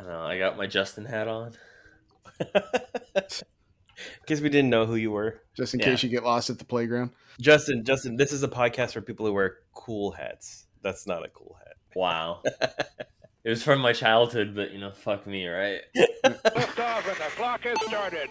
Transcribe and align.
I 0.00 0.02
know. 0.04 0.20
I 0.22 0.38
got 0.38 0.56
my 0.56 0.66
Justin 0.66 1.04
hat 1.04 1.28
on. 1.28 1.52
Because 4.22 4.40
we 4.40 4.48
didn't 4.48 4.70
know 4.70 4.86
who 4.86 4.94
you 4.94 5.10
were. 5.10 5.42
Just 5.54 5.74
in 5.74 5.80
Yeah. 5.80 5.86
case 5.86 6.02
you 6.02 6.08
get 6.08 6.24
lost 6.24 6.48
at 6.48 6.58
the 6.58 6.64
playground. 6.64 7.10
Justin, 7.38 7.84
Justin, 7.84 8.16
this 8.16 8.32
is 8.32 8.42
a 8.42 8.48
podcast 8.48 8.92
for 8.92 9.02
people 9.02 9.26
who 9.26 9.32
wear 9.34 9.58
cool 9.74 10.10
hats. 10.12 10.66
That's 10.82 11.06
not 11.06 11.22
a 11.22 11.28
cool 11.28 11.58
hat. 11.58 11.74
Wow. 11.94 12.40
it 13.44 13.50
was 13.50 13.62
from 13.62 13.80
my 13.80 13.92
childhood, 13.92 14.54
but 14.54 14.70
you 14.72 14.78
know, 14.78 14.90
fuck 14.90 15.26
me, 15.26 15.46
right? 15.46 15.82
Lift 15.94 16.80
off 16.80 17.06
and 17.06 17.16
the 17.16 17.30
clock 17.36 17.60
has 17.64 17.76
started. 17.86 18.30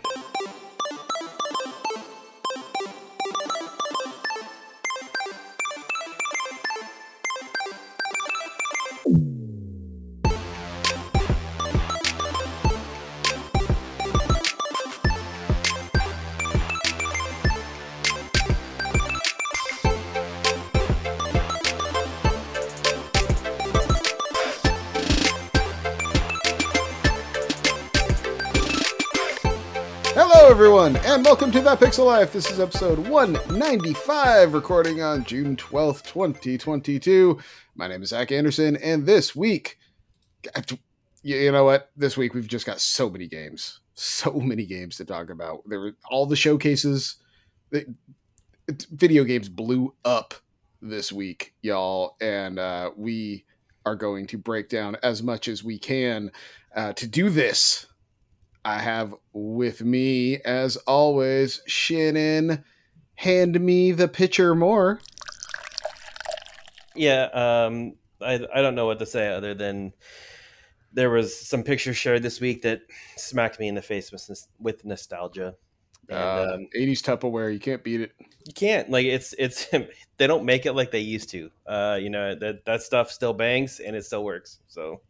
Everyone, 30.79 31.05
and 31.05 31.25
welcome 31.25 31.51
to 31.51 31.59
That 31.59 31.77
Pixel 31.77 32.05
Life. 32.05 32.31
This 32.31 32.49
is 32.49 32.57
episode 32.57 32.99
195, 33.09 34.53
recording 34.53 35.01
on 35.01 35.25
June 35.25 35.57
12th, 35.57 36.03
2022. 36.03 37.37
My 37.75 37.89
name 37.89 38.01
is 38.01 38.09
Zach 38.09 38.31
Anderson, 38.31 38.77
and 38.77 39.05
this 39.05 39.35
week, 39.35 39.77
you 41.21 41.51
know 41.51 41.65
what? 41.65 41.91
This 41.97 42.15
week 42.15 42.33
we've 42.33 42.47
just 42.47 42.65
got 42.65 42.79
so 42.79 43.09
many 43.09 43.27
games, 43.27 43.81
so 43.93 44.31
many 44.31 44.65
games 44.65 44.95
to 44.97 45.05
talk 45.05 45.29
about. 45.29 45.67
There 45.67 45.81
were 45.81 45.97
all 46.09 46.25
the 46.25 46.37
showcases. 46.37 47.17
Video 48.69 49.25
games 49.25 49.49
blew 49.49 49.93
up 50.05 50.33
this 50.81 51.11
week, 51.11 51.55
y'all, 51.61 52.15
and 52.21 52.57
uh, 52.57 52.91
we 52.95 53.43
are 53.85 53.97
going 53.97 54.27
to 54.27 54.37
break 54.37 54.69
down 54.69 54.95
as 55.03 55.21
much 55.21 55.49
as 55.49 55.61
we 55.61 55.77
can. 55.77 56.31
Uh, 56.73 56.93
to 56.93 57.05
do 57.05 57.29
this, 57.29 57.87
I 58.69 58.79
have 58.79 59.15
with 59.33 59.81
me, 59.83 60.37
as 60.41 60.77
always, 60.77 61.61
Shannon. 61.65 62.63
Hand 63.15 63.59
me 63.59 63.91
the 63.91 64.07
pitcher 64.07 64.53
more. 64.53 64.99
Yeah, 66.95 67.23
um, 67.33 67.95
I, 68.21 68.39
I 68.53 68.61
don't 68.61 68.75
know 68.75 68.85
what 68.85 68.99
to 68.99 69.05
say 69.07 69.27
other 69.33 69.55
than 69.55 69.93
there 70.93 71.09
was 71.09 71.35
some 71.35 71.63
pictures 71.63 71.97
shared 71.97 72.21
this 72.21 72.39
week 72.39 72.61
that 72.61 72.81
smacked 73.17 73.59
me 73.59 73.67
in 73.67 73.75
the 73.75 73.81
face 73.81 74.11
with, 74.11 74.47
with 74.59 74.85
nostalgia. 74.85 75.55
And 76.07 76.17
Uh, 76.17 76.51
um, 76.55 76.67
80s 76.77 77.01
Tupperware, 77.01 77.51
you 77.51 77.59
can't 77.59 77.83
beat 77.83 78.01
it. 78.01 78.11
you 78.45 78.53
can't 78.53 78.89
like 78.89 79.05
it's 79.05 79.33
it's 79.37 79.67
they 80.17 80.27
don't 80.27 80.45
make 80.45 80.65
it 80.65 80.73
like 80.73 80.91
they 80.91 80.99
used 80.99 81.29
to. 81.31 81.49
Uh, 81.65 81.97
you 81.99 82.09
know 82.09 82.35
that 82.35 82.65
that 82.65 82.81
stuff 82.83 83.11
still 83.11 83.33
bangs 83.33 83.79
and 83.79 83.95
it 83.95 84.05
still 84.05 84.23
works. 84.23 84.59
So 84.67 85.01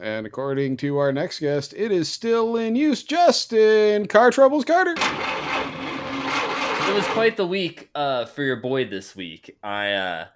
And 0.00 0.26
according 0.26 0.76
to 0.78 0.98
our 0.98 1.12
next 1.12 1.40
guest, 1.40 1.74
it 1.76 1.90
is 1.90 2.08
still 2.08 2.56
in 2.56 2.76
use. 2.76 3.02
Justin 3.02 4.06
Car 4.06 4.30
Troubles 4.30 4.64
Carter. 4.64 4.92
It 4.92 6.94
was 6.94 7.06
quite 7.08 7.36
the 7.36 7.46
week 7.46 7.90
uh, 7.94 8.24
for 8.26 8.42
your 8.42 8.56
boy 8.56 8.86
this 8.88 9.14
week. 9.14 9.56
I 9.62 9.92
uh, 9.92 10.26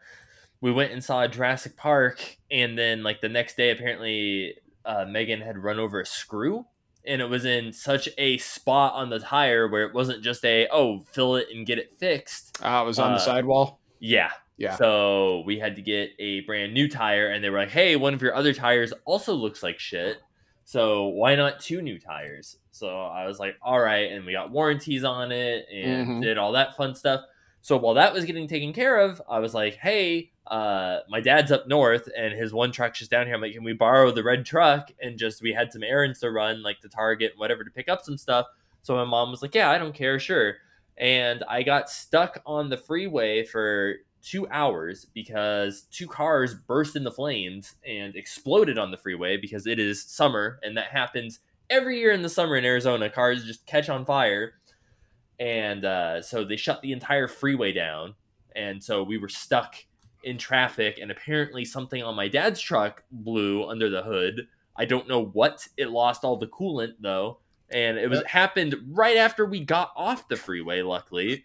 we 0.61 0.73
went 0.73 0.93
and 0.93 1.03
saw 1.03 1.27
Jurassic 1.27 1.77
Park, 1.77 2.37
and 2.51 2.77
then 2.77 3.03
like 3.03 3.21
the 3.21 3.29
next 3.29 3.57
day, 3.57 3.71
apparently 3.71 4.57
uh, 4.85 5.05
Megan 5.09 5.41
had 5.41 5.59
run 5.59 5.79
over 5.79 6.01
a 6.01 6.07
screw, 6.07 6.67
and 7.07 7.23
it 7.23 7.27
was 7.27 7.45
in 7.45 7.73
such 7.73 8.09
a 8.19 8.39
spot 8.39 8.95
on 8.95 9.11
the 9.11 9.21
tire 9.21 9.69
where 9.69 9.87
it 9.87 9.95
wasn't 9.95 10.23
just 10.23 10.45
a 10.45 10.69
oh 10.71 11.01
fill 11.13 11.37
it 11.37 11.47
and 11.55 11.67
get 11.67 11.79
it 11.79 11.95
fixed. 11.99 12.59
Ah, 12.63 12.83
it 12.83 12.87
was 12.87 12.99
on 12.99 13.13
Uh, 13.13 13.15
the 13.15 13.21
sidewall. 13.21 13.81
Yeah. 14.01 14.31
Yeah. 14.63 14.77
So 14.77 15.43
we 15.45 15.59
had 15.59 15.75
to 15.75 15.83
get 15.83 16.11
a 16.21 16.41
brand 16.43 16.73
new 16.73 16.89
tire, 16.89 17.29
and 17.31 17.43
they 17.43 17.51
were 17.51 17.59
like, 17.59 17.71
"Hey, 17.71 17.97
one 17.97 18.15
of 18.15 18.23
your 18.23 18.33
other 18.35 18.55
tires 18.55 18.93
also 19.05 19.35
looks 19.35 19.61
like 19.61 19.81
shit. 19.81 20.19
So 20.65 21.07
why 21.09 21.35
not 21.35 21.59
two 21.59 21.83
new 21.83 21.99
tires?" 21.99 22.59
So 22.71 22.89
I 23.01 23.27
was 23.27 23.41
like, 23.41 23.57
"All 23.61 23.81
right," 23.81 24.13
and 24.13 24.25
we 24.25 24.31
got 24.33 24.53
warranties 24.53 25.03
on 25.03 25.33
it 25.33 25.67
and 25.69 26.09
Mhm. 26.09 26.23
did 26.23 26.39
all 26.39 26.53
that 26.53 26.77
fun 26.77 26.95
stuff. 26.95 27.23
So 27.61 27.77
while 27.77 27.95
that 27.95 28.13
was 28.13 28.25
getting 28.25 28.47
taken 28.47 28.73
care 28.73 29.01
of, 29.01 29.21
I 29.29 29.41
was 29.41 29.53
like, 29.53 29.75
"Hey, 29.75 30.31
uh, 30.47 31.01
my 31.09 31.21
dad's 31.21 31.51
up 31.51 31.67
north, 31.67 32.09
and 32.17 32.33
his 32.33 32.53
one 32.53 32.71
truck's 32.71 33.01
just 33.01 33.11
down 33.11 33.27
here. 33.27 33.35
I'm 33.35 33.41
like, 33.41 33.55
can 33.55 33.65
we 33.65 33.73
borrow 33.73 34.13
the 34.13 34.23
red 34.23 34.47
truck?" 34.47 34.93
And 35.01 35.19
just 35.19 35.43
we 35.43 35.53
had 35.53 35.73
some 35.73 35.83
errands 35.83 36.21
to 36.21 36.31
run, 36.31 36.63
like 36.63 36.81
to 36.83 36.89
Target, 36.89 37.33
whatever, 37.37 37.65
to 37.65 37.71
pick 37.73 37.89
up 37.89 38.03
some 38.03 38.17
stuff. 38.17 38.47
So 38.83 38.95
my 38.95 39.05
mom 39.05 39.33
was 39.33 39.43
like, 39.43 39.57
"Yeah, 39.57 39.71
I 39.73 39.79
don't 39.79 39.95
care, 39.95 40.21
sure." 40.21 40.59
And 40.97 41.43
I 41.49 41.65
got 41.65 41.91
stuck 41.91 42.41
on 42.47 42.69
the 42.69 42.77
freeway 42.77 43.45
for 43.45 43.97
two 44.23 44.49
hours 44.49 45.07
because 45.15 45.83
two 45.91 46.07
cars 46.07 46.55
burst 46.55 46.97
into 46.97 47.11
flames 47.11 47.75
and 47.87 48.15
exploded 48.15 48.79
on 48.79 48.91
the 48.91 48.97
freeway 48.97 49.37
because 49.37 49.67
it 49.67 49.79
is 49.79 50.03
summer 50.03 50.61
and 50.63 50.77
that 50.77 50.87
happens 50.87 51.41
every 51.73 51.99
year 51.99 52.13
in 52.13 52.23
the 52.23 52.29
summer 52.29 52.57
in 52.57 52.65
Arizona. 52.65 53.11
Cars 53.11 53.45
just 53.45 53.67
catch 53.67 53.89
on 53.89 54.05
fire. 54.05 54.55
And 55.41 55.85
uh, 55.85 56.23
so 56.23 56.45
they 56.45 56.57
shut 56.57 56.83
the 56.83 56.93
entire 56.93 57.27
freeway 57.27 57.73
down. 57.73 58.15
And 58.55 58.83
so 58.83 59.03
we 59.03 59.19
were 59.19 59.31
stuck 59.31 59.75
in 60.23 60.39
traffic. 60.39 60.99
And 61.01 61.11
apparently, 61.11 61.65
something 61.65 62.03
on 62.03 62.15
my 62.15 62.29
dad's 62.29 62.61
truck 62.61 63.03
blew 63.11 63.67
under 63.67 63.91
the 63.91 64.03
hood. 64.03 64.47
I 64.77 64.85
don't 64.85 65.09
know 65.09 65.25
what. 65.25 65.67
It 65.77 65.91
lost 65.91 66.23
all 66.23 66.37
the 66.37 66.47
coolant 66.47 66.95
though. 67.01 67.39
And 67.71 67.97
it 67.99 68.09
was 68.09 68.21
it 68.21 68.27
happened 68.27 68.77
right 68.91 69.17
after 69.17 69.47
we 69.47 69.61
got 69.61 69.93
off 69.97 70.29
the 70.29 70.37
freeway, 70.37 70.83
luckily. 70.83 71.45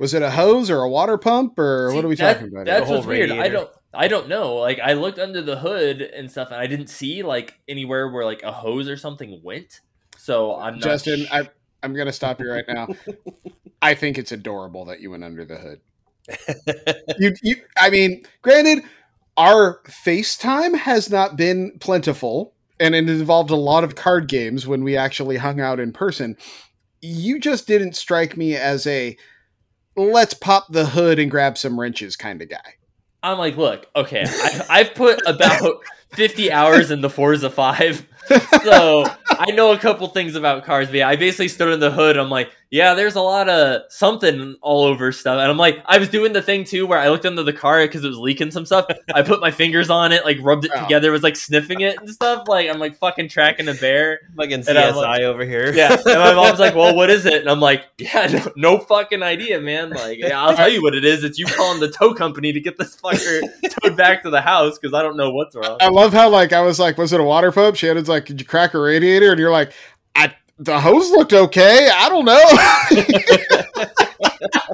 Was 0.00 0.14
it 0.14 0.22
a 0.22 0.30
hose 0.30 0.70
or 0.70 0.80
a 0.82 0.88
water 0.88 1.18
pump 1.18 1.58
or 1.58 1.90
See, 1.90 1.96
what 1.96 2.04
are 2.04 2.08
we 2.08 2.16
that- 2.16 2.34
talking 2.34 2.48
about? 2.48 2.66
That's 2.66 2.80
The 2.80 2.86
whole 2.86 2.96
what's 2.96 3.06
weird. 3.06 3.30
I 3.30 3.48
don't 3.48 3.70
I 3.92 4.08
don't 4.08 4.28
know. 4.28 4.54
Like 4.54 4.80
I 4.80 4.94
looked 4.94 5.18
under 5.18 5.42
the 5.42 5.58
hood 5.58 6.00
and 6.00 6.30
stuff, 6.30 6.48
and 6.50 6.60
I 6.60 6.66
didn't 6.66 6.88
see 6.88 7.22
like 7.22 7.58
anywhere 7.68 8.08
where 8.10 8.24
like 8.24 8.42
a 8.42 8.52
hose 8.52 8.88
or 8.88 8.96
something 8.96 9.40
went. 9.42 9.80
So 10.16 10.56
I'm 10.56 10.74
not 10.74 10.82
Justin, 10.82 11.24
sh- 11.24 11.28
I, 11.32 11.48
I'm 11.82 11.94
going 11.94 12.06
to 12.06 12.12
stop 12.12 12.40
you 12.40 12.50
right 12.50 12.64
now. 12.68 12.88
I 13.82 13.94
think 13.94 14.18
it's 14.18 14.32
adorable 14.32 14.84
that 14.86 15.00
you 15.00 15.10
went 15.10 15.24
under 15.24 15.44
the 15.44 15.56
hood. 15.56 15.80
you, 17.18 17.32
you, 17.42 17.56
I 17.76 17.90
mean, 17.90 18.22
granted, 18.42 18.84
our 19.36 19.80
FaceTime 19.86 20.76
has 20.76 21.10
not 21.10 21.36
been 21.36 21.78
plentiful, 21.80 22.52
and 22.78 22.94
it 22.94 23.08
involved 23.08 23.50
a 23.50 23.56
lot 23.56 23.82
of 23.82 23.94
card 23.96 24.28
games 24.28 24.66
when 24.66 24.84
we 24.84 24.96
actually 24.96 25.38
hung 25.38 25.60
out 25.60 25.80
in 25.80 25.92
person. 25.92 26.36
You 27.00 27.40
just 27.40 27.66
didn't 27.66 27.96
strike 27.96 28.36
me 28.36 28.54
as 28.54 28.86
a 28.86 29.16
let's 30.08 30.34
pop 30.34 30.66
the 30.70 30.86
hood 30.86 31.18
and 31.18 31.30
grab 31.30 31.58
some 31.58 31.78
wrenches 31.78 32.16
kind 32.16 32.40
of 32.42 32.48
guy. 32.48 32.76
I'm 33.22 33.38
like, 33.38 33.56
look, 33.56 33.86
okay, 33.94 34.24
I, 34.26 34.66
I've 34.70 34.94
put 34.94 35.20
about 35.26 35.82
50 36.12 36.50
hours 36.50 36.90
in 36.90 37.02
the 37.02 37.10
Forza 37.10 37.50
5, 37.50 38.06
so 38.62 39.04
I 39.30 39.50
know 39.52 39.72
a 39.72 39.78
couple 39.78 40.06
things 40.08 40.34
about 40.34 40.64
cars. 40.64 40.86
But 40.88 40.96
yeah, 40.96 41.08
I 41.08 41.16
basically 41.16 41.48
stood 41.48 41.72
in 41.72 41.80
the 41.80 41.90
hood. 41.90 42.16
I'm 42.16 42.30
like, 42.30 42.50
yeah, 42.70 42.94
there's 42.94 43.16
a 43.16 43.20
lot 43.20 43.48
of 43.48 43.82
something 43.88 44.54
all 44.62 44.84
over 44.84 45.10
stuff, 45.10 45.40
and 45.40 45.50
I'm 45.50 45.56
like, 45.56 45.82
I 45.86 45.98
was 45.98 46.08
doing 46.08 46.32
the 46.32 46.40
thing 46.42 46.62
too 46.62 46.86
where 46.86 47.00
I 47.00 47.08
looked 47.08 47.26
under 47.26 47.42
the 47.42 47.52
car 47.52 47.80
because 47.84 48.04
it 48.04 48.08
was 48.08 48.16
leaking 48.18 48.52
some 48.52 48.64
stuff. 48.64 48.86
I 49.14 49.22
put 49.22 49.40
my 49.40 49.50
fingers 49.50 49.90
on 49.90 50.12
it, 50.12 50.24
like 50.24 50.38
rubbed 50.40 50.66
it 50.66 50.70
Oh. 50.74 50.82
together, 50.82 51.10
was 51.10 51.24
like 51.24 51.34
sniffing 51.34 51.80
it 51.80 51.98
and 51.98 52.08
stuff. 52.08 52.46
Like 52.46 52.68
I'm 52.70 52.78
like 52.78 52.96
fucking 52.96 53.28
tracking 53.28 53.66
a 53.68 53.74
bear. 53.74 54.20
fucking 54.36 54.64
And 54.68 54.78
I'm 54.78 54.94
CSI 54.94 54.94
like- 54.94 55.20
over 55.22 55.44
here. 55.44 55.72
Yeah, 55.74 55.94
and 56.06 56.20
my 56.20 56.34
mom's 56.34 56.60
like, 56.60 56.74
"Well, 56.76 56.94
what 56.94 57.10
is 57.10 57.26
it?" 57.26 57.40
And 57.40 57.50
I'm 57.50 57.60
like, 57.60 57.84
"Yeah, 57.98 58.26
no, 58.28 58.52
no 58.56 58.78
fucking 58.78 59.22
idea, 59.22 59.60
man. 59.60 59.90
Like, 59.90 60.18
yeah, 60.18 60.40
I'll 60.40 60.54
tell 60.54 60.68
you 60.68 60.80
what 60.82 60.94
it 60.94 61.04
is. 61.04 61.24
It's 61.24 61.38
you 61.40 61.46
calling 61.46 61.80
the 61.80 61.90
tow 61.90 62.14
company 62.14 62.52
to 62.52 62.60
get 62.60 62.78
this 62.78 62.94
fucker 62.96 63.40
towed 63.82 63.96
back 63.96 64.22
to 64.22 64.30
the 64.30 64.40
house 64.42 64.78
because 64.78 64.94
I 64.94 65.02
don't 65.02 65.16
know 65.16 65.30
what's 65.32 65.56
wrong." 65.56 65.76
I 65.80 65.88
love 65.88 66.12
how 66.12 66.28
like 66.28 66.52
I 66.52 66.60
was 66.60 66.78
like, 66.78 66.96
was 66.98 67.12
it 67.12 67.18
a 67.20 67.24
water 67.24 67.50
pump? 67.50 67.74
She 67.76 67.86
Shannon's 67.86 68.08
like, 68.10 68.26
did 68.26 68.40
you 68.40 68.46
crack 68.46 68.74
a 68.74 68.78
radiator? 68.78 69.30
And 69.30 69.40
you're 69.40 69.50
like, 69.50 69.72
I 70.14 70.34
the 70.58 70.78
hose 70.78 71.10
looked 71.10 71.32
okay. 71.32 71.88
I 71.92 72.08
don't 72.10 72.26
know. 72.26 73.86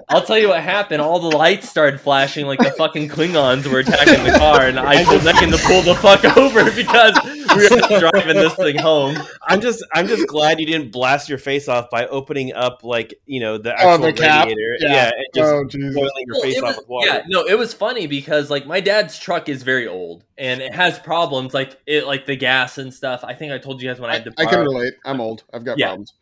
I'll 0.09 0.23
tell 0.23 0.39
you 0.39 0.51
what 0.51 0.63
happened. 0.63 1.03
All 1.03 1.19
the 1.19 1.37
lights 1.37 1.69
started 1.69 2.01
flashing 2.01 2.47
like 2.47 2.61
the 2.61 2.71
fucking 2.71 3.09
Klingons 3.09 3.67
were 3.67 3.81
attacking 3.81 4.23
the 4.25 4.39
car, 4.39 4.63
and 4.63 4.79
I 4.79 5.03
told 5.03 5.25
Megan 5.25 5.51
to 5.51 5.59
pull 5.59 5.83
the 5.83 5.97
fuck 5.97 6.25
over 6.37 6.65
because 6.71 7.19
we 7.25 7.69
were 7.69 7.99
driving 8.11 8.37
this 8.37 8.55
thing 8.55 8.79
home. 8.79 9.17
I'm 9.49 9.61
just 9.61 9.85
I'm 9.93 10.07
just 10.07 10.29
glad 10.29 10.61
you 10.61 10.67
didn't 10.67 10.93
blast 10.93 11.29
your 11.29 11.39
face 11.39 11.67
off 11.67 11.91
by 11.91 12.07
opening 12.07 12.53
up 12.55 12.85
like 12.85 13.15
you 13.27 13.41
know 13.41 13.59
the 13.59 13.73
Oh, 13.83 13.95
actual 13.95 14.07
the 14.07 14.13
cap? 14.13 14.47
radiator. 14.47 14.77
Yeah. 14.81 14.89
Yeah, 14.93 15.07
and 15.09 15.27
just 15.35 15.53
oh 15.53 15.65
Jesus. 15.65 15.95
boiling 15.97 16.13
your 16.27 16.35
Well, 16.37 16.43
face 16.43 16.57
it 16.57 16.63
off 16.63 16.69
was- 16.69 16.77
with 16.79 16.89
water. 16.89 17.07
Yeah, 17.09 17.23
no, 17.27 17.45
it 17.45 17.59
was 17.59 17.75
funny 17.75 18.07
because 18.07 18.49
like 18.49 18.65
my 18.65 18.79
dad's 18.81 19.19
truck 19.19 19.49
is 19.49 19.65
very 19.65 19.89
old 19.89 20.23
and 20.39 20.61
it 20.63 20.73
has 20.73 21.01
problems 21.01 21.53
like 21.53 21.81
it 21.85 22.07
like 22.07 22.27
the 22.27 22.37
gas 22.37 22.79
and 22.79 22.95
stuff. 22.95 23.25
I 23.25 23.35
think 23.35 23.53
I 23.53 23.59
told 23.59 23.83
you 23.83 23.89
guys 23.89 23.99
when 24.01 24.11
I 24.11 24.13
I, 24.15 24.17
had 24.19 24.25
to 24.27 24.35
I 24.39 24.47
can 24.47 24.61
relate. 24.61 24.95
I'm 25.05 25.21
old. 25.21 25.43
I've 25.53 25.65
got 25.65 25.79
Yeah. 25.79 25.87
problems. 25.89 26.13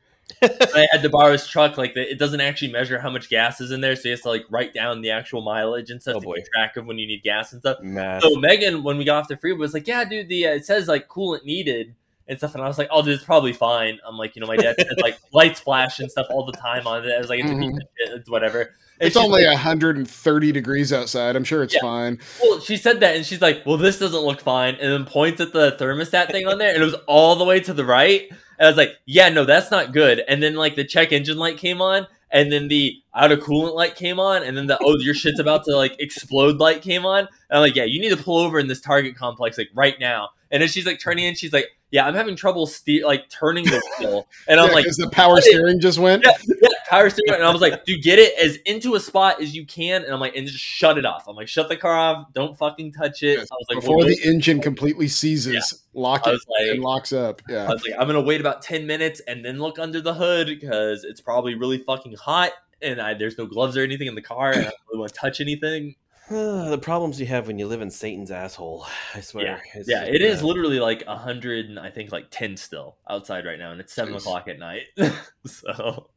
I 0.42 0.86
had 0.92 1.02
to 1.02 1.08
borrow 1.08 1.32
his 1.32 1.46
truck. 1.46 1.78
Like 1.78 1.94
the, 1.94 2.02
it 2.10 2.18
doesn't 2.18 2.40
actually 2.40 2.72
measure 2.72 2.98
how 2.98 3.10
much 3.10 3.28
gas 3.30 3.60
is 3.60 3.70
in 3.70 3.80
there, 3.80 3.96
so 3.96 4.02
he 4.04 4.10
has 4.10 4.20
to 4.22 4.28
like 4.28 4.44
write 4.50 4.74
down 4.74 5.00
the 5.02 5.10
actual 5.10 5.42
mileage 5.42 5.90
and 5.90 6.00
stuff 6.02 6.16
Oh, 6.16 6.20
to 6.20 6.26
boy. 6.26 6.34
keep 6.36 6.46
track 6.52 6.76
of 6.76 6.86
when 6.86 6.98
you 6.98 7.06
need 7.06 7.22
gas 7.22 7.52
and 7.52 7.60
stuff. 7.62 7.78
Math. 7.82 8.22
So 8.22 8.36
Megan, 8.36 8.82
when 8.82 8.96
we 8.98 9.04
got 9.04 9.18
off 9.22 9.28
the 9.28 9.36
freeway, 9.36 9.58
was 9.58 9.74
like, 9.74 9.86
"Yeah, 9.86 10.04
dude, 10.04 10.28
the 10.28 10.46
uh, 10.48 10.50
it 10.54 10.66
says 10.66 10.88
like 10.88 11.08
coolant 11.08 11.44
needed 11.44 11.94
and 12.28 12.38
stuff," 12.38 12.54
and 12.54 12.62
I 12.64 12.68
was 12.68 12.78
like, 12.78 12.88
"Oh, 12.90 13.02
dude, 13.02 13.14
it's 13.14 13.24
probably 13.24 13.52
fine." 13.52 13.98
I'm 14.06 14.16
like, 14.16 14.34
you 14.36 14.40
know, 14.40 14.46
my 14.48 14.56
dad 14.56 14.76
said 14.78 15.00
like 15.00 15.18
lights 15.32 15.60
flash 15.60 15.98
and 16.00 16.10
stuff 16.10 16.26
all 16.30 16.44
the 16.46 16.52
time 16.52 16.86
on 16.86 17.04
it. 17.06 17.12
I 17.14 17.18
was 17.18 17.28
like, 17.28 17.40
"It's, 17.40 17.50
a 17.50 17.54
piece 17.54 17.72
Mhm. 17.72 17.78
it's 18.16 18.30
whatever." 18.30 18.74
And 19.00 19.08
It's 19.08 19.16
only 19.16 19.42
like, 19.44 19.54
130 19.54 20.52
degrees 20.52 20.92
outside. 20.92 21.34
I'm 21.34 21.42
sure 21.42 21.64
it's 21.64 21.74
Yeah. 21.74 21.80
fine. 21.80 22.20
Well, 22.40 22.60
she 22.60 22.76
said 22.76 23.00
that, 23.00 23.16
and 23.16 23.26
she's 23.26 23.40
like, 23.42 23.66
"Well, 23.66 23.76
this 23.76 23.98
doesn't 23.98 24.20
look 24.20 24.40
fine," 24.40 24.76
and 24.76 24.92
then 24.92 25.04
points 25.04 25.40
at 25.40 25.52
the 25.52 25.72
thermostat 25.72 26.30
thing 26.30 26.46
on 26.46 26.58
there, 26.58 26.72
and 26.72 26.80
it 26.80 26.84
was 26.84 26.94
all 27.08 27.34
the 27.36 27.44
way 27.44 27.58
to 27.60 27.72
the 27.74 27.84
right. 27.84 28.30
And 28.58 28.66
I 28.66 28.70
was 28.70 28.76
like, 28.76 28.98
"Yeah, 29.06 29.28
no, 29.28 29.44
that's 29.44 29.70
not 29.70 29.92
good." 29.92 30.22
And 30.28 30.42
then 30.42 30.54
like 30.54 30.76
the 30.76 30.84
check 30.84 31.12
engine 31.12 31.38
light 31.38 31.58
came 31.58 31.80
on, 31.82 32.06
and 32.30 32.52
then 32.52 32.68
the 32.68 33.02
out 33.14 33.30
of 33.32 33.40
coolant 33.40 33.74
light 33.74 33.94
came 33.96 34.18
on, 34.18 34.42
and 34.42 34.56
then 34.56 34.66
the 34.66 34.78
oh 34.82 34.96
your 34.98 35.14
shit's 35.14 35.38
about 35.40 35.64
to 35.64 35.76
like 35.76 35.96
explode 36.00 36.58
light 36.58 36.82
came 36.82 37.06
on. 37.06 37.20
And 37.20 37.28
I'm 37.50 37.60
like, 37.60 37.76
"Yeah, 37.76 37.84
you 37.84 38.00
need 38.00 38.10
to 38.10 38.16
pull 38.22 38.38
over 38.38 38.58
in 38.58 38.66
this 38.66 38.80
Target 38.80 39.16
complex 39.16 39.56
like 39.58 39.70
right 39.74 39.98
now." 40.00 40.30
And 40.50 40.60
then 40.60 40.68
she's 40.68 40.86
like 40.86 41.00
turning 41.00 41.24
in, 41.24 41.34
she's 41.34 41.52
like, 41.52 41.66
"Yeah, 41.90 42.06
I'm 42.06 42.14
having 42.14 42.36
trouble 42.36 42.66
steer 42.66 43.04
like 43.06 43.28
turning 43.28 43.64
the 43.64 43.80
wheel," 43.98 44.26
and 44.48 44.60
I'm 44.60 44.68
Yeah, 44.68 44.74
like, 44.74 44.84
'cause 44.84 44.96
the 44.96 45.10
power 45.10 45.40
steering 45.40 45.80
just 45.80 45.98
went. 45.98 46.24
Yeah, 46.24 46.32
yeah, 46.62 46.68
power 46.88 47.10
steering. 47.10 47.34
And 47.40 47.44
I 47.44 47.52
was 47.52 47.60
like, 47.60 47.84
dude, 47.84 48.02
get 48.02 48.18
it 48.20 48.38
as 48.38 48.56
into 48.66 48.94
a 48.94 49.00
spot 49.00 49.40
as 49.42 49.54
you 49.54 49.64
can. 49.66 50.04
And 50.04 50.12
I'm 50.12 50.20
like, 50.20 50.36
and 50.36 50.46
just 50.46 50.58
shut 50.62 50.96
it 50.98 51.04
off. 51.04 51.26
I'm 51.26 51.34
like, 51.34 51.48
shut 51.48 51.68
the 51.68 51.76
car 51.76 51.94
off. 51.96 52.32
Don't 52.34 52.56
fucking 52.56 52.92
touch 52.92 53.22
it. 53.24 53.38
I 53.38 53.42
was 53.42 53.66
like, 53.68 53.80
Before 53.80 53.96
well, 53.98 54.06
the 54.06 54.18
engine 54.24 54.60
completely 54.60 55.08
seizes, 55.08 55.82
lock 55.92 56.26
it 56.26 56.30
like- 56.30 56.68
and 56.70 56.80
locks 56.80 57.12
up. 57.12 57.42
Yeah, 57.48 57.64
I 57.64 57.72
was 57.72 57.82
like, 57.82 57.98
I'm 57.98 58.06
gonna 58.06 58.20
wait 58.20 58.40
about 58.40 58.62
ten 58.62 58.86
minutes 58.86 59.20
and 59.26 59.44
then 59.44 59.58
look 59.58 59.78
under 59.80 60.00
the 60.00 60.14
hood 60.14 60.46
because 60.46 61.02
it's 61.04 61.20
probably 61.20 61.54
really 61.54 61.78
fucking 61.78 62.14
hot. 62.14 62.52
And 62.82 63.00
I, 63.00 63.14
there's 63.14 63.38
no 63.38 63.46
gloves 63.46 63.76
or 63.76 63.82
anything 63.82 64.06
in 64.08 64.14
the 64.14 64.22
car, 64.22 64.50
and 64.50 64.60
I 64.60 64.64
don't 64.64 64.74
really 64.90 65.00
want 65.00 65.12
to 65.14 65.18
touch 65.18 65.40
anything. 65.40 65.96
the 66.30 66.78
problems 66.80 67.20
you 67.20 67.26
have 67.26 67.46
when 67.46 67.58
you 67.58 67.66
live 67.66 67.82
in 67.82 67.90
Satan's 67.90 68.30
asshole. 68.30 68.86
I 69.14 69.20
swear. 69.20 69.62
It's 69.74 69.88
Yeah, 69.88 70.00
just 70.04 70.14
it 70.14 70.22
is 70.22 70.36
bad. 70.38 70.44
literally 70.46 70.80
like 70.80 71.02
a 71.06 71.16
hundred 71.16 71.66
and 71.66 71.78
I 71.78 71.90
think 71.90 72.12
like 72.12 72.26
ten 72.30 72.56
still 72.56 72.96
outside 73.10 73.44
right 73.44 73.58
now, 73.58 73.72
and 73.72 73.80
it's 73.80 73.92
seven 73.92 74.14
Jeez. 74.14 74.18
o'clock 74.20 74.48
at 74.48 74.58
night. 74.58 74.84
so 75.46 76.08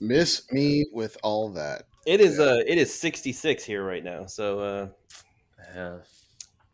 Miss 0.00 0.50
me 0.52 0.86
with 0.92 1.16
all 1.22 1.50
that. 1.52 1.82
It 2.06 2.20
is. 2.20 2.38
Yeah. 2.38 2.44
Uh, 2.44 2.62
it 2.66 2.78
is 2.78 2.94
66 2.98 3.64
here 3.64 3.84
right 3.84 4.02
now. 4.04 4.26
So 4.26 4.58
uh, 4.60 4.88
yeah, 5.74 5.96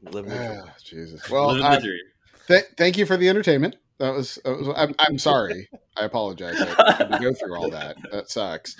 living 0.02 0.30
the 0.30 0.36
dream. 0.36 0.62
Ah, 0.66 0.74
Jesus. 0.84 1.28
Well, 1.30 1.48
Living 1.48 1.62
the 1.62 1.68
I- 1.68 1.80
dream. 1.80 2.00
th- 2.48 2.64
thank 2.76 2.96
you 2.98 3.06
for 3.06 3.16
the 3.16 3.28
entertainment. 3.28 3.76
That 3.98 4.14
was. 4.14 4.38
That 4.44 4.58
was 4.58 4.68
I'm, 4.76 4.94
I'm 4.98 5.18
sorry. 5.30 5.68
I 5.96 6.04
apologize. 6.04 6.60
I 6.60 6.92
had 6.92 7.12
to 7.12 7.18
go 7.18 7.32
through 7.32 7.56
all 7.56 7.70
that. 7.70 7.96
That 8.12 8.30
sucks. 8.30 8.76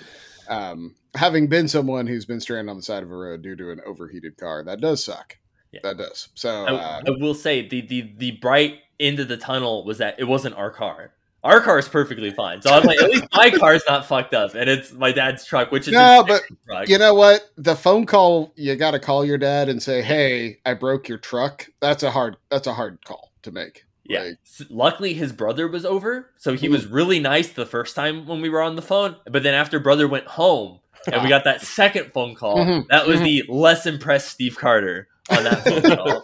Um, 0.49 0.95
having 1.15 1.47
been 1.47 1.67
someone 1.67 2.07
who's 2.07 2.25
been 2.25 2.39
stranded 2.39 2.69
on 2.69 2.77
the 2.77 2.83
side 2.83 3.03
of 3.03 3.11
a 3.11 3.15
road 3.15 3.41
due 3.41 3.55
to 3.55 3.71
an 3.71 3.81
overheated 3.85 4.37
car, 4.37 4.63
that 4.63 4.79
does 4.79 5.03
suck. 5.03 5.37
Yeah. 5.71 5.81
That 5.83 5.97
does. 5.97 6.29
So 6.35 6.65
I, 6.65 6.73
uh, 6.73 7.01
I 7.07 7.09
will 7.19 7.33
say 7.33 7.67
the, 7.67 7.81
the 7.81 8.13
the 8.17 8.31
bright 8.31 8.79
end 8.99 9.19
of 9.19 9.27
the 9.27 9.37
tunnel 9.37 9.83
was 9.85 9.97
that 9.97 10.19
it 10.19 10.23
wasn't 10.23 10.55
our 10.55 10.71
car. 10.71 11.11
Our 11.43 11.61
car 11.61 11.77
is 11.77 11.87
perfectly 11.87 12.31
fine. 12.31 12.61
So 12.61 12.71
I'm 12.71 12.83
like, 12.83 12.99
at 12.99 13.09
least 13.09 13.25
my 13.33 13.51
car's 13.51 13.83
not 13.87 14.05
fucked 14.05 14.33
up, 14.33 14.55
and 14.55 14.69
it's 14.69 14.91
my 14.93 15.11
dad's 15.11 15.45
truck, 15.45 15.71
which 15.71 15.87
is 15.87 15.93
No, 15.93 16.23
but 16.27 16.41
truck. 16.69 16.89
you 16.89 16.97
know 16.97 17.13
what? 17.13 17.49
The 17.57 17.75
phone 17.75 18.05
call 18.05 18.53
you 18.55 18.75
got 18.75 18.91
to 18.91 18.99
call 18.99 19.25
your 19.25 19.37
dad 19.37 19.67
and 19.69 19.81
say, 19.81 20.01
"Hey, 20.01 20.59
I 20.65 20.73
broke 20.73 21.09
your 21.09 21.17
truck." 21.17 21.67
That's 21.81 22.03
a 22.03 22.11
hard. 22.11 22.37
That's 22.49 22.67
a 22.67 22.73
hard 22.73 23.03
call 23.05 23.31
to 23.43 23.51
make. 23.51 23.83
Yeah. 24.07 24.21
Like, 24.23 24.37
Luckily, 24.69 25.13
his 25.13 25.33
brother 25.33 25.67
was 25.67 25.85
over, 25.85 26.29
so 26.37 26.53
he 26.55 26.69
was 26.69 26.85
really 26.87 27.19
nice 27.19 27.49
the 27.49 27.65
first 27.65 27.95
time 27.95 28.25
when 28.25 28.41
we 28.41 28.49
were 28.49 28.61
on 28.61 28.75
the 28.75 28.81
phone. 28.81 29.15
But 29.29 29.43
then 29.43 29.53
after 29.53 29.79
brother 29.79 30.07
went 30.07 30.25
home, 30.27 30.79
and 31.11 31.21
we 31.23 31.29
got 31.35 31.43
that 31.43 31.61
second 31.61 32.11
phone 32.13 32.33
call, 32.35 32.57
Mhm. 32.57 32.87
that 32.89 33.05
was 33.07 33.19
the 33.21 33.43
less 33.49 33.85
impressed 33.85 34.29
Steve 34.29 34.57
Carter 34.57 35.07
on 35.29 35.43
that 35.43 35.63
phone 35.63 35.81
call. 35.97 36.21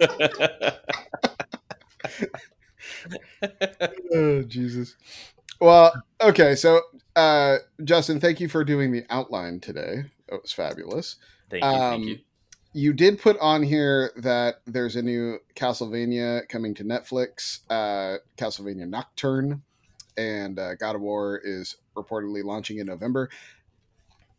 oh 4.14 4.42
Jesus. 4.44 4.96
Well, 5.60 5.94
okay. 6.22 6.56
So, 6.56 6.82
uh, 7.16 7.58
Justin, 7.84 8.20
thank 8.20 8.40
you 8.40 8.48
for 8.50 8.64
doing 8.64 8.92
the 8.92 9.04
outline 9.10 9.60
today. 9.60 10.06
It 10.28 10.42
was 10.42 10.52
fabulous. 10.52 11.18
Thank 11.50 11.64
you. 11.64 11.70
thank 11.70 11.82
Um, 11.82 12.04
you. 12.04 12.18
You 12.74 12.92
did 12.94 13.22
put 13.22 13.38
on 13.40 13.62
here 13.62 14.12
that 14.18 14.56
there's 14.66 14.96
a 14.96 15.02
new 15.02 15.38
Castlevania 15.56 16.48
coming 16.50 16.74
to 16.76 16.84
Netflix, 16.84 17.60
uh, 17.70 18.18
Castlevania 18.38 18.88
Nocturne, 18.88 19.62
and 20.18 20.58
uh, 20.58 20.76
God 20.76 20.96
of 20.96 21.02
War 21.02 21.40
is 21.44 21.78
reportedly 21.96 22.44
launching 22.44 22.80
in 22.80 22.88
November. 22.88 23.30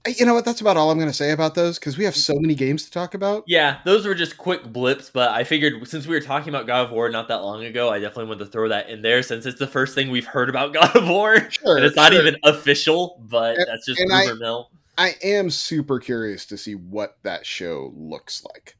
You 0.07 0.27
know 0.27 0.35
what? 0.35 0.45
That's 0.45 0.61
about 0.61 0.77
all 0.77 0.91
I'm 0.91 0.99
going 0.99 1.09
to 1.09 1.15
say 1.17 1.31
about 1.31 1.55
those 1.55 1.79
because 1.79 1.97
we 1.97 2.05
have 2.05 2.15
so 2.15 2.35
many 2.39 2.55
games 2.55 2.85
to 2.85 2.91
talk 2.91 3.15
about. 3.15 3.45
Yeah, 3.47 3.79
those 3.87 4.05
were 4.05 4.15
just 4.15 4.37
quick 4.37 4.65
blips, 4.71 5.09
but 5.09 5.31
I 5.31 5.45
figured 5.45 5.89
since 5.89 6.07
we 6.07 6.15
were 6.15 6.21
talking 6.21 6.51
about 6.51 6.67
God 6.67 6.87
of 6.87 6.91
War 6.91 7.09
not 7.09 7.29
that 7.29 7.41
long 7.43 7.65
ago, 7.65 7.89
I 7.89 8.01
definitely 8.01 8.27
wanted 8.27 8.45
to 8.45 8.51
throw 8.51 8.69
that 8.69 8.91
in 8.91 9.01
there 9.01 9.23
since 9.23 9.47
it's 9.47 9.59
the 9.59 9.67
first 9.67 9.95
thing 9.95 10.11
we've 10.11 10.27
heard 10.27 10.51
about 10.51 10.75
God 10.75 10.95
of 10.95 11.09
War. 11.09 11.51
Sure, 11.51 11.77
and 11.77 11.87
it's 11.87 11.97
not 11.97 12.13
even 12.13 12.37
official, 12.45 13.23
but 13.31 13.57
And- 13.57 13.67
that's 13.67 13.87
just 13.87 14.01
rumor 14.01 14.35
mill. 14.37 14.71
I 14.73 14.77
am 14.99 15.51
super 15.51 15.99
curious 15.99 16.47
to 16.47 16.57
see 16.57 16.75
what 16.75 17.19
that 17.23 17.47
show 17.47 17.93
looks 17.97 18.45
like. 18.45 18.77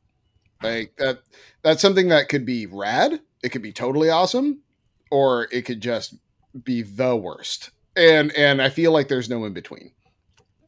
Like 0.63 0.97
that 0.97 1.21
that's 1.63 1.83
something 1.83 2.09
that 2.09 2.29
could 2.29 2.47
be 2.47 2.67
rad, 2.67 3.21
it 3.43 3.51
could 3.51 3.63
be 3.63 3.73
totally 3.73 4.09
awesome, 4.09 4.63
or 5.11 5.49
it 5.53 5.63
could 5.63 5.81
just 5.81 6.15
be 6.63 6.83
the 6.83 7.15
worst. 7.17 7.71
And 7.97 8.33
and 8.33 8.63
I 8.63 8.71
feel 8.71 8.93
like 8.93 9.09
there's 9.09 9.29
no 9.29 9.45
in 9.45 9.53
between. 9.53 9.93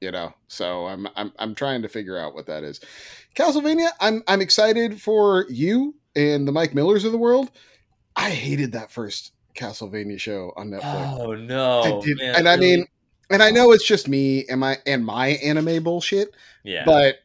You 0.00 0.10
know. 0.10 0.34
So 0.48 0.87
I'm 0.87 1.08
I'm 1.16 1.32
I'm 1.38 1.54
trying 1.54 1.82
to 1.82 1.88
figure 1.88 2.19
out 2.19 2.34
what 2.34 2.46
that 2.46 2.62
is. 2.62 2.81
Castlevania, 3.34 3.88
I'm 4.00 4.22
I'm 4.28 4.43
excited 4.43 5.00
for 5.00 5.46
you 5.48 5.94
and 6.14 6.46
the 6.46 6.52
Mike 6.52 6.75
Millers 6.75 7.04
of 7.04 7.12
the 7.12 7.19
world. 7.19 7.50
I 8.14 8.31
hated 8.31 8.72
that 8.72 8.90
first 8.90 9.32
Castlevania 9.54 10.20
show 10.20 10.52
on 10.56 10.70
Netflix. 10.70 11.19
Oh 11.20 11.34
no. 11.34 11.81
I 11.81 12.04
did, 12.04 12.19
man, 12.19 12.34
and 12.37 12.48
I 12.48 12.54
really? 12.54 12.76
mean, 12.76 12.87
and 13.31 13.43
I 13.43 13.50
know 13.50 13.73
it's 13.73 13.87
just 13.87 14.08
me 14.08 14.44
and 14.49 14.61
my 14.61 14.78
and 14.87 15.05
my 15.05 15.28
anime 15.28 15.82
bullshit, 15.82 16.34
yeah. 16.64 16.84
but 16.84 17.17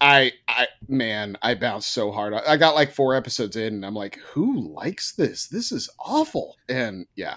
I 0.00 0.32
I 0.48 0.66
man, 0.88 1.38
I 1.42 1.54
bounced 1.54 1.92
so 1.92 2.12
hard. 2.12 2.34
I 2.34 2.56
got 2.56 2.74
like 2.74 2.92
four 2.92 3.14
episodes 3.14 3.56
in, 3.56 3.74
and 3.74 3.86
I'm 3.86 3.94
like, 3.94 4.16
who 4.32 4.60
likes 4.74 5.12
this? 5.12 5.46
This 5.46 5.72
is 5.72 5.88
awful. 5.98 6.56
And 6.68 7.06
yeah, 7.16 7.36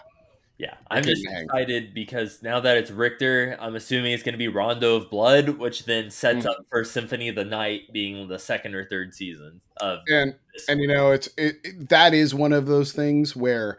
Yeah, 0.58 0.74
I'm 0.92 1.04
just 1.04 1.26
hang. 1.26 1.46
excited 1.46 1.94
because 1.94 2.44
now 2.44 2.60
that 2.60 2.76
it's 2.76 2.92
Richter, 2.92 3.56
I'm 3.62 3.76
assuming 3.78 4.12
it's 4.12 4.24
going 4.24 4.34
to 4.34 4.38
be 4.38 4.50
Rondo 4.50 4.98
of 4.98 5.10
Blood, 5.10 5.50
which 5.58 5.86
then 5.86 6.12
sets 6.12 6.46
Mm. 6.46 6.50
up 6.50 6.58
for 6.70 6.84
Symphony 6.84 7.30
of 7.30 7.36
the 7.36 7.46
Night 7.46 7.84
being 7.94 8.28
the 8.28 8.38
second 8.40 8.76
or 8.76 8.84
third 8.86 9.14
season 9.16 9.62
of 9.80 10.00
and 10.10 10.36
and 10.68 10.82
you 10.82 10.88
know, 10.90 11.12
it's 11.12 11.28
it, 11.38 11.60
it- 11.64 11.88
that 11.90 12.14
is 12.14 12.36
one 12.36 12.52
of 12.52 12.66
those 12.66 12.92
things 12.92 13.38
where 13.38 13.78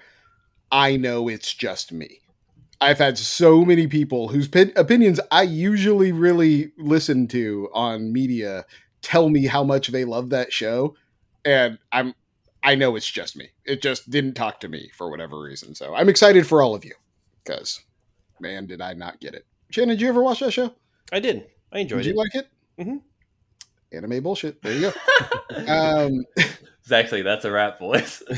I 0.72 0.96
know 0.96 1.28
it's 1.28 1.52
just 1.52 1.92
me. 1.92 2.20
I've 2.80 2.98
had 2.98 3.18
so 3.18 3.64
many 3.64 3.86
people 3.86 4.28
whose 4.28 4.48
pin- 4.48 4.72
opinions 4.76 5.20
I 5.30 5.42
usually 5.42 6.12
really 6.12 6.72
listen 6.78 7.28
to 7.28 7.68
on 7.74 8.12
media 8.12 8.64
tell 9.02 9.28
me 9.28 9.46
how 9.46 9.62
much 9.64 9.88
they 9.88 10.04
love 10.04 10.30
that 10.30 10.52
show, 10.52 10.94
and 11.44 11.78
I'm 11.92 12.14
I 12.62 12.74
know 12.74 12.96
it's 12.96 13.10
just 13.10 13.36
me. 13.36 13.48
It 13.64 13.80
just 13.82 14.10
didn't 14.10 14.34
talk 14.34 14.60
to 14.60 14.68
me 14.68 14.90
for 14.96 15.10
whatever 15.10 15.40
reason. 15.40 15.74
So 15.74 15.94
I'm 15.94 16.08
excited 16.08 16.46
for 16.46 16.62
all 16.62 16.74
of 16.74 16.84
you 16.84 16.94
because 17.44 17.80
man, 18.40 18.66
did 18.66 18.80
I 18.80 18.92
not 18.94 19.20
get 19.20 19.34
it. 19.34 19.46
Shannon, 19.70 19.90
did 19.90 20.00
you 20.00 20.08
ever 20.08 20.22
watch 20.22 20.40
that 20.40 20.52
show? 20.52 20.74
I 21.12 21.20
did. 21.20 21.46
I 21.72 21.80
enjoyed 21.80 22.02
did 22.02 22.08
it. 22.08 22.12
you 22.12 22.16
like 22.16 22.34
it? 22.34 22.48
Mhm. 22.78 23.00
Anime 23.92 24.22
bullshit. 24.22 24.62
There 24.62 24.72
you 24.72 24.92
go. 24.92 25.66
um, 26.06 26.24
It's 26.82 26.92
actually 26.92 27.22
that's 27.22 27.44
a 27.44 27.50
rap 27.52 27.78
voice. 27.78 28.22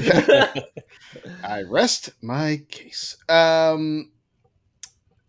I 1.45 1.63
rest 1.69 2.11
my 2.21 2.63
case. 2.69 3.17
Um, 3.29 4.11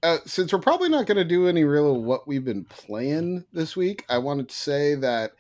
uh, 0.03 0.17
since 0.25 0.51
we're 0.51 0.59
probably 0.59 0.89
not 0.89 1.05
going 1.05 1.17
to 1.17 1.23
do 1.23 1.47
any 1.47 1.63
real 1.63 2.01
what 2.01 2.27
we've 2.27 2.43
been 2.45 2.65
playing 2.65 3.45
this 3.53 3.75
week, 3.75 4.05
I 4.09 4.17
wanted 4.17 4.49
to 4.49 4.55
say 4.55 4.95
that 4.95 5.31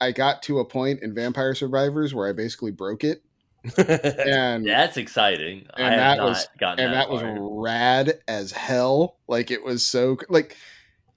I 0.00 0.12
got 0.12 0.42
to 0.44 0.60
a 0.60 0.64
point 0.64 1.02
in 1.02 1.14
Vampire 1.14 1.54
Survivors 1.54 2.14
where 2.14 2.28
I 2.28 2.32
basically 2.32 2.70
broke 2.70 3.04
it, 3.04 3.22
and 3.78 4.66
That's 4.66 4.96
exciting. 4.96 5.66
And 5.76 5.94
have 5.94 6.18
that 6.18 6.22
was- 6.22 6.46
and 6.60 6.78
that, 6.92 7.08
that 7.08 7.10
was 7.10 7.22
rad 7.40 8.20
as 8.28 8.52
hell. 8.52 9.18
Like 9.26 9.50
it 9.50 9.64
was 9.64 9.86
so 9.86 10.16
like 10.28 10.56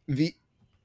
the 0.08 0.34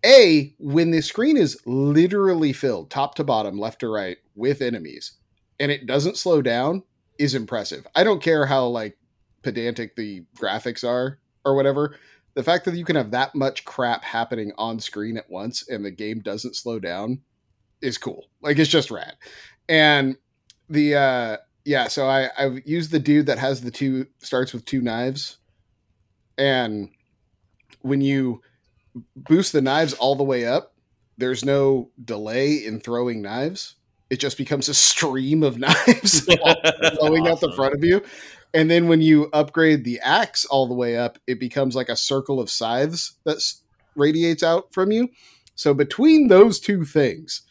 a 0.04 0.54
when 0.58 0.90
the 0.90 1.00
screen 1.00 1.36
is 1.36 1.58
literally 1.64 2.52
filled 2.52 2.90
top 2.90 3.14
to 3.14 3.24
bottom, 3.24 3.58
left 3.58 3.80
to 3.80 3.88
right 3.88 4.18
with 4.34 4.60
enemies, 4.60 5.12
and 5.60 5.70
it 5.70 5.86
doesn't 5.86 6.16
slow 6.16 6.42
down 6.42 6.82
is 7.18 7.34
impressive. 7.34 7.86
I 7.94 8.02
don't 8.04 8.22
care 8.22 8.44
how 8.46 8.66
like 8.66 8.98
pedantic 9.42 9.96
the 9.96 10.24
graphics 10.36 10.86
are 10.86 11.18
or 11.44 11.54
whatever. 11.54 11.96
The 12.34 12.42
fact 12.42 12.64
that 12.64 12.74
you 12.76 12.84
can 12.84 12.96
have 12.96 13.10
that 13.10 13.34
much 13.34 13.64
crap 13.64 14.04
happening 14.04 14.52
on 14.56 14.80
screen 14.80 15.16
at 15.16 15.30
once 15.30 15.68
and 15.68 15.84
the 15.84 15.90
game 15.90 16.20
doesn't 16.20 16.56
slow 16.56 16.78
down 16.78 17.20
is 17.82 17.98
cool. 17.98 18.26
Like 18.40 18.58
it's 18.58 18.70
just 18.70 18.90
rad. 18.90 19.16
And 19.68 20.16
the 20.68 20.94
uh 20.96 21.36
yeah, 21.64 21.88
so 21.88 22.08
I 22.08 22.30
I've 22.38 22.66
used 22.66 22.90
the 22.90 22.98
dude 22.98 23.26
that 23.26 23.38
has 23.38 23.60
the 23.60 23.70
two 23.70 24.06
starts 24.18 24.52
with 24.52 24.64
two 24.64 24.80
knives. 24.80 25.38
and 26.38 26.90
when 27.80 28.00
you 28.00 28.40
boost 29.16 29.52
the 29.52 29.62
knives 29.62 29.92
all 29.94 30.14
the 30.14 30.24
way 30.24 30.46
up, 30.46 30.74
there's 31.18 31.44
no 31.44 31.90
delay 32.02 32.54
in 32.64 32.80
throwing 32.80 33.22
knives. 33.22 33.76
It 34.10 34.20
just 34.20 34.36
becomes 34.38 34.68
a 34.68 34.74
stream 34.74 35.42
of 35.42 35.58
knives 35.60 36.20
flowing 36.98 37.26
out 37.26 37.40
the 37.40 37.52
front 37.56 37.74
of 37.74 37.84
you. 37.84 38.02
And 38.54 38.70
then 38.70 38.88
when 38.88 39.00
you 39.00 39.30
upgrade 39.32 39.84
the 39.84 40.00
axe 40.00 40.44
all 40.44 40.66
the 40.66 40.74
way 40.74 40.96
up, 40.96 41.18
it 41.26 41.40
becomes 41.40 41.74
like 41.74 41.88
a 41.88 41.96
circle 41.96 42.38
of 42.38 42.50
scythes 42.50 43.16
that 43.24 43.38
radiates 43.96 44.42
out 44.42 44.72
from 44.72 44.92
you. 44.92 45.08
So 45.54 45.74
between 45.74 46.28
those 46.28 46.60
two 46.60 46.84
things, 46.84 47.42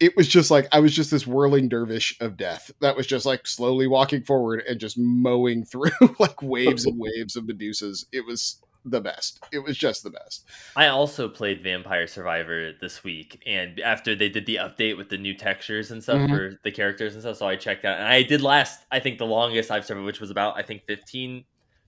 it 0.00 0.16
was 0.16 0.26
just 0.26 0.50
like 0.50 0.66
I 0.72 0.80
was 0.80 0.94
just 0.94 1.10
this 1.10 1.26
whirling 1.26 1.68
dervish 1.68 2.16
of 2.20 2.36
death 2.36 2.70
that 2.80 2.96
was 2.96 3.06
just 3.06 3.24
like 3.24 3.46
slowly 3.46 3.86
walking 3.86 4.22
forward 4.22 4.62
and 4.68 4.80
just 4.80 4.98
mowing 4.98 5.64
through 5.70 6.16
like 6.18 6.42
waves 6.42 6.84
and 6.84 6.98
waves 6.98 7.36
of 7.36 7.44
Medusas. 7.44 8.04
It 8.12 8.26
was 8.26 8.60
the 8.84 9.00
best. 9.00 9.42
It 9.52 9.60
was 9.60 9.76
just 9.78 10.02
the 10.02 10.10
best. 10.10 10.44
I 10.76 10.88
also 10.88 11.28
played 11.28 11.62
Vampire 11.62 12.06
Survivor 12.06 12.72
this 12.80 13.02
week, 13.02 13.42
and 13.46 13.80
after 13.80 14.14
they 14.14 14.28
did 14.28 14.44
the 14.46 14.56
update 14.56 14.96
with 14.96 15.08
the 15.08 15.16
new 15.18 15.34
textures 15.34 15.90
and 15.90 16.02
stuff 16.02 16.18
Mhm. 16.18 16.28
for 16.28 16.60
the 16.64 16.70
characters 16.70 17.14
and 17.14 17.22
stuff, 17.22 17.38
so 17.38 17.46
I 17.46 17.56
checked 17.56 17.84
out, 17.84 17.98
and 17.98 18.06
I 18.08 18.22
did 18.22 18.42
last. 18.42 18.84
I 18.90 19.00
think 19.00 19.18
the 19.18 19.26
longest 19.26 19.70
I've 19.70 19.84
survived, 19.86 20.04
which 20.06 20.20
was 20.20 20.30
about 20.30 20.56
I 20.58 20.62
think 20.62 20.84
fifteen 20.86 21.44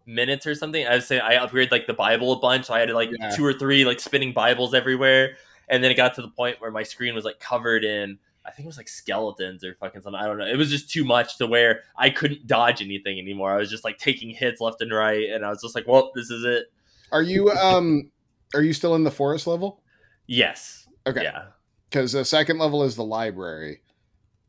minutes 0.06 0.46
or 0.46 0.54
something. 0.54 0.86
I 0.86 0.94
was 0.94 1.06
saying 1.06 1.20
I 1.22 1.34
upgraded 1.36 1.70
like 1.72 1.86
the 1.86 1.92
Bible 1.94 2.32
a 2.32 2.38
bunch, 2.38 2.66
so 2.66 2.74
I 2.74 2.80
had 2.80 2.90
like 2.90 3.10
Yeah. 3.18 3.30
two 3.36 3.44
or 3.44 3.52
three 3.52 3.84
like 3.84 4.00
spinning 4.00 4.32
Bibles 4.32 4.72
everywhere, 4.72 5.36
and 5.68 5.82
then 5.84 5.90
it 5.90 5.94
got 5.96 6.14
to 6.14 6.22
the 6.22 6.28
point 6.28 6.60
where 6.60 6.70
my 6.70 6.82
screen 6.84 7.14
was 7.14 7.24
like 7.24 7.40
covered 7.40 7.84
in. 7.84 8.18
I 8.44 8.52
think 8.52 8.66
it 8.66 8.68
was 8.68 8.76
like 8.76 8.88
skeletons 8.88 9.64
or 9.64 9.74
fucking 9.74 10.02
something. 10.02 10.20
I 10.20 10.26
don't 10.26 10.38
know. 10.38 10.46
It 10.46 10.56
was 10.56 10.70
just 10.70 10.88
too 10.88 11.02
much 11.04 11.36
to 11.38 11.48
where 11.48 11.82
I 11.96 12.10
couldn't 12.10 12.46
dodge 12.46 12.80
anything 12.80 13.18
anymore. 13.18 13.50
I 13.52 13.56
was 13.56 13.68
just 13.68 13.82
like 13.82 13.98
taking 13.98 14.30
hits 14.30 14.60
left 14.60 14.80
and 14.80 14.92
right, 14.94 15.28
and 15.28 15.44
I 15.44 15.48
was 15.50 15.60
just 15.60 15.74
like, 15.74 15.88
"Well, 15.88 16.12
this 16.14 16.30
is 16.30 16.44
it." 16.44 16.70
Are 17.12 17.22
you 17.22 17.50
um 17.50 18.10
are 18.54 18.62
you 18.62 18.72
still 18.72 18.94
in 18.94 19.04
the 19.04 19.10
forest 19.10 19.46
level? 19.46 19.82
Yes. 20.26 20.88
Okay. 21.06 21.22
Yeah. 21.22 21.46
Because 21.88 22.12
the 22.12 22.24
second 22.24 22.58
level 22.58 22.82
is 22.82 22.96
the 22.96 23.04
library. 23.04 23.82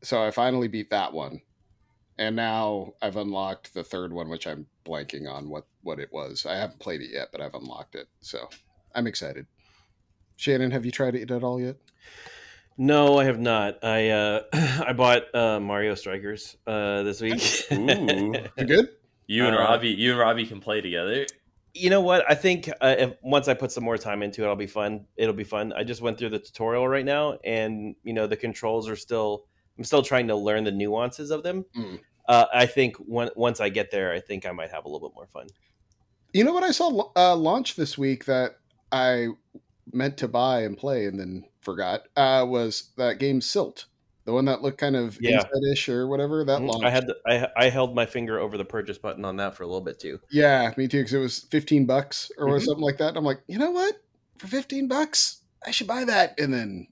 So 0.02 0.22
I 0.24 0.30
finally 0.30 0.68
beat 0.68 0.90
that 0.90 1.12
one. 1.12 1.40
And 2.18 2.34
now 2.34 2.94
I've 3.00 3.16
unlocked 3.16 3.74
the 3.74 3.84
third 3.84 4.12
one, 4.12 4.28
which 4.28 4.46
I'm 4.46 4.66
blanking 4.84 5.30
on 5.30 5.48
what, 5.48 5.66
what 5.82 6.00
it 6.00 6.12
was. 6.12 6.46
I 6.46 6.56
haven't 6.56 6.80
played 6.80 7.00
it 7.00 7.10
yet, 7.12 7.28
but 7.30 7.40
I've 7.40 7.54
unlocked 7.54 7.94
it. 7.94 8.08
So 8.20 8.48
I'm 8.92 9.06
excited. 9.06 9.46
Shannon, 10.34 10.72
have 10.72 10.84
you 10.84 10.90
tried 10.90 11.14
it 11.14 11.30
at 11.30 11.44
all 11.44 11.60
yet? 11.60 11.76
No, 12.76 13.18
I 13.18 13.24
have 13.24 13.38
not. 13.38 13.84
I 13.84 14.10
uh, 14.10 14.40
I 14.52 14.92
bought 14.94 15.32
uh, 15.34 15.60
Mario 15.60 15.94
Strikers 15.94 16.56
uh, 16.66 17.02
this 17.04 17.20
week. 17.20 17.42
Ooh. 17.72 18.34
You 18.56 18.64
good? 18.64 18.88
You 19.26 19.46
and 19.46 19.54
Uh, 19.54 19.60
Robbie, 19.60 19.90
you 19.90 20.10
and 20.12 20.18
Robbie 20.18 20.46
can 20.46 20.60
play 20.60 20.80
together. 20.80 21.26
You 21.78 21.90
know 21.90 22.00
what? 22.00 22.24
I 22.28 22.34
think 22.34 22.68
uh, 22.80 22.96
if, 22.98 23.12
once 23.22 23.48
I 23.48 23.54
put 23.54 23.72
some 23.72 23.84
more 23.84 23.98
time 23.98 24.22
into 24.22 24.44
it, 24.44 24.48
I'll 24.48 24.56
be 24.56 24.66
fun. 24.66 25.06
It'll 25.16 25.34
be 25.34 25.44
fun. 25.44 25.72
I 25.72 25.84
just 25.84 26.00
went 26.00 26.18
through 26.18 26.30
the 26.30 26.38
tutorial 26.38 26.88
right 26.88 27.04
now, 27.04 27.38
and 27.44 27.94
you 28.02 28.12
know 28.12 28.26
the 28.26 28.36
controls 28.36 28.88
are 28.88 28.96
still. 28.96 29.44
I'm 29.76 29.84
still 29.84 30.02
trying 30.02 30.26
to 30.26 30.34
learn 30.34 30.64
the 30.64 30.72
nuances 30.72 31.30
of 31.30 31.44
them. 31.44 31.64
Mm. 31.76 32.00
Uh, 32.28 32.46
I 32.52 32.66
think 32.66 32.96
when, 32.96 33.30
once 33.36 33.60
I 33.60 33.68
get 33.68 33.92
there, 33.92 34.12
I 34.12 34.18
think 34.18 34.44
I 34.44 34.50
might 34.50 34.72
have 34.72 34.84
a 34.84 34.88
little 34.88 35.08
bit 35.08 35.14
more 35.14 35.28
fun. 35.28 35.46
You 36.32 36.44
know 36.44 36.52
what 36.52 36.64
I 36.64 36.72
saw 36.72 37.10
uh, 37.16 37.36
launch 37.36 37.76
this 37.76 37.96
week 37.96 38.24
that 38.24 38.56
I 38.90 39.28
meant 39.92 40.16
to 40.18 40.28
buy 40.28 40.62
and 40.62 40.76
play 40.76 41.06
and 41.06 41.18
then 41.18 41.44
forgot 41.60 42.02
uh, 42.16 42.44
was 42.46 42.90
that 42.96 43.18
game 43.18 43.40
Silt, 43.40 43.86
the 44.28 44.34
one 44.34 44.44
that 44.44 44.60
looked 44.60 44.76
kind 44.76 44.94
of 44.94 45.16
Yeah. 45.22 45.36
inside-ish 45.36 45.88
or 45.88 46.06
whatever. 46.06 46.44
That 46.44 46.60
Mhm. 46.60 46.68
launched. 46.68 46.84
I 46.84 46.90
had 46.90 47.06
the, 47.06 47.16
I 47.26 47.48
I 47.56 47.70
held 47.70 47.94
my 47.94 48.04
finger 48.04 48.38
over 48.38 48.58
the 48.58 48.64
purchase 48.64 48.98
button 48.98 49.24
on 49.24 49.36
that 49.36 49.54
for 49.56 49.62
a 49.62 49.66
little 49.66 49.80
bit 49.80 49.98
too. 49.98 50.20
Yeah, 50.30 50.74
me 50.76 50.86
too. 50.86 50.98
Because 50.98 51.14
it 51.14 51.18
was 51.18 51.38
fifteen 51.50 51.86
bucks 51.86 52.30
or 52.36 52.46
Mhm. 52.48 52.62
something 52.66 52.84
like 52.84 52.98
that. 52.98 53.08
And 53.08 53.16
I'm 53.16 53.24
like, 53.24 53.40
you 53.46 53.56
know 53.58 53.70
what? 53.70 53.96
For 54.36 54.46
fifteen 54.46 54.86
bucks, 54.86 55.40
I 55.66 55.70
should 55.70 55.86
buy 55.86 56.04
that. 56.04 56.38
And 56.38 56.52
then 56.52 56.88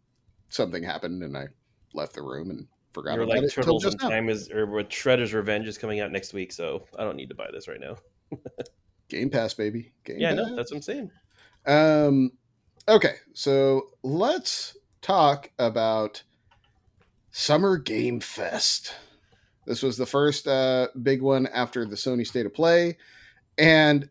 something 0.48 0.82
happened, 0.82 1.22
and 1.22 1.36
I 1.36 1.48
left 1.92 2.14
the 2.14 2.22
room 2.22 2.48
and 2.50 2.68
forgot 2.94 3.16
You're 3.16 3.24
about 3.24 3.36
like 3.36 3.44
it 3.44 3.52
Turtles 3.52 3.84
in 3.84 3.92
now. 4.00 4.08
Time 4.08 4.30
is 4.30 4.50
or 4.50 4.64
what 4.64 4.88
Shredder's 4.88 5.34
Revenge 5.34 5.68
is 5.68 5.76
coming 5.76 6.00
out 6.00 6.10
next 6.12 6.32
week, 6.32 6.52
so 6.52 6.86
I 6.98 7.04
don't 7.04 7.16
need 7.16 7.28
to 7.28 7.34
buy 7.34 7.50
this 7.52 7.68
right 7.68 7.78
now. 7.80 7.96
Game 9.10 9.28
Pass, 9.28 9.52
baby. 9.52 9.92
Game 10.04 10.20
Yeah, 10.20 10.30
Pass. 10.34 10.36
no, 10.48 10.56
that's 10.56 10.70
what 10.72 10.76
I'm 10.78 10.82
saying. 10.82 11.10
Um, 11.66 12.30
okay, 12.88 13.16
so 13.34 13.90
let's 14.02 14.74
talk 15.02 15.50
about 15.58 16.22
Summer 17.38 17.76
Game 17.76 18.18
Fest. 18.18 18.94
This 19.66 19.82
was 19.82 19.98
the 19.98 20.06
first 20.06 20.48
uh, 20.48 20.88
big 21.02 21.20
one 21.20 21.46
after 21.48 21.84
the 21.84 21.94
Sony 21.94 22.26
State 22.26 22.46
of 22.46 22.54
Play, 22.54 22.96
and 23.58 24.08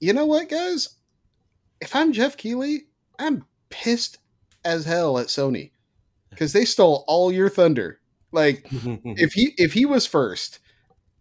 you 0.00 0.12
know 0.12 0.26
what, 0.26 0.50
guys? 0.50 0.96
If 1.80 1.96
I'm 1.96 2.12
Jeff 2.12 2.36
Keighley, 2.36 2.88
I'm 3.18 3.46
pissed 3.70 4.18
as 4.66 4.84
hell 4.84 5.18
at 5.18 5.28
Sony 5.28 5.70
because 6.28 6.52
they 6.52 6.66
stole 6.66 7.06
all 7.08 7.32
your 7.32 7.48
thunder. 7.48 8.00
Like 8.32 8.66
if 8.70 9.32
he 9.32 9.54
if 9.56 9.72
he 9.72 9.86
was 9.86 10.06
first 10.06 10.58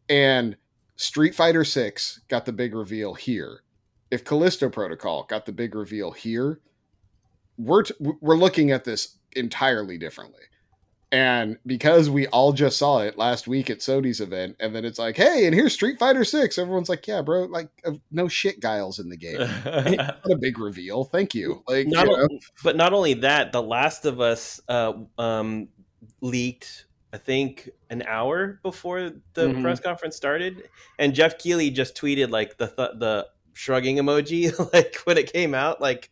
and 0.10 0.58
Street 0.98 1.34
Fighter 1.34 1.64
6 1.64 2.24
got 2.28 2.46
the 2.46 2.52
big 2.52 2.76
reveal 2.76 3.14
here, 3.14 3.62
if 4.12 4.26
Callisto 4.26 4.70
Protocol 4.70 5.24
got 5.30 5.46
the 5.46 5.54
big 5.54 5.76
reveal 5.76 6.12
here, 6.12 6.60
we're 7.58 7.84
t- 7.84 7.96
we're 8.00 8.36
looking 8.36 8.70
at 8.70 8.84
this 8.84 9.18
entirely 9.32 9.98
differently. 9.98 10.42
And 11.14 11.58
because 11.66 12.10
we 12.10 12.28
all 12.28 12.54
just 12.54 12.78
saw 12.78 13.00
it 13.00 13.18
last 13.18 13.46
week 13.48 13.70
at 13.70 13.80
Sony's 13.80 14.22
event, 14.22 14.56
and 14.62 14.74
then 14.74 14.86
it's 14.86 14.98
like, 14.98 15.18
hey, 15.18 15.46
and 15.46 15.54
here's 15.54 15.74
Street 15.74 16.00
Fighter 16.00 16.24
6, 16.24 16.58
everyone's 16.58 16.88
like, 16.88 17.06
yeah, 17.06 17.22
bro, 17.22 17.44
like 17.44 17.68
uh, 17.86 17.92
no 18.12 18.30
shit 18.30 18.62
Guile's 18.62 18.98
in 18.98 19.10
the 19.10 19.18
game. 19.18 19.38
Not 19.66 20.32
a 20.32 20.38
big 20.38 20.58
reveal. 20.58 21.04
Thank 21.04 21.36
you. 21.36 21.64
Like, 21.68 21.88
not 21.88 22.08
you 22.08 22.16
know, 22.18 22.28
o- 22.32 22.40
but 22.64 22.78
not 22.78 22.94
only 22.94 23.16
that, 23.16 23.52
The 23.52 23.62
Last 23.62 24.06
of 24.06 24.22
Us 24.22 24.62
uh, 24.70 24.94
um, 25.18 25.68
leaked, 26.22 26.86
I 27.12 27.18
think, 27.18 27.70
an 27.90 28.04
hour 28.08 28.60
before 28.64 29.12
the 29.34 29.48
Mhm. 29.50 29.62
press 29.62 29.80
conference 29.82 30.16
started, 30.16 30.70
and 30.98 31.14
Jeff 31.14 31.38
Keighley 31.38 31.72
just 31.72 31.96
tweeted 31.96 32.30
like 32.30 32.58
the 32.58 32.68
th- 32.68 32.92
the 33.00 33.28
shrugging 33.54 33.98
emoji, 33.98 34.58
like 34.74 34.96
when 35.04 35.18
it 35.18 35.32
came 35.34 35.54
out, 35.54 35.82
like. 35.82 36.10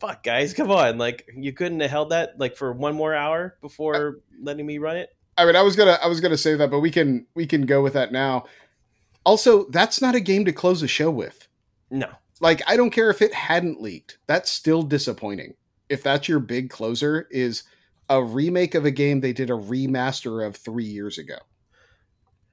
Fuck, 0.00 0.22
guys, 0.22 0.54
come 0.54 0.70
on! 0.70 0.96
Like 0.98 1.28
you 1.34 1.52
couldn't 1.52 1.80
have 1.80 1.90
held 1.90 2.10
that 2.10 2.38
like 2.38 2.56
for 2.56 2.72
one 2.72 2.94
more 2.94 3.14
hour 3.14 3.56
before 3.60 4.20
letting 4.40 4.64
me 4.66 4.78
run 4.78 4.96
it. 4.96 5.10
I 5.36 5.44
mean, 5.44 5.56
I 5.56 5.62
was 5.62 5.76
gonna, 5.76 5.98
I 6.02 6.08
was 6.08 6.20
gonna 6.20 6.36
say 6.36 6.54
that, 6.56 6.70
but 6.70 6.80
we 6.80 6.90
can, 6.90 7.26
we 7.34 7.46
can 7.46 7.64
go 7.64 7.82
with 7.82 7.92
that 7.92 8.12
now. 8.12 8.44
Also, 9.24 9.68
that's 9.70 10.00
not 10.00 10.14
a 10.14 10.20
game 10.20 10.44
to 10.44 10.52
close 10.52 10.82
a 10.82 10.88
show 10.88 11.10
with. 11.10 11.48
No, 11.90 12.08
Like, 12.40 12.62
I 12.66 12.76
don't 12.76 12.90
care 12.90 13.10
if 13.10 13.22
it 13.22 13.32
hadn't 13.32 13.80
leaked. 13.80 14.18
That's 14.26 14.50
still 14.50 14.82
disappointing. 14.82 15.54
If 15.88 16.02
that's 16.02 16.28
your 16.28 16.40
big 16.40 16.70
closer, 16.70 17.28
is 17.30 17.62
a 18.08 18.22
remake 18.22 18.74
of 18.74 18.84
a 18.84 18.90
game 18.90 19.20
they 19.20 19.32
did 19.32 19.50
a 19.50 19.54
remaster 19.54 20.46
of 20.46 20.56
three 20.56 20.84
years 20.84 21.18
ago. 21.18 21.36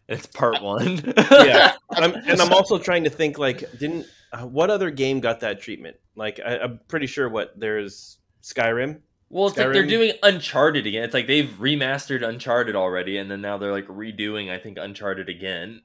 it's 0.08 0.26
part 0.26 0.62
one. 0.62 1.02
yeah, 1.32 1.74
I'm, 1.92 2.14
and 2.14 2.42
I'm 2.42 2.54
also 2.54 2.78
trying 2.78 3.04
to 3.06 3.10
think 3.10 3.38
like, 3.38 3.60
didn't 3.80 4.06
uh, 4.36 4.46
what 4.46 4.70
other 4.70 4.92
game 4.92 5.20
got 5.20 5.40
that 5.42 5.62
treatment? 5.62 5.98
Like, 6.16 6.40
I, 6.46 6.58
I'm 6.58 6.80
pretty 6.88 7.08
sure 7.08 7.30
what 7.30 7.60
there's 7.60 8.18
Skyrim. 8.44 9.00
Well, 9.30 9.48
it's 9.48 9.58
like 9.58 9.74
they're 9.74 9.88
doing 9.88 10.14
Uncharted 10.24 10.86
again. 10.86 11.04
It's 11.04 11.14
like 11.14 11.28
they've 11.28 11.50
remastered 11.60 12.28
Uncharted 12.28 12.76
already, 12.76 13.18
and 13.18 13.30
then 13.30 13.42
now 13.42 13.58
they're 13.58 13.72
like 13.72 13.88
redoing, 13.88 14.52
I 14.52 14.60
think, 14.60 14.78
Uncharted 14.80 15.30
again. 15.30 15.82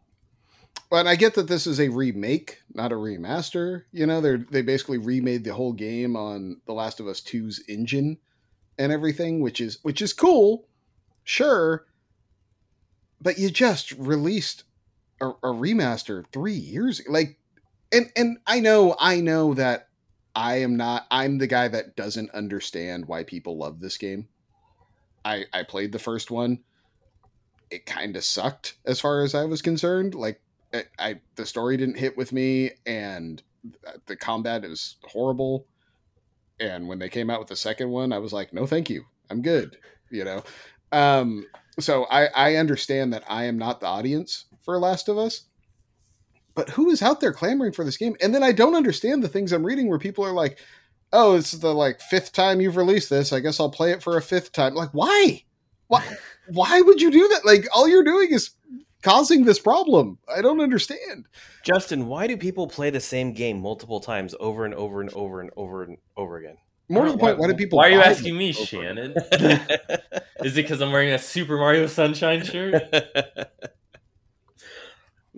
Well, 0.90 1.00
and 1.00 1.08
I 1.08 1.16
get 1.16 1.34
that 1.34 1.48
this 1.48 1.66
is 1.66 1.80
a 1.80 1.88
remake, 1.88 2.62
not 2.74 2.92
a 2.92 2.96
remaster. 2.96 3.84
You 3.92 4.06
know, 4.06 4.20
they 4.20 4.36
they 4.36 4.62
basically 4.62 4.98
remade 4.98 5.44
the 5.44 5.54
whole 5.54 5.72
game 5.72 6.16
on 6.16 6.60
The 6.66 6.74
Last 6.74 7.00
of 7.00 7.08
Us 7.08 7.20
2's 7.20 7.64
engine 7.68 8.18
and 8.78 8.92
everything, 8.92 9.40
which 9.40 9.60
is 9.60 9.78
which 9.82 10.02
is 10.02 10.12
cool, 10.12 10.68
sure. 11.24 11.86
But 13.20 13.38
you 13.38 13.50
just 13.50 13.92
released 13.92 14.64
a, 15.20 15.28
a 15.28 15.52
remaster 15.52 16.24
three 16.32 16.54
years, 16.54 17.02
like, 17.08 17.38
and 17.92 18.10
and 18.16 18.38
I 18.46 18.60
know 18.60 18.96
I 18.98 19.20
know 19.20 19.54
that 19.54 19.88
I 20.34 20.58
am 20.58 20.76
not. 20.76 21.06
I'm 21.10 21.38
the 21.38 21.46
guy 21.46 21.68
that 21.68 21.96
doesn't 21.96 22.30
understand 22.30 23.06
why 23.06 23.24
people 23.24 23.58
love 23.58 23.80
this 23.80 23.96
game. 23.96 24.28
I 25.24 25.44
I 25.52 25.64
played 25.64 25.92
the 25.92 25.98
first 25.98 26.30
one. 26.30 26.60
It 27.70 27.86
kind 27.86 28.16
of 28.16 28.24
sucked 28.24 28.74
as 28.84 29.00
far 29.00 29.22
as 29.22 29.34
I 29.34 29.44
was 29.44 29.62
concerned. 29.62 30.14
Like 30.14 30.40
I, 30.72 30.84
I 30.98 31.20
the 31.36 31.46
story 31.46 31.76
didn't 31.76 31.98
hit 31.98 32.16
with 32.16 32.32
me 32.32 32.72
and 32.86 33.42
the 34.06 34.16
combat 34.16 34.64
is 34.64 34.96
horrible 35.04 35.66
and 36.58 36.88
when 36.88 36.98
they 36.98 37.08
came 37.08 37.30
out 37.30 37.40
with 37.40 37.48
the 37.48 37.56
second 37.56 37.90
one 37.90 38.12
i 38.12 38.18
was 38.18 38.32
like 38.32 38.52
no 38.52 38.66
thank 38.66 38.88
you 38.88 39.04
i'm 39.30 39.42
good 39.42 39.76
you 40.10 40.24
know 40.24 40.42
um 40.92 41.44
so 41.78 42.04
i 42.04 42.26
i 42.28 42.56
understand 42.56 43.12
that 43.12 43.24
i 43.28 43.44
am 43.44 43.58
not 43.58 43.80
the 43.80 43.86
audience 43.86 44.46
for 44.62 44.78
last 44.78 45.08
of 45.08 45.18
us 45.18 45.42
but 46.60 46.74
who 46.74 46.90
is 46.90 47.00
out 47.00 47.20
there 47.20 47.32
clamoring 47.32 47.72
for 47.72 47.84
this 47.84 47.96
game 47.96 48.14
and 48.20 48.34
then 48.34 48.42
i 48.42 48.52
don't 48.52 48.74
understand 48.74 49.22
the 49.22 49.28
things 49.28 49.50
i'm 49.50 49.64
reading 49.64 49.88
where 49.88 49.98
people 49.98 50.22
are 50.24 50.32
like 50.32 50.58
oh 51.12 51.36
it's 51.36 51.52
the 51.52 51.74
like 51.74 52.00
fifth 52.00 52.32
time 52.32 52.60
you've 52.60 52.76
released 52.76 53.08
this 53.08 53.32
i 53.32 53.40
guess 53.40 53.58
i'll 53.58 53.70
play 53.70 53.92
it 53.92 54.02
for 54.02 54.18
a 54.18 54.22
fifth 54.22 54.52
time 54.52 54.74
like 54.74 54.90
why 54.92 55.42
why 55.86 56.06
why 56.48 56.82
would 56.82 57.00
you 57.00 57.10
do 57.10 57.26
that 57.28 57.46
like 57.46 57.66
all 57.74 57.88
you're 57.88 58.04
doing 58.04 58.28
is 58.30 58.50
causing 59.02 59.44
this 59.44 59.58
problem? 59.58 60.18
I 60.28 60.42
don't 60.42 60.60
understand. 60.60 61.26
Justin, 61.62 62.06
why 62.06 62.26
do 62.26 62.36
people 62.36 62.66
play 62.66 62.90
the 62.90 63.00
same 63.00 63.32
game 63.32 63.60
multiple 63.60 64.00
times 64.00 64.34
over 64.40 64.64
and 64.64 64.74
over 64.74 65.00
and 65.00 65.10
over 65.14 65.40
and 65.40 65.50
over 65.56 65.82
and 65.84 65.96
over 66.16 66.36
again? 66.36 66.56
More 66.88 67.06
to 67.06 67.12
the 67.12 67.18
point, 67.18 67.38
why 67.38 67.46
do 67.46 67.54
people? 67.54 67.78
Why 67.78 67.88
are 67.88 67.92
you 67.92 68.02
asking 68.02 68.36
me, 68.36 68.52
Shannon? 68.52 69.14
Is 69.32 70.56
it 70.56 70.62
because 70.62 70.80
I'm 70.80 70.90
wearing 70.90 71.10
a 71.10 71.18
Super 71.18 71.56
Mario 71.56 71.86
Sunshine 71.86 72.44
shirt? 72.44 72.82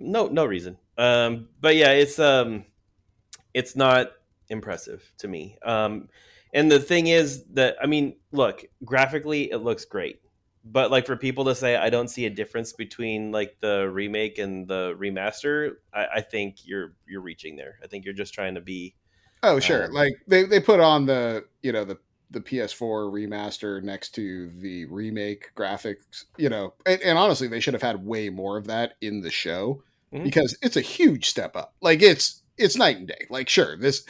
no, 0.03 0.27
no 0.27 0.45
reason. 0.45 0.77
Um, 0.97 1.47
but 1.59 1.75
yeah, 1.75 1.91
it's 1.91 2.19
um, 2.19 2.65
it's 3.53 3.75
not 3.75 4.11
impressive 4.49 5.03
to 5.19 5.27
me. 5.27 5.57
Um, 5.63 6.09
and 6.53 6.71
the 6.71 6.79
thing 6.79 7.07
is 7.07 7.43
that 7.53 7.77
I 7.81 7.87
mean, 7.87 8.17
look, 8.31 8.65
graphically 8.85 9.51
it 9.51 9.57
looks 9.57 9.85
great, 9.85 10.21
but 10.63 10.91
like 10.91 11.05
for 11.05 11.15
people 11.15 11.45
to 11.45 11.55
say 11.55 11.75
I 11.75 11.89
don't 11.89 12.09
see 12.09 12.25
a 12.25 12.29
difference 12.29 12.73
between 12.73 13.31
like 13.31 13.57
the 13.59 13.89
remake 13.89 14.37
and 14.37 14.67
the 14.67 14.95
remaster, 14.99 15.75
I, 15.93 16.07
I 16.15 16.21
think 16.21 16.67
you're 16.67 16.93
you're 17.07 17.21
reaching 17.21 17.55
there. 17.55 17.79
I 17.83 17.87
think 17.87 18.05
you're 18.05 18.13
just 18.13 18.33
trying 18.33 18.55
to 18.55 18.61
be. 18.61 18.95
Oh, 19.41 19.59
sure. 19.59 19.85
Um, 19.85 19.93
like 19.93 20.13
they, 20.27 20.43
they 20.43 20.59
put 20.59 20.79
on 20.79 21.05
the 21.05 21.45
you 21.61 21.71
know 21.71 21.85
the 21.85 21.97
the 22.31 22.41
PS4 22.41 23.11
remaster 23.11 23.83
next 23.83 24.15
to 24.15 24.49
the 24.57 24.85
remake 24.85 25.51
graphics, 25.55 26.25
you 26.35 26.49
know, 26.49 26.73
and, 26.83 26.99
and 27.03 27.17
honestly, 27.17 27.47
they 27.47 27.59
should 27.59 27.75
have 27.75 27.83
had 27.83 28.03
way 28.03 28.29
more 28.29 28.57
of 28.57 28.65
that 28.67 28.95
in 29.01 29.21
the 29.21 29.29
show 29.29 29.83
Mhm. 30.13 30.23
because 30.23 30.57
it's 30.61 30.77
a 30.77 30.81
huge 30.81 31.27
step 31.29 31.55
up. 31.55 31.75
Like 31.81 32.01
it's 32.01 32.43
it's 32.57 32.77
night 32.77 32.97
and 32.97 33.07
day. 33.07 33.25
Like 33.29 33.49
sure, 33.49 33.77
this 33.77 34.05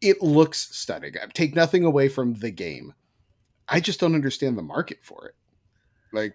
it 0.00 0.22
looks 0.22 0.76
stunning. 0.76 1.14
I 1.22 1.26
take 1.34 1.54
nothing 1.56 1.84
away 1.84 2.08
from 2.08 2.34
the 2.34 2.50
game. 2.50 2.94
I 3.68 3.80
just 3.80 4.00
don't 4.00 4.14
understand 4.16 4.58
the 4.58 4.62
market 4.62 5.00
for 5.02 5.28
it. 5.28 5.34
Like, 6.12 6.34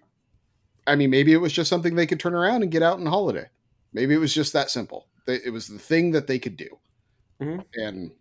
I 0.86 0.96
mean, 0.96 1.10
maybe 1.10 1.32
it 1.32 1.38
was 1.38 1.52
just 1.52 1.70
something 1.70 1.94
they 1.96 2.06
could 2.06 2.20
turn 2.20 2.34
around 2.34 2.62
and 2.62 2.72
get 2.72 2.82
out 2.82 3.00
on 3.00 3.06
holiday. 3.06 3.48
Maybe 3.92 4.14
it 4.14 4.18
was 4.18 4.34
just 4.34 4.52
that 4.54 4.70
simple. 4.70 5.08
It 5.26 5.52
was 5.52 5.68
the 5.68 5.78
thing 5.78 6.12
that 6.12 6.26
they 6.26 6.38
could 6.38 6.56
do, 6.56 6.68
Mhm. 7.42 7.64
and 7.74 8.12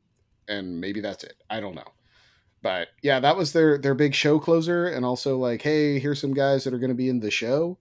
and 0.49 0.81
maybe 0.81 1.01
that's 1.01 1.23
it. 1.23 1.35
I 1.49 1.59
don't 1.61 1.75
know, 1.75 1.93
but 2.61 2.89
yeah, 3.03 3.19
that 3.21 3.37
was 3.37 3.53
their 3.53 3.77
their 3.79 3.95
big 3.95 4.13
show 4.15 4.39
closer, 4.39 4.87
and 4.87 5.05
also 5.05 5.37
like, 5.37 5.61
hey, 5.63 5.99
here's 5.99 6.21
some 6.21 6.33
guys 6.33 6.63
that 6.65 6.73
are 6.73 6.79
going 6.79 6.89
to 6.89 6.95
be 6.95 7.09
in 7.09 7.19
the 7.21 7.31
show 7.31 7.79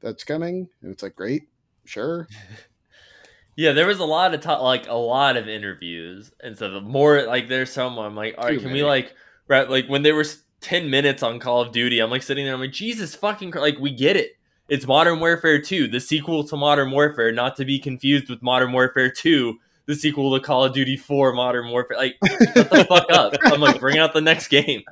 that's 0.00 0.24
coming, 0.24 0.68
and 0.82 0.92
it's 0.92 1.02
like, 1.02 1.16
great, 1.16 1.48
sure, 1.84 2.28
Yeah, 3.56 3.72
there 3.72 3.86
was 3.86 3.98
a 3.98 4.04
lot 4.04 4.32
of 4.32 4.40
ta- 4.40 4.62
like 4.62 4.86
a 4.88 4.94
lot 4.94 5.36
of 5.36 5.48
interviews, 5.48 6.32
and 6.42 6.56
so 6.56 6.70
the 6.70 6.80
more 6.80 7.22
like 7.26 7.48
there's 7.48 7.70
some 7.70 7.98
I'm 7.98 8.14
like, 8.16 8.34
all 8.38 8.44
right, 8.44 8.52
Too 8.54 8.60
can 8.60 8.68
many. 8.68 8.82
we 8.82 8.88
like 8.88 9.14
right 9.48 9.68
like 9.68 9.86
when 9.88 10.02
there 10.02 10.14
was 10.14 10.44
ten 10.60 10.88
minutes 10.88 11.22
on 11.22 11.38
Call 11.40 11.60
of 11.60 11.72
Duty, 11.72 12.00
I'm 12.00 12.10
like 12.10 12.22
sitting 12.22 12.44
there, 12.44 12.54
I'm 12.54 12.60
like, 12.60 12.72
Jesus 12.72 13.14
fucking, 13.14 13.50
Christ, 13.50 13.62
like 13.62 13.78
we 13.78 13.92
get 13.94 14.16
it. 14.16 14.30
It's 14.68 14.86
Modern 14.86 15.18
Warfare 15.18 15.60
2, 15.60 15.88
the 15.88 15.98
sequel 15.98 16.44
to 16.44 16.56
Modern 16.56 16.92
Warfare, 16.92 17.32
not 17.32 17.56
to 17.56 17.64
be 17.64 17.80
confused 17.80 18.30
with 18.30 18.40
Modern 18.40 18.70
Warfare 18.72 19.10
2, 19.10 19.58
the 19.86 19.96
sequel 19.96 20.32
to 20.38 20.40
Call 20.44 20.64
of 20.64 20.72
Duty 20.72 20.96
4 20.96 21.32
Modern 21.32 21.68
Warfare. 21.70 21.96
Like, 21.96 22.14
shut 22.24 22.70
the 22.70 22.84
fuck 22.88 23.06
up. 23.12 23.34
I'm 23.46 23.60
like, 23.60 23.80
bring 23.80 23.98
out 23.98 24.14
the 24.14 24.20
next 24.20 24.46
game. 24.46 24.82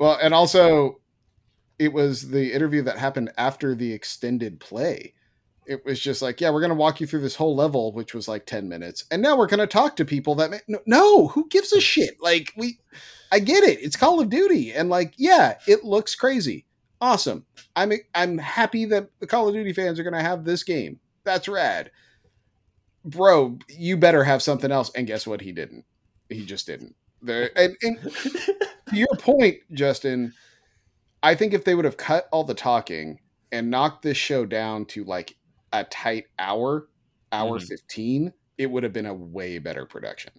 Well, 0.00 0.18
and 0.20 0.34
also, 0.34 0.98
it 1.78 1.92
was 1.92 2.30
the 2.30 2.52
interview 2.52 2.82
that 2.82 2.98
happened 2.98 3.30
after 3.38 3.76
the 3.76 3.92
extended 3.92 4.58
play. 4.58 5.14
It 5.70 5.84
was 5.84 6.00
just 6.00 6.20
like, 6.20 6.40
yeah, 6.40 6.50
we're 6.50 6.58
going 6.58 6.70
to 6.70 6.74
walk 6.74 7.00
you 7.00 7.06
through 7.06 7.20
this 7.20 7.36
whole 7.36 7.54
level, 7.54 7.92
which 7.92 8.12
was 8.12 8.26
like 8.26 8.44
10 8.44 8.68
minutes. 8.68 9.04
And 9.12 9.22
now 9.22 9.38
we're 9.38 9.46
going 9.46 9.60
to 9.60 9.68
talk 9.68 9.94
to 9.96 10.04
people 10.04 10.34
that, 10.34 10.50
may- 10.50 10.58
no, 10.66 10.80
no, 10.84 11.28
who 11.28 11.46
gives 11.48 11.72
a 11.72 11.76
hmm. 11.76 11.80
shit? 11.80 12.16
Like, 12.20 12.52
we, 12.56 12.80
I 13.30 13.38
get 13.38 13.62
it. 13.62 13.78
It's 13.80 13.94
Call 13.94 14.18
of 14.20 14.30
Duty. 14.30 14.72
And 14.72 14.90
like, 14.90 15.14
yeah, 15.16 15.58
it 15.68 15.84
looks 15.84 16.16
crazy. 16.16 16.66
Awesome. 17.00 17.46
I'm, 17.76 17.92
I'm 18.16 18.36
happy 18.36 18.84
that 18.86 19.10
the 19.20 19.28
Call 19.28 19.46
of 19.46 19.54
Duty 19.54 19.72
fans 19.72 20.00
are 20.00 20.02
going 20.02 20.12
to 20.12 20.20
have 20.20 20.44
this 20.44 20.64
game. 20.64 20.98
That's 21.22 21.46
rad. 21.46 21.92
Bro, 23.04 23.60
you 23.68 23.96
better 23.96 24.24
have 24.24 24.42
something 24.42 24.72
else. 24.72 24.90
And 24.96 25.06
guess 25.06 25.24
what? 25.24 25.40
He 25.40 25.52
didn't. 25.52 25.84
He 26.28 26.44
just 26.44 26.66
didn't. 26.66 26.96
There, 27.22 27.56
and, 27.56 27.76
and 27.82 28.02
to 28.02 28.96
your 28.96 29.06
point, 29.18 29.58
Justin, 29.72 30.32
I 31.22 31.36
think 31.36 31.54
if 31.54 31.64
they 31.64 31.76
would 31.76 31.84
have 31.84 31.96
cut 31.96 32.28
all 32.32 32.42
the 32.42 32.54
talking 32.54 33.20
and 33.52 33.70
knocked 33.70 34.02
this 34.02 34.16
show 34.16 34.44
down 34.46 34.86
to 34.86 35.04
like 35.04 35.36
a 35.72 35.84
tight 35.84 36.24
hour, 36.38 36.88
hour 37.32 37.58
Mhm. 37.58 37.68
15, 37.68 38.32
it 38.58 38.70
would 38.70 38.82
have 38.82 38.92
been 38.92 39.06
a 39.06 39.14
way 39.14 39.58
better 39.58 39.86
production. 39.86 40.32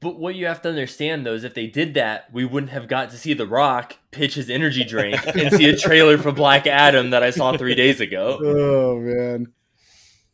But 0.00 0.18
what 0.18 0.34
you 0.34 0.46
have 0.46 0.62
to 0.62 0.68
understand 0.70 1.26
though 1.26 1.34
is 1.34 1.44
if 1.44 1.52
they 1.54 1.66
did 1.66 1.94
that, 1.94 2.32
we 2.32 2.44
wouldn't 2.46 2.72
have 2.72 2.88
got 2.88 3.10
to 3.10 3.18
see 3.18 3.34
The 3.34 3.46
Rock 3.46 3.96
pitch 4.10 4.34
his 4.34 4.48
energy 4.48 4.82
drink 4.82 5.20
and 5.36 5.52
see 5.52 5.68
a 5.68 5.76
trailer 5.76 6.16
for 6.16 6.32
Black 6.32 6.66
Adam 6.66 7.10
that 7.10 7.22
I 7.22 7.30
saw 7.30 7.56
three 7.56 7.74
days 7.74 8.00
ago. 8.00 8.38
Oh, 8.42 8.98
man. 8.98 9.48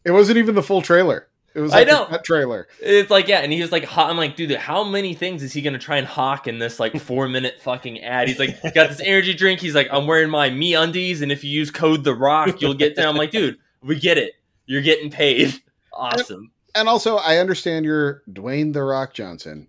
It 0.05 0.13
wasn't 0.13 0.39
even 0.39 0.55
the 0.55 0.63
full 0.63 0.83
trailer. 0.83 1.29
It 1.53 1.61
was 1.61 1.73
I 1.73 1.85
know. 1.85 2.07
a 2.11 2.19
trailer. 2.21 2.69
It's 2.81 3.11
like, 3.11 3.29
yeah, 3.29 3.39
and 3.41 3.51
he 3.53 3.61
was 3.63 3.73
like, 3.73 3.89
I'm 3.97 4.17
like, 4.19 4.37
dude, 4.37 4.53
how 4.53 4.85
many 4.85 5.15
things 5.15 5.43
is 5.43 5.53
he 5.55 5.63
gonna 5.63 5.79
try 5.79 5.97
and 5.97 6.07
hawk 6.07 6.47
in 6.47 6.59
this 6.59 6.79
like 6.79 6.97
four 7.01 7.29
minute 7.29 7.61
fucking 7.61 8.03
ad? 8.05 8.29
He's 8.29 8.39
like, 8.39 8.63
got 8.75 8.89
this 8.91 9.01
energy 9.01 9.33
drink. 9.35 9.61
He's 9.61 9.75
like, 9.75 9.89
I'm 9.91 10.07
wearing 10.07 10.29
my 10.31 10.49
me 10.51 10.75
undies, 10.75 11.23
and 11.23 11.33
if 11.33 11.43
you 11.45 11.51
use 11.51 11.71
code 11.71 12.05
The 12.05 12.15
Rock, 12.15 12.61
you'll 12.61 12.75
get 12.75 12.95
down. 12.95 13.09
I'm 13.09 13.17
like, 13.17 13.31
dude, 13.31 13.57
we 13.83 13.99
get 13.99 14.19
it. 14.19 14.33
You're 14.67 14.83
getting 14.83 15.11
paid. 15.11 15.55
Awesome. 15.99 16.51
And 16.75 16.91
also, 16.91 17.17
I 17.17 17.39
understand 17.39 17.87
you're 17.87 18.23
Dwayne 18.31 18.75
The 18.75 18.83
Rock 18.83 19.15
Johnson. 19.15 19.69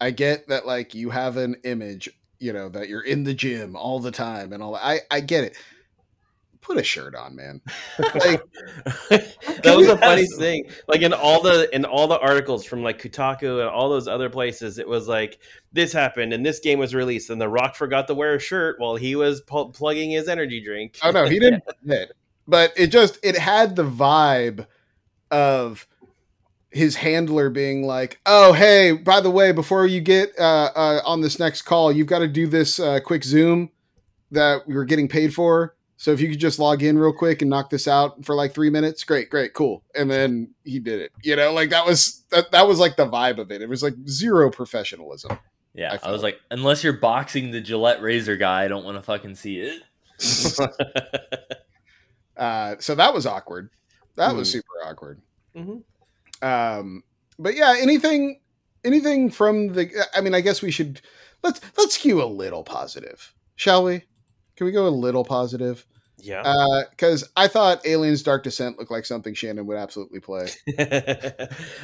I 0.00 0.10
get 0.10 0.48
that, 0.48 0.66
like, 0.66 0.94
you 0.94 1.10
have 1.10 1.36
an 1.36 1.56
image, 1.64 2.08
you 2.38 2.54
know, 2.54 2.70
that 2.70 2.88
you're 2.88 3.02
in 3.04 3.24
the 3.24 3.34
gym 3.34 3.76
all 3.76 4.00
the 4.00 4.10
time 4.10 4.54
and 4.54 4.62
all 4.62 4.72
that. 4.72 4.82
I, 4.82 5.00
I 5.10 5.20
get 5.20 5.44
it. 5.44 5.54
Put 6.62 6.78
a 6.78 6.82
shirt 6.82 7.14
on, 7.14 7.36
man. 7.36 7.60
Like, 7.98 8.42
that 9.10 9.74
was 9.76 9.88
a 9.88 9.98
funny 9.98 10.24
some- 10.24 10.38
thing. 10.40 10.70
Like 10.88 11.02
in 11.02 11.12
all 11.12 11.42
the 11.42 11.68
in 11.76 11.84
all 11.84 12.08
the 12.08 12.18
articles 12.20 12.64
from 12.64 12.82
like 12.82 13.00
Kotaku 13.02 13.60
and 13.60 13.68
all 13.68 13.90
those 13.90 14.08
other 14.08 14.30
places, 14.30 14.78
it 14.78 14.88
was 14.88 15.06
like 15.06 15.38
this 15.74 15.92
happened 15.92 16.32
and 16.32 16.44
this 16.44 16.58
game 16.58 16.78
was 16.78 16.94
released, 16.94 17.28
and 17.28 17.38
The 17.38 17.48
Rock 17.50 17.76
forgot 17.76 18.06
to 18.08 18.14
wear 18.14 18.34
a 18.34 18.40
shirt 18.40 18.80
while 18.80 18.96
he 18.96 19.14
was 19.14 19.42
pu- 19.42 19.72
plugging 19.72 20.10
his 20.10 20.26
energy 20.26 20.60
drink. 20.60 20.96
Oh 21.02 21.10
no, 21.10 21.26
he 21.26 21.38
didn't. 21.38 21.62
But 22.48 22.72
it 22.76 22.88
just 22.88 23.18
it 23.22 23.36
had 23.36 23.76
the 23.76 23.84
vibe 23.84 24.66
of 25.30 25.86
his 26.70 26.96
handler 26.96 27.50
being 27.50 27.86
like, 27.86 28.20
"Oh, 28.26 28.52
hey, 28.52 28.92
by 28.92 29.20
the 29.20 29.30
way, 29.30 29.52
before 29.52 29.86
you 29.86 30.00
get 30.00 30.32
uh, 30.38 30.70
uh, 30.74 31.00
on 31.04 31.20
this 31.20 31.38
next 31.38 31.62
call, 31.62 31.90
you've 31.90 32.06
got 32.06 32.20
to 32.20 32.28
do 32.28 32.46
this 32.46 32.78
uh, 32.78 33.00
quick 33.00 33.24
Zoom 33.24 33.70
that 34.30 34.66
we 34.66 34.74
were 34.74 34.84
getting 34.84 35.08
paid 35.08 35.34
for. 35.34 35.74
So 35.96 36.12
if 36.12 36.20
you 36.20 36.28
could 36.28 36.38
just 36.38 36.58
log 36.58 36.82
in 36.82 36.98
real 36.98 37.12
quick 37.12 37.40
and 37.40 37.48
knock 37.48 37.70
this 37.70 37.88
out 37.88 38.22
for 38.24 38.34
like 38.34 38.52
three 38.52 38.68
minutes, 38.68 39.02
great, 39.04 39.30
great, 39.30 39.54
cool." 39.54 39.82
And 39.94 40.10
then 40.10 40.54
he 40.64 40.78
did 40.78 41.00
it. 41.00 41.12
You 41.22 41.36
know, 41.36 41.52
like 41.52 41.70
that 41.70 41.86
was 41.86 42.22
that 42.30 42.52
that 42.52 42.68
was 42.68 42.78
like 42.78 42.96
the 42.96 43.08
vibe 43.08 43.38
of 43.38 43.50
it. 43.50 43.62
It 43.62 43.68
was 43.68 43.82
like 43.82 43.94
zero 44.06 44.50
professionalism. 44.50 45.38
Yeah, 45.74 45.98
I 46.02 46.08
I, 46.08 46.12
was 46.12 46.22
like, 46.22 46.38
unless 46.50 46.82
you're 46.82 46.94
boxing 46.94 47.50
the 47.50 47.60
Gillette 47.60 48.00
razor 48.00 48.36
guy, 48.36 48.64
I 48.64 48.68
don't 48.68 48.84
want 48.84 48.96
to 48.96 49.02
fucking 49.02 49.34
see 49.34 49.60
it. 49.60 49.82
Uh, 52.36 52.76
so 52.80 52.94
that 52.94 53.14
was 53.14 53.26
awkward. 53.26 53.70
That 54.16 54.34
was 54.34 54.50
Hmm. 54.52 54.58
super 54.58 54.84
awkward. 54.84 55.20
Mhm. 55.56 55.82
Um, 56.42 57.02
but 57.38 57.54
yeah, 57.56 57.74
anything, 57.78 58.40
anything 58.84 59.30
from 59.30 59.68
the. 59.68 59.90
I 60.14 60.20
mean, 60.20 60.34
I 60.34 60.40
guess 60.40 60.62
we 60.62 60.70
should 60.70 61.00
let's 61.42 61.60
let's 61.78 61.94
skew 61.94 62.22
a 62.22 62.26
little 62.26 62.62
positive, 62.64 63.34
shall 63.56 63.84
we? 63.84 64.02
Can 64.56 64.66
we 64.66 64.72
go 64.72 64.86
a 64.86 64.90
little 64.90 65.24
positive? 65.24 65.86
yeah. 66.18 66.82
Because 66.90 67.28
I 67.36 67.46
thought 67.48 67.86
Aliens: 67.86 68.22
Dark 68.22 68.42
Descent 68.42 68.78
looked 68.78 68.90
like 68.90 69.04
something 69.06 69.34
Shannon 69.34 69.66
would 69.66 69.76
absolutely 69.76 70.20
play. 70.20 70.48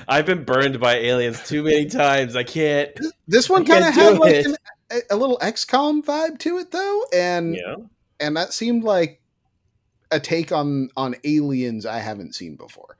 I've 0.08 0.26
been 0.26 0.44
burned 0.44 0.80
by 0.80 0.96
aliens 0.96 1.46
too 1.46 1.62
many 1.62 1.86
times. 1.86 2.34
I 2.36 2.44
can't. 2.44 2.90
This 3.28 3.48
one 3.48 3.64
kind 3.64 3.84
of 3.84 3.94
had 3.94 4.18
like 4.18 4.44
an, 4.46 4.56
a, 4.90 4.96
a 5.12 5.16
little 5.16 5.38
XCOM 5.38 6.02
vibe 6.04 6.38
to 6.40 6.58
it, 6.58 6.70
though, 6.70 7.04
and 7.12 7.54
Yeah. 7.54 7.76
and 8.20 8.36
that 8.36 8.52
seemed 8.52 8.84
like 8.84 9.20
a 10.12 10.20
take 10.20 10.52
on 10.52 10.90
on 10.96 11.16
aliens 11.24 11.86
I 11.86 11.98
haven't 11.98 12.34
seen 12.34 12.56
before. 12.56 12.96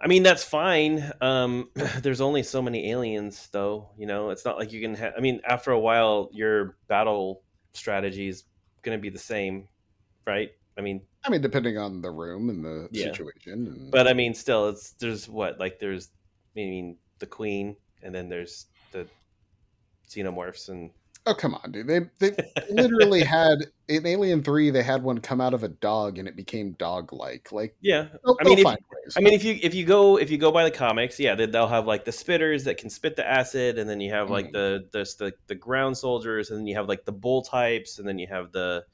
I 0.00 0.06
mean, 0.08 0.22
that's 0.22 0.44
fine. 0.44 1.12
Um, 1.20 1.70
there's 2.02 2.20
only 2.20 2.42
so 2.42 2.60
many 2.60 2.90
aliens, 2.90 3.48
though. 3.52 3.90
You 3.96 4.06
know, 4.06 4.30
it's 4.30 4.44
not 4.44 4.58
like 4.58 4.72
you 4.72 4.80
can. 4.80 4.94
Ha- 4.94 5.12
I 5.16 5.20
mean, 5.20 5.40
after 5.46 5.70
a 5.70 5.78
while, 5.78 6.30
your 6.32 6.76
battle 6.88 7.42
strategy 7.74 8.28
is 8.28 8.44
going 8.82 8.98
to 8.98 9.00
be 9.02 9.08
the 9.08 9.18
same, 9.18 9.68
right? 10.26 10.50
I 10.76 10.80
mean, 10.80 11.02
I 11.24 11.30
mean, 11.30 11.40
depending 11.40 11.78
on 11.78 12.02
the 12.02 12.10
room 12.10 12.50
and 12.50 12.64
the 12.64 12.88
Yeah. 12.90 13.04
situation. 13.04 13.66
And, 13.66 13.90
but 13.90 14.08
I 14.08 14.12
mean, 14.12 14.34
still, 14.34 14.68
it's 14.68 14.92
there's 14.94 15.28
what 15.28 15.58
like 15.60 15.78
there's, 15.78 16.08
I 16.56 16.60
mean, 16.60 16.98
the 17.20 17.26
queen, 17.26 17.76
and 18.02 18.14
then 18.14 18.28
there's 18.28 18.66
the 18.90 19.08
xenomorphs, 20.08 20.68
and 20.68 20.90
oh 21.26 21.34
come 21.34 21.54
on, 21.54 21.72
dude! 21.72 21.86
They 21.86 22.00
they 22.18 22.36
literally 22.70 23.22
had 23.24 23.66
in 23.88 24.06
Alien 24.06 24.42
Three. 24.42 24.70
They 24.70 24.82
had 24.82 25.02
one 25.02 25.20
come 25.20 25.40
out 25.40 25.54
of 25.54 25.62
a 25.62 25.68
dog, 25.68 26.18
and 26.18 26.28
it 26.28 26.36
became 26.36 26.72
dog-like. 26.72 27.52
Like, 27.52 27.76
yeah. 27.80 28.08
they'll, 28.24 28.36
I 28.40 28.44
mean, 28.44 28.58
if- 28.58 28.64
find 28.64 28.78
ways. 28.78 29.14
I 29.16 29.20
mean, 29.20 29.34
if 29.34 29.44
you 29.44 29.58
if 29.62 29.74
you 29.74 29.84
go 29.84 30.18
if 30.18 30.30
you 30.30 30.38
go 30.38 30.52
by 30.52 30.64
the 30.64 30.70
comics, 30.70 31.18
yeah, 31.18 31.34
they- 31.34 31.46
they'll 31.46 31.68
have 31.68 31.86
like 31.86 32.04
the 32.04 32.10
spitters 32.10 32.64
that 32.64 32.76
can 32.76 32.90
spit 32.90 33.16
the 33.16 33.26
acid, 33.26 33.78
and 33.78 33.88
then 33.88 34.00
you 34.00 34.12
have 34.12 34.30
like 34.30 34.52
the 34.52 34.86
the 34.92 35.04
the, 35.18 35.32
the 35.46 35.54
ground 35.54 35.96
soldiers, 35.96 36.50
and 36.50 36.58
then 36.58 36.66
you 36.66 36.76
have 36.76 36.88
like 36.88 37.04
the 37.04 37.12
bull 37.12 37.42
types, 37.42 37.98
and 37.98 38.06
then 38.06 38.18
you 38.18 38.26
have 38.26 38.52
the 38.52 38.84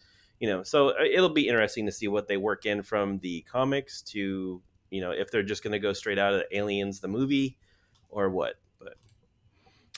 you 0.41 0.49
know, 0.49 0.63
so 0.63 0.89
uh, 0.89 1.05
it'll 1.05 1.29
be 1.29 1.47
interesting 1.49 1.87
to 1.87 1.93
see 1.93 2.09
what 2.09 2.27
they 2.27 2.39
work 2.39 2.65
in 2.65 2.83
from 2.83 3.19
the 3.19 3.43
comics 3.43 4.03
to 4.03 4.63
you 4.91 5.01
know 5.01 5.11
if 5.11 5.31
they're 5.31 5.43
just 5.43 5.63
going 5.63 5.73
to 5.73 5.79
go 5.79 5.93
straight 5.93 6.19
out 6.19 6.35
of 6.35 6.43
Aliens 6.51 7.01
the 7.01 7.09
movie 7.09 7.59
or 8.09 8.31
what. 8.31 8.55
But 8.79 8.95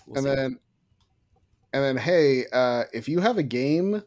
we'll 0.06 0.18
and 0.18 0.24
see. 0.24 0.34
then 0.34 0.58
and 1.72 1.82
then 1.84 1.96
hey 1.96 2.44
uh 2.52 2.84
if 2.92 3.08
you 3.08 3.20
have 3.20 3.38
a 3.38 3.42
game 3.42 4.02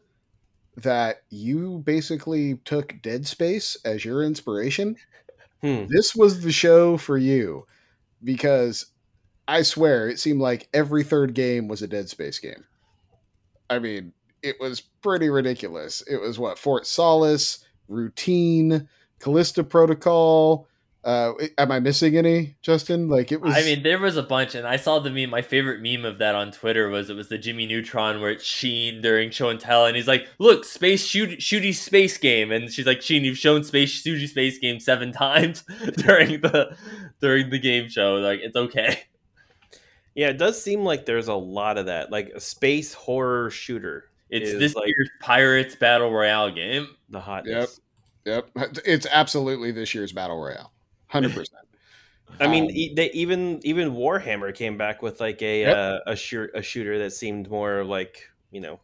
that 0.76 1.22
you 1.30 1.78
basically 1.86 2.56
took 2.64 3.00
dead 3.02 3.26
space 3.26 3.76
as 3.84 4.04
your 4.04 4.22
inspiration 4.22 4.96
Hmm. 5.62 5.86
this 5.88 6.14
was 6.14 6.42
the 6.42 6.52
show 6.52 6.96
for 6.98 7.16
you. 7.16 7.66
Because 8.22 8.86
i 9.48 9.62
swear 9.62 10.08
it 10.08 10.18
seemed 10.18 10.40
like 10.40 10.68
every 10.74 11.02
third 11.04 11.32
game 11.34 11.68
was 11.68 11.80
a 11.82 11.86
dead 11.88 12.08
space 12.08 12.38
game. 12.38 12.64
I 13.70 13.78
mean 13.78 14.12
it 14.42 14.56
was 14.60 14.80
pretty 14.80 15.28
ridiculous. 15.30 16.02
It 16.02 16.20
was 16.20 16.38
what 16.38 16.58
Fort 16.58 16.86
Solis 16.86 17.64
routine 17.88 18.88
Callisto 19.18 19.62
Protocol 19.62 20.68
uh 21.06 21.32
am 21.56 21.70
i 21.70 21.78
missing 21.78 22.16
any 22.16 22.56
justin 22.62 23.08
like 23.08 23.30
it 23.30 23.40
was 23.40 23.56
I 23.56 23.62
mean, 23.62 23.82
there 23.82 23.98
was 23.98 24.16
a 24.16 24.22
bunch, 24.22 24.54
and 24.54 24.66
I 24.66 24.76
saw 24.76 24.98
the 24.98 25.10
meme. 25.10 25.30
My 25.30 25.40
favorite 25.40 25.80
meme 25.80 26.04
of 26.04 26.18
that 26.18 26.34
on 26.34 26.50
Twitter 26.50 26.88
was 26.88 27.08
it 27.08 27.14
was 27.14 27.28
the 27.28 27.38
Jimmy 27.38 27.66
Neutron 27.66 28.20
where 28.20 28.30
it's 28.30 28.44
Sheen 28.44 29.00
during 29.00 29.30
show 29.30 29.48
and 29.48 29.58
tell, 29.60 29.86
and 29.86 29.96
he's 29.96 30.08
like, 30.08 30.28
"Look, 30.38 30.64
space 30.64 31.04
shoot, 31.06 31.38
shooty 31.38 31.74
space 31.74 32.18
game," 32.18 32.50
and 32.52 32.70
she's 32.70 32.86
like, 32.86 33.00
"Sheen, 33.02 33.24
you've 33.24 33.38
shown 33.38 33.64
space 33.64 34.02
shooty 34.02 34.28
space 34.28 34.58
game 34.58 34.80
seven 34.80 35.12
times 35.12 35.64
during 35.96 36.40
the 36.40 36.76
during 37.20 37.50
the 37.50 37.58
game 37.58 37.88
show. 37.88 38.16
Like, 38.16 38.40
it's 38.42 38.56
okay." 38.56 39.04
Yeah, 40.14 40.28
it 40.28 40.38
does 40.38 40.60
seem 40.60 40.82
like 40.82 41.06
there's 41.06 41.28
a 41.28 41.34
lot 41.34 41.78
of 41.78 41.86
that, 41.86 42.10
like 42.10 42.30
a 42.34 42.40
space 42.40 42.92
horror 42.94 43.50
shooter. 43.50 44.10
It's 44.28 44.52
this 44.52 44.74
like 44.74 44.88
year's 44.88 45.10
Pirates 45.20 45.76
Battle 45.76 46.10
Royale 46.10 46.50
game. 46.50 46.88
the 47.10 47.20
hotness. 47.20 47.80
Yep. 48.24 48.48
Yep, 48.56 48.78
it's 48.84 49.06
absolutely 49.12 49.70
this 49.70 49.94
year's 49.94 50.10
battle 50.10 50.42
royale, 50.42 50.72
hundred 51.08 51.34
percent. 51.34 51.62
I 52.40 52.48
mean, 52.48 52.64
Um, 52.64 52.94
they 52.96 53.10
even 53.12 53.60
even 53.64 53.92
Warhammer 53.92 54.54
came 54.54 54.76
back 54.76 55.00
with 55.02 55.20
like 55.20 55.40
a 55.42 55.60
Yep. 55.62 55.76
uh, 55.76 55.98
a 56.06 56.16
shoot 56.16 56.50
a 56.54 56.62
shooter 56.62 56.98
that 56.98 57.12
seemed 57.12 57.48
more 57.50 57.82
like 57.84 58.24
you 58.50 58.60
know 58.60 58.80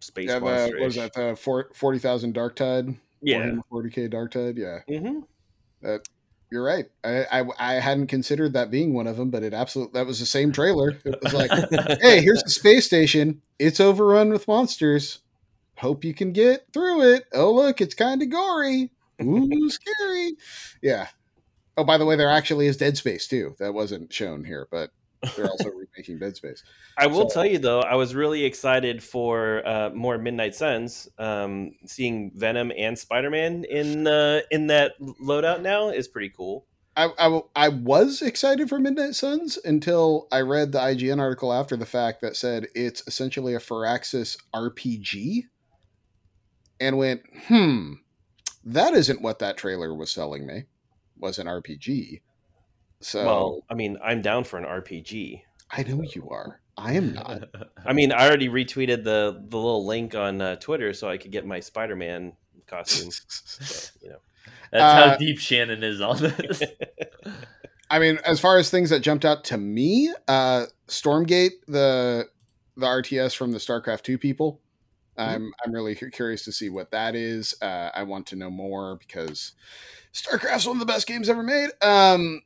space 0.00 0.28
Yeah, 0.28 0.40
the, 0.40 0.44
what 0.44 0.80
was 0.80 0.96
that 0.96 1.12
the 1.14 1.36
four- 1.36 1.70
forty 1.74 1.98
thousand 1.98 2.34
Darktide? 2.34 2.96
Yeah. 3.22 3.56
forty 3.70 3.90
k 3.90 4.08
Darktide. 4.08 4.58
Yeah, 4.58 4.98
hmm 4.98 5.20
you're 6.52 6.64
right. 6.64 6.86
I, 7.04 7.24
I 7.40 7.44
I 7.58 7.72
hadn't 7.74 8.08
considered 8.08 8.54
that 8.54 8.72
being 8.72 8.92
one 8.92 9.06
of 9.06 9.16
them, 9.16 9.30
but 9.30 9.44
it 9.44 9.54
absolutely 9.54 9.98
that 9.98 10.06
was 10.06 10.18
the 10.18 10.26
same 10.26 10.50
trailer. 10.50 10.98
It 11.04 11.16
was 11.22 11.32
like, 11.32 11.50
hey, 12.00 12.20
here's 12.20 12.42
the 12.42 12.50
space 12.50 12.86
station. 12.86 13.40
It's 13.60 13.78
overrun 13.78 14.30
with 14.30 14.48
monsters. 14.48 15.20
Hope 15.76 16.04
you 16.04 16.12
can 16.12 16.32
get 16.32 16.66
through 16.72 17.12
it. 17.12 17.24
Oh, 17.32 17.52
look, 17.54 17.80
it's 17.80 17.94
kind 17.94 18.20
of 18.20 18.30
gory. 18.30 18.90
Ooh, 19.22 19.70
scary. 19.70 20.32
Yeah. 20.82 21.06
Oh, 21.80 21.84
by 21.84 21.96
the 21.96 22.04
way, 22.04 22.14
there 22.16 22.28
actually 22.28 22.66
is 22.66 22.76
Dead 22.76 22.96
Space 22.98 23.26
too. 23.26 23.54
That 23.58 23.72
wasn't 23.72 24.12
shown 24.12 24.44
here, 24.44 24.68
but 24.70 24.90
they're 25.34 25.46
also 25.48 25.68
remaking 25.96 26.18
Dead 26.18 26.36
Space. 26.36 26.62
I 26.98 27.06
will 27.06 27.28
So- 27.30 27.34
tell 27.34 27.46
you 27.46 27.58
though, 27.58 27.80
I 27.80 27.94
was 27.94 28.14
really 28.14 28.44
excited 28.44 29.02
for 29.02 29.66
uh, 29.66 29.90
more 29.94 30.18
Midnight 30.18 30.54
Suns. 30.54 31.08
Um, 31.18 31.72
seeing 31.86 32.32
Venom 32.34 32.70
and 32.76 32.98
Spider 32.98 33.30
Man 33.30 33.64
in 33.64 34.06
uh, 34.06 34.40
in 34.50 34.66
that 34.66 34.92
loadout 35.00 35.62
now 35.62 35.88
is 35.88 36.06
pretty 36.06 36.28
cool. 36.36 36.66
I, 36.96 37.08
I, 37.18 37.40
I 37.56 37.68
was 37.68 38.20
excited 38.20 38.68
for 38.68 38.78
Midnight 38.78 39.14
Suns 39.14 39.58
until 39.64 40.26
I 40.30 40.40
read 40.40 40.72
the 40.72 40.80
IGN 40.80 41.18
article 41.20 41.52
after 41.52 41.76
the 41.76 41.86
fact 41.86 42.20
that 42.20 42.36
said 42.36 42.66
it's 42.74 43.02
essentially 43.06 43.54
a 43.54 43.58
Firaxis 43.60 44.36
RPG 44.54 45.44
and 46.80 46.98
went, 46.98 47.22
hmm, 47.46 47.92
that 48.64 48.92
isn't 48.94 49.22
what 49.22 49.38
that 49.38 49.56
trailer 49.56 49.94
was 49.94 50.10
selling 50.10 50.46
me, 50.46 50.64
was 51.20 51.38
an 51.38 51.46
RPG. 51.46 52.20
So 53.00 53.24
Well, 53.24 53.64
I 53.70 53.74
mean, 53.74 53.98
I'm 54.02 54.22
down 54.22 54.44
for 54.44 54.58
an 54.58 54.64
RPG. 54.64 55.42
I 55.70 55.82
know 55.84 56.02
you 56.02 56.28
are. 56.30 56.60
I 56.76 56.94
am 56.94 57.12
not. 57.12 57.44
I 57.84 57.92
mean, 57.92 58.12
I 58.12 58.26
already 58.26 58.48
retweeted 58.48 59.04
the 59.04 59.42
the 59.48 59.56
little 59.56 59.86
link 59.86 60.14
on 60.14 60.40
uh, 60.40 60.56
Twitter 60.56 60.92
so 60.92 61.08
I 61.08 61.16
could 61.18 61.30
get 61.30 61.46
my 61.46 61.60
Spider 61.60 61.96
Man 61.96 62.32
costume. 62.66 63.10
So, 63.10 63.90
you 64.02 64.10
know, 64.10 64.18
That's 64.72 64.82
Uh, 64.82 65.10
how 65.10 65.16
deep 65.16 65.38
Shannon 65.38 65.82
is 65.82 66.00
on 66.00 66.18
this. 66.18 66.62
I 67.90 67.98
mean, 67.98 68.18
as 68.24 68.38
far 68.38 68.56
as 68.56 68.70
things 68.70 68.90
that 68.90 69.00
jumped 69.00 69.24
out 69.24 69.42
to 69.44 69.58
me, 69.58 70.12
uh, 70.28 70.66
Stormgate, 70.88 71.52
the 71.66 72.28
the 72.76 72.86
RTS 72.86 73.34
from 73.36 73.52
the 73.52 73.58
StarCraft 73.58 74.02
two 74.02 74.16
people, 74.16 74.60
I'm 75.20 75.52
I'm 75.64 75.72
really 75.72 75.94
curious 75.94 76.44
to 76.44 76.52
see 76.52 76.70
what 76.70 76.90
that 76.92 77.14
is. 77.14 77.54
Uh, 77.60 77.90
I 77.94 78.02
want 78.04 78.26
to 78.28 78.36
know 78.36 78.50
more 78.50 78.96
because 78.96 79.52
StarCraft's 80.14 80.66
one 80.66 80.76
of 80.76 80.80
the 80.80 80.86
best 80.86 81.06
games 81.06 81.28
ever 81.28 81.42
made. 81.42 81.70
Um, 81.82 82.42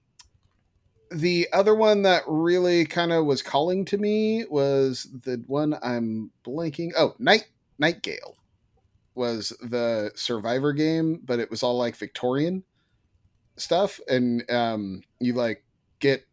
the 1.11 1.49
other 1.53 1.75
one 1.75 2.03
that 2.03 2.25
really 2.27 2.85
kind 2.85 3.13
of 3.13 3.25
was 3.27 3.43
calling 3.43 3.85
to 3.87 3.99
me 3.99 4.45
was 4.47 5.07
the 5.25 5.43
one 5.47 5.77
I'm 5.83 6.31
blanking. 6.45 6.93
Oh, 6.97 7.15
Night 7.19 7.49
Nightingale 7.79 8.37
was 9.15 9.51
the 9.63 10.13
Survivor 10.17 10.73
game, 10.73 11.21
but 11.25 11.39
it 11.39 11.51
was 11.51 11.63
all 11.63 11.77
like 11.79 11.97
Victorian 11.97 12.65
stuff, 13.57 14.01
and 14.09 14.49
um, 14.51 15.03
you 15.21 15.35
like 15.35 15.65
get. 16.01 16.27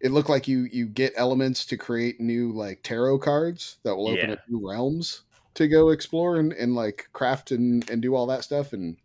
It 0.00 0.12
looked 0.12 0.28
like 0.30 0.48
you 0.48 0.68
you 0.72 0.86
get 0.86 1.14
elements 1.16 1.66
to 1.66 1.78
create 1.78 2.20
new 2.20 2.52
like 2.52 2.82
tarot 2.82 3.20
cards 3.20 3.78
that 3.84 3.96
will 3.96 4.08
open 4.08 4.28
Yeah. 4.28 4.34
up 4.34 4.40
new 4.48 4.68
realms 4.68 5.24
to 5.56 5.68
go 5.68 5.90
explore 5.90 6.36
and, 6.36 6.52
and 6.52 6.74
like 6.74 7.08
craft 7.12 7.50
and, 7.50 7.88
and 7.90 8.00
do 8.00 8.14
all 8.14 8.26
that 8.26 8.44
stuff. 8.44 8.72
And 8.72 8.96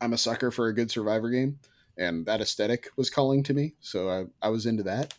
I'm 0.00 0.12
a 0.12 0.18
sucker 0.18 0.50
for 0.50 0.68
a 0.68 0.74
good 0.74 0.90
survivor 0.90 1.30
game, 1.30 1.58
and 1.96 2.26
that 2.26 2.40
aesthetic 2.40 2.88
was 2.96 3.10
calling 3.10 3.42
to 3.44 3.54
me, 3.54 3.74
so 3.80 4.08
I, 4.10 4.46
I 4.46 4.50
was 4.50 4.66
into 4.66 4.82
that. 4.82 5.14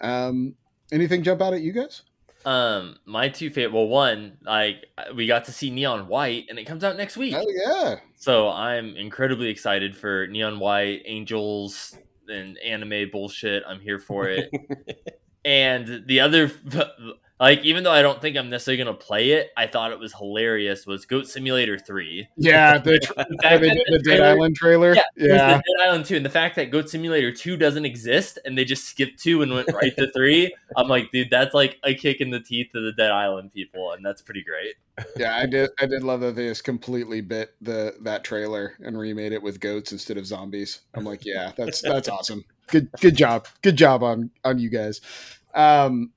Um, 0.00 0.56
anything 0.92 1.22
jump 1.22 1.40
out 1.40 1.54
at 1.54 1.62
you 1.62 1.72
guys? 1.72 2.02
Um, 2.44 2.96
my 3.04 3.28
two 3.28 3.50
favorite. 3.50 3.72
Well, 3.72 3.86
one, 3.86 4.38
like 4.44 4.86
we 5.14 5.26
got 5.26 5.44
to 5.44 5.52
see 5.52 5.70
Neon 5.70 6.08
White, 6.08 6.46
and 6.48 6.58
it 6.58 6.64
comes 6.64 6.82
out 6.82 6.96
next 6.96 7.16
week. 7.16 7.34
Oh 7.36 7.46
yeah, 7.48 7.96
So 8.16 8.48
I'm 8.48 8.96
incredibly 8.96 9.48
excited 9.48 9.96
for 9.96 10.26
Neon 10.26 10.58
White, 10.58 11.02
Angels, 11.04 11.96
and 12.28 12.58
anime 12.58 13.10
bullshit. 13.10 13.62
I'm 13.68 13.80
here 13.80 13.98
for 13.98 14.28
it. 14.28 14.50
and 15.44 16.04
the 16.06 16.20
other, 16.20 16.50
like, 17.40 17.64
even 17.64 17.82
though 17.82 17.90
I 17.90 18.02
don't 18.02 18.20
think 18.20 18.36
I'm 18.36 18.50
necessarily 18.50 18.84
gonna 18.84 18.96
play 18.96 19.30
it, 19.30 19.50
I 19.56 19.66
thought 19.66 19.90
it 19.92 19.98
was 19.98 20.12
hilarious. 20.12 20.86
Was 20.86 21.06
Goat 21.06 21.26
Simulator 21.26 21.78
Three? 21.78 22.28
yeah. 22.36 22.78
The, 22.84 22.98
tr- 22.98 23.12
The 23.14 23.24
the, 23.58 23.84
the 23.88 23.98
Dead 24.04 24.20
Island 24.20 24.54
trailer. 24.56 24.94
Yeah, 24.94 25.02
yeah. 25.16 25.48
Dead 25.54 25.88
Island 25.88 26.04
2, 26.04 26.16
and 26.16 26.24
the 26.24 26.30
fact 26.30 26.56
that 26.56 26.70
Goat 26.70 26.88
Simulator 26.90 27.32
2 27.32 27.56
doesn't 27.56 27.84
exist 27.84 28.38
and 28.44 28.56
they 28.56 28.64
just 28.64 28.84
skipped 28.84 29.22
2 29.22 29.42
and 29.42 29.52
went 29.52 29.72
right 29.72 29.96
to 29.96 30.10
3, 30.12 30.54
I'm 30.76 30.88
like, 30.88 31.10
dude, 31.12 31.30
that's 31.30 31.54
like 31.54 31.78
a 31.84 31.94
kick 31.94 32.20
in 32.20 32.30
the 32.30 32.40
teeth 32.40 32.68
to 32.72 32.80
the 32.80 32.92
Dead 32.92 33.10
Island 33.10 33.52
people, 33.52 33.92
and 33.92 34.04
that's 34.04 34.22
pretty 34.22 34.44
great. 34.44 34.74
yeah, 35.16 35.36
I 35.36 35.46
did. 35.46 35.70
I 35.80 35.86
did 35.86 36.02
love 36.02 36.20
that 36.20 36.36
they 36.36 36.48
just 36.48 36.64
completely 36.64 37.20
bit 37.22 37.54
the 37.60 37.94
that 38.02 38.22
trailer 38.24 38.74
and 38.80 38.98
remade 38.98 39.32
it 39.32 39.42
with 39.42 39.60
goats 39.60 39.92
instead 39.92 40.16
of 40.18 40.26
zombies. 40.26 40.80
I'm 40.94 41.04
like, 41.04 41.24
yeah, 41.24 41.52
that's 41.56 41.80
that's 41.80 42.08
awesome. 42.08 42.44
Good 42.66 42.90
good 43.00 43.16
job. 43.16 43.46
Good 43.62 43.76
job 43.76 44.02
on 44.02 44.30
on 44.44 44.58
you 44.58 44.68
guys. 44.68 45.00
Um, 45.54 46.12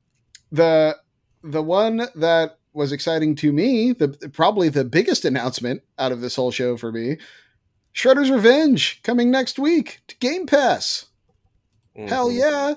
the 0.51 0.97
the 1.43 1.62
one 1.62 2.08
that 2.15 2.58
was 2.73 2.91
exciting 2.91 3.36
to 3.36 3.51
me, 3.51 3.91
the 3.91 4.08
probably 4.34 4.69
the 4.69 4.84
biggest 4.86 5.25
announcement 5.25 5.82
out 5.99 6.12
of 6.12 6.21
this 6.21 6.36
whole 6.36 6.51
show 6.51 6.75
for 6.77 6.91
me, 6.91 7.17
Shredder's 7.93 8.32
Revenge 8.32 9.01
coming 9.03 9.29
next 9.29 9.60
week 9.60 10.01
to 10.08 10.17
Game 10.17 10.47
Pass. 10.47 11.06
Hell 11.95 12.29
Mhm. 12.29 12.39
yeah! 12.39 12.73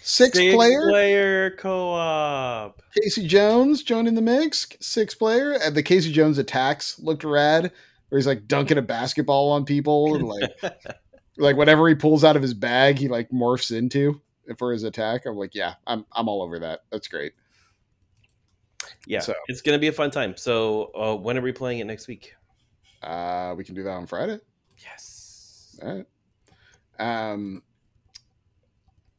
Six, 0.00 0.38
Six 0.38 0.54
player. 0.54 0.88
player 0.90 1.50
co-op. 1.56 2.80
Casey 2.94 3.26
Jones 3.26 3.82
joining 3.82 4.14
the 4.14 4.22
mix, 4.22 4.66
six 4.80 5.14
player. 5.14 5.52
And 5.52 5.74
the 5.74 5.82
Casey 5.82 6.12
Jones 6.12 6.36
attacks 6.38 6.98
looked 6.98 7.24
rad, 7.24 7.72
where 8.08 8.18
he's 8.18 8.26
like 8.26 8.46
dunking 8.46 8.78
a 8.78 8.82
basketball 8.82 9.50
on 9.52 9.64
people 9.64 10.14
and 10.14 10.24
like 10.26 10.50
like 11.38 11.56
whatever 11.56 11.88
he 11.88 11.94
pulls 11.94 12.22
out 12.24 12.36
of 12.36 12.42
his 12.42 12.54
bag, 12.54 12.98
he 12.98 13.08
like 13.08 13.30
morphs 13.30 13.74
into 13.76 14.20
for 14.58 14.72
his 14.72 14.82
attack. 14.82 15.26
I'm 15.26 15.36
like, 15.36 15.54
yeah, 15.54 15.74
I'm 15.86 16.04
I'm 16.12 16.28
all 16.28 16.42
over 16.42 16.58
that. 16.60 16.80
That's 16.90 17.08
great. 17.08 17.32
Yeah, 19.06 19.20
So- 19.20 19.34
it's 19.48 19.60
gonna 19.60 19.78
be 19.78 19.88
a 19.88 19.92
fun 19.92 20.10
time. 20.10 20.36
So, 20.36 20.90
uh, 20.94 21.14
when 21.16 21.36
are 21.38 21.42
we 21.42 21.52
playing 21.52 21.78
it 21.80 21.84
next 21.86 22.08
week? 22.08 22.34
Uh, 23.02 23.54
we 23.56 23.64
can 23.64 23.74
do 23.74 23.82
that 23.82 23.90
on 23.90 24.06
Friday. 24.06 24.38
Yes. 24.82 25.78
All 25.82 25.94
right. 25.94 26.06
Um, 26.98 27.62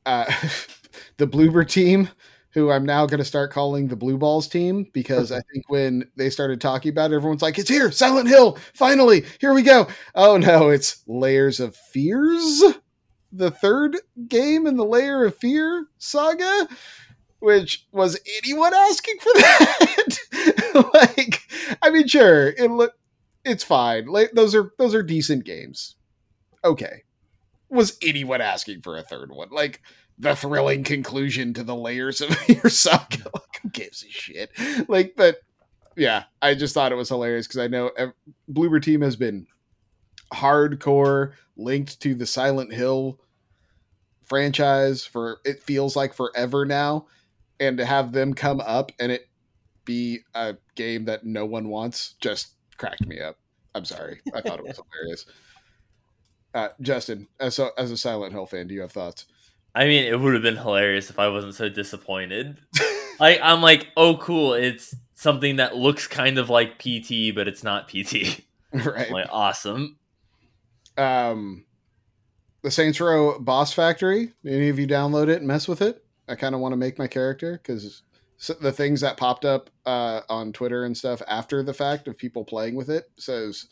uh, 0.05 0.25
the 1.17 1.27
Bloober 1.27 1.67
team, 1.67 2.09
who 2.51 2.71
I'm 2.71 2.85
now 2.85 3.05
going 3.05 3.17
to 3.19 3.25
start 3.25 3.51
calling 3.51 3.87
the 3.87 3.95
Blue 3.95 4.17
Balls 4.17 4.47
team, 4.47 4.87
because 4.93 5.31
I 5.31 5.41
think 5.53 5.69
when 5.69 6.09
they 6.15 6.29
started 6.29 6.61
talking 6.61 6.89
about 6.91 7.11
it, 7.11 7.15
everyone's 7.15 7.41
like, 7.41 7.59
"It's 7.59 7.69
here, 7.69 7.91
Silent 7.91 8.27
Hill! 8.29 8.57
Finally, 8.73 9.25
here 9.39 9.53
we 9.53 9.61
go!" 9.61 9.87
Oh 10.15 10.37
no, 10.37 10.69
it's 10.69 11.03
Layers 11.07 11.59
of 11.59 11.75
Fears, 11.75 12.63
the 13.31 13.51
third 13.51 13.97
game 14.27 14.65
in 14.67 14.77
the 14.77 14.85
Layer 14.85 15.25
of 15.25 15.35
Fear 15.37 15.87
saga. 15.97 16.67
Which 17.39 17.85
was 17.91 18.19
anyone 18.43 18.73
asking 18.73 19.17
for 19.19 19.33
that? 19.33 20.17
like, 20.93 21.41
I 21.81 21.89
mean, 21.89 22.07
sure, 22.07 22.49
it 22.49 22.69
look 22.71 22.93
it's 23.43 23.63
fine. 23.63 24.07
Like 24.07 24.31
those 24.31 24.55
are 24.55 24.71
those 24.77 24.95
are 24.95 25.03
decent 25.03 25.45
games. 25.45 25.95
Okay, 26.63 27.03
was 27.69 27.97
anyone 28.01 28.41
asking 28.41 28.81
for 28.81 28.97
a 28.97 29.03
third 29.03 29.31
one? 29.31 29.49
Like 29.51 29.81
the 30.17 30.35
thrilling 30.35 30.83
conclusion 30.83 31.53
to 31.53 31.63
the 31.63 31.75
layers 31.75 32.21
of 32.21 32.35
your 32.49 32.69
saga. 32.69 33.23
Like, 33.25 33.61
who 33.61 33.69
gives 33.69 34.03
a 34.03 34.09
shit? 34.09 34.51
Like, 34.87 35.13
but 35.15 35.39
yeah, 35.95 36.23
I 36.41 36.55
just 36.55 36.73
thought 36.73 36.91
it 36.91 36.95
was 36.95 37.09
hilarious 37.09 37.47
because 37.47 37.59
I 37.59 37.67
know 37.67 37.91
ev- 37.97 38.13
Bloober 38.51 38.81
Team 38.81 39.01
has 39.01 39.15
been 39.15 39.47
hardcore 40.33 41.33
linked 41.55 42.01
to 42.01 42.15
the 42.15 42.25
Silent 42.25 42.73
Hill 42.73 43.19
franchise 44.23 45.05
for 45.05 45.39
it 45.45 45.61
feels 45.61 45.95
like 45.95 46.13
forever 46.13 46.65
now, 46.65 47.05
and 47.59 47.77
to 47.77 47.85
have 47.85 48.11
them 48.11 48.33
come 48.33 48.61
up 48.61 48.91
and 48.99 49.11
it 49.11 49.29
be 49.85 50.19
a 50.33 50.55
game 50.75 51.05
that 51.05 51.25
no 51.25 51.45
one 51.45 51.69
wants 51.69 52.15
just 52.19 52.53
cracked 52.77 53.05
me 53.05 53.19
up. 53.19 53.37
I'm 53.73 53.85
sorry, 53.85 54.21
I 54.33 54.41
thought 54.41 54.59
it 54.59 54.65
was 54.65 54.79
hilarious. 54.93 55.25
Uh, 56.53 56.69
Justin, 56.79 57.27
as 57.39 57.59
a, 57.59 57.69
as 57.77 57.91
a 57.91 57.97
Silent 57.97 58.31
Hill 58.31 58.45
fan, 58.45 58.67
do 58.67 58.73
you 58.73 58.81
have 58.81 58.91
thoughts? 58.91 59.25
I 59.75 59.85
mean, 59.85 60.05
it 60.05 60.17
would 60.17 60.33
have 60.33 60.43
been 60.43 60.55
hilarious 60.55 61.09
if 61.09 61.19
I 61.19 61.27
wasn't 61.27 61.55
so 61.55 61.67
disappointed. 61.67 62.57
like 63.19 63.39
I'm 63.43 63.61
like, 63.61 63.87
oh 63.97 64.17
cool, 64.17 64.53
it's 64.53 64.95
something 65.15 65.57
that 65.57 65.75
looks 65.75 66.07
kind 66.07 66.37
of 66.37 66.49
like 66.49 66.79
PT, 66.79 67.35
but 67.35 67.47
it's 67.47 67.63
not 67.63 67.89
PT. 67.89 68.41
right. 68.73 69.07
I'm 69.07 69.13
like 69.13 69.27
awesome. 69.29 69.97
um 70.97 71.65
the 72.61 72.71
Saints 72.71 73.01
Row 73.01 73.37
Boss 73.37 73.73
Factory. 73.73 74.31
Any 74.45 74.69
of 74.69 74.79
you 74.79 74.87
download 74.87 75.27
it 75.27 75.39
and 75.39 75.47
mess 75.47 75.67
with 75.67 75.81
it? 75.81 76.04
I 76.27 76.35
kind 76.35 76.55
of 76.55 76.61
want 76.61 76.73
to 76.73 76.77
make 76.77 76.97
my 76.97 77.07
character 77.07 77.53
because 77.53 78.03
the 78.59 78.71
things 78.71 79.01
that 79.01 79.17
popped 79.17 79.45
up 79.45 79.69
uh, 79.85 80.21
on 80.29 80.51
Twitter 80.51 80.83
and 80.83 80.97
stuff 80.97 81.21
after 81.27 81.63
the 81.63 81.73
fact 81.73 82.07
of 82.07 82.17
people 82.17 82.43
playing 82.43 82.75
with 82.75 82.89
it 82.89 83.09
says 83.17 83.67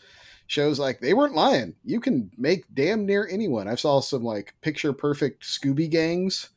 shows 0.48 0.80
like 0.80 1.00
they 1.00 1.14
weren't 1.14 1.36
lying. 1.36 1.76
You 1.84 2.00
can 2.00 2.32
make 2.38 2.66
damn 2.74 3.06
near 3.06 3.28
anyone. 3.30 3.68
I 3.68 3.76
saw 3.76 4.00
some 4.00 4.24
like 4.24 4.54
picture 4.62 4.94
perfect 4.94 5.44
Scooby 5.44 5.90
gangs 5.90 6.50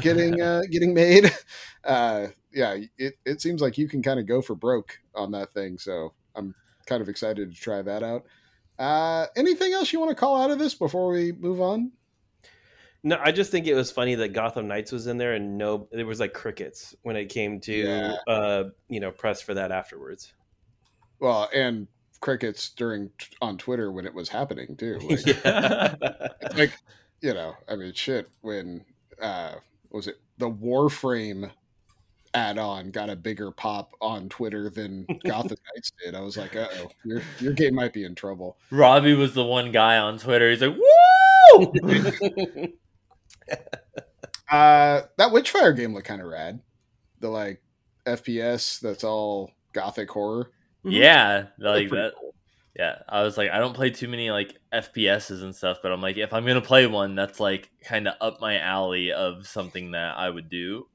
getting 0.00 0.40
uh, 0.40 0.62
getting 0.70 0.94
made. 0.94 1.32
Uh, 1.84 2.26
yeah, 2.52 2.76
it 2.98 3.14
it 3.24 3.40
seems 3.40 3.62
like 3.62 3.78
you 3.78 3.88
can 3.88 4.02
kind 4.02 4.20
of 4.20 4.26
go 4.26 4.42
for 4.42 4.54
broke 4.54 4.98
on 5.14 5.30
that 5.30 5.50
thing. 5.54 5.78
So 5.78 6.12
I'm 6.34 6.54
kind 6.84 7.00
of 7.00 7.08
excited 7.08 7.50
to 7.54 7.58
try 7.58 7.80
that 7.80 8.02
out. 8.02 8.24
Uh, 8.78 9.26
anything 9.36 9.72
else 9.72 9.90
you 9.90 9.98
want 9.98 10.10
to 10.10 10.14
call 10.14 10.42
out 10.42 10.50
of 10.50 10.58
this 10.58 10.74
before 10.74 11.08
we 11.08 11.32
move 11.32 11.62
on? 11.62 11.92
No, 13.04 13.18
I 13.22 13.30
just 13.30 13.50
think 13.50 13.66
it 13.66 13.74
was 13.74 13.90
funny 13.92 14.16
that 14.16 14.32
Gotham 14.32 14.66
Knights 14.66 14.90
was 14.90 15.06
in 15.06 15.18
there 15.18 15.34
and 15.34 15.56
no, 15.56 15.88
there 15.92 16.04
was 16.06 16.18
like 16.20 16.32
crickets 16.32 16.96
when 17.02 17.16
it 17.16 17.26
came 17.26 17.60
to, 17.60 17.72
Yeah. 17.72 18.14
uh, 18.26 18.64
you 18.88 18.98
know, 19.00 19.12
press 19.12 19.40
for 19.40 19.54
that 19.54 19.70
afterwards. 19.70 20.32
Well, 21.20 21.48
and 21.54 21.86
crickets 22.20 22.70
during 22.70 23.10
on 23.40 23.56
Twitter 23.58 23.92
when 23.92 24.04
it 24.06 24.14
was 24.14 24.28
happening 24.28 24.76
too. 24.76 24.98
Like, 25.08 25.26
yeah. 25.44 25.94
like 26.56 26.72
you 27.20 27.34
know, 27.34 27.54
I 27.68 27.76
mean, 27.76 27.92
shit. 27.92 28.28
When 28.40 28.84
uh, 29.20 29.54
what 29.90 29.98
was 29.98 30.08
it 30.08 30.20
the 30.38 30.50
Warframe 30.50 31.50
add-on 32.34 32.90
got 32.90 33.10
a 33.10 33.16
bigger 33.16 33.50
pop 33.50 33.92
on 34.00 34.28
Twitter 34.28 34.70
than 34.70 35.06
Gotham 35.24 35.56
Knights 35.74 35.92
did? 36.04 36.14
I 36.14 36.20
was 36.20 36.36
like, 36.36 36.56
uh 36.56 36.68
oh, 36.74 36.90
your 37.04 37.22
your 37.40 37.52
game 37.52 37.74
might 37.74 37.92
be 37.92 38.04
in 38.04 38.14
trouble. 38.14 38.58
Robbie 38.70 39.14
was 39.14 39.34
the 39.34 39.44
one 39.44 39.72
guy 39.72 39.98
on 39.98 40.18
Twitter. 40.18 40.50
He's 40.50 40.62
like, 40.62 40.76
woo! 40.76 41.72
Uh, 44.50 45.02
that 45.18 45.30
Witchfire 45.30 45.76
game 45.76 45.92
looked 45.92 46.06
kind 46.06 46.22
of 46.22 46.26
rad. 46.26 46.60
The 47.20 47.28
like 47.28 47.60
FPS 48.06 48.80
that's 48.80 49.04
all 49.04 49.50
gothic 49.74 50.10
horror. 50.10 50.50
yeah, 50.84 51.48
like 51.58 51.90
that. 51.90 52.14
cool. 52.18 52.34
Yeah, 52.74 53.00
I 53.08 53.22
was 53.24 53.36
like, 53.36 53.50
I 53.50 53.58
don't 53.58 53.74
play 53.74 53.90
too 53.90 54.08
many 54.08 54.30
like 54.30 54.56
FPSs 54.72 55.42
and 55.42 55.54
stuff, 55.54 55.78
but 55.82 55.92
I'm 55.92 56.00
like, 56.00 56.16
if 56.16 56.32
I'm 56.32 56.46
gonna 56.46 56.62
play 56.62 56.86
one, 56.86 57.14
that's 57.14 57.40
like 57.40 57.68
kind 57.84 58.08
of 58.08 58.14
up 58.22 58.40
my 58.40 58.58
alley 58.58 59.12
of 59.12 59.46
something 59.46 59.90
that 59.90 60.16
I 60.16 60.30
would 60.30 60.48
do. 60.48 60.86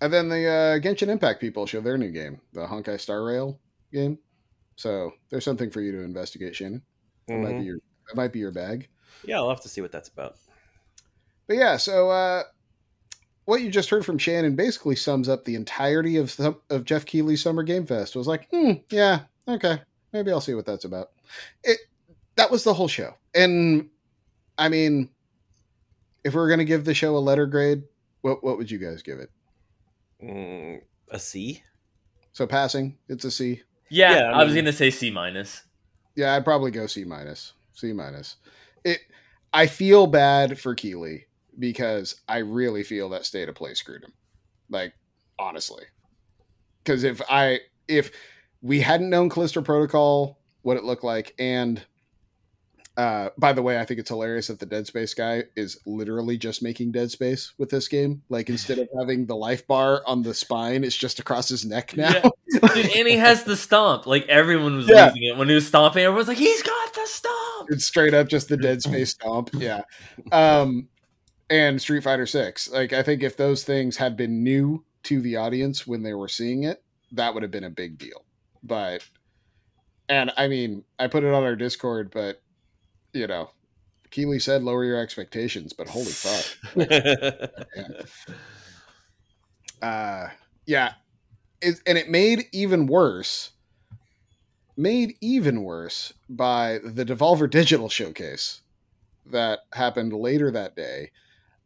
And 0.00 0.12
then 0.12 0.28
the 0.28 0.46
uh, 0.46 0.78
Genshin 0.78 1.08
Impact 1.08 1.40
people 1.40 1.66
show 1.66 1.80
their 1.80 1.98
new 1.98 2.12
game, 2.12 2.40
the 2.52 2.60
Honkai 2.66 3.00
Star 3.00 3.24
Rail 3.24 3.58
game. 3.92 4.18
So 4.76 5.10
there's 5.30 5.44
something 5.44 5.70
for 5.70 5.80
you 5.80 5.90
to 5.90 6.02
investigate, 6.02 6.54
Shannon. 6.54 6.82
That 7.26 7.38
might 7.38 7.54
Mhm. 7.54 7.58
be 7.58 7.64
your 7.64 7.78
that 8.08 8.16
might 8.16 8.32
be 8.32 8.38
your 8.38 8.52
bag. 8.52 8.88
Yeah, 9.24 9.38
I'll 9.38 9.48
have 9.48 9.62
to 9.62 9.68
see 9.68 9.80
what 9.80 9.90
that's 9.90 10.08
about. 10.08 10.36
But 11.48 11.56
yeah, 11.56 11.78
so 11.78 12.10
uh, 12.10 12.42
what 13.46 13.62
you 13.62 13.70
just 13.70 13.88
heard 13.88 14.04
from 14.04 14.18
Shannon 14.18 14.54
basically 14.54 14.94
sums 14.94 15.28
up 15.28 15.46
the 15.46 15.54
entirety 15.54 16.18
of 16.18 16.30
some, 16.30 16.58
of 16.68 16.84
Jeff 16.84 17.06
Keighley's 17.06 17.42
Summer 17.42 17.62
Game 17.62 17.86
Fest. 17.86 18.14
It 18.14 18.18
was 18.18 18.28
like, 18.28 18.46
hmm, 18.50 18.72
yeah, 18.90 19.20
okay, 19.48 19.80
maybe 20.12 20.30
I'll 20.30 20.42
see 20.42 20.52
what 20.52 20.66
that's 20.66 20.84
about. 20.84 21.10
It 21.64 21.78
that 22.36 22.50
was 22.50 22.64
the 22.64 22.74
whole 22.74 22.86
show, 22.86 23.14
and 23.34 23.88
I 24.58 24.68
mean, 24.68 25.08
if 26.22 26.34
we 26.34 26.40
are 26.40 26.48
gonna 26.48 26.64
give 26.64 26.84
the 26.84 26.92
show 26.92 27.16
a 27.16 27.18
letter 27.18 27.46
grade, 27.46 27.82
what 28.20 28.44
what 28.44 28.58
would 28.58 28.70
you 28.70 28.78
guys 28.78 29.02
give 29.02 29.18
it? 29.18 29.30
Mm, 30.22 30.82
a 31.10 31.18
C? 31.18 31.62
So 32.32 32.46
passing, 32.46 32.98
it's 33.08 33.24
a 33.24 33.30
C. 33.30 33.62
Yeah, 33.88 34.16
Yeah, 34.16 34.32
I 34.32 34.42
I, 34.42 34.44
was 34.44 34.54
gonna 34.54 34.72
say 34.72 34.90
C 34.90 35.10
minus. 35.10 35.62
Yeah, 36.14 36.34
I'd 36.34 36.44
probably 36.44 36.70
go 36.70 36.86
C 36.86 37.04
minus. 37.04 37.54
C 37.72 37.94
minus. 37.94 38.36
It. 38.84 39.00
I 39.50 39.66
feel 39.66 40.06
bad 40.06 40.60
for 40.60 40.74
Keighley 40.74 41.27
because 41.58 42.20
I 42.28 42.38
really 42.38 42.82
feel 42.82 43.08
that 43.10 43.26
state 43.26 43.48
of 43.48 43.54
play 43.54 43.74
screwed 43.74 44.04
him. 44.04 44.12
Like 44.70 44.92
honestly, 45.38 45.84
because 46.84 47.04
if 47.04 47.20
I 47.28 47.60
if 47.88 48.10
we 48.62 48.80
hadn't 48.80 49.10
known 49.10 49.28
Callisto 49.30 49.62
Protocol, 49.62 50.38
what 50.62 50.76
it 50.76 50.84
looked 50.84 51.04
like, 51.04 51.34
and 51.38 51.80
uh, 52.96 53.30
by 53.38 53.52
the 53.52 53.62
way, 53.62 53.78
I 53.78 53.84
think 53.84 54.00
it's 54.00 54.08
hilarious 54.08 54.48
that 54.48 54.58
the 54.58 54.66
Dead 54.66 54.86
Space 54.88 55.14
guy 55.14 55.44
is 55.54 55.78
literally 55.86 56.36
just 56.36 56.64
making 56.64 56.90
Dead 56.90 57.10
Space 57.12 57.52
with 57.56 57.70
this 57.70 57.86
game. 57.86 58.22
Like 58.28 58.48
instead 58.50 58.78
of 58.80 58.88
having 58.98 59.24
the 59.26 59.36
life 59.36 59.66
bar 59.68 60.02
on 60.04 60.22
the 60.22 60.34
spine, 60.34 60.82
it's 60.82 60.96
just 60.96 61.20
across 61.20 61.48
his 61.48 61.64
neck 61.64 61.96
now. 61.96 62.10
Yeah. 62.12 62.68
Dude, 62.74 62.90
and 62.96 63.06
he 63.06 63.16
has 63.18 63.44
the 63.44 63.56
stomp. 63.56 64.06
Like 64.08 64.26
everyone 64.26 64.74
was 64.76 64.88
Yeah. 64.88 65.06
losing 65.06 65.22
it 65.22 65.36
when 65.36 65.48
he 65.48 65.54
was 65.54 65.68
stomping. 65.68 66.02
Everyone's 66.04 66.26
like, 66.26 66.38
he's 66.38 66.62
got 66.62 66.92
the 66.94 67.06
stomp. 67.06 67.68
it's 67.70 67.84
straight 67.86 68.14
up 68.14 68.26
just 68.28 68.48
the 68.48 68.56
dead 68.56 68.80
space 68.82 69.10
stomp 69.10 69.50
yeah 69.54 69.82
um 70.32 70.88
and 71.50 71.80
street 71.80 72.02
fighter 72.02 72.26
6 72.26 72.70
like 72.70 72.92
i 72.92 73.02
think 73.02 73.22
if 73.22 73.36
those 73.36 73.64
things 73.64 73.96
had 73.96 74.16
been 74.16 74.42
new 74.42 74.84
to 75.04 75.20
the 75.20 75.36
audience 75.36 75.86
when 75.86 76.02
they 76.02 76.14
were 76.14 76.28
seeing 76.28 76.64
it 76.64 76.82
that 77.12 77.32
would 77.32 77.42
have 77.42 77.52
been 77.52 77.64
a 77.64 77.70
big 77.70 77.98
deal. 77.98 78.24
But 78.62 79.06
and 80.08 80.32
i 80.36 80.48
mean 80.48 80.84
i 80.98 81.06
put 81.06 81.24
it 81.24 81.32
on 81.32 81.42
our 81.42 81.56
discord 81.56 82.10
but 82.10 82.42
you 83.12 83.26
know 83.26 83.50
Keighley 84.10 84.38
said 84.38 84.62
lower 84.62 84.84
your 84.84 84.98
expectations 84.98 85.72
but 85.72 85.88
holy 85.88 86.06
fuck. 86.06 86.44
Uh 89.80 90.26
yeah. 90.66 90.94
It, 91.62 91.80
and 91.86 91.96
it 91.96 92.10
made 92.10 92.46
even 92.50 92.86
worse 92.88 93.52
made 94.76 95.14
even 95.20 95.62
worse 95.62 96.12
by 96.28 96.80
the 96.84 97.04
devolver 97.04 97.48
digital 97.48 97.88
showcase 97.88 98.62
that 99.26 99.60
happened 99.72 100.12
later 100.12 100.50
that 100.50 100.74
day 100.74 101.12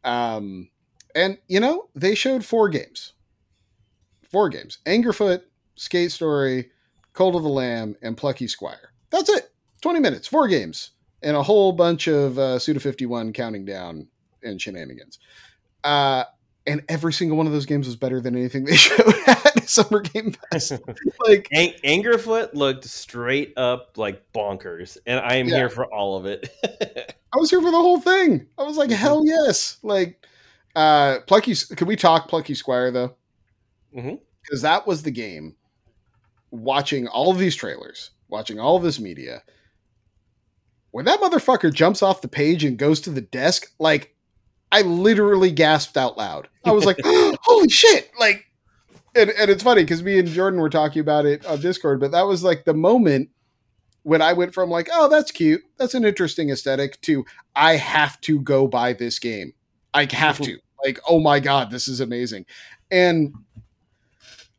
um 0.05 0.69
and 1.15 1.39
you 1.49 1.61
know 1.61 1.89
they 1.95 2.15
showed 2.15 2.45
four 2.45 2.69
games. 2.69 3.13
Four 4.31 4.49
games. 4.49 4.79
Angerfoot 4.87 5.43
skate 5.75 6.13
story 6.13 6.71
Cult 7.13 7.35
of 7.35 7.43
the 7.43 7.49
Lamb 7.49 7.97
and 8.03 8.17
plucky 8.17 8.49
squire. 8.49 8.93
That's 9.11 9.29
it. 9.29 9.51
20 9.83 10.01
minutes 10.01 10.29
four 10.29 10.49
games 10.49 10.91
and 11.23 11.37
a 11.37 11.43
whole 11.43 11.73
bunch 11.73 12.07
of 12.07 12.39
uh, 12.39 12.59
suda 12.59 12.81
51 12.81 13.33
counting 13.33 13.65
down 13.65 14.09
and 14.43 14.61
shenanigans. 14.61 15.19
Uh 15.85 16.25
and 16.67 16.83
every 16.89 17.13
single 17.13 17.37
one 17.37 17.47
of 17.47 17.53
those 17.53 17.67
games 17.67 17.87
was 17.87 17.97
better 17.97 18.21
than 18.21 18.37
anything 18.37 18.65
they 18.65 18.77
showed 18.77 19.15
at 19.27 19.69
Summer 19.69 20.01
Game 20.01 20.35
Fest. 20.51 20.73
Like, 21.27 21.49
Ang- 21.53 21.75
Angerfoot 21.85 22.55
looked 22.55 22.85
straight 22.85 23.53
up 23.57 23.97
like 23.97 24.33
bonkers, 24.33 24.99
and 25.07 25.21
I 25.21 25.37
am 25.37 25.49
Yeah. 25.49 25.57
here 25.57 25.69
for 25.71 25.87
all 25.93 26.17
of 26.17 26.27
it. 26.27 26.49
I 27.35 27.37
was 27.39 27.51
here 27.51 27.61
for 27.63 27.71
the 27.71 27.77
whole 27.77 28.01
thing. 28.01 28.47
I 28.59 28.63
was 28.65 28.77
like, 28.77 28.91
hell 28.91 29.23
yes! 29.25 29.79
Like, 29.83 30.27
uh, 30.77 31.19
Plucky. 31.27 31.55
Could 31.55 31.89
we 31.89 31.97
talk 31.97 32.29
Plucky 32.29 32.55
Squire 32.55 32.91
though? 32.91 33.17
Because 33.95 34.63
that 34.63 34.87
was 34.87 35.03
the 35.03 35.11
game. 35.11 35.57
Watching 36.51 37.07
all 37.09 37.31
of 37.31 37.39
these 37.39 37.57
trailers, 37.57 38.11
watching 38.29 38.59
all 38.61 38.77
of 38.77 38.83
this 38.83 39.01
media, 39.01 39.43
when 40.91 41.07
that 41.07 41.21
motherfucker 41.21 41.73
jumps 41.73 42.03
off 42.03 42.21
the 42.21 42.29
page 42.29 42.65
and 42.65 42.77
goes 42.77 43.01
to 43.03 43.11
the 43.11 43.21
desk, 43.23 43.73
like, 43.79 44.12
I 44.73 44.83
literally 44.83 45.53
gasped 45.53 45.97
out 45.97 46.17
loud. 46.17 46.49
I 46.65 46.73
was 46.73 46.85
like, 46.85 46.99
"Holy 47.05 47.69
shit!" 47.69 48.11
Like, 48.19 48.47
and 49.15 49.31
and 49.31 49.51
it's 49.51 49.63
funny 49.63 49.83
because 49.83 50.03
me 50.03 50.19
and 50.19 50.27
Jordan 50.27 50.61
were 50.61 50.71
talking 50.71 51.01
about 51.01 51.27
it 51.27 51.45
on 51.47 51.61
Discord, 51.61 52.01
but 52.01 52.11
that 52.13 52.27
was 52.27 52.43
like 52.43 52.65
the 52.65 52.75
moment 52.75 53.29
when 54.03 54.23
I 54.23 54.33
went 54.33 54.55
from 54.55 54.71
like, 54.71 54.89
"Oh, 54.93 55.09
that's 55.09 55.31
cute, 55.31 55.63
that's 55.77 55.95
an 55.95 56.05
interesting 56.05 56.51
aesthetic," 56.51 57.01
to 57.03 57.25
I 57.55 57.77
have 57.77 58.21
to 58.23 58.41
go 58.41 58.67
buy 58.67 58.95
this 58.95 59.19
game. 59.19 59.53
I 59.95 60.09
have 60.11 60.41
to. 60.41 60.59
like, 60.85 60.99
oh 61.09 61.21
my 61.21 61.39
god, 61.39 61.71
this 61.71 61.87
is 61.87 62.01
amazing. 62.01 62.47
And 62.91 63.35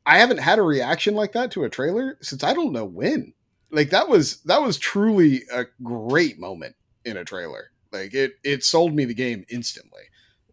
I 0.06 0.20
haven't 0.20 0.40
had 0.40 0.60
a 0.60 0.64
reaction 0.64 1.16
like 1.16 1.32
that 1.34 1.52
to 1.52 1.64
a 1.64 1.70
trailer 1.70 2.18
since 2.22 2.44
I 2.44 2.54
don't 2.54 2.74
know 2.74 2.86
when. 2.86 3.34
Like 3.72 3.90
that 3.90 4.08
was 4.08 4.38
that 4.44 4.62
was 4.62 4.78
truly 4.78 5.44
a 5.52 5.66
great 5.82 6.40
moment 6.40 6.76
in 7.04 7.18
a 7.18 7.26
trailer. 7.26 7.72
Like 7.94 8.14
it 8.14 8.34
it 8.44 8.64
sold 8.64 8.94
me 8.96 9.06
the 9.06 9.14
game 9.14 9.46
instantly. 9.50 10.04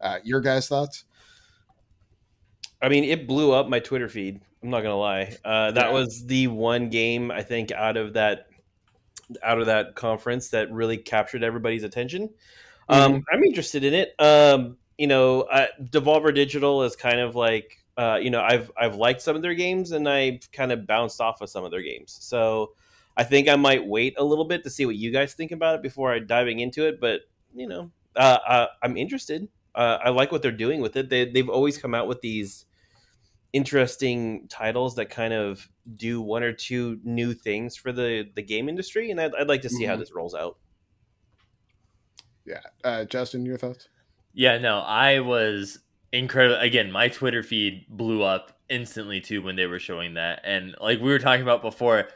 Uh, 0.01 0.19
your 0.23 0.41
guys' 0.41 0.69
thoughts? 0.69 1.05
I 2.83 2.89
mean, 2.89 3.05
it 3.05 3.27
blew 3.27 3.53
up 3.53 3.69
my 3.69 3.81
Twitter 3.81 4.09
feed. 4.09 4.41
I'm 4.63 4.71
not 4.71 4.83
gonna 4.83 4.97
lie. 4.99 5.37
Uh, 5.45 5.71
that 5.73 5.87
Yeah. 5.89 5.93
was 5.93 6.27
the 6.27 6.47
one 6.49 6.89
game 6.91 7.31
I 7.31 7.43
think 7.43 7.73
out 7.73 7.97
of 7.97 8.15
that 8.15 8.47
out 9.43 9.61
of 9.61 9.67
that 9.67 9.95
conference 9.95 10.49
that 10.51 10.71
really 10.73 10.97
captured 10.97 11.45
everybody's 11.45 11.85
attention. 11.85 12.31
Um, 12.89 13.23
I'm 13.33 13.45
interested 13.45 13.85
in 13.85 13.95
it. 13.95 14.15
Um, 14.19 14.77
you 14.99 15.07
know, 15.07 15.43
uh, 15.43 15.69
Devolver 15.81 16.35
Digital 16.35 16.83
is 16.83 16.97
kind 16.97 17.21
of 17.21 17.37
like 17.37 17.79
uh, 17.97 18.19
you 18.21 18.31
know 18.31 18.41
I've 18.43 18.71
I've 18.77 18.97
liked 18.97 19.23
some 19.23 19.37
of 19.37 19.43
their 19.43 19.55
games 19.55 19.93
and 19.93 20.09
I've 20.09 20.51
kind 20.53 20.73
of 20.73 20.87
bounced 20.87 21.21
off 21.21 21.41
of 21.41 21.49
some 21.49 21.65
of 21.65 21.71
their 21.71 21.83
games. 21.83 22.19
So 22.21 22.73
I 23.17 23.25
think 23.25 23.49
I 23.49 23.57
might 23.57 23.87
wait 23.87 24.15
a 24.19 24.25
little 24.25 24.45
bit 24.45 24.65
to 24.65 24.71
see 24.71 24.85
what 24.87 24.97
you 24.97 25.11
guys 25.13 25.35
think 25.35 25.53
about 25.53 25.77
it 25.77 25.83
before 25.83 26.13
I 26.13 26.19
diving 26.19 26.61
into 26.61 26.87
it. 26.87 27.01
But 27.01 27.21
you 27.55 27.67
know, 27.69 27.91
uh, 28.17 28.39
uh, 28.47 28.67
I'm 28.83 28.97
interested. 28.97 29.49
Uh, 29.75 29.99
I 30.05 30.11
like 30.11 30.33
what 30.33 30.43
they're 30.43 30.51
doing 30.53 30.81
with 30.81 30.97
it. 30.97 31.09
They, 31.09 31.31
they've 31.31 31.49
always 31.49 31.79
come 31.79 31.95
out 31.95 32.09
with 32.09 32.21
these 32.21 32.67
interesting 33.53 34.47
titles 34.49 34.95
that 34.97 35.11
kind 35.11 35.33
of 35.33 35.69
do 35.97 36.21
one 36.21 36.43
or 36.43 36.53
two 36.53 37.01
new 37.05 37.35
things 37.35 37.77
for 37.77 37.93
the 37.93 38.29
the 38.35 38.43
game 38.43 38.69
industry, 38.69 39.11
and 39.11 39.21
I'd, 39.21 39.35
I'd 39.35 39.49
like 39.49 39.63
to 39.63 39.69
see 39.69 39.85
how 39.85 39.97
Mhm. 39.97 39.99
this 40.01 40.13
rolls 40.15 40.35
out. 40.35 40.57
Yeah, 42.45 42.61
uh, 42.85 43.05
Justin, 43.05 43.45
your 43.45 43.59
thoughts? 43.59 43.89
Yeah, 44.33 44.59
no, 44.59 44.79
I 44.79 45.21
was 45.21 45.79
incredible. 46.13 46.61
Again, 46.61 46.91
my 46.91 47.09
Twitter 47.09 47.43
feed 47.43 47.87
blew 47.89 48.23
up 48.23 48.59
instantly 48.69 49.21
too 49.21 49.43
when 49.43 49.57
they 49.57 49.67
were 49.67 49.79
showing 49.79 50.15
that. 50.15 50.41
And 50.45 50.75
like 50.81 51.01
we 51.01 51.11
were 51.11 51.19
talking 51.19 51.43
about 51.43 51.63
before, 51.63 52.09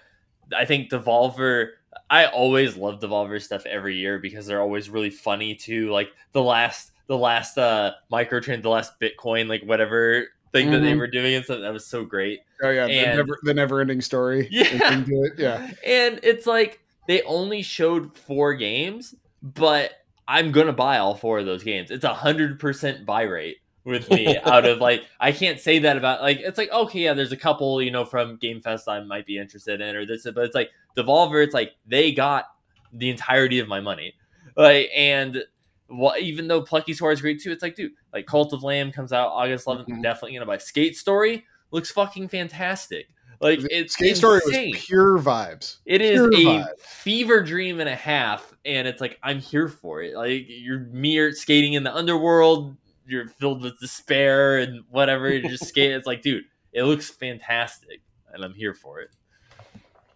I 0.57 0.65
think 0.65 0.91
Devolver, 0.91 1.71
I 2.11 2.27
always 2.27 2.77
love 2.77 3.01
Devolver 3.01 3.41
stuff 3.41 3.67
every 3.67 3.97
year 3.97 4.19
because 4.19 4.47
they're 4.47 4.61
always 4.61 4.89
really 4.91 5.11
funny 5.11 5.55
too. 5.55 5.91
Like 5.91 6.11
the 6.33 6.43
last, 6.43 6.93
the 7.07 7.17
last 7.19 7.59
uh 7.59 7.93
microtrain, 8.13 8.63
the 8.63 8.69
last 8.71 8.99
Bitcoin, 9.01 9.49
like 9.49 9.63
whatever 9.65 10.27
thing 10.53 10.71
that 10.71 10.81
they 10.81 10.93
Mhm. 10.93 10.99
were 10.99 11.07
doing 11.09 11.35
and 11.35 11.45
stuff, 11.45 11.61
that 11.61 11.73
was 11.73 11.87
so 11.87 12.05
great. 12.05 12.41
Oh 12.63 12.71
yeah, 12.71 12.87
the 12.87 13.17
never 13.17 13.39
the 13.43 13.55
never 13.55 13.81
ending 13.81 14.01
story. 14.01 14.49
Yeah. 14.51 14.93
Into 14.93 15.25
it. 15.25 15.33
Yeah. 15.39 15.71
And 15.85 16.21
it's 16.23 16.47
like 16.47 16.81
they 17.09 17.23
only 17.23 17.63
showed 17.63 18.17
four 18.17 18.55
games, 18.55 19.15
but 19.43 19.91
I'm 20.27 20.53
gonna 20.53 20.73
buy 20.73 20.99
all 20.99 21.15
four 21.15 21.39
of 21.41 21.47
those 21.47 21.63
games. 21.65 21.91
It's 21.91 22.05
a 22.05 22.15
hundred 22.15 22.59
percent 22.59 23.05
buy 23.05 23.23
rate 23.23 23.59
with 23.85 24.09
me 24.11 24.39
out 24.45 24.65
of 24.65 24.79
like 24.79 25.05
I 25.21 25.31
can't 25.33 25.61
say 25.61 25.79
that 25.81 25.97
about 25.97 26.23
like 26.23 26.41
it's 26.41 26.59
like 26.59 26.73
okay 26.73 27.01
yeah 27.01 27.13
there's 27.15 27.33
a 27.33 27.37
couple 27.37 27.83
you 27.83 27.91
know 27.91 28.05
from 28.05 28.37
Game 28.37 28.61
Fest 28.61 28.89
I 28.89 29.01
might 29.01 29.27
be 29.27 29.39
interested 29.39 29.81
in 29.81 29.95
or 29.95 30.07
this 30.07 30.25
but 30.25 30.39
it's 30.45 30.55
like 30.55 30.71
Devolver 30.97 31.45
it's 31.45 31.55
like 31.55 31.73
they 31.87 32.13
got 32.13 32.47
the 32.93 33.11
entirety 33.11 33.59
of 33.59 33.69
my 33.69 33.81
money 33.81 34.15
like 34.57 34.89
and 34.97 35.43
well, 35.91 36.15
even 36.19 36.49
though 36.49 36.63
Plucky 36.63 36.95
Squire 36.95 37.13
is 37.13 37.21
great 37.21 37.41
too 37.43 37.53
it's 37.53 37.63
like 37.63 37.77
dude 37.77 37.93
like 38.13 38.27
Cult 38.27 38.53
of 38.55 38.63
Lamb 38.63 38.91
comes 38.91 39.13
out 39.13 39.29
August 39.29 39.67
11th 39.67 39.87
Mhm. 39.89 40.03
definitely 40.03 40.35
gonna 40.35 40.47
buy 40.47 40.57
Skate 40.59 40.97
Story 40.97 41.45
looks 41.71 41.91
fucking 41.91 42.29
fantastic 42.29 43.07
like 43.41 43.59
it's 43.71 43.93
Skate 43.95 44.17
Story 44.17 44.41
insane. 44.47 44.71
was 44.71 44.85
pure 44.87 45.19
vibes. 45.19 45.79
It 45.85 46.01
is 46.01 46.21
Pure 46.21 46.33
a 46.33 46.37
vibe. 46.65 46.81
fever 46.81 47.43
dream 47.43 47.81
and 47.81 47.89
a 47.89 47.95
half, 47.95 48.55
and 48.65 48.87
it's 48.89 49.01
like 49.03 49.19
I'm 49.25 49.41
here 49.41 49.69
for 49.69 50.01
it. 50.03 50.15
Like 50.15 50.47
you're 50.49 50.79
mere 50.93 51.33
skating 51.33 51.75
in 51.75 51.83
the 51.83 51.93
underworld, 51.95 52.75
you're 53.07 53.29
filled 53.29 53.63
with 53.63 53.79
despair 53.81 54.59
and 54.59 54.85
whatever. 54.91 55.31
You're 55.31 55.51
just 55.51 55.67
skating. 55.67 55.97
It's 55.97 56.07
like, 56.07 56.23
dude, 56.23 56.45
it 56.73 56.85
looks 56.85 57.11
fantastic, 57.11 58.01
and 58.33 58.45
I'm 58.45 58.55
here 58.55 58.75
for 58.75 59.01
it. 59.01 59.11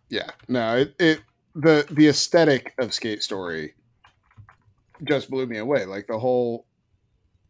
Yeah. 0.09 0.31
No, 0.48 0.77
it, 0.77 0.94
it 0.98 1.20
the 1.55 1.87
the 1.90 2.09
aesthetic 2.09 2.74
of 2.79 2.94
Skate 2.94 3.22
Story 3.22 3.74
just 5.05 5.31
blew 5.31 5.46
me 5.46 5.59
away. 5.59 5.85
Like 5.85 6.07
the 6.07 6.18
whole 6.18 6.66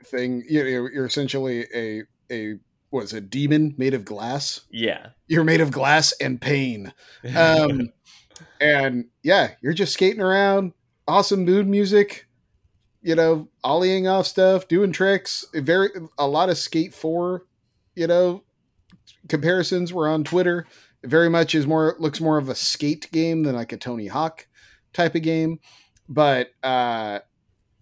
thing, 0.05 0.45
you 0.49 0.63
know, 0.63 0.89
you're 0.93 1.07
essentially 1.07 1.67
a 1.75 2.03
a 2.31 2.55
was 2.91 3.13
a 3.13 3.21
demon 3.21 3.75
made 3.77 3.95
of 3.95 4.05
glass. 4.05 4.63
Yeah, 4.71 5.09
You're 5.27 5.45
made 5.45 5.61
of 5.61 5.71
glass 5.71 6.13
and 6.21 6.41
pain. 6.41 6.93
Um 7.37 7.93
and 8.61 9.07
yeah, 9.23 9.55
you're 9.61 9.73
just 9.73 9.93
skating 9.93 10.21
around, 10.21 10.73
awesome 11.09 11.45
mood 11.45 11.67
music, 11.67 12.28
you 13.09 13.17
know, 13.17 13.49
ollieing 13.65 14.11
off 14.11 14.29
stuff, 14.29 14.69
doing 14.69 14.93
tricks. 14.93 15.47
Very 15.55 15.91
a 16.19 16.29
lot 16.29 16.51
of 16.51 16.59
Skate 16.59 16.95
4, 16.95 17.45
you 17.97 18.07
know, 18.07 18.45
comparisons 19.29 19.93
were 19.93 20.09
on 20.09 20.25
Twitter. 20.25 20.67
It 21.03 21.11
very 21.11 21.31
much 21.31 21.55
is 21.55 21.67
more 21.67 21.97
looks 21.99 22.21
more 22.21 22.39
of 22.39 22.49
a 22.49 22.55
skate 22.55 23.11
game 23.13 23.45
than 23.45 23.55
like 23.55 23.73
a 23.73 23.77
Tony 23.77 24.09
Hawk 24.09 24.47
type 24.93 25.15
of 25.15 25.23
game. 25.23 25.61
But 26.09 26.51
uh 26.63 27.21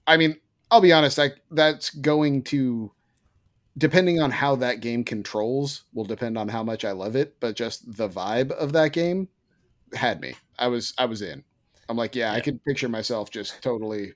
I 0.07 0.19
mean, 0.19 0.37
I'll 0.71 0.81
be 0.83 0.93
honest, 0.93 1.19
like 1.19 1.37
that's 1.51 1.91
going 1.91 2.45
to 2.45 2.93
depending 3.79 4.21
on 4.21 4.31
how 4.31 4.57
that 4.57 4.81
game 4.81 5.05
controls 5.05 5.85
will 5.95 6.05
depend 6.05 6.39
on 6.39 6.49
how 6.49 6.63
much 6.63 6.85
I 6.85 6.93
love 6.93 7.17
it, 7.17 7.39
but 7.41 7.57
just 7.57 7.97
the 7.97 8.09
vibe 8.09 8.51
of 8.53 8.73
that 8.73 8.93
game 8.93 9.29
had 9.95 10.21
me. 10.21 10.35
I 10.59 10.69
was 10.69 10.95
I 10.99 11.07
was 11.07 11.23
in. 11.23 11.45
I'm 11.89 11.97
like, 11.97 12.15
yeah, 12.17 12.33
I 12.33 12.41
Yeah. 12.41 12.43
could 12.43 12.65
picture 12.65 12.89
myself 12.89 13.31
just 13.31 13.63
totally 13.63 14.15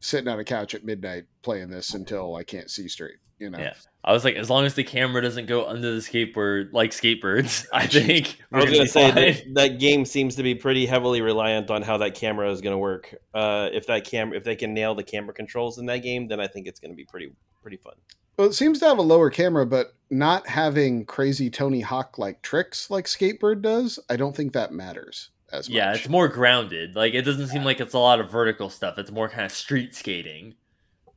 sitting 0.00 0.28
on 0.28 0.38
a 0.38 0.44
couch 0.44 0.74
at 0.74 0.84
midnight 0.84 1.24
playing 1.42 1.70
this 1.70 1.94
until 1.94 2.36
I 2.36 2.44
can't 2.44 2.70
see 2.70 2.88
straight, 2.88 3.16
you 3.38 3.50
know. 3.50 3.58
Yeah. 3.58 3.74
I 4.06 4.12
was 4.12 4.22
like, 4.22 4.36
as 4.36 4.50
long 4.50 4.66
as 4.66 4.74
the 4.74 4.84
camera 4.84 5.22
doesn't 5.22 5.46
go 5.46 5.66
under 5.66 5.94
the 5.94 6.00
skateboard 6.00 6.72
like 6.72 6.90
skatebirds, 6.90 7.66
I 7.72 7.86
think 7.88 8.38
I 8.52 8.58
was 8.58 8.70
gonna 8.70 8.86
say 8.86 9.10
that, 9.10 9.42
that 9.54 9.78
game 9.78 10.04
seems 10.04 10.36
to 10.36 10.42
be 10.42 10.54
pretty 10.54 10.84
heavily 10.84 11.22
reliant 11.22 11.70
on 11.70 11.82
how 11.82 11.96
that 11.98 12.14
camera 12.14 12.50
is 12.50 12.60
going 12.60 12.74
to 12.74 12.78
work. 12.78 13.14
Uh, 13.32 13.70
if 13.72 13.86
that 13.86 14.04
camera, 14.04 14.36
if 14.36 14.44
they 14.44 14.56
can 14.56 14.74
nail 14.74 14.94
the 14.94 15.04
camera 15.04 15.32
controls 15.32 15.78
in 15.78 15.86
that 15.86 15.98
game, 15.98 16.28
then 16.28 16.38
I 16.38 16.46
think 16.46 16.66
it's 16.66 16.80
going 16.80 16.90
to 16.90 16.96
be 16.96 17.04
pretty 17.04 17.32
pretty 17.62 17.78
fun. 17.78 17.94
Well, 18.36 18.48
it 18.48 18.54
seems 18.54 18.80
to 18.80 18.86
have 18.86 18.98
a 18.98 19.02
lower 19.02 19.30
camera, 19.30 19.64
but 19.64 19.94
not 20.10 20.48
having 20.48 21.06
crazy 21.06 21.48
Tony 21.50 21.80
Hawk 21.80 22.18
like 22.18 22.42
tricks 22.42 22.90
like 22.90 23.04
Skatebird 23.04 23.62
does. 23.62 23.98
I 24.10 24.16
don't 24.16 24.34
think 24.34 24.52
that 24.52 24.72
matters 24.72 25.30
as 25.54 25.68
much. 25.68 25.74
Yeah, 25.76 25.94
it's 25.94 26.08
more 26.08 26.28
grounded. 26.28 26.94
Like 26.96 27.14
it 27.14 27.22
doesn't 27.22 27.48
seem 27.48 27.64
like 27.64 27.80
it's 27.80 27.94
a 27.94 27.98
lot 27.98 28.20
of 28.20 28.30
vertical 28.30 28.70
stuff. 28.70 28.98
It's 28.98 29.10
more 29.10 29.28
kind 29.28 29.44
of 29.46 29.52
street 29.52 29.94
skating. 29.94 30.54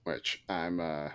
which 0.03 0.43
I'm 0.49 0.79
uh 0.79 1.09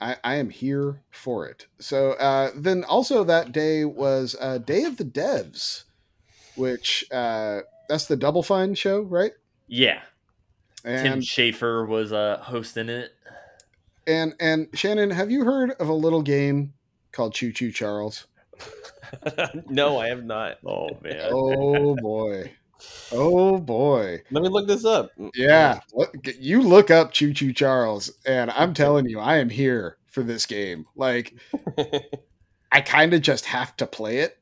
I, 0.00 0.16
I 0.24 0.34
am 0.36 0.50
here 0.50 1.02
for 1.10 1.46
it. 1.46 1.66
So 1.78 2.12
uh 2.12 2.50
then 2.54 2.84
also 2.84 3.22
that 3.24 3.52
day 3.52 3.84
was 3.84 4.34
uh 4.40 4.58
Day 4.58 4.84
of 4.84 4.96
the 4.96 5.04
Devs, 5.04 5.84
which 6.56 7.04
uh 7.12 7.60
that's 7.88 8.06
the 8.06 8.16
Double 8.16 8.42
Fine 8.42 8.74
show, 8.74 9.00
right? 9.02 9.32
Yeah, 9.66 10.00
Tim 10.84 11.14
And 11.14 11.22
Schafer 11.22 11.86
was 11.86 12.12
uh, 12.12 12.38
hosting 12.42 12.88
it. 12.88 13.12
and 14.06 14.34
and 14.40 14.68
Shannon, 14.74 15.10
have 15.10 15.30
you 15.30 15.44
heard 15.44 15.72
of 15.72 15.88
a 15.88 15.92
little 15.94 16.22
game 16.22 16.72
called 17.12 17.34
Choo 17.34 17.52
Choo 17.52 17.70
Charles? 17.70 18.26
no, 19.68 19.98
I 19.98 20.08
have 20.08 20.24
not. 20.24 20.58
Oh 20.64 20.88
man. 21.02 21.28
Oh 21.30 21.96
boy. 22.02 22.52
Oh 23.12 23.58
boy. 23.58 24.22
Let 24.30 24.42
me 24.42 24.48
look 24.48 24.66
this 24.66 24.84
up. 24.84 25.10
Yeah, 25.34 25.80
look, 25.92 26.14
you 26.38 26.62
look 26.62 26.90
up 26.90 27.12
Choo 27.12 27.32
Choo 27.34 27.52
Charles, 27.52 28.10
and 28.24 28.50
I'm 28.52 28.72
telling 28.74 29.08
you, 29.08 29.18
I 29.18 29.36
am 29.38 29.50
here 29.50 29.96
for 30.06 30.22
this 30.22 30.46
game. 30.46 30.86
Like, 30.96 31.34
I 32.72 32.80
kind 32.80 33.12
of 33.14 33.22
just 33.22 33.44
have 33.46 33.76
to 33.76 33.86
play 33.86 34.18
it. 34.18 34.38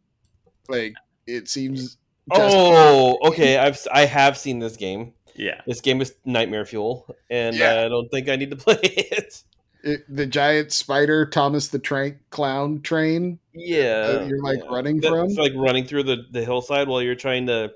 Like, 0.68 0.94
it 1.26 1.48
seems. 1.48 1.96
Oh, 2.31 3.18
okay. 3.28 3.57
I've 3.57 3.78
I 3.92 4.04
have 4.04 4.37
seen 4.37 4.59
this 4.59 4.76
game. 4.76 5.14
Yeah. 5.35 5.61
This 5.66 5.81
game 5.81 6.00
is 6.00 6.14
Nightmare 6.24 6.64
Fuel, 6.66 7.07
and 7.31 7.57
Yeah. 7.57 7.85
I 7.85 7.88
don't 7.88 8.09
think 8.11 8.28
I 8.28 8.37
need 8.37 8.50
to 8.50 8.57
play 8.57 8.78
it. 8.83 9.42
It- 9.82 10.04
the 10.08 10.26
giant 10.26 10.72
spider 10.72 11.24
Thomas 11.26 11.68
the 11.68 11.78
Tank 11.78 12.16
clown 12.30 12.80
train. 12.82 13.38
Yeah, 13.54 14.24
you're, 14.26 14.42
like, 14.42 14.58
yeah. 14.62 14.70
running 14.70 15.00
That's 15.00 15.12
from? 15.14 15.28
like 15.34 15.52
running 15.56 15.84
through 15.84 16.04
the, 16.04 16.24
the 16.30 16.44
hillside 16.44 16.88
while 16.88 17.02
you're 17.02 17.14
trying 17.14 17.46
to 17.46 17.72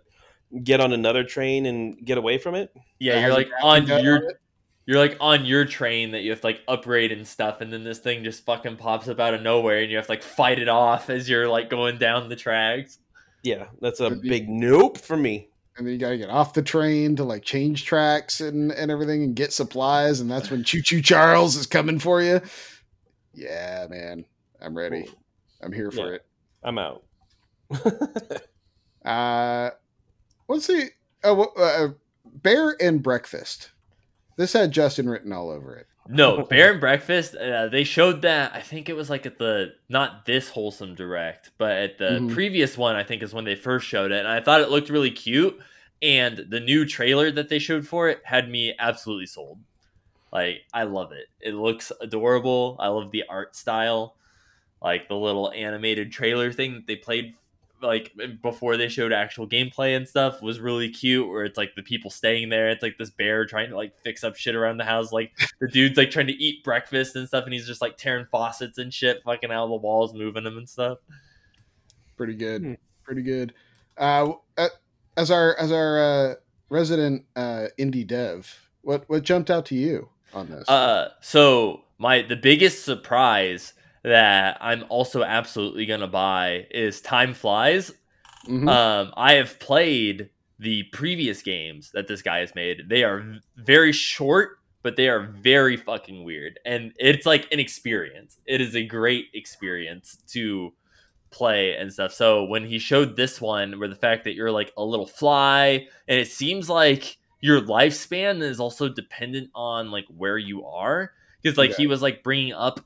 get 0.63 0.81
on 0.81 0.93
another 0.93 1.25
train 1.25 1.67
and 1.67 2.05
get 2.05 2.19
away 2.19 2.39
from 2.39 2.55
it. 2.55 2.75
Yeah, 2.99 3.15
That 3.15 3.21
you're 3.23 3.35
like 3.35 3.51
on 3.63 3.87
your 3.87 4.17
on 4.17 4.31
you're 4.85 4.99
like 4.99 5.17
on 5.21 5.45
your 5.45 5.65
train 5.65 6.11
that 6.11 6.23
you 6.23 6.31
have 6.31 6.41
to 6.41 6.47
like 6.49 6.61
upgrade 6.69 7.13
and 7.13 7.27
stuff, 7.27 7.61
and 7.61 7.73
then 7.73 7.85
this 7.85 8.01
thing 8.01 8.25
just 8.25 8.45
fucking 8.45 8.77
pops 8.77 9.09
up 9.09 9.21
out 9.21 9.33
of 9.35 9.43
nowhere, 9.43 9.79
and 9.79 9.91
you 9.91 9.97
have 9.97 10.07
to 10.07 10.13
like 10.13 10.23
fight 10.23 10.59
it 10.59 10.69
off 10.69 11.09
as 11.09 11.29
you're 11.29 11.49
like 11.49 11.71
going 11.71 11.99
down 11.99 12.29
the 12.29 12.37
tracks. 12.37 12.99
Yeah, 13.45 13.67
that's 13.81 14.01
a 14.01 14.11
be- 14.11 14.29
big 14.29 14.49
nope 14.49 14.99
for 14.99 15.17
me. 15.17 15.49
And 15.77 15.87
then 15.87 15.93
you 15.95 15.99
gotta 15.99 16.19
get 16.19 16.31
off 16.31 16.53
the 16.55 16.63
train 16.63 17.17
to 17.17 17.25
like 17.25 17.43
change 17.43 17.85
tracks 17.85 18.41
and 18.41 18.73
and 18.73 18.91
everything 18.91 19.23
and 19.23 19.35
get 19.37 19.53
supplies, 19.53 20.21
and 20.21 20.31
that's 20.31 20.51
when 20.51 20.65
Choo 20.65 20.83
Choo 20.83 21.01
Charles 21.03 21.57
is 21.57 21.67
coming 21.67 21.99
for 21.99 22.21
you. 22.23 22.41
Yeah, 23.35 23.87
man, 23.89 24.25
I'm 24.61 24.77
ready. 24.77 25.09
I'm 25.63 25.73
here 25.73 25.91
for 25.91 26.09
Yeah. 26.09 26.15
it. 26.17 26.27
I'm 26.63 26.79
out. 26.79 27.03
Uh, 29.05 29.71
let's 30.49 30.65
see. 30.67 30.91
Oh, 31.25 31.43
uh, 31.57 31.89
Bear 32.25 32.77
and 32.81 33.03
Breakfast. 33.03 33.73
This 34.37 34.53
had 34.53 34.71
Justin 34.71 35.09
written 35.09 35.33
all 35.33 35.51
over 35.51 35.75
it. 35.77 35.89
No, 36.09 36.45
Bear 36.51 36.73
and 36.73 36.81
Breakfast. 36.81 37.35
Uh, 37.37 37.69
they 37.69 37.85
showed 37.85 38.23
that. 38.23 38.55
I 38.55 38.61
think 38.61 38.89
it 38.89 38.97
was 38.97 39.09
like 39.11 39.27
at 39.27 39.39
the 39.39 39.75
not 39.89 40.27
this 40.27 40.49
wholesome 40.49 40.95
direct, 40.95 41.51
but 41.59 41.73
at 41.73 41.99
the 41.99 42.21
Mhm. 42.21 42.33
previous 42.33 42.77
one. 42.77 42.97
I 42.97 43.05
think 43.05 43.23
is 43.23 43.33
when 43.35 43.45
they 43.45 43.55
first 43.55 43.87
showed 43.87 44.13
it, 44.13 44.19
and 44.19 44.29
I 44.29 44.41
thought 44.41 44.61
it 44.61 44.71
looked 44.71 44.91
really 44.91 45.11
cute. 45.11 45.59
And 46.01 46.37
the 46.49 46.59
new 46.61 46.85
trailer 46.85 47.31
that 47.31 47.49
they 47.49 47.61
showed 47.61 47.87
for 47.87 48.09
it 48.09 48.21
had 48.25 48.49
me 48.51 48.75
absolutely 48.79 49.27
sold. 49.27 49.61
Like 50.33 50.63
I 50.75 50.83
love 50.85 51.13
it. 51.13 51.27
It 51.41 51.55
looks 51.55 51.93
adorable. 52.01 52.77
I 52.81 52.89
love 52.89 53.11
the 53.13 53.25
art 53.29 53.55
style, 53.55 54.17
like 54.83 55.07
the 55.09 55.15
little 55.17 55.53
animated 55.53 56.11
trailer 56.11 56.51
thing 56.53 56.75
that 56.75 56.87
they 56.87 56.97
played 56.97 57.35
like 57.83 58.13
before 58.43 58.77
they 58.77 58.89
showed 58.89 59.13
actual 59.13 59.49
gameplay 59.49 59.97
and 59.97 60.09
stuff 60.09 60.41
was 60.41 60.61
really 60.61 60.89
cute 60.89 61.29
where 61.29 61.45
it's 61.45 61.59
like 61.59 61.75
the 61.75 61.83
people 61.83 62.11
staying 62.11 62.49
there 62.49 62.69
it's 62.69 62.83
like 62.83 62.97
this 62.99 63.11
bear 63.11 63.45
trying 63.45 63.69
to 63.69 63.77
like 63.77 63.93
fix 64.03 64.23
up 64.23 64.37
shit 64.37 64.55
around 64.55 64.77
the 64.77 64.85
house 64.85 65.13
like 65.13 65.33
the 65.61 65.69
dude's 65.69 65.97
like 65.97 66.11
trying 66.11 66.27
to 66.27 66.33
eat 66.35 66.63
breakfast 66.63 67.17
and 67.17 67.27
stuff 67.27 67.45
and 67.45 67.53
he's 67.53 67.67
just 67.67 67.83
like 67.83 67.97
tearing 67.97 68.27
faucets 68.31 68.79
and 68.79 68.95
shit 68.95 69.23
fucking 69.25 69.51
out 69.51 69.65
of 69.65 69.71
the 69.71 69.77
walls 69.77 70.15
moving 70.15 70.45
them 70.45 70.57
and 70.57 70.69
stuff 70.69 70.99
Pretty 72.17 72.35
good. 72.35 72.63
Hmm. 72.63 72.73
Pretty 73.03 73.23
good. 73.23 73.53
Uh, 73.97 74.35
uh, 74.57 74.69
as 75.17 75.31
our 75.31 75.57
as 75.59 75.73
our 75.73 75.99
uh, 75.99 76.35
resident 76.69 77.25
uh, 77.35 77.67
indie 77.79 78.07
dev, 78.07 78.69
what 78.83 79.09
what 79.09 79.23
jumped 79.23 79.51
out 79.51 79.67
to 79.67 79.75
you 79.75 80.09
on 80.33 80.49
this? 80.49 80.69
uh 80.69 81.11
so 81.21 81.83
my 81.99 82.23
the 82.23 82.37
biggest 82.37 82.85
surprise 82.85 83.75
that 84.03 84.59
i'm 84.61 84.85
also 84.89 85.23
absolutely 85.23 85.87
gonna 85.87 86.09
buy 86.09 86.67
is 86.71 87.01
time 87.01 87.35
flies 87.35 87.93
Mhm. 88.47 88.69
Um, 88.69 89.13
I 89.17 89.35
have 89.35 89.59
played 89.61 90.31
the 90.59 90.85
previous 90.93 91.43
games 91.43 91.91
that 91.93 92.09
this 92.09 92.23
guy 92.23 92.39
has 92.39 92.55
made. 92.55 92.89
They 92.89 93.05
are 93.05 93.39
very 93.57 93.93
short, 93.93 94.59
but 94.83 94.97
they 94.97 95.09
are 95.09 95.21
very 95.21 95.77
fucking 95.77 96.25
weird, 96.25 96.59
and 96.65 96.93
it's 96.99 97.27
like 97.27 97.51
an 97.53 97.61
experience. 97.61 98.39
It 98.47 98.61
is 98.61 98.75
a 98.75 98.85
great 98.85 99.27
experience 99.35 100.19
to 100.29 100.73
play 101.31 101.77
and 101.77 101.93
stuff. 101.93 102.13
So 102.13 102.45
when 102.45 102.67
he 102.67 102.79
showed 102.79 103.17
this 103.17 103.41
one, 103.41 103.79
where 103.79 103.89
the 103.89 103.95
fact 103.95 104.25
that 104.25 104.35
you're 104.35 104.51
like 104.51 104.73
a 104.77 104.85
little 104.85 105.07
fly, 105.07 105.87
and 106.09 106.19
it 106.19 106.29
seems 106.29 106.69
like 106.69 107.19
your 107.41 107.61
lifespan 107.61 108.43
is 108.43 108.61
also 108.61 108.89
dependent 108.89 109.51
on 109.55 109.91
like 109.91 110.07
where 110.09 110.39
you 110.39 110.65
are, 110.65 111.13
because 111.41 111.57
like 111.57 111.75
he 111.77 111.87
was 111.87 112.03
like 112.03 112.23
bringing 112.23 112.53
up 112.53 112.81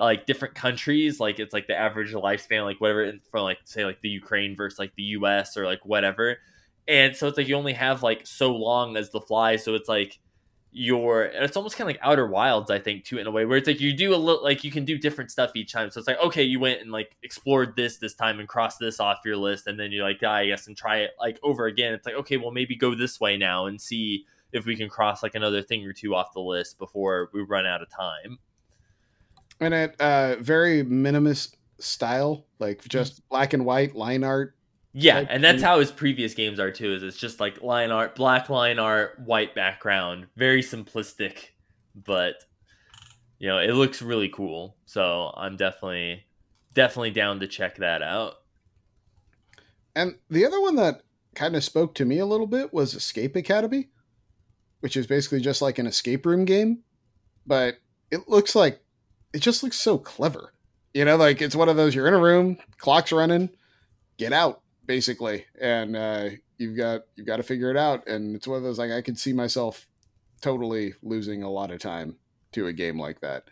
like 0.00 0.26
different 0.26 0.54
countries 0.54 1.20
like 1.20 1.38
it's 1.38 1.52
like 1.52 1.66
the 1.66 1.78
average 1.78 2.12
lifespan 2.12 2.64
like 2.64 2.80
whatever 2.80 3.12
for 3.30 3.40
like 3.40 3.58
say 3.64 3.84
like 3.84 4.00
the 4.00 4.08
ukraine 4.08 4.56
versus 4.56 4.78
like 4.78 4.94
the 4.96 5.02
us 5.02 5.56
or 5.56 5.66
like 5.66 5.84
whatever. 5.84 6.38
And 6.88 7.14
so 7.14 7.28
it's 7.28 7.38
like 7.38 7.46
you 7.46 7.54
only 7.54 7.74
have 7.74 8.02
like 8.02 8.26
so 8.26 8.54
long 8.54 8.96
as 8.96 9.10
the 9.10 9.20
fly. 9.20 9.56
So 9.56 9.74
it's 9.74 9.88
like 9.88 10.18
your 10.72 11.24
it's 11.24 11.56
almost 11.56 11.76
kind 11.76 11.90
of 11.90 11.96
like 11.96 12.00
outer 12.08 12.28
wilds 12.28 12.70
i 12.70 12.78
think 12.78 13.02
too 13.02 13.18
in 13.18 13.26
a 13.26 13.30
way 13.30 13.44
where 13.44 13.58
it's 13.58 13.66
like 13.66 13.80
you 13.80 13.92
do 13.92 14.14
a 14.14 14.16
little 14.16 14.40
like 14.44 14.62
you 14.62 14.70
can 14.70 14.84
do 14.84 14.96
different 14.96 15.28
stuff 15.28 15.50
each 15.56 15.72
time. 15.72 15.90
So 15.90 15.98
it's 15.98 16.06
like 16.06 16.20
okay 16.20 16.44
you 16.44 16.60
went 16.60 16.80
and 16.80 16.92
like 16.92 17.16
explored 17.22 17.74
this 17.76 17.98
this 17.98 18.14
time 18.14 18.38
and 18.38 18.48
crossed 18.48 18.78
this 18.78 19.00
off 19.00 19.18
your 19.24 19.36
list 19.36 19.66
and 19.66 19.78
then 19.78 19.90
you 19.90 20.02
like 20.02 20.20
die 20.20 20.42
i 20.42 20.46
guess 20.46 20.66
and 20.68 20.76
try 20.76 20.98
it 20.98 21.10
like 21.18 21.38
over 21.42 21.66
again. 21.66 21.92
It's 21.92 22.06
like 22.06 22.14
okay 22.16 22.36
well 22.36 22.52
maybe 22.52 22.76
go 22.76 22.94
this 22.94 23.20
way 23.20 23.36
now 23.36 23.66
and 23.66 23.80
see 23.80 24.24
if 24.52 24.64
we 24.64 24.76
can 24.76 24.88
cross 24.88 25.22
like 25.22 25.34
another 25.34 25.62
thing 25.62 25.84
or 25.84 25.92
two 25.92 26.14
off 26.14 26.32
the 26.34 26.40
list 26.40 26.78
before 26.78 27.30
we 27.32 27.42
run 27.42 27.66
out 27.66 27.82
of 27.82 27.88
time 27.90 28.38
and 29.60 29.74
it 29.74 30.00
uh, 30.00 30.36
very 30.40 30.84
minimalist 30.84 31.54
style, 31.78 32.46
like 32.58 32.82
just 32.88 33.28
black 33.28 33.52
and 33.52 33.64
white 33.64 33.94
line 33.94 34.24
art. 34.24 34.54
Yeah, 34.92 35.24
and 35.28 35.44
that's 35.44 35.62
how 35.62 35.78
his 35.78 35.92
previous 35.92 36.34
games 36.34 36.58
are 36.58 36.70
too. 36.70 36.94
Is 36.94 37.02
it's 37.02 37.16
just 37.16 37.38
like 37.38 37.62
line 37.62 37.90
art, 37.90 38.16
black 38.16 38.48
line 38.48 38.78
art, 38.78 39.20
white 39.20 39.54
background, 39.54 40.26
very 40.36 40.62
simplistic, 40.62 41.50
but 41.94 42.44
you 43.38 43.48
know 43.48 43.58
it 43.58 43.72
looks 43.72 44.02
really 44.02 44.28
cool. 44.28 44.76
So 44.86 45.32
I'm 45.36 45.56
definitely 45.56 46.24
definitely 46.74 47.12
down 47.12 47.40
to 47.40 47.46
check 47.46 47.76
that 47.76 48.02
out. 48.02 48.34
And 49.94 50.16
the 50.28 50.44
other 50.44 50.60
one 50.60 50.76
that 50.76 51.02
kind 51.34 51.54
of 51.54 51.64
spoke 51.64 51.94
to 51.96 52.04
me 52.04 52.18
a 52.18 52.26
little 52.26 52.46
bit 52.46 52.72
was 52.72 52.94
Escape 52.94 53.36
Academy, 53.36 53.90
which 54.80 54.96
is 54.96 55.06
basically 55.06 55.40
just 55.40 55.62
like 55.62 55.78
an 55.78 55.86
escape 55.86 56.26
room 56.26 56.44
game, 56.44 56.82
but 57.46 57.76
it 58.10 58.28
looks 58.28 58.54
like 58.54 58.80
it 59.32 59.40
just 59.40 59.62
looks 59.62 59.78
so 59.78 59.98
clever. 59.98 60.52
You 60.94 61.04
know, 61.04 61.16
like 61.16 61.40
it's 61.40 61.54
one 61.56 61.68
of 61.68 61.76
those 61.76 61.94
you're 61.94 62.08
in 62.08 62.14
a 62.14 62.18
room, 62.18 62.58
clock's 62.78 63.12
running, 63.12 63.50
get 64.18 64.32
out 64.32 64.62
basically, 64.86 65.46
and 65.60 65.96
uh, 65.96 66.30
you've 66.58 66.76
got 66.76 67.02
you've 67.14 67.26
got 67.26 67.36
to 67.36 67.42
figure 67.42 67.70
it 67.70 67.76
out. 67.76 68.06
And 68.08 68.34
it's 68.34 68.48
one 68.48 68.58
of 68.58 68.64
those 68.64 68.78
like 68.78 68.90
I 68.90 69.02
could 69.02 69.18
see 69.18 69.32
myself 69.32 69.86
totally 70.40 70.94
losing 71.02 71.42
a 71.42 71.50
lot 71.50 71.70
of 71.70 71.80
time 71.80 72.16
to 72.52 72.66
a 72.66 72.72
game 72.72 72.98
like 72.98 73.20
that, 73.20 73.44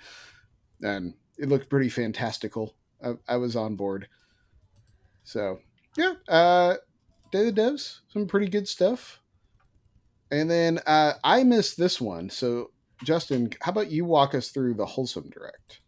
and 0.82 1.14
it 1.38 1.48
looked 1.48 1.70
pretty 1.70 1.88
fantastical. 1.88 2.74
I, 3.04 3.14
I 3.28 3.36
was 3.36 3.54
on 3.54 3.76
board. 3.76 4.08
So 5.22 5.60
yeah, 5.96 6.14
uh, 6.28 6.76
Day 7.30 7.48
of 7.48 7.54
the 7.54 7.60
Devs, 7.60 8.00
some 8.08 8.26
pretty 8.26 8.48
good 8.48 8.66
stuff. 8.66 9.20
And 10.30 10.50
then 10.50 10.78
uh, 10.86 11.14
I 11.24 11.42
missed 11.44 11.76
this 11.76 12.00
one. 12.00 12.30
So, 12.30 12.70
Justin, 13.04 13.50
how 13.60 13.72
about 13.72 13.90
you 13.90 14.04
walk 14.04 14.34
us 14.34 14.48
through 14.48 14.74
the 14.74 14.86
Wholesome 14.86 15.30
Direct? 15.30 15.80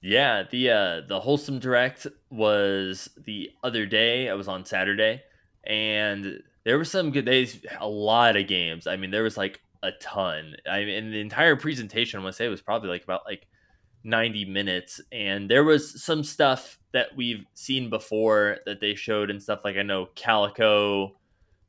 Yeah, 0.00 0.44
the 0.48 0.70
uh 0.70 1.00
the 1.08 1.18
wholesome 1.18 1.58
direct 1.58 2.06
was 2.30 3.08
the 3.24 3.50
other 3.64 3.84
day. 3.84 4.28
I 4.28 4.34
was 4.34 4.46
on 4.48 4.64
Saturday, 4.64 5.22
and 5.64 6.40
there 6.64 6.78
were 6.78 6.84
some 6.84 7.10
good 7.10 7.24
days. 7.24 7.64
A 7.80 7.88
lot 7.88 8.36
of 8.36 8.46
games. 8.46 8.86
I 8.86 8.96
mean, 8.96 9.10
there 9.10 9.24
was 9.24 9.36
like 9.36 9.60
a 9.82 9.90
ton. 10.00 10.54
I 10.70 10.84
mean, 10.84 11.10
the 11.10 11.20
entire 11.20 11.56
presentation, 11.56 12.20
I 12.20 12.22
want 12.22 12.34
to 12.34 12.36
say, 12.36 12.48
was 12.48 12.62
probably 12.62 12.90
like 12.90 13.02
about 13.02 13.22
like 13.26 13.48
ninety 14.04 14.44
minutes, 14.44 15.00
and 15.10 15.50
there 15.50 15.64
was 15.64 16.02
some 16.02 16.22
stuff 16.22 16.78
that 16.92 17.08
we've 17.16 17.44
seen 17.54 17.90
before 17.90 18.58
that 18.66 18.80
they 18.80 18.94
showed 18.94 19.30
and 19.30 19.42
stuff. 19.42 19.60
Like 19.64 19.76
I 19.76 19.82
know 19.82 20.06
Calico 20.14 21.16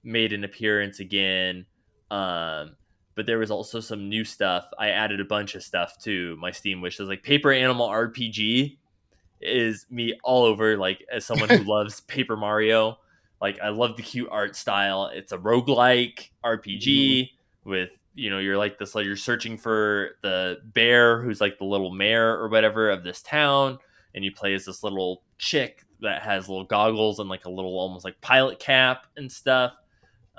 made 0.04 0.34
an 0.34 0.43
appearance 0.43 1.00
again. 1.00 1.66
Um, 2.12 2.76
but 3.20 3.26
there 3.26 3.38
was 3.38 3.52
also 3.52 3.82
some 3.82 4.08
new 4.08 4.24
stuff. 4.24 4.70
I 4.80 4.92
added 4.92 5.20
a 5.20 5.26
bunch 5.26 5.54
of 5.54 5.62
stuff 5.62 5.98
to 6.04 6.38
my 6.38 6.52
Steam 6.52 6.80
wishes. 6.80 7.10
Like 7.10 7.22
Paper 7.22 7.52
Animal 7.52 7.90
RPG 7.90 8.78
is 9.42 9.86
me 9.90 10.18
all 10.24 10.46
over. 10.46 10.78
Like 10.78 11.06
as 11.12 11.26
someone 11.26 11.50
who 11.50 11.64
loves 11.70 12.00
Paper 12.00 12.38
Mario, 12.38 12.98
like 13.42 13.60
I 13.60 13.72
love 13.72 13.98
the 13.98 14.04
cute 14.04 14.30
art 14.32 14.56
style. 14.56 15.12
It's 15.14 15.34
a 15.34 15.38
roguelike 15.38 16.30
RPG 16.46 17.32
with 17.66 17.90
you 18.16 18.30
know 18.30 18.40
you're 18.40 18.58
like 18.58 18.80
this 18.80 18.96
like 18.96 19.06
you're 19.06 19.18
searching 19.18 19.58
for 19.58 20.12
the 20.24 20.60
bear 20.64 21.22
who's 21.22 21.42
like 21.42 21.58
the 21.58 21.66
little 21.66 21.92
mayor 21.92 22.38
or 22.38 22.48
whatever 22.48 22.90
of 22.90 23.04
this 23.04 23.22
town, 23.22 23.80
and 24.16 24.24
you 24.24 24.32
play 24.32 24.54
as 24.54 24.64
this 24.64 24.82
little 24.82 25.24
chick 25.38 25.84
that 26.00 26.22
has 26.22 26.48
little 26.48 26.64
goggles 26.64 27.20
and 27.20 27.28
like 27.28 27.44
a 27.44 27.52
little 27.52 27.78
almost 27.78 28.06
like 28.06 28.22
pilot 28.22 28.60
cap 28.60 29.08
and 29.18 29.30
stuff. 29.30 29.74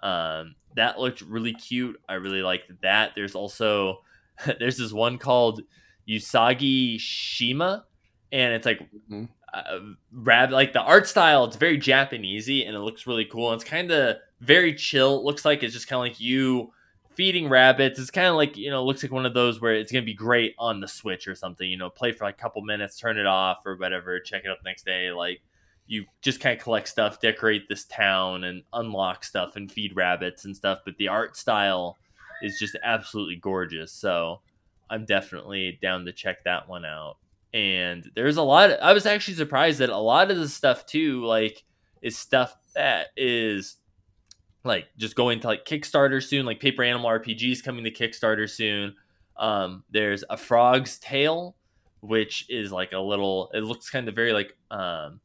Um, 0.02 0.54
that 0.76 0.98
looked 1.00 1.20
really 1.22 1.52
cute. 1.54 2.00
I 2.08 2.14
really 2.14 2.42
liked 2.42 2.70
that. 2.82 3.12
There's 3.14 3.34
also 3.34 4.02
there's 4.58 4.76
this 4.78 4.92
one 4.92 5.18
called 5.18 5.62
Usagi 6.08 6.98
Shima, 7.00 7.84
and 8.32 8.52
it's 8.54 8.66
like 8.66 8.80
Mhm. 9.10 9.28
uh, 9.52 9.78
rab 10.12 10.50
like 10.50 10.72
the 10.72 10.80
art 10.80 11.06
style. 11.06 11.44
It's 11.44 11.56
very 11.56 11.78
Japanesey, 11.78 12.66
and 12.66 12.74
it 12.76 12.80
looks 12.80 13.06
really 13.06 13.24
cool. 13.24 13.50
And 13.52 13.60
it's 13.60 13.68
kind 13.68 13.90
of 13.90 14.16
very 14.40 14.74
chill. 14.74 15.18
It 15.18 15.24
looks 15.24 15.44
like 15.44 15.62
it's 15.62 15.74
just 15.74 15.88
kind 15.88 15.98
of 15.98 16.10
like 16.12 16.20
you 16.20 16.72
feeding 17.14 17.48
rabbits. 17.48 17.98
It's 17.98 18.10
kind 18.10 18.28
of 18.28 18.36
like 18.36 18.56
you 18.56 18.70
know, 18.70 18.84
looks 18.84 19.02
like 19.02 19.12
one 19.12 19.26
of 19.26 19.34
those 19.34 19.60
where 19.60 19.74
it's 19.74 19.92
gonna 19.92 20.04
be 20.04 20.14
great 20.14 20.54
on 20.58 20.80
the 20.80 20.88
Switch 20.88 21.28
or 21.28 21.34
something. 21.34 21.68
You 21.68 21.76
know, 21.76 21.90
play 21.90 22.12
for 22.12 22.24
like 22.24 22.36
a 22.38 22.42
couple 22.42 22.62
minutes, 22.62 22.98
turn 22.98 23.18
it 23.18 23.26
off 23.26 23.58
or 23.66 23.76
whatever, 23.76 24.18
check 24.20 24.44
it 24.44 24.50
out 24.50 24.58
the 24.62 24.68
next 24.68 24.84
day. 24.86 25.10
Like 25.12 25.42
you 25.90 26.04
just 26.22 26.38
kind 26.38 26.56
of 26.56 26.62
collect 26.62 26.86
stuff, 26.86 27.20
decorate 27.20 27.68
this 27.68 27.84
town, 27.84 28.44
and 28.44 28.62
unlock 28.72 29.24
stuff 29.24 29.56
and 29.56 29.70
feed 29.70 29.96
rabbits 29.96 30.44
and 30.44 30.56
stuff. 30.56 30.78
But 30.84 30.96
the 30.98 31.08
art 31.08 31.36
style 31.36 31.98
is 32.42 32.60
just 32.60 32.76
absolutely 32.84 33.34
gorgeous. 33.34 33.90
So 33.90 34.40
I'm 34.88 35.04
definitely 35.04 35.80
down 35.82 36.04
to 36.04 36.12
check 36.12 36.44
that 36.44 36.68
one 36.68 36.84
out. 36.84 37.16
And 37.52 38.08
there's 38.14 38.36
a 38.36 38.42
lot. 38.42 38.80
I 38.80 38.92
was 38.92 39.04
actually 39.04 39.34
surprised 39.34 39.80
that 39.80 39.88
a 39.90 39.98
lot 39.98 40.30
of 40.30 40.38
the 40.38 40.48
stuff 40.48 40.86
too, 40.86 41.24
like, 41.24 41.64
is 42.02 42.16
stuff 42.16 42.56
that 42.76 43.08
is 43.16 43.76
like 44.62 44.86
just 44.96 45.16
going 45.16 45.40
to 45.40 45.48
like 45.48 45.64
Kickstarter 45.64 46.22
soon. 46.22 46.46
Like 46.46 46.60
Paper 46.60 46.84
Animal 46.84 47.10
RPG 47.10 47.50
is 47.50 47.62
coming 47.62 47.82
to 47.82 47.90
Kickstarter 47.90 48.48
soon. 48.48 48.94
Um, 49.36 49.82
there's 49.90 50.22
a 50.30 50.36
Frog's 50.36 51.00
Tale, 51.00 51.56
which 52.00 52.46
is 52.48 52.70
like 52.70 52.92
a 52.92 53.00
little. 53.00 53.50
It 53.54 53.64
looks 53.64 53.90
kind 53.90 54.08
of 54.08 54.14
very 54.14 54.32
like 54.32 54.56
um, 54.70 55.20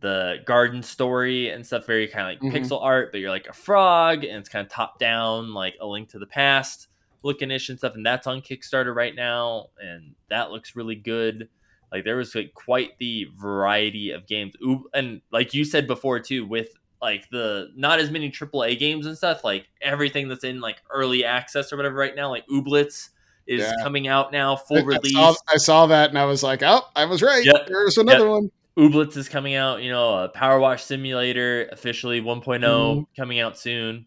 the 0.00 0.36
garden 0.46 0.82
story 0.82 1.50
and 1.50 1.66
stuff. 1.66 1.86
Very 1.86 2.06
kind 2.08 2.32
of 2.36 2.42
like 2.42 2.52
Mhm. 2.52 2.56
pixel 2.56 2.82
art, 2.82 3.10
but 3.12 3.20
you're 3.20 3.30
like 3.30 3.48
a 3.48 3.52
frog, 3.52 4.24
and 4.24 4.38
it's 4.38 4.48
kind 4.48 4.64
of 4.66 4.70
top 4.72 4.98
down, 4.98 5.52
like 5.54 5.76
a 5.80 5.86
Link 5.86 6.08
to 6.10 6.18
the 6.18 6.26
Past 6.26 6.88
looking 7.24 7.50
ish 7.50 7.68
and 7.68 7.78
stuff. 7.78 7.94
And 7.96 8.06
that's 8.06 8.26
on 8.28 8.40
Kickstarter 8.40 8.94
right 8.94 9.14
now, 9.14 9.70
and 9.82 10.14
that 10.30 10.50
looks 10.52 10.76
really 10.76 10.94
good. 10.94 11.48
Like 11.90 12.04
there 12.04 12.16
was 12.16 12.34
like 12.34 12.54
quite 12.54 12.96
the 12.98 13.26
variety 13.36 14.10
of 14.12 14.26
games. 14.26 14.54
Ooh, 14.62 14.88
and 14.94 15.20
like 15.32 15.52
you 15.54 15.64
said 15.64 15.86
before 15.88 16.20
too, 16.20 16.46
with 16.46 16.68
like 17.02 17.28
the 17.30 17.70
not 17.76 17.98
as 17.98 18.10
many 18.10 18.30
AAA 18.30 18.76
games 18.78 19.06
and 19.06 19.16
stuff, 19.16 19.42
like 19.42 19.68
everything 19.80 20.28
that's 20.28 20.44
in 20.44 20.60
like 20.60 20.76
early 20.90 21.24
access 21.24 21.72
or 21.72 21.76
whatever 21.76 21.96
right 21.96 22.14
now, 22.14 22.28
like 22.30 22.46
Ooblets 22.48 23.08
is 23.46 23.62
Yeah. 23.62 23.72
coming 23.82 24.06
out 24.06 24.30
now, 24.30 24.54
I, 24.54 24.58
full 24.58 24.78
I 24.78 24.82
release. 24.82 25.12
saw, 25.12 25.34
I 25.52 25.56
saw 25.56 25.86
that 25.86 26.10
and 26.10 26.18
I 26.18 26.24
was 26.26 26.42
like, 26.42 26.62
oh, 26.62 26.82
I 26.94 27.04
was 27.06 27.22
right. 27.22 27.44
Yep. 27.44 27.66
There's 27.66 27.96
another 27.98 28.24
Yep. 28.26 28.30
one. 28.30 28.50
Ooblets 28.78 29.16
is 29.16 29.28
coming 29.28 29.54
out, 29.54 29.82
you 29.82 29.90
know, 29.90 30.24
a 30.24 30.28
Power 30.28 30.58
Wash 30.60 30.84
Simulator 30.84 31.68
officially 31.72 32.20
1.0 32.20 32.62
Mhm. 33.00 33.06
coming 33.16 33.40
out 33.40 33.58
soon. 33.58 34.06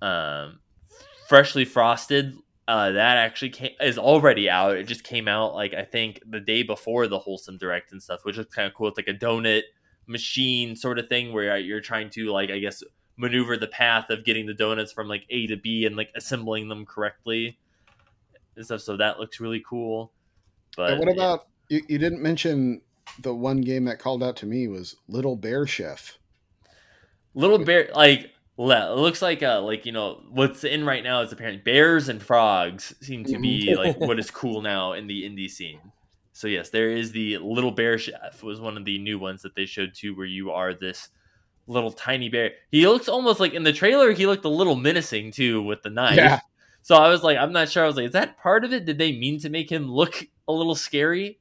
Um, 0.00 0.60
Freshly 1.28 1.64
Frosted, 1.64 2.34
uh, 2.68 2.92
that 2.92 3.16
actually 3.18 3.50
came, 3.50 3.72
is 3.80 3.98
already 3.98 4.48
out. 4.48 4.76
It 4.76 4.84
just 4.84 5.04
came 5.04 5.28
out 5.28 5.54
like 5.54 5.74
I 5.74 5.84
think 5.84 6.20
the 6.28 6.40
day 6.40 6.62
before 6.62 7.06
the 7.06 7.18
Wholesome 7.18 7.58
Direct 7.58 7.92
and 7.92 8.02
stuff, 8.02 8.24
which 8.24 8.38
is 8.38 8.46
kind 8.46 8.66
of 8.68 8.74
cool. 8.74 8.88
It's 8.88 8.96
like 8.96 9.08
a 9.08 9.14
donut 9.14 9.62
machine 10.06 10.74
sort 10.74 10.98
of 10.98 11.08
thing 11.08 11.32
where 11.32 11.56
you're 11.58 11.80
trying 11.80 12.10
to 12.10 12.30
like 12.32 12.50
I 12.50 12.58
guess 12.58 12.82
maneuver 13.16 13.56
the 13.56 13.66
path 13.68 14.10
of 14.10 14.24
getting 14.24 14.46
the 14.46 14.54
donuts 14.54 14.92
from 14.92 15.06
like 15.08 15.24
A 15.30 15.46
to 15.48 15.56
B 15.56 15.84
and 15.86 15.96
like 15.96 16.10
assembling 16.16 16.68
them 16.68 16.86
correctly 16.86 17.58
and 18.56 18.64
stuff. 18.64 18.80
So 18.80 18.96
that 18.96 19.18
looks 19.20 19.40
really 19.40 19.62
cool. 19.68 20.12
But 20.76 20.92
And 20.92 20.98
what 21.00 21.08
yeah. 21.08 21.14
about 21.14 21.46
you, 21.68 21.82
you 21.88 21.98
didn't 21.98 22.22
mention 22.22 22.80
the 23.18 23.34
one 23.34 23.60
game 23.60 23.84
that 23.84 23.98
called 23.98 24.22
out 24.22 24.36
to 24.36 24.46
me 24.46 24.68
was 24.68 24.96
Little 25.08 25.36
Bear 25.36 25.66
Chef. 25.66 26.18
Little 27.34 27.58
bear, 27.58 27.90
like 27.94 28.30
it 28.58 28.96
looks 28.96 29.22
like 29.22 29.42
uh 29.42 29.62
like 29.62 29.86
you 29.86 29.92
know 29.92 30.22
what's 30.30 30.64
in 30.64 30.84
right 30.84 31.02
now 31.02 31.22
is 31.22 31.32
apparently 31.32 31.62
bears 31.62 32.08
and 32.08 32.22
frogs 32.22 32.92
seem 33.00 33.24
to 33.24 33.38
be 33.38 33.74
like 33.78 33.98
what 33.98 34.18
is 34.18 34.30
cool 34.30 34.62
now 34.62 34.92
in 34.92 35.06
the 35.06 35.22
indie 35.22 35.50
scene. 35.50 35.80
So 36.32 36.48
yes, 36.48 36.70
there 36.70 36.90
is 36.90 37.12
the 37.12 37.38
little 37.38 37.70
bear 37.70 37.98
chef 37.98 38.42
was 38.42 38.60
one 38.60 38.76
of 38.76 38.84
the 38.84 38.98
new 38.98 39.18
ones 39.18 39.42
that 39.42 39.54
they 39.54 39.66
showed 39.66 39.94
too, 39.94 40.16
where 40.16 40.26
you 40.26 40.50
are 40.50 40.74
this 40.74 41.08
little 41.66 41.92
tiny 41.92 42.28
bear. 42.28 42.52
He 42.70 42.86
looks 42.86 43.08
almost 43.08 43.40
like 43.40 43.54
in 43.54 43.62
the 43.62 43.72
trailer. 43.72 44.12
He 44.12 44.26
looked 44.26 44.44
a 44.44 44.50
little 44.50 44.76
menacing 44.76 45.32
too 45.32 45.62
with 45.62 45.82
the 45.82 45.90
knife. 45.90 46.16
Yeah. 46.16 46.40
So 46.82 46.96
I 46.96 47.08
was 47.08 47.22
like, 47.22 47.36
I'm 47.36 47.52
not 47.52 47.68
sure. 47.68 47.84
I 47.84 47.86
was 47.86 47.96
like, 47.96 48.06
is 48.06 48.12
that 48.12 48.38
part 48.38 48.64
of 48.64 48.72
it? 48.72 48.86
Did 48.86 48.98
they 48.98 49.12
mean 49.12 49.38
to 49.40 49.50
make 49.50 49.70
him 49.70 49.90
look 49.90 50.26
a 50.48 50.52
little 50.52 50.74
scary? 50.74 51.39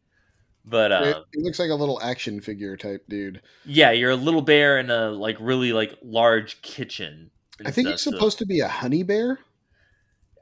But 0.65 0.91
uh, 0.91 1.23
it 1.33 1.41
looks 1.41 1.57
like 1.57 1.69
a 1.71 1.75
little 1.75 1.99
action 2.01 2.41
figure 2.41 2.77
type 2.77 3.05
dude. 3.09 3.41
yeah, 3.65 3.91
you're 3.91 4.11
a 4.11 4.15
little 4.15 4.41
bear 4.41 4.77
in 4.77 4.91
a 4.91 5.09
like 5.09 5.37
really 5.39 5.73
like 5.73 5.95
large 6.03 6.61
kitchen. 6.61 7.31
I 7.65 7.71
think 7.71 7.87
so- 7.89 8.11
supposed 8.11 8.37
to 8.39 8.45
be 8.45 8.59
a 8.59 8.67
honey 8.67 9.03
bear. 9.03 9.39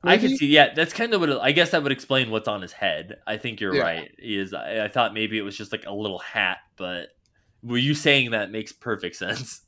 I 0.04 0.18
can 0.18 0.38
see. 0.38 0.48
Yeah, 0.48 0.74
that's 0.74 0.94
kind 0.94 1.14
of 1.14 1.20
what 1.22 1.30
it, 1.30 1.38
I 1.42 1.52
guess 1.52 1.72
that 1.72 1.84
would 1.84 1.92
explain 1.92 2.30
what's 2.30 2.48
on 2.48 2.62
his 2.62 2.72
head. 2.72 3.18
I 3.26 3.38
think 3.38 3.60
you're 3.60 3.76
Yeah. 3.76 3.82
right. 3.82 4.12
He 4.20 4.38
is 4.38 4.54
I, 4.54 4.86
I 4.86 4.88
thought 4.88 5.14
maybe 5.14 5.38
it 5.38 5.42
was 5.42 5.58
just 5.58 5.72
like 5.72 5.86
a 5.86 5.94
little 5.94 6.20
hat, 6.20 6.60
but 6.78 7.08
were 7.64 7.78
you 7.78 7.94
saying 7.94 8.32
that 8.32 8.52
makes 8.52 8.72
perfect 8.72 9.16
sense? 9.18 9.62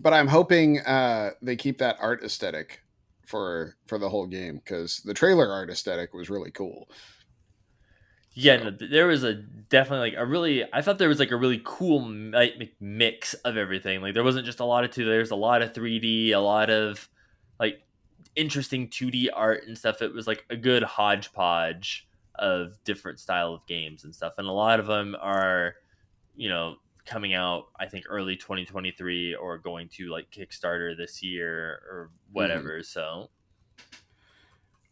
but 0.00 0.12
I'm 0.12 0.26
hoping 0.28 0.80
uh, 0.80 1.30
they 1.40 1.56
keep 1.56 1.78
that 1.78 1.96
art 2.00 2.22
aesthetic 2.24 2.82
for 3.26 3.76
for 3.86 3.96
the 3.98 4.08
whole 4.08 4.26
game 4.26 4.56
because 4.56 4.98
the 5.04 5.14
trailer 5.14 5.50
art 5.50 5.70
aesthetic 5.70 6.12
was 6.12 6.28
really 6.28 6.50
cool. 6.50 6.88
Yeah, 8.34 8.56
no, 8.56 8.70
there 8.70 9.06
was 9.06 9.22
a 9.22 9.34
definitely 9.34 10.10
like 10.10 10.18
a 10.18 10.26
really. 10.26 10.64
I 10.72 10.82
thought 10.82 10.98
there 10.98 11.08
was 11.08 11.20
like 11.20 11.30
a 11.30 11.36
really 11.36 11.60
cool 11.64 12.00
mi- 12.00 12.72
mix 12.80 13.34
of 13.34 13.56
everything. 13.56 14.02
Like 14.02 14.14
there 14.14 14.24
wasn't 14.24 14.44
just 14.44 14.58
a 14.60 14.64
lot 14.64 14.84
of 14.84 14.90
two. 14.90 15.04
There's 15.04 15.30
a 15.30 15.36
lot 15.36 15.62
of 15.62 15.72
3D, 15.72 16.32
a 16.32 16.38
lot 16.38 16.68
of 16.68 17.08
like 17.60 17.82
interesting 18.34 18.88
2D 18.88 19.28
art 19.32 19.64
and 19.66 19.78
stuff. 19.78 20.02
It 20.02 20.12
was 20.12 20.26
like 20.26 20.44
a 20.50 20.56
good 20.56 20.82
hodgepodge 20.82 22.08
of 22.34 22.82
different 22.82 23.20
style 23.20 23.54
of 23.54 23.64
games 23.66 24.02
and 24.02 24.12
stuff, 24.12 24.34
and 24.38 24.48
a 24.48 24.52
lot 24.52 24.80
of 24.80 24.86
them 24.86 25.14
are, 25.20 25.76
you 26.34 26.48
know, 26.48 26.76
coming 27.06 27.34
out. 27.34 27.66
I 27.78 27.86
think 27.86 28.06
early 28.08 28.34
2023 28.34 29.36
or 29.36 29.58
going 29.58 29.88
to 29.90 30.08
like 30.08 30.32
Kickstarter 30.32 30.96
this 30.96 31.22
year 31.22 31.80
or 31.88 32.10
mm-hmm. 32.10 32.32
whatever. 32.32 32.82
So 32.82 33.30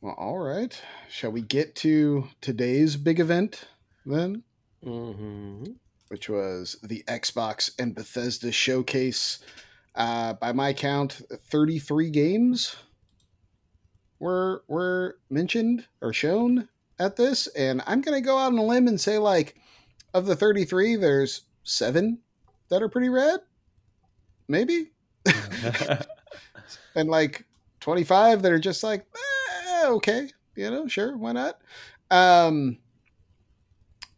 Well, 0.03 0.15
all 0.19 0.39
right. 0.39 0.79
Shall 1.09 1.31
we 1.31 1.41
get 1.41 1.75
to 1.77 2.29
today's 2.43 2.97
big 2.97 3.21
event 3.21 3.65
then? 4.05 4.43
hmm 4.83 5.65
which 6.13 6.29
was 6.29 6.77
the 6.83 7.03
Xbox 7.09 7.71
and 7.79 7.95
Bethesda 7.95 8.53
showcase. 8.53 9.39
Uh, 9.95 10.35
by 10.35 10.53
my 10.53 10.75
count, 10.75 11.23
33 11.51 12.11
games 12.11 12.77
were 14.19 14.63
were 14.69 15.17
mentioned 15.31 15.87
or 16.03 16.13
shown 16.13 16.69
at 16.99 17.17
this, 17.17 17.47
and 17.47 17.83
I'm 17.87 18.03
gonna 18.03 18.21
go 18.21 18.37
out 18.37 18.53
on 18.53 18.59
a 18.59 18.63
limb 18.63 18.89
and 18.89 19.01
say 19.01 19.17
like 19.17 19.57
of 20.13 20.27
the 20.27 20.37
33, 20.37 20.97
there's 20.97 21.47
seven 21.65 22.19
that 22.69 22.83
are 22.83 22.91
pretty 22.91 23.09
rad, 23.09 23.41
maybe, 24.49 24.91
and 26.95 27.09
like 27.09 27.47
25 27.81 28.43
that 28.43 28.53
are 28.53 28.59
just 28.59 28.83
like 28.83 29.01
eh, 29.01 29.32
okay, 29.89 30.29
you 30.57 30.71
know, 30.71 30.87
sure, 30.87 31.17
why 31.17 31.33
not? 31.33 31.59
Um, 32.11 32.79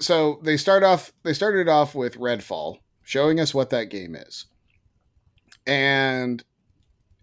so 0.00 0.40
they 0.42 0.56
start 0.56 0.82
off 0.82 1.12
they 1.22 1.32
started 1.32 1.68
off 1.68 1.94
with 1.94 2.18
redfall 2.18 2.78
showing 3.02 3.40
us 3.40 3.54
what 3.54 3.70
that 3.70 3.90
game 3.90 4.14
is. 4.14 4.46
And 5.66 6.42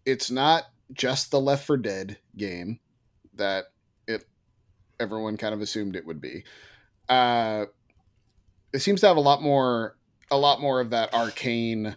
it's 0.06 0.32
not 0.32 0.66
just 0.94 1.32
the 1.32 1.40
left 1.40 1.66
for 1.66 1.78
dead 1.78 2.18
game 2.36 2.80
that 3.36 3.66
it 4.08 4.26
everyone 5.00 5.38
kind 5.38 5.54
of 5.54 5.62
assumed 5.62 5.96
it 5.96 6.06
would 6.06 6.22
be. 6.22 6.44
Uh 7.10 7.66
it 8.74 8.80
seems 8.80 9.02
to 9.02 9.08
have 9.08 9.18
a 9.18 9.22
lot 9.22 9.42
more 9.42 9.98
a 10.30 10.38
lot 10.38 10.62
more 10.62 10.80
of 10.80 10.92
that 10.92 11.12
Arkane 11.12 11.96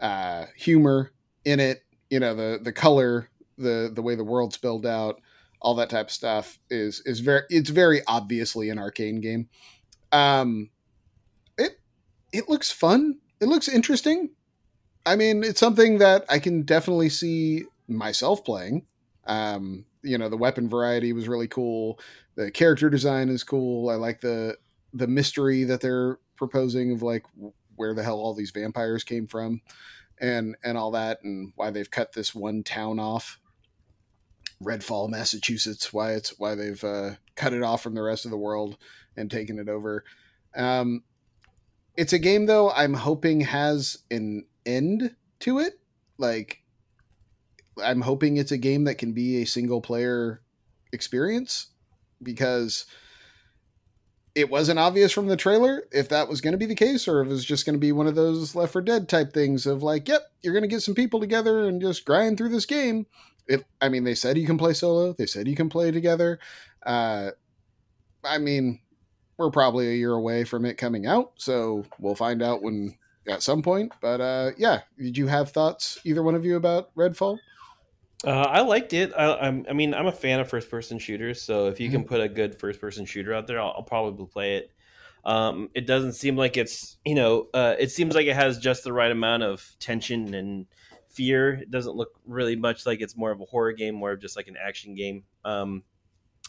uh 0.00 0.46
humor 0.56 1.12
in 1.44 1.60
it 1.60 1.82
you 2.08 2.20
know 2.20 2.34
the 2.34 2.60
the 2.62 2.72
color 2.72 3.28
the 3.58 3.90
the 3.92 4.02
way 4.02 4.14
the 4.14 4.24
world's 4.24 4.56
built 4.56 4.86
out 4.86 5.20
all 5.64 5.74
that 5.74 5.88
type 5.88 6.08
of 6.08 6.12
stuff 6.12 6.58
is 6.68 7.00
is 7.06 7.20
very 7.20 7.42
it's 7.48 7.70
very 7.70 8.02
obviously 8.06 8.68
an 8.68 8.78
Arkane 8.78 9.20
game. 9.20 9.48
Um 10.12 10.70
it 11.56 11.80
it 12.32 12.48
looks 12.48 12.70
fun. 12.70 13.18
It 13.40 13.46
looks 13.46 13.66
interesting. 13.66 14.30
I 15.06 15.16
mean 15.16 15.42
it's 15.42 15.60
something 15.60 15.98
that 15.98 16.24
i 16.28 16.38
can 16.38 16.62
definitely 16.62 17.08
see 17.08 17.64
myself 17.88 18.44
playing. 18.44 18.86
Um 19.26 19.86
you 20.02 20.18
know 20.18 20.28
the 20.28 20.36
weapon 20.36 20.68
variety 20.68 21.14
was 21.14 21.28
really 21.28 21.48
cool. 21.48 21.98
The 22.36 22.50
character 22.50 22.90
design 22.90 23.30
is 23.30 23.42
cool. 23.42 23.88
I 23.88 23.94
like 23.94 24.20
the 24.20 24.58
the 24.92 25.08
mystery 25.08 25.64
that 25.64 25.80
they're 25.80 26.18
proposing 26.36 26.92
of 26.92 27.02
like 27.02 27.24
where 27.76 27.94
the 27.94 28.02
hell 28.02 28.18
all 28.18 28.34
these 28.34 28.50
vampires 28.50 29.02
came 29.02 29.26
from 29.26 29.62
and 30.20 30.56
and 30.62 30.76
all 30.76 30.90
that 30.90 31.24
and 31.24 31.52
why 31.56 31.70
they've 31.70 31.90
cut 31.90 32.12
this 32.12 32.34
one 32.34 32.62
town 32.62 32.98
off 32.98 33.40
redfall 34.62 35.08
massachusetts 35.08 35.92
why 35.92 36.12
it's 36.12 36.38
why 36.38 36.54
they've 36.54 36.82
uh, 36.84 37.10
cut 37.34 37.52
it 37.52 37.62
off 37.62 37.82
from 37.82 37.94
the 37.94 38.02
rest 38.02 38.24
of 38.24 38.30
the 38.30 38.36
world 38.36 38.76
and 39.16 39.30
taken 39.30 39.58
it 39.58 39.68
over. 39.68 40.04
Um 40.56 41.02
it's 41.96 42.12
a 42.12 42.18
game 42.18 42.46
though 42.46 42.70
i'm 42.70 42.94
hoping 42.94 43.42
has 43.42 43.98
an 44.10 44.46
end 44.66 45.14
to 45.40 45.58
it. 45.58 45.78
Like 46.18 46.62
i'm 47.82 48.00
hoping 48.00 48.36
it's 48.36 48.52
a 48.52 48.58
game 48.58 48.84
that 48.84 48.98
can 48.98 49.12
be 49.12 49.42
a 49.42 49.46
single 49.46 49.80
player 49.80 50.40
experience 50.92 51.68
because 52.22 52.86
it 54.34 54.50
wasn't 54.50 54.78
obvious 54.78 55.12
from 55.12 55.28
the 55.28 55.36
trailer 55.36 55.84
if 55.92 56.08
that 56.08 56.28
was 56.28 56.40
going 56.40 56.52
to 56.52 56.58
be 56.58 56.66
the 56.66 56.74
case 56.74 57.06
or 57.06 57.20
if 57.20 57.26
it 57.26 57.30
was 57.30 57.44
just 57.44 57.64
going 57.64 57.74
to 57.74 57.80
be 57.80 57.92
one 57.92 58.06
of 58.06 58.14
those 58.14 58.54
left 58.54 58.72
for 58.72 58.80
dead 58.80 59.08
type 59.08 59.32
things 59.32 59.66
of 59.66 59.82
like 59.82 60.08
yep 60.08 60.22
you're 60.42 60.52
going 60.52 60.62
to 60.62 60.68
get 60.68 60.82
some 60.82 60.94
people 60.94 61.20
together 61.20 61.66
and 61.66 61.80
just 61.80 62.04
grind 62.04 62.36
through 62.36 62.48
this 62.48 62.66
game 62.66 63.06
it 63.48 63.64
i 63.80 63.88
mean 63.88 64.04
they 64.04 64.14
said 64.14 64.38
you 64.38 64.46
can 64.46 64.58
play 64.58 64.72
solo 64.72 65.12
they 65.12 65.26
said 65.26 65.48
you 65.48 65.56
can 65.56 65.68
play 65.68 65.90
together 65.90 66.38
uh 66.86 67.30
i 68.24 68.38
mean 68.38 68.80
we're 69.38 69.50
probably 69.50 69.88
a 69.90 69.94
year 69.96 70.12
away 70.14 70.44
from 70.44 70.64
it 70.64 70.78
coming 70.78 71.06
out 71.06 71.32
so 71.38 71.84
we'll 71.98 72.14
find 72.14 72.42
out 72.42 72.62
when 72.62 72.96
at 73.28 73.42
some 73.42 73.62
point 73.62 73.92
but 74.00 74.20
uh 74.20 74.52
yeah 74.58 74.82
did 74.98 75.16
you 75.18 75.26
have 75.26 75.50
thoughts 75.50 75.98
either 76.04 76.22
one 76.22 76.34
of 76.34 76.44
you 76.44 76.56
about 76.56 76.94
redfall 76.96 77.40
Uh, 78.24 78.30
I 78.30 78.60
liked 78.62 78.92
it. 78.94 79.12
I, 79.16 79.34
I'm, 79.36 79.66
I 79.68 79.74
mean, 79.74 79.92
I'm 79.92 80.06
a 80.06 80.12
fan 80.12 80.40
of 80.40 80.48
first 80.48 80.70
person 80.70 80.98
shooters, 80.98 81.42
so 81.42 81.66
if 81.68 81.78
you 81.78 81.88
Mm-hmm. 81.88 81.90
can 81.90 82.04
put 82.04 82.20
a 82.20 82.28
good 82.28 82.58
first 82.58 82.80
person 82.80 83.04
shooter 83.04 83.34
out 83.34 83.46
there, 83.46 83.60
I'll, 83.60 83.74
I'll 83.76 83.82
probably 83.82 84.26
play 84.26 84.56
it. 84.56 84.70
Um, 85.24 85.68
it 85.74 85.86
doesn't 85.86 86.14
seem 86.14 86.36
like 86.36 86.56
it's, 86.56 86.98
you 87.04 87.14
know, 87.14 87.48
uh, 87.52 87.76
it 87.78 87.90
seems 87.90 88.14
like 88.14 88.26
it 88.26 88.36
has 88.36 88.58
just 88.58 88.84
the 88.84 88.92
right 88.92 89.10
amount 89.10 89.42
of 89.42 89.74
tension 89.78 90.32
and 90.34 90.66
fear. 91.14 91.54
It 91.54 91.70
doesn't 91.70 91.96
look 91.96 92.20
really 92.26 92.56
much 92.56 92.86
like 92.86 93.00
it's 93.00 93.16
more 93.16 93.30
of 93.30 93.40
a 93.40 93.44
horror 93.46 93.72
game, 93.72 93.94
more 93.94 94.12
of 94.12 94.20
just 94.20 94.36
like 94.36 94.48
an 94.48 94.56
action 94.56 94.94
game. 94.94 95.24
Um, 95.44 95.84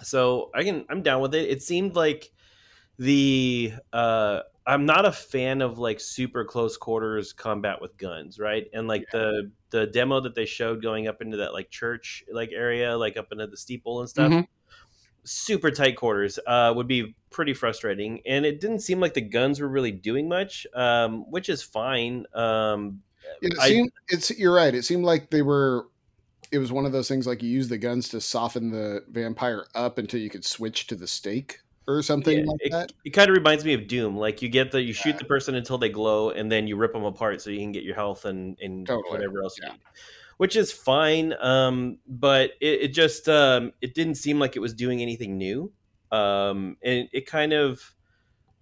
so 0.01 0.51
I 0.55 0.63
can, 0.63 0.85
I'm 0.89 1.03
down 1.03 1.21
with 1.21 1.35
it. 1.35 1.49
It 1.49 1.63
seemed 1.63 1.95
like 1.95 2.31
the, 2.97 3.73
uh, 3.93 4.41
I'm 4.67 4.85
not 4.85 5.05
a 5.05 5.11
fan 5.11 5.61
of 5.61 5.77
like 5.79 5.99
super 5.99 6.45
close 6.45 6.77
quarters 6.77 7.33
combat 7.33 7.81
with 7.81 7.97
guns, 7.97 8.39
right? 8.39 8.67
And 8.73 8.87
like 8.87 9.09
the 9.11 9.51
the 9.69 9.87
demo 9.87 10.21
that 10.21 10.35
they 10.35 10.45
showed 10.45 10.81
going 10.81 11.07
up 11.07 11.21
into 11.21 11.37
that 11.37 11.53
like 11.53 11.69
church 11.69 12.23
like 12.31 12.51
area, 12.51 12.97
like 12.97 13.17
up 13.17 13.31
into 13.31 13.47
the 13.47 13.57
steeple 13.57 13.99
and 13.99 14.09
stuff, 14.09 14.33
Mhm. 14.33 14.47
super 15.23 15.71
tight 15.71 15.97
quarters 15.97 16.39
uh, 16.47 16.73
would 16.75 16.87
be 16.87 17.15
pretty 17.31 17.53
frustrating. 17.53 18.21
And 18.25 18.45
it 18.45 18.61
didn't 18.61 18.79
seem 18.79 18.99
like 18.99 19.13
the 19.15 19.21
guns 19.21 19.59
were 19.59 19.67
really 19.69 19.91
doing 19.91 20.29
much, 20.29 20.67
um, 20.73 21.29
which 21.31 21.49
is 21.49 21.63
fine. 21.63 22.25
Um, 22.33 23.01
It 23.41 23.53
I- 23.59 23.67
seemed 23.69 23.91
it's 24.09 24.31
you're 24.37 24.53
right. 24.53 24.73
It 24.73 24.83
seemed 24.83 25.03
like 25.05 25.29
they 25.29 25.41
were 25.41 25.87
it 26.51 26.59
was 26.59 26.71
one 26.71 26.85
of 26.85 26.91
those 26.91 27.07
things 27.07 27.25
like 27.27 27.41
you 27.41 27.49
use 27.49 27.67
the 27.67 27.77
guns 27.77 28.07
to 28.09 28.21
soften 28.21 28.69
the 28.69 29.03
vampire 29.09 29.65
up 29.75 29.97
until 29.97 30.19
you 30.19 30.29
could 30.29 30.45
switch 30.45 30.87
to 30.87 30.95
the 30.95 31.07
stake 31.07 31.57
or 31.87 32.01
something 32.01 32.39
Yeah, 32.39 32.45
like 32.45 32.59
it, 32.61 32.71
that. 32.71 32.91
it 33.03 33.09
kind 33.11 33.29
of 33.29 33.35
reminds 33.35 33.65
me 33.65 33.73
of 33.73 33.87
Doom. 33.87 34.15
Like 34.17 34.41
you 34.41 34.49
get 34.49 34.71
the 34.71 34.81
you 34.81 34.93
shoot 34.93 35.17
the 35.17 35.25
person 35.25 35.55
until 35.55 35.77
they 35.77 35.89
glow, 35.89 36.29
and 36.29 36.51
then 36.51 36.67
you 36.67 36.75
rip 36.77 36.93
them 36.93 37.03
apart 37.03 37.41
so 37.41 37.49
you 37.49 37.59
can 37.59 37.71
get 37.71 37.83
your 37.83 37.95
health 37.95 38.25
and 38.25 38.57
and 38.61 38.85
Totally. 38.87 39.11
whatever 39.11 39.41
else 39.43 39.57
you 39.57 39.63
Yeah. 39.65 39.73
need. 39.73 39.81
Which 40.37 40.55
is 40.57 40.71
fine, 40.71 41.33
um, 41.39 41.97
but 42.07 42.51
it, 42.59 42.81
it 42.81 42.87
just 42.89 43.29
um, 43.29 43.71
it 43.81 43.93
didn't 43.95 44.15
seem 44.15 44.37
like 44.37 44.55
it 44.57 44.59
was 44.59 44.73
doing 44.73 45.01
anything 45.01 45.37
new, 45.37 45.71
um, 46.11 46.75
and 46.83 47.07
it 47.13 47.25
kind 47.25 47.53
of 47.53 47.94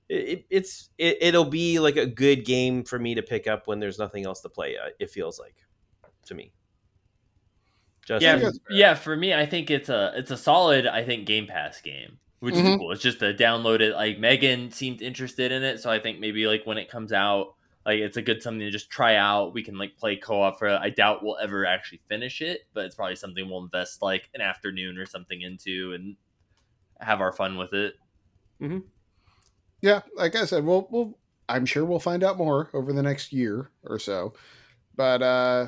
it, 0.10 0.46
it's 0.50 0.90
it, 0.98 1.18
it'll 1.22 1.46
be 1.46 1.80
like 1.80 1.96
a 1.98 2.06
good 2.06 2.46
game 2.46 2.84
for 2.84 3.00
me 3.00 3.16
to 3.16 3.22
pick 3.22 3.48
up 3.48 3.68
when 3.68 3.80
there's 3.80 4.00
nothing 4.00 4.26
else 4.26 4.42
to 4.42 4.50
play. 4.50 4.78
uh, 4.78 4.90
It 5.00 5.10
feels 5.10 5.40
like 5.40 5.56
to 6.26 6.36
me. 6.36 6.52
Just 8.06 8.22
yeah, 8.22 8.34
think 8.34 8.44
f- 8.48 8.54
that's 8.54 8.60
fair. 8.68 8.78
yeah. 8.78 8.94
For 8.96 9.16
me, 9.16 9.34
I 9.34 9.46
think 9.46 9.72
it's 9.72 9.90
a 9.90 10.12
it's 10.16 10.32
a 10.32 10.38
solid. 10.38 10.88
I 10.88 11.04
think 11.06 11.26
Game 11.26 11.48
Pass 11.48 11.80
game, 11.82 12.18
which 12.40 12.56
Mhm. 12.56 12.72
is 12.74 12.78
cool. 12.78 12.92
It's 12.92 13.02
just 13.02 13.22
a 13.22 13.34
download 13.34 13.80
it. 13.80 13.94
Like 13.96 14.20
Megan 14.20 14.72
seemed 14.72 15.02
interested 15.02 15.52
in 15.54 15.64
it, 15.64 15.80
so 15.80 15.90
I 15.90 16.00
think 16.00 16.20
maybe 16.20 16.46
like 16.46 16.66
when 16.66 16.78
it 16.78 16.90
comes 16.90 17.14
out, 17.14 17.56
like 17.86 18.00
it's 18.00 18.18
a 18.18 18.22
good 18.22 18.44
something 18.44 18.60
to 18.60 18.72
just 18.72 18.90
try 18.90 19.16
out. 19.16 19.54
We 19.54 19.64
can 19.64 19.78
like 19.78 19.96
play 19.98 20.18
co 20.18 20.42
op 20.42 20.60
for. 20.60 20.68
I 20.70 20.90
doubt 20.90 21.24
we'll 21.24 21.38
ever 21.38 21.66
actually 21.66 22.02
finish 22.10 22.42
it, 22.42 22.64
but 22.74 22.84
it's 22.86 22.96
probably 22.96 23.16
something 23.16 23.50
we'll 23.50 23.64
invest 23.64 24.02
like 24.02 24.30
an 24.34 24.42
afternoon 24.42 24.98
or 24.98 25.06
something 25.06 25.42
into 25.42 25.94
and 25.94 26.18
have 27.00 27.22
our 27.22 27.32
fun 27.32 27.58
with 27.58 27.72
it. 27.74 27.94
Yeah, 29.84 30.00
like 30.16 30.34
I 30.38 30.46
said, 30.46 30.64
we'll 30.66 30.88
we'll 30.90 31.18
I'm 31.50 31.66
sure 31.66 31.84
we'll 31.84 32.00
find 32.00 32.24
out 32.24 32.38
more 32.38 32.70
over 32.74 32.94
the 32.94 33.04
next 33.04 33.34
year 33.34 33.70
or 33.84 34.00
so. 34.00 34.34
But 34.96 35.22
uh 35.22 35.68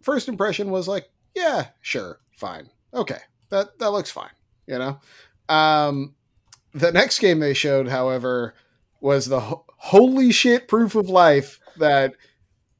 first 0.00 0.28
impression 0.28 0.70
was 0.70 0.86
like, 0.86 1.10
yeah, 1.34 1.66
sure, 1.80 2.20
fine. 2.30 2.70
Okay. 2.94 3.18
That 3.50 3.76
that 3.80 3.90
looks 3.90 4.12
fine, 4.12 4.30
you 4.68 4.78
know. 4.78 5.00
Um 5.48 6.14
the 6.72 6.92
next 6.92 7.18
game 7.18 7.40
they 7.40 7.52
showed, 7.52 7.88
however, 7.88 8.54
was 9.00 9.26
the 9.26 9.40
ho- 9.40 9.64
holy 9.76 10.30
shit 10.30 10.68
proof 10.68 10.94
of 10.94 11.08
life 11.08 11.58
that 11.78 12.14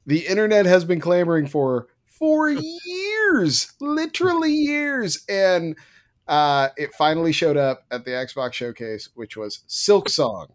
the 0.06 0.28
internet 0.28 0.64
has 0.64 0.84
been 0.84 1.00
clamoring 1.00 1.48
for 1.48 1.88
for 2.06 2.50
years, 2.50 3.72
literally 3.80 4.52
years 4.52 5.24
and 5.28 5.74
uh, 6.30 6.68
it 6.76 6.94
finally 6.94 7.32
showed 7.32 7.56
up 7.56 7.84
at 7.90 8.04
the 8.04 8.12
Xbox 8.12 8.52
showcase, 8.52 9.08
which 9.14 9.36
was 9.36 9.64
Silk 9.66 10.08
Song, 10.08 10.52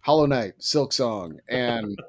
Hollow 0.00 0.24
Knight, 0.24 0.54
Silk 0.58 0.94
Song, 0.94 1.40
and 1.46 2.00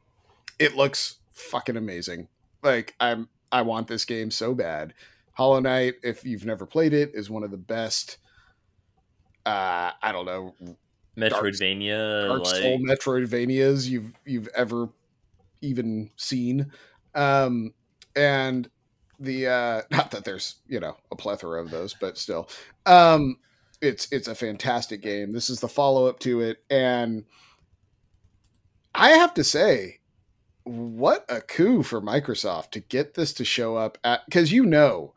it 0.58 0.74
looks 0.74 1.16
fucking 1.32 1.76
amazing. 1.76 2.28
Like 2.62 2.94
I'm, 2.98 3.28
I 3.52 3.60
want 3.60 3.86
this 3.86 4.06
game 4.06 4.30
so 4.30 4.54
bad. 4.54 4.94
Hollow 5.34 5.60
Knight, 5.60 5.96
if 6.02 6.24
you've 6.24 6.46
never 6.46 6.64
played 6.64 6.94
it, 6.94 7.10
is 7.12 7.28
one 7.28 7.44
of 7.44 7.50
the 7.50 7.58
best. 7.58 8.16
Uh, 9.44 9.90
I 10.02 10.10
don't 10.10 10.24
know, 10.24 10.54
Metroidvania, 11.18 12.28
Dark 12.28 12.44
like 12.44 12.62
Soul 12.62 12.78
Metroidvanias 12.78 13.86
you've 13.90 14.14
you've 14.24 14.48
ever 14.56 14.88
even 15.60 16.10
seen. 16.16 16.72
Um, 17.14 17.74
and 18.16 18.70
the 19.24 19.46
uh 19.46 19.82
not 19.90 20.10
that 20.10 20.24
there's 20.24 20.56
you 20.66 20.80
know 20.80 20.96
a 21.10 21.16
plethora 21.16 21.62
of 21.62 21.70
those 21.70 21.94
but 21.94 22.18
still. 22.18 22.48
Um 22.86 23.38
it's 23.80 24.08
it's 24.12 24.28
a 24.28 24.34
fantastic 24.34 25.02
game. 25.02 25.32
This 25.32 25.50
is 25.50 25.60
the 25.60 25.68
follow-up 25.68 26.18
to 26.20 26.40
it. 26.40 26.58
And 26.70 27.24
i 28.96 29.10
have 29.10 29.34
to 29.34 29.42
say 29.42 29.98
what 30.62 31.24
a 31.28 31.40
coup 31.40 31.82
for 31.82 32.00
microsoft 32.00 32.70
to 32.70 32.80
get 32.80 33.14
this 33.14 33.32
to 33.34 33.44
show 33.44 33.76
up 33.76 33.98
at 34.04 34.24
because 34.24 34.52
you 34.52 34.64
know 34.64 35.12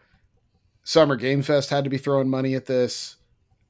summer 0.84 1.16
game 1.16 1.42
fest 1.44 1.70
had 1.70 1.84
to 1.84 1.90
be 1.90 1.98
throwing 1.98 2.30
money 2.30 2.56
at 2.56 2.66
this. 2.66 3.18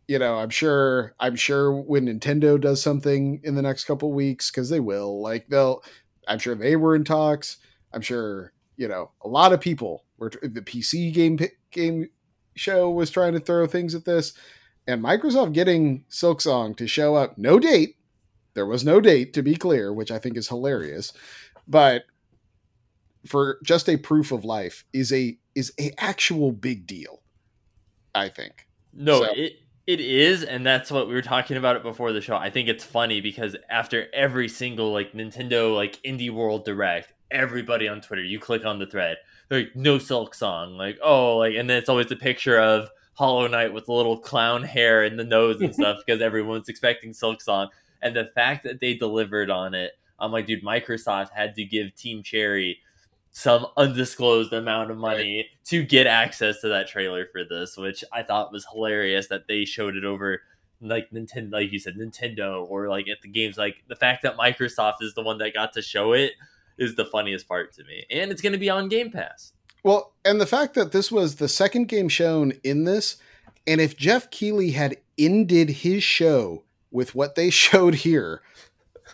You 0.07 0.19
know 0.19 0.35
i'm 0.35 0.49
sure 0.49 1.13
i'm 1.19 1.35
sure 1.35 1.73
when 1.73 2.05
nintendo 2.07 2.59
does 2.59 2.81
something 2.81 3.41
in 3.43 3.55
the 3.55 3.61
next 3.61 3.83
couple 3.83 4.13
weeks 4.13 4.49
because 4.49 4.69
they 4.69 4.79
will 4.79 5.21
like 5.21 5.47
they'll 5.49 5.83
i'm 6.27 6.39
sure 6.39 6.55
they 6.55 6.77
were 6.77 6.95
in 6.95 7.03
talks. 7.03 7.57
I'm 7.93 8.01
sure 8.01 8.53
you 8.77 8.87
know 8.87 9.11
a 9.21 9.27
lot 9.27 9.53
of 9.53 9.59
people 9.59 10.03
were 10.17 10.31
the 10.41 10.61
pc 10.61 11.13
game 11.13 11.37
game 11.71 12.09
show 12.55 12.89
was 12.89 13.09
trying 13.11 13.33
to 13.33 13.39
throw 13.39 13.67
things 13.67 13.93
at 13.95 14.05
this 14.05 14.33
and 14.87 15.03
microsoft 15.03 15.53
getting 15.53 16.03
silksong 16.09 16.75
to 16.77 16.87
show 16.87 17.15
up 17.15 17.37
no 17.37 17.59
date. 17.59 17.95
There 18.53 18.65
was 18.65 18.83
no 18.83 18.99
date 18.99 19.33
to 19.33 19.43
be 19.43 19.55
clear 19.55 19.93
which 19.93 20.11
i 20.11 20.17
think 20.19 20.37
is 20.37 20.47
hilarious. 20.47 21.13
But 21.67 22.03
for 23.27 23.59
just 23.63 23.89
a 23.89 23.97
proof 23.97 24.31
of 24.31 24.45
life 24.45 24.85
is 24.93 25.11
a 25.11 25.37
is 25.55 25.73
a 25.79 25.91
actual 25.97 26.51
big 26.51 26.87
deal 26.87 27.21
i 28.15 28.29
think. 28.29 28.67
No, 28.93 29.23
So- 29.23 29.33
it 29.35 29.53
it 29.85 30.01
is, 30.01 30.43
and 30.43 30.65
that's 30.65 30.91
what 30.91 31.07
we 31.07 31.13
were 31.13 31.21
talking 31.21 31.55
about 31.55 31.77
it 31.77 31.83
before 31.83 32.11
the 32.11 32.19
show. 32.19 32.35
I 32.35 32.49
think 32.49 32.67
it's 32.67 32.83
funny 32.83 33.21
because 33.21 33.55
after 33.69 34.07
every 34.13 34.49
single 34.49 34.91
like 34.91 35.13
Nintendo 35.13 35.73
like 35.73 36.01
Indie 36.03 36.29
World 36.29 36.65
Direct, 36.65 37.13
everybody 37.31 37.87
on 37.87 38.01
Twitter, 38.01 38.21
you 38.23 38.37
click 38.37 38.65
on 38.65 38.79
the 38.79 38.85
thread, 38.85 39.15
like 39.49 39.75
no 39.75 39.97
Silk 39.97 40.33
Song, 40.33 40.77
like 40.77 40.97
oh, 41.03 41.37
like, 41.37 41.55
and 41.55 41.69
then 41.69 41.77
it's 41.77 41.89
always 41.89 42.11
a 42.11 42.15
picture 42.15 42.59
of 42.59 42.89
Hollow 43.13 43.47
Knight 43.47 43.73
with 43.73 43.85
the 43.85 43.93
little 43.93 44.17
clown 44.17 44.63
hair 44.63 45.03
in 45.03 45.17
the 45.17 45.23
nose 45.23 45.61
and 45.61 45.73
stuff 45.73 45.99
because 46.05 46.21
everyone's 46.21 46.69
expecting 46.69 47.13
Silk 47.13 47.41
Song, 47.41 47.69
and 48.01 48.15
the 48.15 48.29
fact 48.35 48.63
that 48.63 48.79
they 48.79 48.93
delivered 48.93 49.49
on 49.49 49.73
it, 49.73 49.93
I'm 50.19 50.31
like, 50.31 50.47
dude, 50.47 50.63
Microsoft 50.63 51.29
had 51.31 51.55
to 51.55 51.63
give 51.63 51.95
Team 51.95 52.23
Cherry 52.23 52.79
some 53.31 53.67
undisclosed 53.77 54.51
amount 54.51 54.89
of 54.89 54.97
money 54.97 55.47
to 55.63 55.83
get 55.83 56.07
access 56.07 56.59
to 56.61 56.69
that 56.69 56.87
trailer 56.87 57.27
for 57.31 57.43
this, 57.43 57.77
which 57.77 58.03
I 58.11 58.23
thought 58.23 58.51
was 58.51 58.65
hilarious 58.71 59.27
that 59.27 59.47
they 59.47 59.63
showed 59.63 59.95
it 59.95 60.03
over 60.03 60.41
like 60.81 61.09
Nintendo, 61.11 61.51
like 61.53 61.71
you 61.71 61.79
said, 61.79 61.95
Nintendo, 61.95 62.67
or 62.67 62.89
like 62.89 63.07
at 63.07 63.21
the 63.21 63.27
games. 63.27 63.57
Like 63.57 63.83
the 63.87 63.95
fact 63.95 64.23
that 64.23 64.37
Microsoft 64.37 65.01
is 65.01 65.13
the 65.13 65.21
one 65.21 65.37
that 65.39 65.53
got 65.53 65.73
to 65.73 65.81
show 65.81 66.13
it 66.13 66.33
is 66.77 66.95
the 66.95 67.05
funniest 67.05 67.47
part 67.47 67.73
to 67.73 67.83
me, 67.83 68.05
and 68.09 68.31
it's 68.31 68.41
going 68.41 68.53
to 68.53 68.59
be 68.59 68.69
on 68.69 68.89
Game 68.89 69.11
Pass. 69.11 69.53
Well, 69.83 70.13
and 70.25 70.41
the 70.41 70.45
fact 70.45 70.73
that 70.73 70.91
this 70.91 71.11
was 71.11 71.35
the 71.35 71.47
second 71.47 71.87
game 71.87 72.09
shown 72.09 72.53
in 72.63 72.83
this, 72.83 73.17
and 73.65 73.79
if 73.79 73.95
Jeff 73.97 74.29
Keighley 74.29 74.71
had 74.71 74.97
ended 75.17 75.69
his 75.69 76.03
show 76.03 76.63
with 76.91 77.15
what 77.15 77.35
they 77.35 77.49
showed 77.51 77.95
here, 77.95 78.41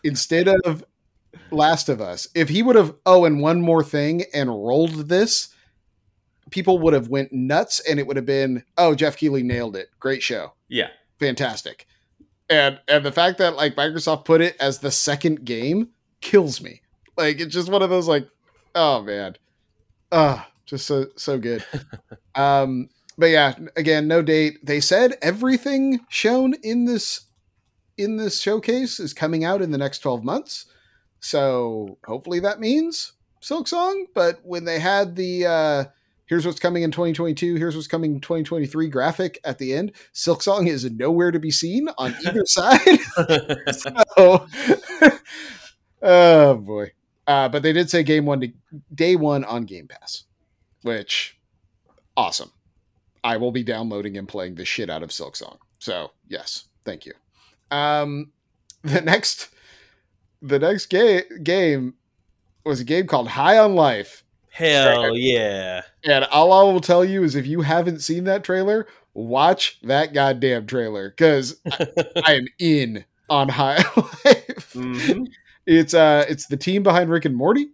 instead 0.03 0.47
of 0.47 0.83
Last 1.51 1.89
of 1.89 2.01
Us, 2.01 2.27
if 2.35 2.49
he 2.49 2.63
would 2.63 2.75
have 2.75 2.95
oh, 3.05 3.25
and 3.25 3.41
one 3.41 3.61
more 3.61 3.83
thing 3.83 4.23
and 4.33 4.49
rolled 4.49 5.09
this, 5.09 5.53
people 6.49 6.79
would 6.79 6.93
have 6.93 7.09
went 7.09 7.33
nuts, 7.33 7.79
and 7.81 7.99
it 7.99 8.07
would 8.07 8.17
have 8.17 8.25
been 8.25 8.63
oh, 8.77 8.95
Jeff 8.95 9.17
Keighley 9.17 9.43
nailed 9.43 9.75
it, 9.75 9.89
great 9.99 10.23
show, 10.23 10.53
Yeah, 10.69 10.89
fantastic, 11.19 11.87
and 12.49 12.79
and 12.87 13.05
the 13.05 13.11
fact 13.11 13.37
that 13.39 13.55
like 13.55 13.75
Microsoft 13.75 14.25
put 14.25 14.41
it 14.41 14.55
as 14.59 14.79
the 14.79 14.91
second 14.91 15.45
game 15.45 15.89
kills 16.21 16.61
me. 16.61 16.81
Like 17.17 17.39
it's 17.39 17.53
just 17.53 17.69
one 17.69 17.81
of 17.81 17.89
those 17.89 18.07
like, 18.07 18.27
oh 18.75 19.01
man, 19.01 19.35
ah, 20.11 20.49
just 20.65 20.85
so 20.85 21.07
so 21.15 21.37
good. 21.37 21.63
um, 22.35 22.89
but 23.17 23.27
yeah, 23.27 23.55
again, 23.75 24.07
no 24.07 24.21
date. 24.21 24.65
They 24.65 24.79
said 24.79 25.17
everything 25.21 26.01
shown 26.09 26.55
in 26.63 26.85
this 26.85 27.21
in 27.97 28.17
this 28.17 28.41
showcase 28.41 28.99
is 28.99 29.13
coming 29.13 29.43
out 29.43 29.61
in 29.61 29.71
the 29.71 29.77
next 29.77 29.99
twelve 29.99 30.23
months. 30.23 30.65
So 31.19 31.97
hopefully 32.05 32.39
that 32.41 32.59
means 32.59 33.13
Silk 33.41 33.67
Song. 33.67 34.07
But 34.13 34.39
when 34.43 34.65
they 34.65 34.79
had 34.79 35.15
the 35.15 35.45
uh, 35.45 35.83
here's 36.25 36.45
what's 36.45 36.59
coming 36.59 36.83
in 36.83 36.91
2022, 36.91 37.55
here's 37.55 37.75
what's 37.75 37.87
coming 37.87 38.15
in 38.15 38.21
2023 38.21 38.87
graphic 38.89 39.39
at 39.43 39.57
the 39.59 39.73
end, 39.73 39.91
Silk 40.13 40.41
Song 40.41 40.67
is 40.67 40.89
nowhere 40.89 41.31
to 41.31 41.39
be 41.39 41.51
seen 41.51 41.89
on 41.97 42.15
either 42.25 42.45
side. 42.45 42.99
so, 43.71 44.47
oh 46.01 46.55
boy. 46.55 46.91
Uh, 47.25 47.47
but 47.49 47.63
they 47.63 47.71
did 47.73 47.89
say 47.89 48.03
game 48.03 48.25
one 48.25 48.41
to 48.41 48.51
day 48.93 49.15
one 49.15 49.43
on 49.45 49.63
Game 49.65 49.87
Pass, 49.87 50.23
which 50.81 51.37
awesome. 52.17 52.51
I 53.23 53.37
will 53.37 53.51
be 53.51 53.63
downloading 53.63 54.17
and 54.17 54.27
playing 54.27 54.55
the 54.55 54.65
shit 54.65 54.89
out 54.89 55.03
of 55.03 55.11
Silk 55.11 55.35
Song. 55.35 55.57
So 55.79 56.11
yes, 56.27 56.65
thank 56.83 57.05
you. 57.05 57.13
Um, 57.71 58.31
the 58.83 59.01
next, 59.01 59.49
the 60.41 60.59
next 60.59 60.87
ga- 60.89 61.23
game 61.41 61.93
was 62.65 62.81
a 62.81 62.83
game 62.83 63.07
called 63.07 63.29
High 63.29 63.57
on 63.57 63.75
Life, 63.75 64.23
Hell 64.49 65.15
yeah! 65.17 65.81
and 66.03 66.25
all 66.25 66.51
I 66.53 66.61
will 66.71 66.81
tell 66.81 67.03
you 67.03 67.23
is 67.23 67.35
if 67.35 67.47
you 67.47 67.61
haven't 67.61 68.01
seen 68.01 68.25
that 68.25 68.43
trailer, 68.43 68.87
watch 69.13 69.79
that 69.81 70.13
goddamn 70.13 70.67
trailer 70.67 71.09
because 71.09 71.59
I, 71.71 71.87
I 72.25 72.33
am 72.35 72.47
in 72.59 73.05
on 73.29 73.49
High 73.49 73.77
on 73.77 74.03
Life. 74.25 74.73
Mhm. 74.73 75.27
It's 75.65 75.93
uh 75.93 76.25
it's 76.27 76.47
the 76.47 76.57
team 76.57 76.83
behind 76.83 77.09
Rick 77.09 77.25
and 77.25 77.35
Morty. 77.35 77.71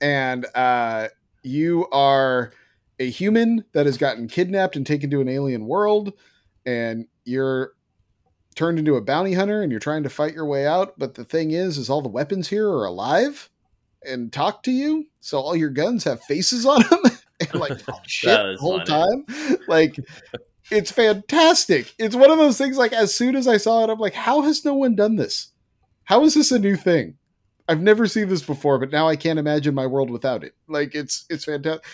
And 0.00 0.46
uh 0.54 1.08
you 1.42 1.86
are 1.90 2.52
a 2.98 3.08
human 3.10 3.64
that 3.72 3.86
has 3.86 3.98
gotten 3.98 4.28
kidnapped 4.28 4.76
and 4.76 4.86
taken 4.86 5.10
to 5.10 5.20
an 5.20 5.28
alien 5.28 5.66
world 5.66 6.12
and 6.64 7.06
you're 7.24 7.72
turned 8.54 8.78
into 8.78 8.96
a 8.96 9.02
bounty 9.02 9.34
hunter 9.34 9.62
and 9.62 9.70
you're 9.70 9.78
trying 9.78 10.02
to 10.02 10.08
fight 10.08 10.34
your 10.34 10.46
way 10.46 10.66
out, 10.66 10.98
but 10.98 11.14
the 11.14 11.24
thing 11.24 11.50
is 11.52 11.78
is 11.78 11.88
all 11.88 12.02
the 12.02 12.08
weapons 12.08 12.48
here 12.48 12.68
are 12.68 12.86
alive 12.86 13.48
and 14.04 14.32
talk 14.32 14.62
to 14.64 14.72
you. 14.72 15.06
So 15.20 15.38
all 15.38 15.54
your 15.54 15.70
guns 15.70 16.04
have 16.04 16.22
faces 16.24 16.66
on 16.66 16.82
them. 16.82 17.00
And 17.38 17.60
like 17.60 17.72
oh, 17.92 17.98
shit 18.06 18.30
the 18.30 18.56
whole 18.58 18.82
funny. 18.82 19.22
time. 19.26 19.58
Like 19.68 19.94
it's 20.70 20.90
fantastic. 20.90 21.94
It's 21.98 22.16
one 22.16 22.30
of 22.30 22.38
those 22.38 22.56
things 22.56 22.78
like 22.78 22.94
as 22.94 23.14
soon 23.14 23.36
as 23.36 23.46
I 23.46 23.58
saw 23.58 23.84
it, 23.84 23.90
I'm 23.90 23.98
like, 23.98 24.14
how 24.14 24.40
has 24.40 24.64
no 24.64 24.72
one 24.72 24.96
done 24.96 25.16
this? 25.16 25.52
How 26.06 26.22
is 26.24 26.34
this 26.34 26.50
a 26.52 26.58
new 26.58 26.76
thing? 26.76 27.18
I've 27.68 27.82
never 27.82 28.06
seen 28.06 28.28
this 28.28 28.42
before, 28.42 28.78
but 28.78 28.90
now 28.92 29.08
I 29.08 29.16
can't 29.16 29.38
imagine 29.40 29.74
my 29.74 29.86
world 29.86 30.08
without 30.10 30.44
it. 30.44 30.54
Like 30.68 30.94
it's 30.94 31.26
it's 31.28 31.44
fantastic. 31.44 31.84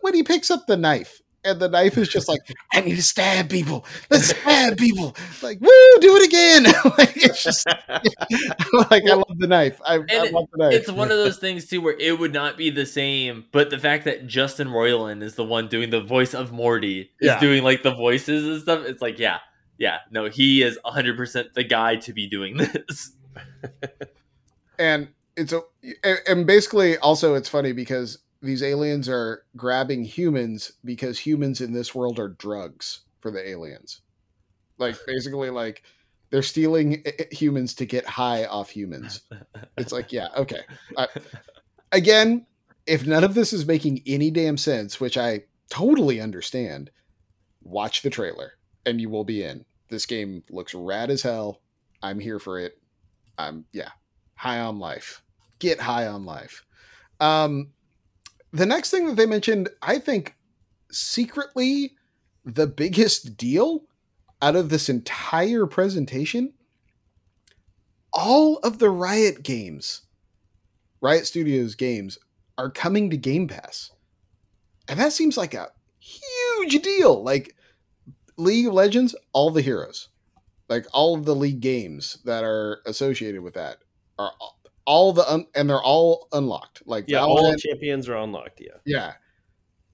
When 0.00 0.14
he 0.14 0.22
picks 0.22 0.50
up 0.50 0.66
the 0.66 0.76
knife 0.78 1.20
and 1.44 1.60
the 1.60 1.68
knife 1.68 1.96
is 1.98 2.08
just 2.08 2.26
like, 2.28 2.40
I 2.72 2.80
need 2.80 2.96
to 2.96 3.02
stab 3.02 3.50
people. 3.50 3.84
Let's 4.10 4.28
stab 4.40 4.78
people. 4.78 5.14
Like, 5.42 5.60
woo, 5.60 5.68
do 6.00 6.16
it 6.16 6.26
again. 6.26 6.64
like 6.98 7.16
it's 7.22 7.44
just 7.44 7.66
like 8.90 9.04
I 9.06 9.14
love 9.14 9.38
the 9.38 9.46
knife. 9.46 9.78
I, 9.84 9.96
I 10.10 10.30
love 10.30 10.46
the 10.52 10.56
knife. 10.56 10.72
It's 10.72 10.90
one 10.90 11.10
of 11.10 11.18
those 11.18 11.36
things 11.38 11.66
too 11.66 11.82
where 11.82 11.96
it 11.98 12.18
would 12.18 12.32
not 12.32 12.56
be 12.56 12.70
the 12.70 12.86
same, 12.86 13.44
but 13.52 13.68
the 13.68 13.78
fact 13.78 14.04
that 14.06 14.26
Justin 14.26 14.68
Roiland 14.68 15.22
is 15.22 15.34
the 15.34 15.44
one 15.44 15.68
doing 15.68 15.90
the 15.90 16.00
voice 16.00 16.32
of 16.32 16.50
Morty, 16.50 17.10
is 17.20 17.26
Yeah. 17.26 17.40
doing 17.40 17.62
like 17.62 17.82
the 17.82 17.94
voices 17.94 18.46
and 18.46 18.62
stuff, 18.62 18.86
it's 18.86 19.02
like, 19.02 19.18
yeah, 19.18 19.38
yeah, 19.76 19.98
no, 20.10 20.30
he 20.30 20.62
is 20.62 20.78
100% 20.84 21.52
the 21.52 21.62
guy 21.64 21.96
to 21.96 22.12
be 22.14 22.26
doing 22.26 22.56
this. 22.56 23.12
and 24.78 25.08
it's 25.36 25.52
a 25.52 25.62
and- 26.26 26.46
basically 26.46 26.98
also 26.98 27.34
it's 27.34 27.48
funny 27.48 27.72
because 27.72 28.18
these 28.42 28.62
aliens 28.62 29.08
are 29.08 29.44
grabbing 29.56 30.04
humans 30.04 30.72
because 30.84 31.18
humans 31.18 31.60
in 31.60 31.72
this 31.72 31.94
world 31.94 32.18
are 32.18 32.28
drugs 32.28 33.00
for 33.20 33.30
the 33.30 33.46
aliens. 33.48 34.00
Like 34.78 34.96
basically 35.06 35.50
like 35.50 35.82
they're 36.30 36.42
stealing 36.42 37.02
humans 37.32 37.74
to 37.74 37.86
get 37.86 38.06
high 38.06 38.44
off 38.44 38.70
humans. 38.70 39.22
It's 39.76 39.92
like 39.92 40.12
yeah 40.12 40.28
okay. 40.36 40.60
Again 41.92 42.46
if 42.86 43.06
none 43.06 43.24
of 43.24 43.34
this 43.34 43.52
is 43.52 43.66
making 43.66 44.02
any 44.06 44.30
damn 44.30 44.56
sense 44.56 44.98
which 44.98 45.18
i 45.18 45.42
totally 45.68 46.22
understand 46.22 46.90
watch 47.62 48.00
the 48.00 48.08
trailer 48.08 48.52
and 48.86 49.00
you 49.00 49.10
will 49.10 49.24
be 49.24 49.42
in. 49.42 49.64
This 49.90 50.06
game 50.06 50.42
looks 50.50 50.74
rad 50.74 51.10
as 51.10 51.22
hell. 51.22 51.60
I'm 52.02 52.18
here 52.18 52.38
for 52.38 52.58
it 52.58 52.77
i'm 53.38 53.64
yeah 53.72 53.90
high 54.38 54.60
on 54.60 54.78
life. 54.78 55.22
Get 55.58 55.80
high 55.80 56.06
on 56.06 56.24
life. 56.24 56.64
Um, 57.20 57.72
the 58.52 58.66
next 58.66 58.90
thing 58.90 59.06
that 59.06 59.16
they 59.16 59.26
mentioned, 59.26 59.68
I 59.82 59.98
think, 59.98 60.36
secretly 60.90 61.96
the 62.44 62.68
biggest 62.68 63.36
deal 63.36 63.82
out 64.40 64.54
of 64.54 64.68
this 64.68 64.88
entire 64.88 65.66
presentation, 65.66 66.52
all 68.12 68.58
of 68.58 68.78
the 68.78 68.90
Riot 68.90 69.42
games, 69.42 70.02
Riot 71.00 71.26
Studios 71.26 71.74
games, 71.74 72.16
are 72.56 72.70
coming 72.70 73.10
to 73.10 73.16
Game 73.16 73.48
Pass. 73.48 73.90
And 74.88 75.00
that 75.00 75.12
seems 75.12 75.36
like 75.36 75.54
a 75.54 75.72
huge 75.98 76.80
deal. 76.80 77.24
Like 77.24 77.56
League 78.36 78.68
of 78.68 78.72
Legends, 78.72 79.16
all 79.32 79.50
the 79.50 79.62
heroes, 79.62 80.08
like 80.68 80.86
all 80.92 81.14
of 81.14 81.24
the 81.24 81.34
League 81.34 81.60
games 81.60 82.18
that 82.24 82.44
are 82.44 82.80
associated 82.86 83.42
with 83.42 83.54
that 83.54 83.78
are 84.18 84.32
all, 84.40 84.60
all 84.84 85.12
the 85.12 85.30
un- 85.30 85.46
and 85.54 85.68
they're 85.68 85.82
all 85.82 86.28
unlocked. 86.32 86.82
Like 86.86 87.04
yeah, 87.08 87.20
all 87.20 87.54
champions 87.56 88.08
are 88.08 88.16
unlocked. 88.16 88.60
Yeah. 88.60 88.78
yeah. 88.84 89.12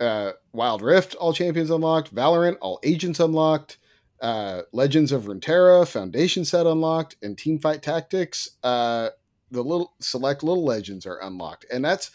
Uh, 0.01 0.33
Wild 0.53 0.83
Rift, 0.83 1.15
all 1.15 1.33
champions 1.33 1.71
unlocked. 1.71 2.15
Valorant, 2.15 2.59
all 2.61 2.81
agents 2.83 3.21
unlocked. 3.21 3.79
Uh, 4.21 4.63
Legends 4.73 5.13
of 5.13 5.25
Runeterra, 5.25 5.87
Foundation 5.87 6.45
set 6.45 6.67
unlocked, 6.67 7.17
and 7.23 7.37
Teamfight 7.37 7.83
Tactics. 7.83 8.51
Uh, 8.63 9.11
the 9.51 9.63
little 9.63 9.95
select 10.01 10.43
little 10.43 10.65
legends 10.65 11.07
are 11.07 11.21
unlocked, 11.21 11.67
and 11.73 11.85
that's 11.85 12.11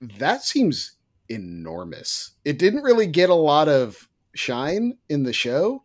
that 0.00 0.42
seems 0.42 0.92
enormous. 1.28 2.32
It 2.44 2.58
didn't 2.58 2.82
really 2.82 3.06
get 3.06 3.30
a 3.30 3.34
lot 3.34 3.68
of 3.68 4.08
shine 4.34 4.98
in 5.08 5.24
the 5.24 5.32
show, 5.32 5.84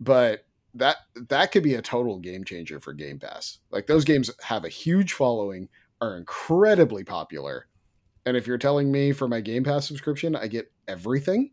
but 0.00 0.44
that 0.74 0.96
that 1.28 1.52
could 1.52 1.62
be 1.62 1.74
a 1.74 1.82
total 1.82 2.18
game 2.18 2.44
changer 2.44 2.80
for 2.80 2.92
Game 2.92 3.18
Pass. 3.18 3.58
Like 3.70 3.86
those 3.86 4.04
games 4.04 4.30
have 4.42 4.64
a 4.64 4.68
huge 4.68 5.12
following, 5.12 5.68
are 6.00 6.16
incredibly 6.16 7.04
popular, 7.04 7.66
and 8.24 8.36
if 8.36 8.46
you're 8.46 8.58
telling 8.58 8.90
me 8.92 9.12
for 9.12 9.28
my 9.28 9.40
Game 9.40 9.64
Pass 9.64 9.86
subscription 9.86 10.36
I 10.36 10.46
get 10.46 10.70
everything, 10.86 11.50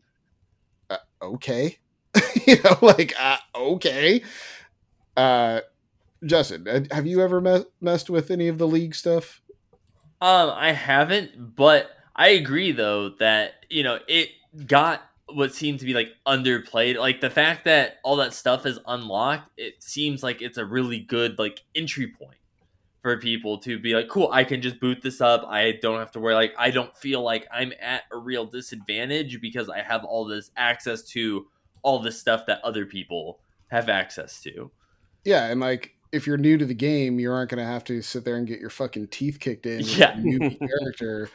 uh, 0.90 0.98
okay, 1.22 1.78
you 2.48 2.58
know, 2.64 2.78
like 2.82 3.14
uh, 3.20 3.38
okay. 3.56 4.24
Uh, 5.16 5.62
Justin, 6.26 6.88
have 6.92 7.08
you 7.08 7.22
ever 7.22 7.42
me- 7.42 7.66
messed 7.82 8.10
with 8.10 8.30
any 8.32 8.48
of 8.48 8.58
the 8.58 8.68
league 8.68 8.96
stuff? 8.96 9.42
Um, 10.20 10.52
I 10.56 10.72
haven't, 10.72 11.56
but 11.56 11.92
I 12.16 12.30
agree 12.30 12.72
though 12.72 13.10
that 13.20 13.66
you 13.70 13.84
know 13.84 14.00
it 14.08 14.30
got 14.66 15.07
what 15.34 15.54
seemed 15.54 15.80
to 15.80 15.86
be 15.86 15.94
like 15.94 16.10
underplayed. 16.26 16.98
Like 16.98 17.22
the 17.22 17.30
fact 17.30 17.66
that 17.66 17.98
all 18.04 18.16
that 18.18 18.34
stuff 18.34 18.66
is 18.66 18.80
unlocked, 18.88 19.52
it 19.58 19.82
seems 19.84 20.24
like 20.24 20.42
it's 20.42 20.58
a 20.58 20.66
really 20.66 21.00
good 21.00 21.38
like 21.38 21.62
entry 21.76 22.08
point 22.08 22.38
for 23.02 23.18
people 23.18 23.58
to 23.60 23.78
be 23.80 23.94
like, 23.94 24.08
cool, 24.10 24.30
I 24.32 24.44
can 24.44 24.62
just 24.62 24.80
boot 24.80 25.02
this 25.02 25.22
up. 25.22 25.46
I 25.48 25.74
don't 25.82 26.00
have 26.00 26.12
to 26.12 26.20
worry. 26.20 26.34
Like 26.34 26.54
I 26.58 26.72
don't 26.72 26.96
feel 26.96 27.22
like 27.22 27.46
I'm 27.52 27.74
at 27.82 28.04
a 28.12 28.18
real 28.18 28.46
disadvantage 28.46 29.40
because 29.42 29.70
I 29.70 29.82
have 29.82 30.04
all 30.04 30.26
this 30.26 30.52
access 30.58 31.04
to 31.10 31.48
all 31.84 32.00
this 32.00 32.20
stuff 32.20 32.46
that 32.48 32.60
other 32.64 32.86
people 32.86 33.40
have 33.68 33.90
access 33.90 34.42
to. 34.44 34.72
Yeah, 35.24 35.48
and 35.48 35.60
like 35.60 35.94
if 36.12 36.26
you're 36.26 36.38
new 36.38 36.58
to 36.58 36.66
the 36.66 36.74
game, 36.74 37.20
you 37.20 37.32
aren't 37.32 37.50
going 37.52 37.60
to 37.64 37.70
have 37.70 37.84
to 37.86 38.02
sit 38.02 38.24
there 38.24 38.38
and 38.38 38.48
get 38.48 38.60
your 38.62 38.70
fucking 38.70 39.08
teeth 39.10 39.40
kicked 39.40 39.66
in 39.66 39.82
Yeah. 39.82 40.14
a 40.18 40.20
new 40.20 40.40
character, 40.58 41.30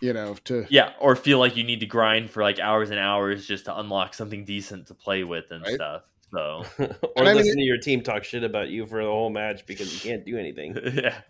you 0.00 0.12
know, 0.12 0.34
to 0.44 0.66
Yeah, 0.70 0.92
or 1.00 1.14
feel 1.16 1.38
like 1.38 1.56
you 1.56 1.64
need 1.64 1.80
to 1.80 1.86
grind 1.86 2.30
for 2.30 2.42
like 2.42 2.58
hours 2.58 2.90
and 2.90 2.98
hours 2.98 3.46
just 3.46 3.66
to 3.66 3.78
unlock 3.78 4.14
something 4.14 4.44
decent 4.44 4.86
to 4.88 4.94
play 4.94 5.24
with 5.24 5.44
and 5.50 5.62
Right. 5.62 5.74
stuff. 5.74 6.02
So 6.32 6.64
or 6.78 6.86
And 7.16 7.28
I 7.28 7.32
mean- 7.32 7.36
listen 7.36 7.56
to 7.56 7.62
your 7.64 7.78
team 7.78 8.02
talk 8.02 8.24
shit 8.24 8.44
about 8.44 8.68
you 8.68 8.86
for 8.86 9.02
the 9.02 9.10
whole 9.10 9.30
match 9.30 9.66
because 9.66 9.92
you 9.92 10.00
can't 10.10 10.24
do 10.24 10.38
anything. 10.38 10.76
yeah. 10.94 11.20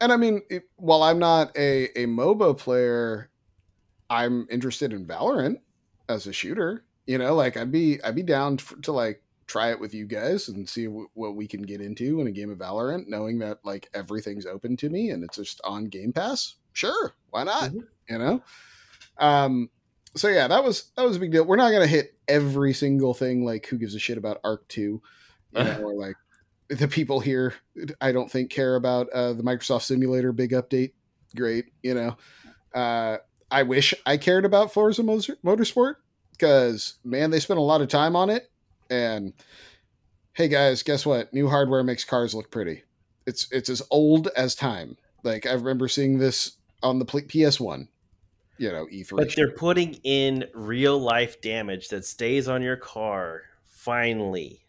and 0.00 0.12
I 0.12 0.16
mean, 0.16 0.42
it, 0.50 0.64
while 0.76 1.02
I'm 1.02 1.18
not 1.18 1.56
a 1.56 1.84
a 2.00 2.06
MOBA 2.06 2.56
player, 2.58 3.30
I'm 4.08 4.46
interested 4.50 4.92
in 4.92 5.06
Valorant 5.06 5.56
as 6.08 6.26
a 6.26 6.32
shooter. 6.32 6.84
You 7.06 7.18
know, 7.18 7.34
like 7.34 7.56
I'd 7.56 7.72
be 7.72 8.02
I'd 8.04 8.14
be 8.14 8.22
down 8.22 8.54
f 8.60 8.74
to 8.82 8.92
like 8.92 9.22
try 9.46 9.70
it 9.70 9.80
with 9.80 9.92
you 9.94 10.06
guys 10.06 10.48
and 10.48 10.68
see 10.68 10.84
w- 10.84 11.08
what 11.14 11.34
we 11.34 11.46
can 11.48 11.62
get 11.62 11.80
into 11.80 12.20
in 12.20 12.26
a 12.28 12.30
game 12.30 12.50
of 12.50 12.58
Valorant, 12.58 13.08
knowing 13.08 13.38
that 13.40 13.58
like 13.64 13.88
everything's 13.94 14.46
open 14.46 14.76
to 14.76 14.88
me 14.88 15.10
and 15.10 15.24
it's 15.24 15.36
just 15.36 15.60
on 15.64 15.86
Game 15.86 16.12
Pass. 16.12 16.54
Sure, 16.72 17.12
why 17.30 17.44
not? 17.44 17.70
Mhm. 17.70 17.86
You 18.08 18.18
know. 18.18 18.42
Um. 19.18 19.70
So 20.16 20.28
yeah, 20.28 20.48
that 20.48 20.64
was 20.64 20.90
that 20.96 21.04
was 21.04 21.16
a 21.16 21.20
big 21.20 21.32
deal. 21.32 21.44
We're 21.44 21.56
not 21.56 21.70
gonna 21.72 21.86
hit 21.86 22.14
every 22.26 22.72
single 22.72 23.14
thing 23.14 23.44
like 23.44 23.66
who 23.66 23.78
gives 23.78 23.94
a 23.94 23.98
shit 23.98 24.18
about 24.18 24.40
Ark 24.44 24.66
Two, 24.68 25.02
you 25.52 25.64
know, 25.64 25.82
or 25.82 25.94
like 25.94 26.16
the 26.68 26.88
people 26.88 27.20
here. 27.20 27.54
I 28.00 28.12
don't 28.12 28.30
think 28.30 28.50
care 28.50 28.76
about 28.76 29.08
uh, 29.10 29.32
the 29.34 29.42
Microsoft 29.42 29.82
Simulator 29.82 30.32
big 30.32 30.50
update. 30.52 30.92
Great, 31.36 31.66
you 31.82 31.94
know. 31.94 32.16
Uh, 32.74 33.18
I 33.50 33.62
wish 33.64 33.94
I 34.06 34.16
cared 34.16 34.44
about 34.44 34.72
Forza 34.72 35.02
Motor- 35.02 35.36
Motorsport 35.44 35.94
because 36.32 36.98
man, 37.04 37.30
they 37.30 37.40
spent 37.40 37.58
a 37.58 37.62
lot 37.62 37.80
of 37.80 37.88
time 37.88 38.16
on 38.16 38.30
it. 38.30 38.50
And 38.88 39.32
hey, 40.32 40.48
guys, 40.48 40.82
guess 40.82 41.06
what? 41.06 41.32
New 41.32 41.48
hardware 41.48 41.84
makes 41.84 42.04
cars 42.04 42.34
look 42.34 42.50
pretty. 42.50 42.82
It's 43.26 43.46
it's 43.52 43.68
as 43.68 43.82
old 43.90 44.28
as 44.36 44.54
time. 44.56 44.96
Like 45.22 45.46
I 45.46 45.52
remember 45.52 45.86
seeing 45.86 46.18
this 46.18 46.56
on 46.82 46.98
the 46.98 47.04
PS 47.04 47.60
One. 47.60 47.88
You 48.58 48.70
know, 48.72 48.86
E3. 48.86 49.16
But 49.16 49.34
they're 49.34 49.52
putting 49.52 49.94
in 50.04 50.46
real 50.52 50.98
life 50.98 51.40
damage 51.40 51.88
that 51.88 52.04
stays 52.04 52.46
on 52.46 52.62
your 52.62 52.76
car. 52.76 53.42
Finally. 53.66 54.60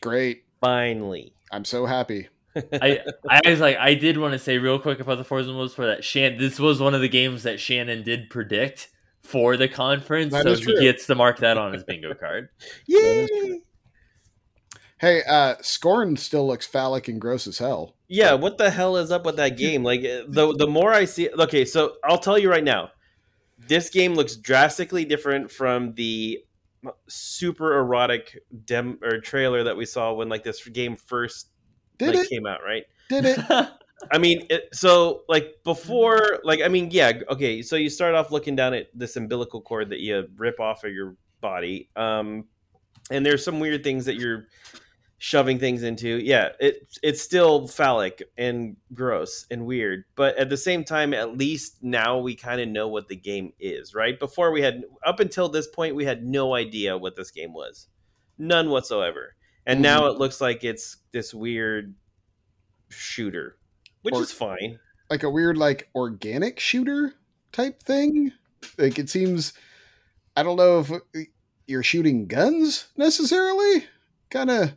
Great. 0.00 0.44
Finally. 0.60 1.32
I'm 1.52 1.64
so 1.64 1.86
happy. 1.86 2.28
I 2.56 3.00
I 3.28 3.40
was 3.46 3.60
like 3.60 3.76
I 3.78 3.94
did 3.94 4.18
want 4.18 4.32
to 4.32 4.38
say 4.38 4.58
real 4.58 4.78
quick 4.78 5.00
about 5.00 5.18
the 5.18 5.24
Forza 5.24 5.50
Motorsport 5.50 5.94
that 5.96 6.04
Shan 6.04 6.36
this 6.38 6.58
was 6.58 6.80
one 6.80 6.94
of 6.94 7.00
the 7.00 7.08
games 7.08 7.44
that 7.44 7.60
Shannon 7.60 8.02
did 8.02 8.28
predict 8.28 8.88
for 9.22 9.56
the 9.56 9.68
conference, 9.68 10.32
That 10.32 10.44
so 10.44 10.54
he 10.56 10.80
gets 10.80 11.06
to 11.06 11.14
mark 11.14 11.38
that 11.38 11.56
on 11.56 11.72
his 11.72 11.84
bingo 11.84 12.14
card. 12.14 12.48
Yay! 12.86 13.60
Hey, 15.02 15.24
uh, 15.24 15.56
Scorn 15.62 16.16
still 16.16 16.46
looks 16.46 16.64
phallic 16.64 17.08
and 17.08 17.20
gross 17.20 17.48
as 17.48 17.58
hell. 17.58 17.96
Yeah, 18.06 18.34
what 18.34 18.56
the 18.56 18.70
hell 18.70 18.96
is 18.96 19.10
up 19.10 19.26
with 19.26 19.34
that 19.34 19.56
game? 19.58 19.82
Like 19.82 20.00
uh, 20.00 20.22
the 20.28 20.54
the 20.56 20.68
more 20.68 20.92
I 20.94 21.06
see 21.06 21.28
okay, 21.28 21.64
so 21.64 21.96
I'll 22.04 22.18
tell 22.18 22.38
you 22.38 22.48
right 22.48 22.62
now. 22.62 22.90
This 23.58 23.90
game 23.90 24.14
looks 24.14 24.36
drastically 24.36 25.04
different 25.04 25.50
from 25.50 25.94
the 25.94 26.38
super 27.08 27.78
erotic 27.78 28.38
dem 28.64 29.00
or 29.02 29.18
trailer 29.18 29.64
that 29.64 29.76
we 29.76 29.86
saw 29.86 30.12
when 30.12 30.28
like 30.28 30.44
this 30.44 30.66
game 30.68 30.94
first 30.94 31.48
Did 31.98 32.14
like 32.14 32.24
it? 32.24 32.30
came 32.30 32.46
out, 32.46 32.60
right? 32.64 32.84
Did 33.08 33.24
it? 33.24 33.40
I 34.12 34.18
mean, 34.18 34.46
it, 34.50 34.68
so 34.72 35.22
like 35.28 35.56
before, 35.64 36.38
like 36.44 36.60
I 36.60 36.68
mean, 36.68 36.90
yeah, 36.92 37.12
okay. 37.28 37.60
So 37.62 37.74
you 37.74 37.90
start 37.90 38.14
off 38.14 38.30
looking 38.30 38.54
down 38.54 38.72
at 38.72 38.86
this 38.94 39.16
umbilical 39.16 39.62
cord 39.62 39.90
that 39.90 39.98
you 39.98 40.28
rip 40.36 40.60
off 40.60 40.84
of 40.84 40.92
your 40.92 41.16
body, 41.40 41.88
um, 41.96 42.44
and 43.10 43.26
there's 43.26 43.44
some 43.44 43.58
weird 43.58 43.82
things 43.82 44.04
that 44.04 44.14
you're 44.14 44.46
shoving 45.24 45.56
things 45.56 45.84
into. 45.84 46.18
Yeah, 46.18 46.48
it 46.58 46.98
it's 47.00 47.22
still 47.22 47.68
phallic 47.68 48.24
and 48.36 48.76
gross 48.92 49.46
and 49.52 49.64
weird, 49.66 50.02
but 50.16 50.36
at 50.36 50.48
the 50.50 50.56
same 50.56 50.82
time, 50.82 51.14
at 51.14 51.38
least 51.38 51.76
now 51.80 52.18
we 52.18 52.34
kind 52.34 52.60
of 52.60 52.68
know 52.68 52.88
what 52.88 53.06
the 53.06 53.14
game 53.14 53.52
is, 53.60 53.94
right? 53.94 54.18
Before 54.18 54.50
we 54.50 54.62
had 54.62 54.82
up 55.06 55.20
until 55.20 55.48
this 55.48 55.68
point, 55.68 55.94
we 55.94 56.04
had 56.04 56.24
no 56.24 56.56
idea 56.56 56.98
what 56.98 57.14
this 57.14 57.30
game 57.30 57.54
was, 57.54 57.86
none 58.36 58.68
whatsoever, 58.68 59.36
and 59.64 59.78
Mhm. 59.78 59.82
now 59.82 60.06
it 60.06 60.18
looks 60.18 60.40
like 60.40 60.64
it's 60.64 60.96
this 61.12 61.32
weird 61.32 61.94
shooter, 62.88 63.58
which 64.02 64.16
Or- 64.16 64.22
is 64.22 64.32
fine. 64.32 64.80
like 65.08 65.22
a 65.22 65.30
weird 65.30 65.56
like 65.56 65.88
organic 65.94 66.58
shooter 66.58 67.14
type 67.52 67.80
thing. 67.80 68.32
Like 68.76 68.98
it 68.98 69.08
seems 69.08 69.52
I 70.36 70.42
don't 70.42 70.56
know 70.56 70.80
if 70.80 71.26
you're 71.68 71.82
shooting 71.84 72.26
guns 72.26 72.88
necessarily. 72.96 73.86
Kind 74.30 74.50
of 74.50 74.72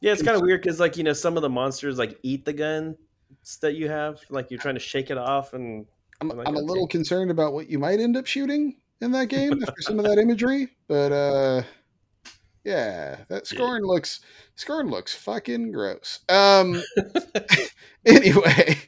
Yeah, 0.00 0.12
it's 0.12 0.22
kind 0.22 0.36
of 0.36 0.42
weird 0.42 0.62
because 0.62 0.78
like 0.80 0.96
you 0.96 1.04
know 1.04 1.12
some 1.12 1.36
of 1.36 1.42
the 1.42 1.48
monsters 1.48 1.98
like 1.98 2.18
eat 2.22 2.44
the 2.44 2.52
guns 2.52 2.96
that 3.60 3.74
you 3.74 3.88
have, 3.88 4.20
like 4.30 4.50
you're 4.50 4.60
trying 4.60 4.74
to 4.74 4.80
shake 4.80 5.10
it 5.10 5.18
off, 5.18 5.54
and 5.54 5.86
I'm, 6.20 6.30
I'm 6.30 6.38
like, 6.38 6.48
I'm 6.48 6.56
a 6.56 6.60
little 6.60 6.86
concerned 6.86 7.30
about 7.30 7.52
what 7.52 7.68
you 7.68 7.78
might 7.78 8.00
end 8.00 8.16
up 8.16 8.26
shooting 8.26 8.76
in 9.00 9.12
that 9.12 9.26
game 9.26 9.62
after 9.66 9.82
some 9.82 9.98
of 9.98 10.04
that 10.04 10.18
imagery, 10.18 10.68
but 10.86 11.12
uh 11.12 11.62
yeah, 12.64 13.20
that 13.28 13.46
scoring 13.46 13.84
looks 13.84 14.20
scorn 14.56 14.88
looks 14.88 15.14
fucking 15.14 15.72
gross. 15.72 16.20
Um 16.28 16.82
anyway, 18.06 18.78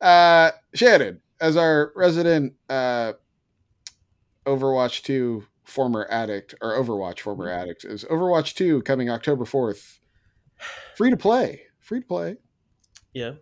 uh 0.00 0.50
Shannon, 0.74 1.20
as 1.40 1.56
our 1.56 1.92
resident 1.96 2.54
uh 2.68 3.14
Overwatch 4.46 5.02
2 5.02 5.44
former 5.64 6.06
addict 6.10 6.54
or 6.60 6.72
Overwatch 6.72 7.20
former 7.20 7.46
Mm-hmm. 7.46 7.60
addict 7.60 7.84
is 7.84 8.04
Overwatch 8.04 8.54
2 8.54 8.82
coming 8.82 9.08
October 9.10 9.44
4th. 9.44 9.99
Free 10.96 11.10
to 11.10 11.16
play. 11.16 11.62
Free 11.78 12.00
to 12.00 12.06
play. 12.06 12.36
yeah. 13.14 13.32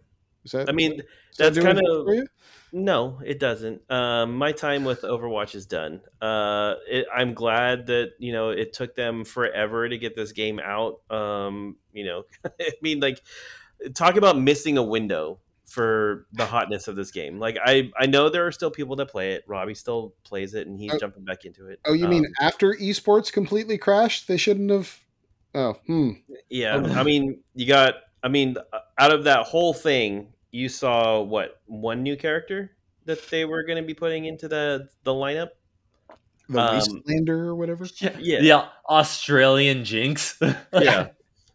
Is 0.44 0.52
that 0.52 0.68
I 0.68 0.72
mean, 0.72 0.98
that 0.98 1.06
that's 1.36 1.54
doing 1.56 1.66
kind 1.66 1.78
of 1.78 2.04
for 2.06 2.14
you? 2.14 2.26
no, 2.72 3.20
it 3.26 3.38
doesn't. 3.40 3.82
Um, 3.90 4.36
my 4.36 4.52
time 4.52 4.84
with 4.84 5.02
Overwatch 5.02 5.54
is 5.54 5.66
done. 5.66 6.00
Uh, 6.22 6.74
it, 6.88 7.06
I'm 7.14 7.34
glad 7.34 7.86
that 7.88 8.12
you 8.18 8.32
know 8.32 8.50
it 8.50 8.72
took 8.72 8.94
them 8.94 9.24
forever 9.24 9.88
to 9.88 9.98
get 9.98 10.14
this 10.16 10.32
game 10.32 10.58
out. 10.60 11.00
Um, 11.10 11.76
you 11.92 12.04
know, 12.04 12.22
I 12.60 12.70
mean, 12.82 13.00
like 13.00 13.20
talk 13.94 14.16
about 14.16 14.38
missing 14.38 14.78
a 14.78 14.82
window 14.82 15.40
for 15.66 16.26
the 16.32 16.46
hotness 16.46 16.88
of 16.88 16.96
this 16.96 17.10
game. 17.10 17.38
Like 17.38 17.58
I, 17.62 17.90
I 17.98 18.06
know 18.06 18.30
there 18.30 18.46
are 18.46 18.52
still 18.52 18.70
people 18.70 18.96
that 18.96 19.10
play 19.10 19.32
it. 19.32 19.44
Robbie 19.46 19.74
still 19.74 20.14
plays 20.24 20.54
it, 20.54 20.66
and 20.66 20.78
he's 20.78 20.92
Oh. 20.94 20.98
jumping 20.98 21.24
back 21.24 21.44
into 21.44 21.66
it. 21.66 21.80
Oh, 21.84 21.92
you 21.92 22.08
mean 22.08 22.24
Um, 22.24 22.32
after 22.40 22.72
esports 22.74 23.30
completely 23.30 23.76
crashed? 23.76 24.28
They 24.28 24.38
shouldn't 24.38 24.70
have. 24.70 25.00
Oh, 25.58 25.72
hmm. 25.86 26.10
Yeah, 26.48 26.76
I 26.76 27.02
mean, 27.02 27.40
you 27.54 27.66
got. 27.66 27.94
I 28.22 28.28
mean, 28.28 28.56
out 28.98 29.12
of 29.12 29.24
that 29.24 29.46
whole 29.46 29.74
thing, 29.74 30.28
you 30.52 30.68
saw 30.68 31.20
what 31.20 31.60
one 31.66 32.02
new 32.04 32.16
character 32.16 32.76
that 33.06 33.28
they 33.28 33.44
were 33.44 33.64
going 33.64 33.76
to 33.82 33.86
be 33.86 33.94
putting 33.94 34.24
into 34.26 34.46
the 34.46 34.88
the 35.02 35.12
lineup. 35.12 35.48
The 36.48 36.60
Um, 36.60 36.78
Wastelander 36.78 37.46
or 37.46 37.54
whatever. 37.56 37.86
Yeah, 38.20 38.40
The 38.40 38.68
Australian 38.88 39.84
Jinx. 39.84 40.38
yeah. 40.72 41.08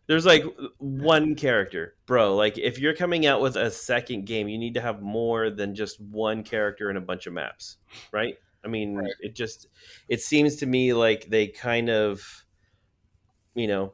There's 0.07 0.25
like 0.25 0.43
one 0.79 1.35
character, 1.35 1.95
bro. 2.05 2.35
Like, 2.35 2.57
if 2.57 2.77
you're 2.77 2.93
coming 2.95 3.25
out 3.25 3.39
with 3.41 3.55
a 3.55 3.71
second 3.71 4.25
game, 4.25 4.49
you 4.49 4.57
need 4.57 4.73
to 4.73 4.81
have 4.81 5.01
more 5.01 5.49
than 5.49 5.75
just 5.75 5.99
one 6.01 6.43
character 6.43 6.89
and 6.89 6.97
a 6.97 7.01
bunch 7.01 7.25
of 7.25 7.31
maps, 7.33 7.77
right? 8.11 8.35
I 8.65 8.67
mean, 8.67 8.95
Right. 8.97 9.13
it 9.21 9.33
just 9.33 9.67
it 10.09 10.19
seems 10.21 10.57
to 10.57 10.65
me 10.65 10.93
like 10.93 11.27
they 11.29 11.47
kind 11.47 11.89
of, 11.89 12.43
you 13.55 13.67
know, 13.67 13.93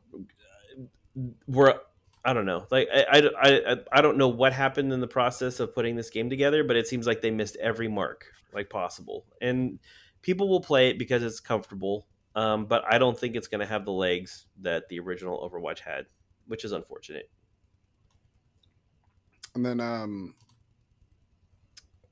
were 1.48 1.82
I 2.24 2.34
don't 2.34 2.46
know. 2.46 2.66
Like 2.70 2.90
I, 2.94 3.30
I, 3.42 3.72
I, 3.72 3.78
I 3.94 4.02
don't 4.02 4.18
know 4.18 4.28
what 4.28 4.54
happened 4.54 4.92
in 4.92 5.00
the 5.00 5.08
process 5.08 5.60
of 5.60 5.74
putting 5.74 5.96
this 5.96 6.10
game 6.10 6.30
together, 6.30 6.64
but 6.64 6.76
it 6.76 6.88
seems 6.88 7.08
like 7.08 7.22
they 7.22 7.32
missed 7.32 7.56
every 7.58 7.88
mark 7.88 8.26
like 8.54 8.70
possible. 8.70 9.26
And 9.42 9.80
people 10.22 10.50
will 10.50 10.62
play 10.62 10.90
it 10.90 11.00
because 11.00 11.24
it's 11.24 11.40
comfortable, 11.40 12.08
um, 12.36 12.66
but 12.66 12.84
I 12.90 12.98
don't 12.98 13.18
think 13.18 13.36
it's 13.36 13.48
going 13.48 13.62
to 13.62 13.66
have 13.66 13.86
the 13.86 13.92
legs 13.92 14.46
that 14.62 14.90
the 14.90 15.00
original 15.00 15.50
Overwatch 15.50 15.80
had, 15.80 16.06
which 16.48 16.66
is 16.66 16.72
unfortunate. 16.72 17.30
And 19.56 19.66
then, 19.66 19.80
um, 19.80 20.36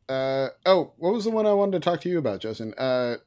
uh, 0.10 0.50
oh, 0.66 0.94
what 0.98 1.14
was 1.14 1.26
the 1.26 1.32
one 1.32 1.46
I 1.46 1.54
wanted 1.54 1.74
to 1.74 1.90
talk 1.90 2.02
to 2.02 2.10
you 2.10 2.18
about, 2.18 2.40
Justin? 2.40 2.74
Uh, 2.76 3.18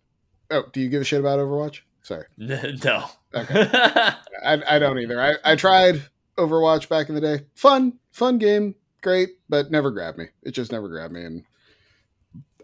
oh, 0.51 0.65
do 0.73 0.81
you 0.81 0.89
give 0.89 1.03
a 1.03 1.05
shit 1.05 1.21
about 1.21 1.39
Overwatch? 1.39 1.81
Sorry, 2.03 2.25
no. 2.37 3.07
Okay. 3.35 3.69
I, 3.73 4.63
I 4.67 4.79
don't 4.79 4.99
either. 4.99 5.21
I, 5.21 5.35
I 5.45 5.57
tried 5.57 6.03
Overwatch 6.37 6.89
back 6.89 7.09
in 7.09 7.15
the 7.15 7.21
day. 7.21 7.45
Fun, 7.55 7.99
fun 8.13 8.39
game, 8.39 8.75
great, 9.03 9.31
but 9.49 9.71
never 9.71 9.91
grabbed 9.91 10.19
me. 10.19 10.27
It 10.43 10.53
just 10.53 10.73
never 10.73 10.89
grabbed 10.89 11.13
me. 11.13 11.25
And 11.25 11.45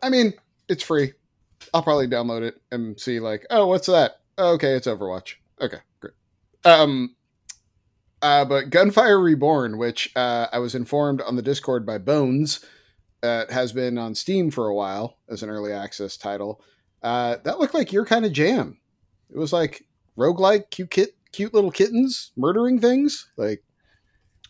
I 0.03 0.11
mean, 0.11 0.35
it's 0.69 0.83
free. 0.83 1.13
I'll 1.73 1.83
probably 1.83 2.09
download 2.09 2.43
it 2.43 2.61
and 2.71 2.99
see 2.99 3.21
like, 3.21 3.47
oh, 3.51 3.67
what's 3.67 3.87
that? 3.87 4.21
Oh, 4.39 4.55
okay, 4.55 4.75
it's 4.75 4.87
Overwatch. 4.87 5.35
Okay, 5.61 5.79
great. 6.01 6.15
Um, 6.65 7.17
uh, 8.23 8.45
but 8.45 8.71
Gunfire 8.71 9.21
Reborn, 9.21 9.79
which 9.79 10.11
uh, 10.17 10.49
I 10.53 10.59
was 10.59 10.75
informed 10.75 11.21
on 11.23 11.37
the 11.37 11.43
Discord 11.43 11.87
by 11.87 11.99
Bones, 11.99 12.65
uh, 13.23 13.45
has 13.51 13.73
been 13.73 13.99
on 13.99 14.15
Steam 14.15 14.51
for 14.51 14.67
a 14.67 14.75
while 14.75 15.19
as 15.29 15.43
an 15.43 15.51
early 15.51 15.73
access 15.73 16.17
title. 16.17 16.63
Uh, 17.03 17.37
that 17.45 17.59
looked 17.59 17.75
like 17.75 17.93
your 17.93 18.05
kind 18.05 18.25
of 18.25 18.33
jam. 18.33 18.79
It 19.31 19.37
was 19.39 19.53
like 19.53 19.85
roguelike, 20.17 20.71
cute 20.71 20.91
kit, 20.91 21.17
cute 21.33 21.53
little 21.55 21.71
kittens 21.71 22.33
murdering 22.37 22.81
things. 22.81 23.31
Like, 23.37 23.63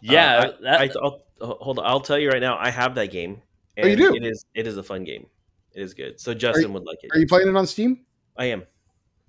yeah, 0.00 0.36
Uh, 0.38 0.52
that, 0.62 0.80
I, 0.80 0.90
I'll, 1.02 1.22
hold 1.40 1.78
on. 1.78 1.86
I'll 1.86 2.00
tell 2.00 2.18
you 2.18 2.28
right 2.30 2.40
now. 2.40 2.56
I 2.58 2.70
have 2.70 2.94
that 2.96 3.10
game. 3.10 3.40
Oh, 3.82 3.86
you 3.86 3.96
do? 3.96 4.14
It 4.14 4.24
is. 4.24 4.44
It 4.54 4.66
is 4.66 4.76
a 4.76 4.82
fun 4.82 5.04
game. 5.04 5.26
It 5.74 5.82
is 5.82 5.92
good. 5.94 6.18
So 6.20 6.32
Justin 6.34 6.72
would 6.72 6.84
like 6.84 6.98
it. 7.02 7.10
are 7.14 7.18
you 7.18 7.26
playing 7.26 7.48
it 7.48 7.56
on 7.56 7.66
Steam? 7.66 8.04
I 8.36 8.46
am. 8.46 8.64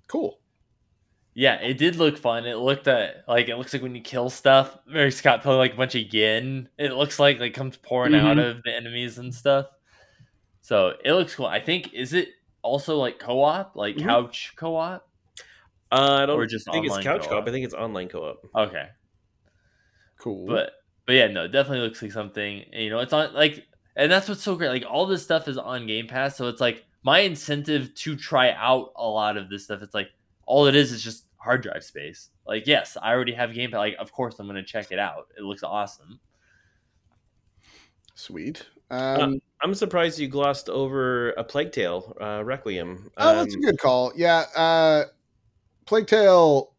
Cool. 0.06 0.38
yeah, 1.34 1.54
it 1.56 1.78
did 1.78 1.96
look 1.96 2.16
fun. 2.18 2.46
It 2.46 2.56
looked 2.56 2.88
at 2.88 3.24
like 3.28 3.48
it 3.48 3.56
looks 3.56 3.72
like 3.72 3.82
when 3.82 3.94
you 3.94 4.00
kill 4.00 4.28
stuff, 4.30 4.76
Mary 4.86 5.10
Scott 5.10 5.42
pulling 5.42 5.58
like 5.58 5.74
a 5.74 5.76
bunch 5.76 5.94
of 5.94 6.12
yin. 6.14 6.68
It 6.78 6.92
looks 6.92 7.18
like 7.18 7.38
like 7.38 7.54
comes 7.54 7.76
pouring 7.76 8.12
Mhm. 8.12 8.24
out 8.24 8.38
of 8.38 8.62
the 8.64 8.74
enemies 8.74 9.18
and 9.18 9.34
stuff. 9.34 9.66
So 10.62 10.94
it 11.04 11.12
looks 11.12 11.34
cool. 11.34 11.46
I 11.46 11.60
think 11.60 11.92
is 11.94 12.12
it 12.12 12.28
also 12.62 12.96
like 12.96 13.18
co-op, 13.18 13.76
like 13.76 13.96
Mhm. 13.96 14.02
couch 14.04 14.52
co-op? 14.56 15.07
Uh, 15.90 16.20
I 16.22 16.26
don't 16.26 16.38
Or 16.38 16.46
just 16.46 16.70
think 16.70 16.84
it's 16.86 16.98
couch 16.98 17.22
co-op. 17.22 17.30
co-op. 17.30 17.48
I 17.48 17.50
think 17.50 17.64
it's 17.64 17.74
online 17.74 18.08
co-op. 18.08 18.44
Okay, 18.54 18.88
Cool. 20.18 20.46
but 20.46 20.72
but 21.06 21.14
yeah, 21.14 21.28
no, 21.28 21.44
it 21.44 21.48
definitely 21.48 21.86
looks 21.86 22.02
like 22.02 22.12
something. 22.12 22.64
and, 22.72 22.82
You 22.84 22.90
know, 22.90 22.98
it's 22.98 23.12
on 23.14 23.32
like, 23.34 23.66
and 23.96 24.12
that's 24.12 24.28
what's 24.28 24.42
so 24.42 24.54
great. 24.56 24.68
Like 24.68 24.84
all 24.88 25.06
this 25.06 25.22
stuff 25.22 25.48
is 25.48 25.56
on 25.56 25.86
Game 25.86 26.06
Pass, 26.06 26.36
so 26.36 26.48
it's 26.48 26.60
like 26.60 26.84
my 27.02 27.20
incentive 27.20 27.94
to 27.94 28.16
try 28.16 28.50
out 28.52 28.92
a 28.96 29.06
lot 29.08 29.36
of 29.38 29.48
this 29.48 29.64
stuff. 29.64 29.80
It's 29.82 29.94
like 29.94 30.10
all 30.44 30.66
it 30.66 30.74
is 30.74 30.92
is 30.92 31.02
just 31.02 31.24
hard 31.36 31.62
drive 31.62 31.84
space. 31.84 32.28
Like, 32.46 32.66
yes, 32.66 32.96
I 33.00 33.12
already 33.12 33.32
have 33.32 33.54
Game 33.54 33.70
Pass. 33.70 33.78
Like, 33.78 33.96
of 33.98 34.12
course 34.12 34.38
I'm 34.38 34.46
gonna 34.46 34.62
check 34.62 34.92
it 34.92 34.98
out. 34.98 35.28
It 35.38 35.42
looks 35.44 35.62
awesome. 35.62 36.20
Sweet. 38.14 38.66
Um, 38.90 39.40
I'm 39.62 39.74
surprised 39.74 40.18
you 40.18 40.28
glossed 40.28 40.68
over 40.68 41.30
a 41.32 41.44
Plague 41.44 41.72
Tale 41.72 42.16
uh, 42.20 42.42
Requiem. 42.44 43.10
oh, 43.18 43.34
that's 43.36 43.54
a 43.54 43.56
Um, 43.58 43.62
good 43.62 43.78
call. 43.78 44.12
Yeah. 44.16 44.44
Uh, 44.56 45.04
Plague 45.88 46.06
Tale 46.06 46.70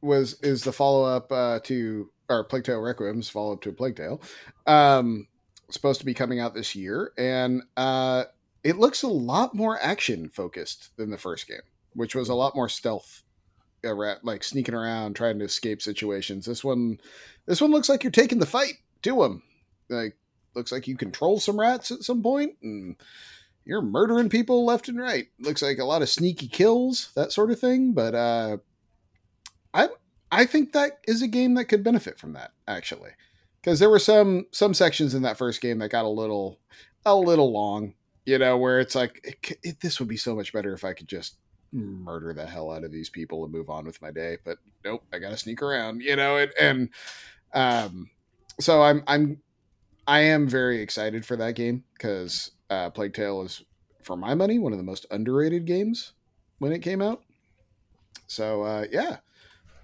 was 0.00 0.40
is 0.40 0.62
the 0.62 0.72
follow 0.72 1.02
up 1.02 1.32
uh, 1.32 1.58
to 1.64 2.08
or 2.28 2.44
Plague 2.44 2.62
Tale 2.62 2.78
Requiem's 2.78 3.28
follow 3.28 3.54
up 3.54 3.62
to 3.62 3.72
Plague 3.72 3.96
Tale. 3.96 4.22
Um, 4.64 5.26
supposed 5.70 5.98
to 5.98 6.06
be 6.06 6.14
coming 6.14 6.38
out 6.38 6.54
this 6.54 6.76
year, 6.76 7.10
and 7.18 7.62
uh, 7.76 8.24
it 8.62 8.76
looks 8.76 9.02
a 9.02 9.08
lot 9.08 9.56
more 9.56 9.76
action 9.82 10.28
focused 10.28 10.96
than 10.96 11.10
the 11.10 11.18
first 11.18 11.48
game, 11.48 11.62
which 11.94 12.14
was 12.14 12.28
a 12.28 12.34
lot 12.34 12.54
more 12.54 12.68
stealth. 12.68 13.24
Like 13.82 14.44
sneaking 14.44 14.76
around, 14.76 15.14
trying 15.16 15.40
to 15.40 15.44
escape 15.44 15.82
situations. 15.82 16.46
This 16.46 16.62
one, 16.62 17.00
this 17.46 17.60
one 17.60 17.72
looks 17.72 17.88
like 17.88 18.04
you're 18.04 18.12
taking 18.12 18.38
the 18.38 18.46
fight 18.46 18.74
to 19.02 19.16
them. 19.16 19.42
Like 19.90 20.16
looks 20.54 20.70
like 20.70 20.86
you 20.86 20.96
control 20.96 21.40
some 21.40 21.58
rats 21.58 21.90
at 21.90 22.04
some 22.04 22.22
point 22.22 22.56
and 22.62 22.94
you're 23.64 23.82
murdering 23.82 24.28
people 24.28 24.64
left 24.64 24.88
and 24.88 24.98
right. 24.98 25.26
Looks 25.38 25.62
like 25.62 25.78
a 25.78 25.84
lot 25.84 26.02
of 26.02 26.08
sneaky 26.08 26.48
kills 26.48 27.10
that 27.14 27.32
sort 27.32 27.50
of 27.50 27.58
thing 27.58 27.92
but 27.92 28.14
uh 28.14 28.58
i 29.72 29.88
i 30.30 30.44
think 30.44 30.72
that 30.72 31.00
is 31.06 31.22
a 31.22 31.28
game 31.28 31.54
that 31.54 31.66
could 31.66 31.84
benefit 31.84 32.18
from 32.18 32.32
that 32.34 32.52
actually. 32.68 33.10
Because 33.60 33.78
there 33.78 33.90
were 33.90 33.98
some 33.98 34.46
some 34.50 34.74
sections 34.74 35.14
in 35.14 35.22
that 35.22 35.38
first 35.38 35.60
game 35.60 35.78
that 35.78 35.90
got 35.90 36.04
a 36.04 36.08
little 36.08 36.58
a 37.06 37.16
little 37.16 37.52
long 37.52 37.94
you 38.26 38.38
know 38.38 38.56
where 38.56 38.80
it's 38.80 38.94
like 38.94 39.20
it, 39.24 39.58
it, 39.62 39.80
this 39.80 39.98
would 39.98 40.08
be 40.08 40.16
so 40.16 40.34
much 40.34 40.52
better 40.52 40.72
if 40.72 40.82
i 40.82 40.94
could 40.94 41.06
just 41.06 41.36
murder 41.72 42.32
the 42.32 42.46
hell 42.46 42.70
out 42.70 42.84
of 42.84 42.90
these 42.90 43.10
people 43.10 43.44
and 43.44 43.52
move 43.52 43.68
on 43.68 43.84
with 43.84 44.00
my 44.00 44.10
day 44.10 44.38
but 44.44 44.56
nope 44.82 45.02
i 45.12 45.18
gotta 45.18 45.36
sneak 45.36 45.60
around 45.60 46.00
you 46.00 46.16
know 46.16 46.38
and, 46.38 46.52
and 46.58 46.88
um 47.52 48.08
so 48.58 48.82
i'm 48.82 49.02
i'm 49.06 49.38
I 50.06 50.20
am 50.20 50.48
very 50.48 50.80
excited 50.80 51.24
for 51.24 51.36
that 51.36 51.54
game 51.54 51.84
because 51.94 52.50
uh, 52.70 52.90
Plague 52.90 53.14
Tale 53.14 53.42
is, 53.42 53.62
for 54.02 54.16
my 54.16 54.34
money, 54.34 54.58
one 54.58 54.72
of 54.72 54.78
the 54.78 54.84
most 54.84 55.06
underrated 55.10 55.64
games 55.64 56.12
when 56.58 56.72
it 56.72 56.80
came 56.80 57.00
out. 57.02 57.22
So 58.26 58.62
uh, 58.62 58.86
yeah, 58.90 59.18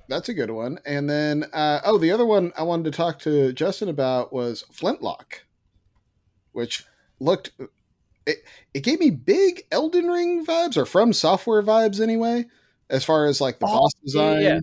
That's 0.09 0.29
a 0.29 0.35
good 0.35 0.51
one. 0.51 0.79
And 0.85 1.09
then, 1.09 1.45
uh, 1.53 1.81
oh, 1.85 1.97
the 1.99 2.11
other 2.11 2.27
one 2.27 2.53
I 2.57 2.63
wanted 2.65 2.85
to 2.85 2.97
talk 2.97 3.19
to 3.21 3.53
Justin 3.53 3.89
about 3.89 4.33
was 4.33 4.65
Flintlock, 4.73 5.45
which 6.53 6.85
looked 7.21 7.53
it. 8.27 8.39
It 8.75 8.81
gave 8.83 8.99
me 8.99 9.11
big 9.11 9.63
Elden 9.71 10.07
Ring 10.09 10.45
vibes, 10.45 10.77
or 10.77 10.85
from 10.85 11.13
software 11.13 11.63
vibes 11.63 12.01
anyway, 12.01 12.47
as 12.89 13.05
far 13.05 13.27
as 13.27 13.41
like 13.41 13.61
the 13.61 13.67
Oh, 13.67 13.79
boss 13.81 13.93
design. 14.05 14.41
yeah. 14.43 14.61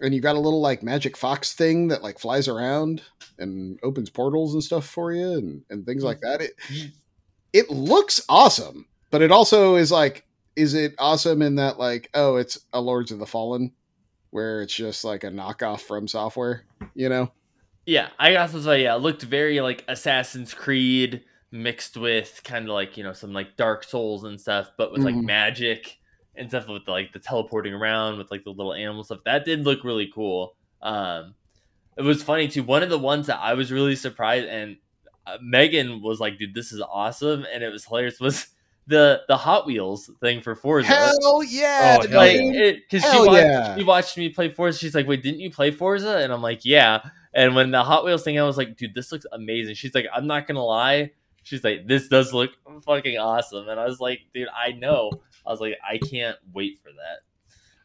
And 0.00 0.14
you 0.14 0.20
got 0.20 0.36
a 0.36 0.40
little 0.40 0.60
like 0.60 0.82
magic 0.82 1.16
fox 1.16 1.52
thing 1.54 1.88
that 1.88 2.02
like 2.02 2.18
flies 2.18 2.46
around 2.48 3.02
and 3.38 3.78
opens 3.82 4.10
portals 4.10 4.52
and 4.54 4.62
stuff 4.62 4.86
for 4.86 5.12
you 5.12 5.32
and, 5.32 5.62
and 5.70 5.86
things 5.86 6.02
like 6.04 6.20
that. 6.20 6.40
It 6.40 6.52
it 7.54 7.70
looks 7.70 8.20
awesome, 8.28 8.86
but 9.10 9.22
it 9.22 9.32
also 9.32 9.76
is 9.76 9.90
like, 9.90 10.26
is 10.56 10.74
it 10.74 10.94
awesome 10.98 11.40
in 11.40 11.54
that 11.54 11.78
like, 11.78 12.10
oh, 12.12 12.36
it's 12.36 12.58
a 12.74 12.80
Lords 12.80 13.10
of 13.12 13.18
the 13.18 13.26
Fallen, 13.26 13.72
where 14.30 14.60
it's 14.60 14.74
just 14.74 15.04
like 15.04 15.24
a 15.24 15.30
knockoff 15.30 15.80
from 15.80 16.06
software, 16.08 16.64
you 16.94 17.08
know? 17.08 17.30
Yeah, 17.86 18.08
I 18.18 18.32
to 18.32 18.62
say, 18.62 18.82
yeah, 18.82 18.96
it 18.96 19.00
looked 19.00 19.22
very 19.22 19.60
like 19.60 19.84
Assassin's 19.88 20.52
Creed 20.52 21.22
mixed 21.52 21.96
with 21.96 22.40
kind 22.42 22.64
of 22.64 22.74
like 22.74 22.96
you 22.96 23.04
know 23.04 23.12
some 23.12 23.32
like 23.32 23.56
Dark 23.56 23.84
Souls 23.84 24.24
and 24.24 24.40
stuff, 24.40 24.70
but 24.76 24.90
with 24.90 25.02
like 25.02 25.14
Mhm. 25.14 25.24
magic 25.24 25.98
and 26.34 26.48
stuff 26.48 26.66
with 26.66 26.88
like 26.88 27.12
the 27.12 27.20
teleporting 27.20 27.72
around 27.72 28.18
with 28.18 28.28
like 28.30 28.42
the 28.42 28.50
little 28.50 28.74
animal 28.74 29.04
stuff. 29.04 29.20
That 29.24 29.44
did 29.44 29.64
look 29.64 29.84
really 29.84 30.10
cool. 30.12 30.56
Um, 30.82 31.34
it 31.96 32.02
was 32.02 32.24
funny 32.24 32.48
too. 32.48 32.64
One 32.64 32.82
of 32.82 32.90
the 32.90 32.98
ones 32.98 33.28
that 33.28 33.38
I 33.40 33.54
was 33.54 33.70
really 33.70 33.94
surprised 33.94 34.46
and 34.48 34.78
uh, 35.26 35.38
Megan 35.42 36.02
was 36.02 36.20
like, 36.20 36.38
"Dude, 36.38 36.54
this 36.54 36.72
is 36.72 36.80
awesome," 36.80 37.46
and 37.52 37.62
it 37.62 37.70
was 37.70 37.84
hilarious. 37.84 38.20
Was 38.20 38.48
the 38.86 39.22
the 39.28 39.36
Hot 39.36 39.66
Wheels 39.66 40.10
thing 40.20 40.40
for 40.40 40.54
Forza? 40.54 40.88
Hell 40.88 41.42
yeah! 41.42 41.98
Oh, 42.00 42.08
hell 42.08 42.16
like 42.18 42.36
yeah. 42.36 42.72
because 42.72 43.10
she 43.10 43.18
watched, 43.18 43.32
yeah. 43.34 43.76
she 43.76 43.84
watched 43.84 44.16
me 44.18 44.28
play 44.28 44.48
Forza. 44.50 44.78
She's 44.78 44.94
like, 44.94 45.06
"Wait, 45.06 45.22
didn't 45.22 45.40
you 45.40 45.50
play 45.50 45.70
Forza?" 45.70 46.18
And 46.18 46.32
I'm 46.32 46.42
like, 46.42 46.64
"Yeah." 46.64 47.00
And 47.32 47.54
when 47.54 47.70
the 47.70 47.82
Hot 47.82 48.04
Wheels 48.04 48.22
thing, 48.22 48.38
I 48.38 48.44
was 48.44 48.56
like, 48.56 48.76
"Dude, 48.76 48.94
this 48.94 49.10
looks 49.12 49.26
amazing." 49.32 49.74
She's 49.74 49.94
like, 49.94 50.06
"I'm 50.12 50.26
not 50.26 50.46
gonna 50.46 50.64
lie." 50.64 51.12
She's 51.42 51.64
like, 51.64 51.86
"This 51.86 52.08
does 52.08 52.32
look 52.32 52.50
fucking 52.84 53.18
awesome," 53.18 53.68
and 53.68 53.80
I 53.80 53.84
was 53.86 54.00
like, 54.00 54.20
"Dude, 54.34 54.48
I 54.48 54.72
know." 54.72 55.10
I 55.46 55.50
was 55.50 55.60
like, 55.60 55.76
"I 55.82 55.98
can't 55.98 56.36
wait 56.52 56.80
for 56.82 56.90
that." 56.90 57.20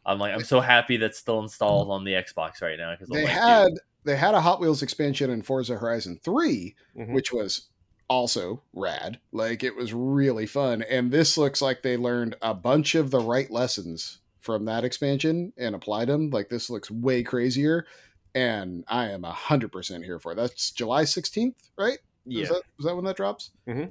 I'm 0.04 0.18
like, 0.18 0.34
I'm 0.34 0.44
so 0.44 0.60
happy 0.60 0.96
that's 0.96 1.18
still 1.18 1.40
installed 1.40 1.90
on 1.90 2.04
the 2.04 2.12
Xbox 2.12 2.62
right 2.62 2.78
now 2.78 2.92
because 2.92 3.08
They 3.08 3.24
like, 3.24 3.32
had 3.32 3.68
dude, 3.68 3.78
they 4.04 4.16
had 4.16 4.34
a 4.34 4.40
Hot 4.40 4.60
Wheels 4.60 4.82
expansion 4.82 5.30
in 5.30 5.42
Forza 5.42 5.76
Horizon 5.76 6.18
3, 6.22 6.74
Mhm. 6.96 7.12
which 7.14 7.32
was 7.32 7.68
also 8.08 8.62
rad. 8.72 9.20
Like 9.32 9.62
it 9.62 9.76
was 9.76 9.92
really 9.94 10.46
fun. 10.46 10.82
And 10.82 11.12
this 11.12 11.36
looks 11.38 11.62
like 11.62 11.82
they 11.82 11.96
learned 11.96 12.36
a 12.42 12.54
bunch 12.54 12.94
of 12.94 13.10
the 13.10 13.20
right 13.20 13.50
lessons 13.50 14.18
from 14.40 14.64
that 14.64 14.84
expansion 14.84 15.52
and 15.56 15.74
applied 15.74 16.08
them. 16.08 16.30
Like 16.30 16.48
this 16.48 16.68
looks 16.70 16.90
way 16.90 17.22
crazier. 17.22 17.86
And 18.34 18.84
I 18.88 19.08
am 19.10 19.24
a 19.24 19.32
hundred 19.32 19.70
percent 19.72 20.04
here 20.04 20.18
for 20.18 20.32
it. 20.32 20.36
That's 20.36 20.70
July 20.70 21.02
16th, 21.04 21.54
right? 21.76 21.98
Yeah. 22.24 22.44
Is 22.44 22.48
that, 22.48 22.62
is 22.78 22.84
that 22.86 22.94
when 22.96 23.04
that 23.04 23.16
drops? 23.16 23.50
Mm-hmm. 23.68 23.90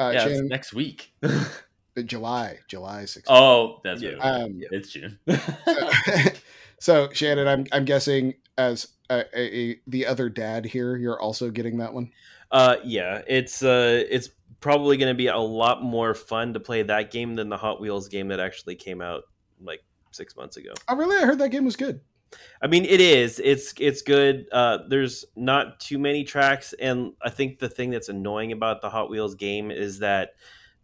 Uh, 0.00 0.10
yeah, 0.10 0.10
it's 0.12 0.22
Shannon, 0.24 0.48
next 0.48 0.72
week. 0.74 1.12
uh, 1.22 1.44
July, 2.04 2.58
July 2.68 3.02
16th. 3.04 3.22
oh, 3.28 3.80
that's 3.84 4.02
Yeah. 4.02 4.16
what 4.16 4.16
it 4.16 4.18
was. 4.18 4.44
Um, 4.44 4.60
it's 4.70 4.90
June. 4.90 5.18
so 6.84 7.08
Shannon, 7.14 7.48
I'm 7.48 7.64
I'm 7.72 7.86
guessing 7.86 8.34
as 8.58 8.88
a, 9.08 9.24
a, 9.34 9.80
the 9.86 10.04
other 10.04 10.28
dad 10.28 10.66
here, 10.66 10.96
you're 10.96 11.18
also 11.18 11.50
getting 11.50 11.78
that 11.78 11.94
one. 11.94 12.10
Uh, 12.50 12.76
yeah, 12.84 13.22
it's 13.26 13.62
uh, 13.62 14.04
it's 14.10 14.28
probably 14.60 14.98
going 14.98 15.08
to 15.08 15.16
be 15.16 15.28
a 15.28 15.38
lot 15.38 15.82
more 15.82 16.12
fun 16.12 16.52
to 16.52 16.60
play 16.60 16.82
that 16.82 17.10
game 17.10 17.36
than 17.36 17.48
the 17.48 17.56
Hot 17.56 17.80
Wheels 17.80 18.08
game 18.08 18.28
that 18.28 18.38
actually 18.38 18.74
came 18.74 19.00
out 19.00 19.22
like 19.62 19.82
six 20.10 20.36
months 20.36 20.58
ago. 20.58 20.74
Oh, 20.86 20.94
really? 20.94 21.16
I 21.16 21.24
heard 21.24 21.38
that 21.38 21.48
game 21.48 21.64
was 21.64 21.74
good. 21.74 22.02
I 22.60 22.66
mean, 22.66 22.84
it 22.84 23.00
is. 23.00 23.40
It's 23.42 23.72
it's 23.78 24.02
good. 24.02 24.44
Uh, 24.52 24.80
there's 24.86 25.24
not 25.36 25.80
too 25.80 25.98
many 25.98 26.22
tracks, 26.22 26.74
and 26.74 27.14
I 27.22 27.30
think 27.30 27.60
the 27.60 27.70
thing 27.70 27.88
that's 27.92 28.10
annoying 28.10 28.52
about 28.52 28.82
the 28.82 28.90
Hot 28.90 29.08
Wheels 29.08 29.36
game 29.36 29.70
is 29.70 30.00
that 30.00 30.32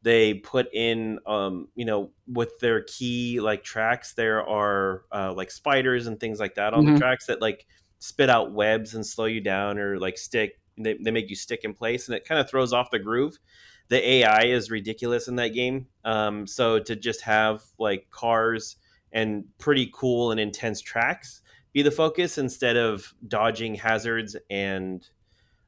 they 0.03 0.34
put 0.34 0.72
in, 0.72 1.18
um, 1.26 1.68
you 1.74 1.84
know, 1.84 2.12
with 2.26 2.59
their 2.61 2.82
key 2.84 3.40
like 3.40 3.62
tracks, 3.64 4.14
there 4.14 4.46
are 4.46 5.05
uh, 5.12 5.32
like 5.34 5.51
spiders 5.51 6.07
and 6.07 6.18
things 6.18 6.40
like 6.40 6.55
that 6.55 6.72
on 6.74 6.84
Mhm. 6.84 6.86
the 6.86 6.92
tracks 6.92 7.26
that 7.26 7.40
like 7.42 7.66
spit 7.98 8.30
out 8.30 8.53
webs 8.53 8.94
and 8.94 9.05
slow 9.07 9.26
you 9.26 9.40
down 9.40 9.78
or 9.78 9.98
like 9.98 10.16
stick. 10.18 10.61
They, 10.78 10.96
they 11.03 11.11
make 11.11 11.28
you 11.28 11.36
stick 11.36 11.61
in 11.64 11.74
place, 11.74 12.09
and 12.09 12.16
it 12.16 12.24
kind 12.24 12.40
of 12.40 12.48
throws 12.48 12.72
off 12.72 12.90
the 12.90 12.98
groove. 12.98 13.38
The 13.88 14.07
AI 14.09 14.44
is 14.44 14.70
ridiculous 14.70 15.28
in 15.28 15.36
that 15.36 15.48
game. 15.48 15.88
Um, 16.05 16.46
so 16.46 16.78
to 16.80 16.96
just 16.96 17.22
have 17.22 17.62
like 17.78 18.09
cars 18.11 18.76
and 19.12 19.44
pretty 19.59 19.90
cool 19.92 20.30
and 20.30 20.38
intense 20.40 20.80
tracks 20.80 21.42
be 21.72 21.82
the 21.82 21.90
focus 21.90 22.38
instead 22.38 22.76
of 22.76 23.12
dodging 23.26 23.74
hazards 23.74 24.36
and 24.48 25.09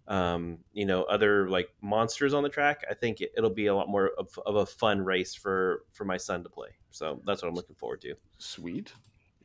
um, 0.08 0.58
you 0.72 0.84
know 0.84 1.04
other 1.04 1.48
like 1.48 1.68
monsters 1.80 2.34
on 2.34 2.42
the 2.42 2.48
track 2.48 2.84
i 2.90 2.94
think 2.94 3.20
it, 3.20 3.30
it'll 3.36 3.48
be 3.50 3.66
a 3.66 3.74
lot 3.74 3.88
more 3.88 4.10
of, 4.18 4.28
of 4.46 4.56
a 4.56 4.66
fun 4.66 5.00
race 5.04 5.34
for 5.34 5.84
for 5.92 6.04
my 6.04 6.16
son 6.16 6.42
to 6.42 6.48
play 6.48 6.68
so 6.90 7.20
that's 7.24 7.42
what 7.42 7.48
i'm 7.48 7.54
looking 7.54 7.76
forward 7.76 8.00
to 8.00 8.14
Sweet. 8.38 8.92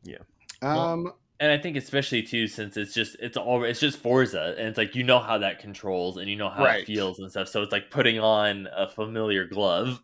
Yeah. 0.03 0.17
Um. 0.61 1.13
and 1.39 1.51
I 1.51 1.57
think 1.59 1.77
especially 1.77 2.23
too 2.23 2.47
since 2.47 2.77
it's 2.77 2.93
just 2.93 3.15
it's 3.19 3.37
all 3.37 3.63
it's 3.63 3.79
just 3.79 3.99
Forza 3.99 4.55
and 4.57 4.67
it's 4.67 4.77
like 4.77 4.95
you 4.95 5.03
know 5.03 5.19
how 5.19 5.37
that 5.37 5.59
controls 5.59 6.17
and 6.17 6.27
you 6.29 6.35
know 6.35 6.49
how 6.49 6.63
Right. 6.63 6.81
it 6.81 6.87
feels 6.87 7.19
and 7.19 7.29
stuff. 7.29 7.47
So 7.49 7.61
it's 7.61 7.71
like 7.71 7.91
putting 7.91 8.19
on 8.19 8.67
a 8.75 8.87
familiar 8.87 9.45
glove. 9.45 10.01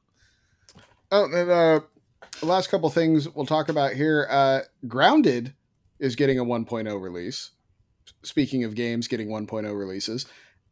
Oh, 1.11 1.25
and 1.25 1.49
uh, 1.49 1.79
the 2.39 2.45
last 2.45 2.69
couple 2.69 2.89
things 2.89 3.27
we'll 3.29 3.45
talk 3.45 3.69
about 3.69 3.93
here. 3.93 4.27
Uh, 4.29 4.59
Grounded 4.87 5.53
is 5.99 6.15
getting 6.15 6.37
a 6.39 6.45
1.0 6.45 7.01
release. 7.01 7.51
Speaking 8.23 8.63
of 8.63 8.75
games 8.75 9.07
getting 9.07 9.29
1.0 9.29 9.77
releases, 9.77 10.25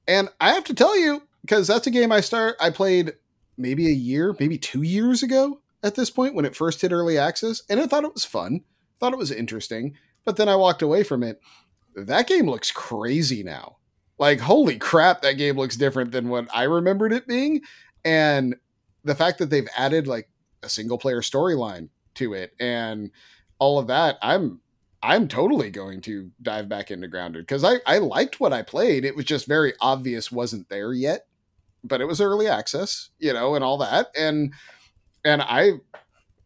and 0.08 0.30
I 0.39 0.54
have 0.54 0.64
to 0.66 0.74
tell 0.74 0.97
you 0.97 1.24
because 1.41 1.68
that's 1.68 1.88
a 1.88 1.91
game 1.91 2.12
I 2.12 2.22
start 2.22 2.56
I 2.60 2.70
played 2.70 3.14
maybe 3.58 3.88
a 3.88 3.93
year, 3.93 4.36
maybe 4.39 4.58
two 4.58 4.82
years 4.82 5.24
ago 5.24 5.62
at 5.84 5.95
this 5.95 6.10
point 6.10 6.36
when 6.36 6.45
it 6.45 6.56
first 6.56 6.82
hit 6.82 6.91
early 6.91 7.18
access, 7.18 7.62
and 7.70 7.80
I 7.80 7.88
thought 7.88 8.04
it 8.04 8.14
was 8.14 8.26
fun, 8.26 8.62
thought 8.99 9.14
it 9.14 9.20
was 9.20 9.32
interesting, 9.32 9.95
but 10.26 10.38
then 10.38 10.49
I 10.49 10.56
walked 10.56 10.82
away 10.82 11.04
from 11.04 11.24
it. 11.24 11.39
That 11.95 12.28
game 12.28 12.49
looks 12.49 12.72
crazy 12.72 13.43
now. 13.43 13.78
Like 14.18 14.39
holy 14.39 14.78
crap, 14.78 15.22
that 15.22 15.34
game 15.34 15.58
looks 15.58 15.78
different 15.78 16.12
than 16.12 16.30
what 16.30 16.47
I 16.54 16.64
remembered 16.64 17.14
it 17.14 17.28
being, 17.28 17.62
and 18.06 18.56
the 19.04 19.16
fact 19.16 19.39
that 19.39 19.49
they've 19.49 19.70
added 19.76 20.08
like 20.08 20.30
a 20.64 20.70
single 20.70 20.97
player 20.97 21.22
storyline 21.22 21.89
to 22.16 22.34
it 22.34 22.54
and 22.60 23.12
all 23.60 23.80
of 23.80 23.88
that 23.88 24.18
i'm 24.22 24.60
i'm 25.04 25.28
totally 25.28 25.70
going 25.70 26.02
to 26.02 26.32
dive 26.41 26.70
back 26.70 26.91
into 26.91 27.08
grounded 27.08 27.43
because 27.43 27.64
i 27.64 27.76
i 27.86 27.97
liked 27.97 28.39
what 28.39 28.54
i 28.54 28.62
played. 28.62 29.06
It 29.06 29.16
was 29.16 29.26
just 29.26 29.47
very 29.47 29.74
obvious 29.82 30.32
wasn't 30.32 30.70
there 30.70 30.93
yet 30.93 31.26
but 31.84 32.02
it 32.02 32.06
was 32.06 32.22
early 32.22 32.47
access 32.47 33.10
you 33.20 33.34
know 33.34 33.56
and 33.56 33.64
all 33.64 33.78
that. 33.80 34.08
And 34.18 34.54
and 35.24 35.41
i 35.41 35.74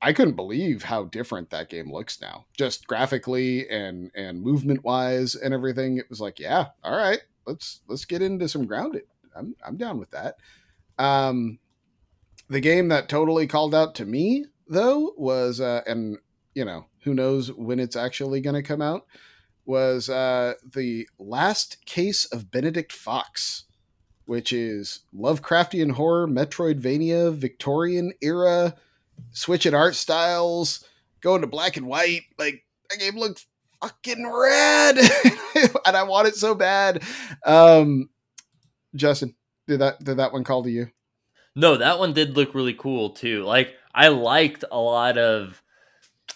i 0.01 0.13
couldn't 0.13 0.35
believe 0.35 0.83
how 0.83 1.05
different 1.05 1.49
that 1.49 1.69
game 1.69 1.91
looks 1.91 2.21
now 2.21 2.45
just 2.57 2.87
graphically 2.87 3.69
and 3.69 4.11
and 4.15 4.41
movement 4.41 4.83
wise 4.83 5.35
and 5.35 5.53
everything. 5.53 5.97
It 5.97 6.09
was 6.09 6.21
like 6.21 6.39
yeah 6.39 6.67
all 6.83 6.95
right 6.95 7.21
let's 7.45 7.81
let's 7.87 8.05
get 8.05 8.21
into 8.21 8.49
some 8.49 8.65
grounded. 8.65 9.03
I'm 9.35 9.55
i'm 9.65 9.77
down 9.77 9.99
with 9.99 10.11
that. 10.11 10.35
Um 10.97 11.59
the 12.49 12.59
game 12.59 12.89
that 12.89 13.09
totally 13.09 13.47
called 13.47 13.73
out 13.73 13.95
to 13.95 14.05
me 14.05 14.45
though 14.67 15.13
was 15.17 15.59
uh 15.59 15.81
and 15.87 16.17
you 16.55 16.65
know 16.65 16.87
who 17.03 17.13
knows 17.13 17.51
when 17.51 17.79
it's 17.79 17.95
actually 17.95 18.41
going 18.41 18.55
to 18.55 18.63
come 18.63 18.81
out 18.81 19.05
was 19.65 20.09
uh 20.09 20.53
the 20.73 21.07
last 21.19 21.85
case 21.85 22.25
of 22.25 22.49
benedict 22.49 22.91
fox 22.91 23.65
which 24.25 24.51
is 24.51 25.01
lovecraftian 25.15 25.91
horror 25.91 26.27
metroidvania 26.27 27.31
victorian 27.33 28.11
era 28.21 28.73
switching 29.31 29.73
art 29.73 29.95
styles 29.95 30.83
going 31.21 31.41
to 31.41 31.47
black 31.47 31.77
and 31.77 31.87
white. 31.87 32.21
Like 32.37 32.63
that 32.89 32.99
game 32.99 33.15
looks 33.15 33.45
fucking 33.81 34.25
red 34.25 34.97
and 35.85 35.97
i 35.97 36.03
want 36.03 36.27
it 36.27 36.35
so 36.35 36.55
bad. 36.55 37.03
Um 37.45 38.09
justin 38.95 39.35
did 39.67 39.81
that 39.81 40.03
did 40.03 40.17
that 40.17 40.31
one 40.31 40.43
call 40.43 40.63
to 40.63 40.71
you? 40.71 40.89
No, 41.55 41.77
that 41.77 41.99
one 41.99 42.13
did 42.13 42.35
look 42.35 42.53
really 42.55 42.73
cool 42.73 43.11
too. 43.11 43.43
Like 43.43 43.73
I 43.93 44.09
liked 44.09 44.63
a 44.71 44.79
lot 44.79 45.17
of 45.17 45.61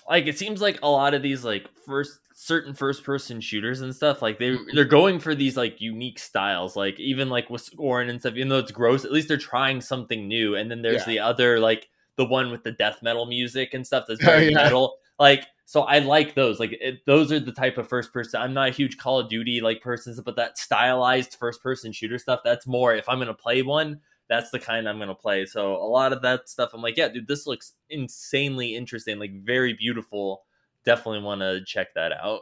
like 0.10 0.26
it 0.28 0.38
seems 0.38 0.60
like 0.60 0.80
a 0.82 0.90
lot 0.90 1.14
of 1.14 1.22
these 1.22 1.46
like 1.46 1.70
first 1.86 2.20
certain 2.34 2.74
first 2.74 3.04
person 3.04 3.40
shooters 3.40 3.82
and 3.82 3.96
stuff 3.96 4.22
like 4.22 4.40
they 4.40 4.52
mm-hmm. 4.52 4.76
they're 4.76 4.86
going 4.86 5.20
for 5.20 5.36
these 5.36 5.56
like 5.56 5.80
unique 5.80 6.18
styles 6.18 6.76
like 6.76 7.00
even 7.00 7.30
like 7.30 7.50
with 7.50 7.62
scoring 7.62 8.10
and 8.10 8.20
stuff 8.20 8.34
even 8.36 8.50
though 8.50 8.58
it's 8.60 8.72
gross 8.72 9.06
at 9.06 9.12
least 9.12 9.28
they're 9.28 9.38
trying 9.38 9.80
something 9.80 10.28
new 10.28 10.56
and 10.56 10.70
then 10.72 10.82
there's 10.82 11.02
Yeah. 11.02 11.14
the 11.14 11.20
other 11.20 11.60
like 11.60 11.90
the 12.16 12.26
one 12.26 12.52
with 12.52 12.64
the 12.64 12.72
death 12.72 13.02
metal 13.02 13.26
music 13.26 13.74
and 13.74 13.86
stuff 13.86 14.06
that's 14.08 14.22
Oh, 14.24 14.26
very 14.26 14.50
yeah. 14.50 14.56
metal 14.56 14.96
like 15.20 15.46
so 15.66 15.82
i 15.82 16.00
like 16.00 16.34
those 16.34 16.60
like 16.60 16.72
it, 16.82 17.06
those 17.06 17.32
are 17.32 17.40
the 17.40 17.52
type 17.52 17.78
of 17.78 17.88
first 17.88 18.12
person 18.12 18.42
i'm 18.42 18.54
not 18.54 18.70
a 18.70 18.72
huge 18.72 18.98
call 18.98 19.20
of 19.20 19.30
duty 19.30 19.62
like 19.62 19.82
person 19.82 20.18
but 20.26 20.36
that 20.38 20.58
stylized 20.58 21.36
first 21.36 21.62
person 21.62 21.92
shooter 21.92 22.18
stuff 22.18 22.40
that's 22.44 22.66
more 22.66 22.96
if 22.96 23.08
i'm 23.08 23.20
gonna 23.20 23.34
play 23.34 23.62
one 23.62 24.00
that's 24.30 24.52
the 24.52 24.60
kind 24.60 24.88
I'm 24.88 25.00
gonna 25.00 25.16
play. 25.16 25.46
So 25.46 25.76
a 25.76 25.90
lot 25.90 26.14
of 26.14 26.22
that 26.22 26.48
stuff, 26.50 26.72
I'm 26.74 26.82
like, 26.82 26.98
yeah, 26.98 27.10
dude, 27.10 27.28
this 27.28 27.48
looks 27.48 27.74
insanely 27.90 28.76
interesting, 28.76 29.20
like 29.20 29.32
very 29.44 29.74
beautiful. 29.74 30.44
Definitely 30.86 31.24
want 31.24 31.42
to 31.42 31.62
check 31.66 31.94
that 31.96 32.12
out. 32.14 32.42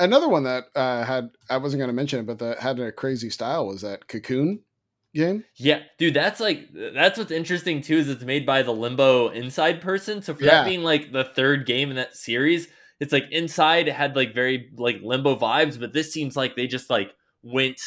another 0.00 0.28
one 0.28 0.44
that 0.44 0.64
uh, 0.74 1.04
had 1.04 1.30
I 1.50 1.56
wasn't 1.58 1.80
going 1.80 1.88
to 1.88 1.94
mention 1.94 2.20
it, 2.20 2.26
but 2.26 2.38
that 2.40 2.58
had 2.60 2.78
a 2.80 2.92
crazy 2.92 3.30
style 3.30 3.66
was 3.66 3.82
that 3.82 4.08
Cocoon 4.08 4.60
game. 5.14 5.44
Yeah, 5.56 5.80
dude, 5.98 6.14
that's 6.14 6.40
like 6.40 6.68
that's 6.72 7.18
what's 7.18 7.30
interesting 7.30 7.80
too 7.80 7.96
is 7.96 8.08
it's 8.08 8.24
made 8.24 8.46
by 8.46 8.62
the 8.62 8.72
Limbo 8.72 9.28
Inside 9.28 9.80
person. 9.80 10.22
So 10.22 10.34
for 10.34 10.44
Yeah. 10.44 10.62
that 10.62 10.66
being 10.66 10.82
like 10.82 11.12
the 11.12 11.24
third 11.24 11.66
game 11.66 11.90
in 11.90 11.96
that 11.96 12.16
series, 12.16 12.68
it's 13.00 13.12
like 13.12 13.24
Inside 13.30 13.88
had 13.88 14.16
like 14.16 14.34
very 14.34 14.70
like 14.76 15.00
Limbo 15.02 15.36
vibes, 15.36 15.78
but 15.78 15.92
this 15.92 16.12
seems 16.12 16.36
like 16.36 16.56
they 16.56 16.66
just 16.66 16.90
like 16.90 17.12
went 17.42 17.80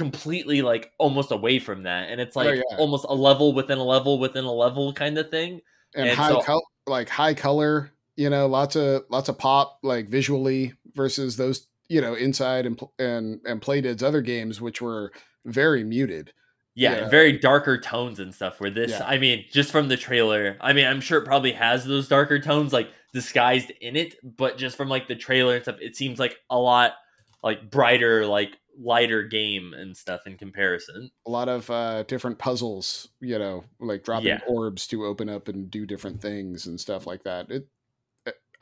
completely 0.00 0.62
like 0.62 0.90
almost 0.98 1.30
away 1.30 1.58
from 1.58 1.82
that, 1.84 2.08
and 2.10 2.20
it's 2.20 2.36
oh, 2.36 2.40
like 2.40 2.48
Oh, 2.60 2.62
yeah. 2.70 2.76
almost 2.78 3.04
a 3.08 3.14
level 3.14 3.52
within 3.52 3.78
a 3.78 3.84
level 3.84 4.18
within 4.18 4.44
a 4.44 4.52
level 4.52 4.92
kind 4.92 5.18
of 5.18 5.30
thing. 5.30 5.60
and, 5.94 6.08
And 6.08 6.18
high 6.18 6.30
so- 6.30 6.40
col- 6.42 6.68
like 6.86 7.08
high 7.08 7.34
color 7.34 7.90
you 8.16 8.28
know 8.30 8.46
lots 8.46 8.74
of 8.76 9.02
lots 9.10 9.28
of 9.28 9.38
pop 9.38 9.78
like 9.82 10.08
visually 10.08 10.72
versus 10.94 11.36
those 11.36 11.66
you 11.88 12.00
know 12.00 12.14
inside 12.14 12.66
and 12.66 12.80
and 12.98 13.40
and 13.44 13.60
playdead's 13.60 14.02
other 14.02 14.20
games 14.20 14.60
which 14.60 14.80
were 14.82 15.12
very 15.44 15.84
muted 15.84 16.32
Yeah, 16.74 16.96
Yeah. 17.00 17.08
very 17.08 17.32
darker 17.38 17.76
tones 17.78 18.18
and 18.20 18.32
stuff. 18.34 18.60
Where 18.60 18.70
this, 18.70 18.90
Yeah. 18.92 19.04
I 19.06 19.18
mean, 19.18 19.44
just 19.52 19.70
from 19.72 19.88
the 19.88 19.96
trailer, 19.96 20.56
I 20.60 20.72
mean, 20.72 20.86
I'm 20.86 21.00
sure 21.00 21.18
it 21.20 21.24
probably 21.26 21.52
has 21.52 21.84
those 21.84 22.08
darker 22.08 22.38
tones 22.38 22.72
like 22.72 22.88
disguised 23.12 23.70
in 23.80 23.96
it, 23.96 24.14
but 24.22 24.56
just 24.56 24.76
from 24.76 24.88
like 24.88 25.06
the 25.08 25.16
trailer 25.16 25.54
and 25.56 25.62
stuff, 25.64 25.76
it 25.80 25.96
seems 25.96 26.18
like 26.20 26.36
a 26.48 26.58
lot 26.58 26.92
like 27.42 27.70
brighter, 27.70 28.24
like 28.26 28.52
lighter 28.78 29.22
game 29.22 29.74
and 29.74 29.96
stuff 29.96 30.26
in 30.26 30.36
comparison. 30.36 31.10
a 31.26 31.30
lot 31.30 31.48
of 31.48 31.68
uh 31.70 32.02
different 32.04 32.38
puzzles 32.38 33.08
you 33.20 33.38
know 33.38 33.64
like 33.78 34.02
dropping 34.04 34.28
Yeah. 34.28 34.40
orbs 34.48 34.86
to 34.88 35.04
open 35.04 35.28
up 35.28 35.48
and 35.48 35.70
do 35.70 35.84
different 35.86 36.20
things 36.22 36.66
and 36.66 36.78
stuff 36.80 37.06
like 37.06 37.24
that 37.24 37.50
it 37.50 37.66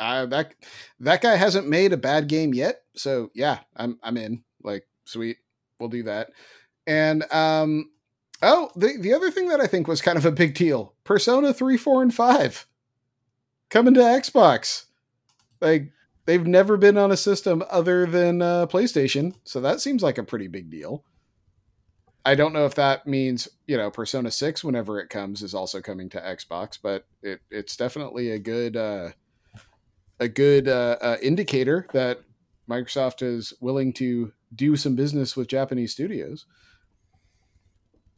uh, 0.00 0.26
that 0.26 0.54
that 1.00 1.20
guy 1.20 1.34
hasn't 1.36 1.68
made 1.68 1.92
a 1.92 1.96
bad 1.96 2.28
game 2.28 2.54
yet 2.54 2.82
so 2.94 3.30
yeah 3.34 3.58
i'm 3.76 3.98
i'm 4.02 4.16
in 4.16 4.42
like 4.62 4.86
sweet 5.04 5.38
we'll 5.80 5.88
do 5.88 6.04
that 6.04 6.30
and 6.86 7.24
um 7.32 7.90
oh 8.42 8.70
the 8.76 8.96
the 9.00 9.12
other 9.12 9.30
thing 9.30 9.48
that 9.48 9.60
i 9.60 9.66
think 9.66 9.88
was 9.88 10.00
kind 10.00 10.16
of 10.18 10.24
a 10.24 10.30
big 10.32 10.54
deal 10.54 10.94
persona 11.04 11.52
3 11.52 11.76
4 11.76 12.02
and 12.02 12.14
5 12.14 12.66
coming 13.70 13.94
to 13.94 14.00
xbox 14.00 14.84
like 15.60 15.90
they've 16.28 16.46
never 16.46 16.76
been 16.76 16.96
on 16.96 17.10
a 17.10 17.16
system 17.16 17.64
other 17.70 18.06
than 18.06 18.40
uh, 18.40 18.66
playstation 18.66 19.34
so 19.44 19.60
that 19.60 19.80
seems 19.80 20.02
like 20.02 20.18
a 20.18 20.22
pretty 20.22 20.46
big 20.46 20.70
deal 20.70 21.02
I 22.24 22.34
don't 22.34 22.52
know 22.52 22.66
if 22.66 22.74
that 22.74 23.06
means 23.06 23.48
you 23.66 23.78
know 23.78 23.90
Persona 23.90 24.30
Six, 24.30 24.62
whenever 24.62 25.00
it 25.00 25.08
comes, 25.08 25.40
is 25.40 25.54
also 25.54 25.80
coming 25.80 26.10
to 26.10 26.20
Xbox, 26.20 26.78
but 26.82 27.06
it 27.22 27.40
it's 27.50 27.74
definitely 27.74 28.30
a 28.30 28.38
good 28.38 28.76
uh, 28.76 29.12
a 30.20 30.28
good 30.28 30.68
uh, 30.68 30.98
uh, 31.00 31.16
indicator 31.22 31.86
that 31.94 32.20
Microsoft 32.68 33.22
is 33.22 33.54
willing 33.60 33.94
to 33.94 34.32
do 34.54 34.76
some 34.76 34.94
business 34.94 35.36
with 35.36 35.48
Japanese 35.48 35.92
studios. 35.92 36.44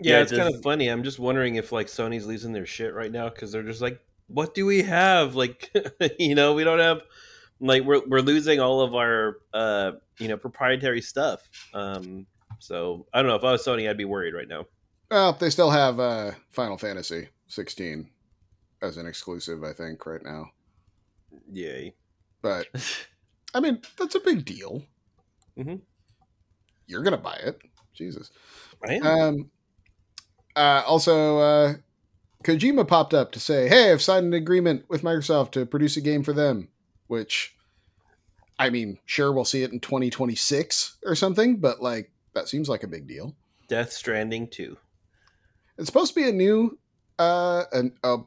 Yeah, 0.00 0.16
Yeah, 0.16 0.22
it's 0.22 0.32
it 0.32 0.38
kind 0.38 0.54
of 0.54 0.61
funny. 0.62 0.88
I'm 0.88 1.04
just 1.04 1.20
wondering 1.20 1.54
if 1.54 1.70
like 1.70 1.86
Sony's 1.86 2.26
losing 2.26 2.52
their 2.52 2.66
shit 2.66 2.94
right 2.94 3.12
now 3.12 3.28
because 3.28 3.52
they're 3.52 3.62
just 3.62 3.82
like, 3.82 4.00
what 4.26 4.54
do 4.54 4.66
we 4.66 4.82
have? 4.82 5.36
Like, 5.36 5.70
you 6.18 6.34
know, 6.34 6.54
we 6.54 6.64
don't 6.64 6.80
have 6.80 7.02
like 7.61 7.82
we're 7.84 8.02
we're 8.06 8.20
losing 8.20 8.61
all 8.61 8.80
of 8.80 8.94
our 8.94 9.38
uh 9.52 9.92
you 10.18 10.28
know 10.28 10.36
proprietary 10.36 11.00
stuff. 11.00 11.48
Um, 11.74 12.26
so 12.58 13.06
I 13.12 13.20
don't 13.20 13.28
know 13.28 13.36
if 13.36 13.44
I 13.44 13.52
was 13.52 13.64
Sony, 13.64 13.88
I'd 13.88 13.96
be 13.96 14.04
worried 14.04 14.34
right 14.34 14.48
now. 14.48 14.66
Well, 15.11 15.32
they 15.32 15.50
still 15.50 15.70
have 15.70 15.98
uh, 15.98 16.32
Final 16.50 16.78
Fantasy 16.78 17.28
16 17.48 18.08
as 18.80 18.96
an 18.96 19.06
exclusive, 19.06 19.64
I 19.64 19.72
think, 19.72 20.06
right 20.06 20.22
now. 20.22 20.46
Yay. 21.50 21.94
But 22.42 22.68
I 23.54 23.61
mean, 23.61 23.80
that's 23.98 24.14
a 24.14 24.20
big 24.20 24.44
deal. 24.44 24.82
Mhm. 25.58 25.80
You're 26.86 27.02
gonna 27.02 27.18
buy 27.18 27.36
it, 27.36 27.61
Jesus. 27.94 28.30
I 28.86 28.94
am. 28.94 29.06
Um, 29.06 29.50
uh, 30.56 30.82
also, 30.86 31.38
uh, 31.38 31.74
Kojima 32.44 32.86
popped 32.86 33.14
up 33.14 33.32
to 33.32 33.40
say, 33.40 33.68
"Hey, 33.68 33.92
I've 33.92 34.02
signed 34.02 34.26
an 34.26 34.34
agreement 34.34 34.84
with 34.88 35.02
Microsoft 35.02 35.52
to 35.52 35.66
produce 35.66 35.96
a 35.96 36.00
game 36.00 36.22
for 36.22 36.32
them." 36.32 36.68
Which, 37.11 37.56
I 38.56 38.70
mean, 38.70 38.98
sure, 39.04 39.32
we'll 39.32 39.44
see 39.44 39.64
it 39.64 39.72
in 39.72 39.80
2026 39.80 40.98
or 41.04 41.16
something, 41.16 41.56
but 41.56 41.82
like 41.82 42.12
that 42.34 42.46
seems 42.48 42.68
like 42.68 42.84
a 42.84 42.86
big 42.86 43.08
deal. 43.08 43.34
Death 43.66 43.92
Stranding 43.92 44.46
2. 44.46 44.76
It's 45.76 45.86
supposed 45.88 46.14
to 46.14 46.20
be 46.20 46.28
a 46.28 46.32
new, 46.32 46.78
uh, 47.18 47.64
an, 47.72 47.96
a, 48.04 48.18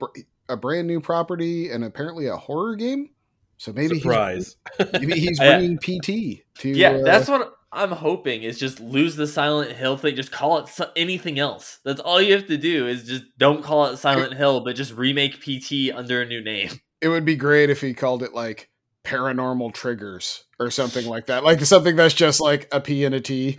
a 0.49 0.57
brand 0.57 0.87
new 0.87 0.99
property 0.99 1.69
and 1.69 1.85
apparently 1.85 2.27
a 2.27 2.35
horror 2.35 2.75
game. 2.75 3.11
So 3.55 3.71
maybe 3.71 3.99
Surprise. 4.01 4.57
he's, 4.77 4.87
maybe 4.91 5.13
he's 5.17 5.39
Yeah. 5.41 5.59
bringing 5.59 5.77
PT 5.77 6.43
to. 6.59 6.69
yeah, 6.69 6.89
uh, 6.89 7.03
that's 7.03 7.29
what 7.29 7.53
I'm 7.71 7.91
hoping 7.91 8.43
is 8.43 8.59
just 8.59 8.81
lose 8.81 9.15
the 9.15 9.27
Silent 9.27 9.71
Hill 9.71 9.95
thing. 9.95 10.17
Just 10.17 10.33
call 10.33 10.57
it 10.57 10.67
so- 10.67 10.91
anything 10.97 11.39
else. 11.39 11.79
That's 11.85 12.01
all 12.01 12.21
you 12.21 12.33
have 12.33 12.47
to 12.47 12.57
do 12.57 12.85
is 12.87 13.05
just 13.05 13.23
don't 13.37 13.63
call 13.63 13.85
it 13.85 13.97
Silent 13.97 14.33
Hill, 14.33 14.59
but 14.59 14.75
just 14.75 14.91
remake 14.93 15.39
PT 15.41 15.95
under 15.95 16.21
a 16.21 16.25
new 16.25 16.43
name. 16.43 16.69
it 17.01 17.09
would 17.09 17.25
be 17.25 17.35
great 17.35 17.69
if 17.69 17.81
he 17.81 17.93
called 17.93 18.23
it 18.23 18.33
like 18.33 18.69
paranormal 19.03 19.73
triggers 19.73 20.45
or 20.59 20.71
something 20.71 21.05
like 21.05 21.25
that 21.27 21.43
like 21.43 21.59
something 21.61 21.95
that's 21.95 22.13
just 22.13 22.39
like 22.39 22.67
a 22.71 22.79
p 22.79 23.03
and 23.03 23.13
a 23.13 23.19
t 23.19 23.57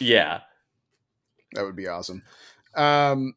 Yeah. 0.00 0.40
that 1.52 1.64
would 1.64 1.76
be 1.76 1.88
awesome 1.88 2.22
um 2.76 3.34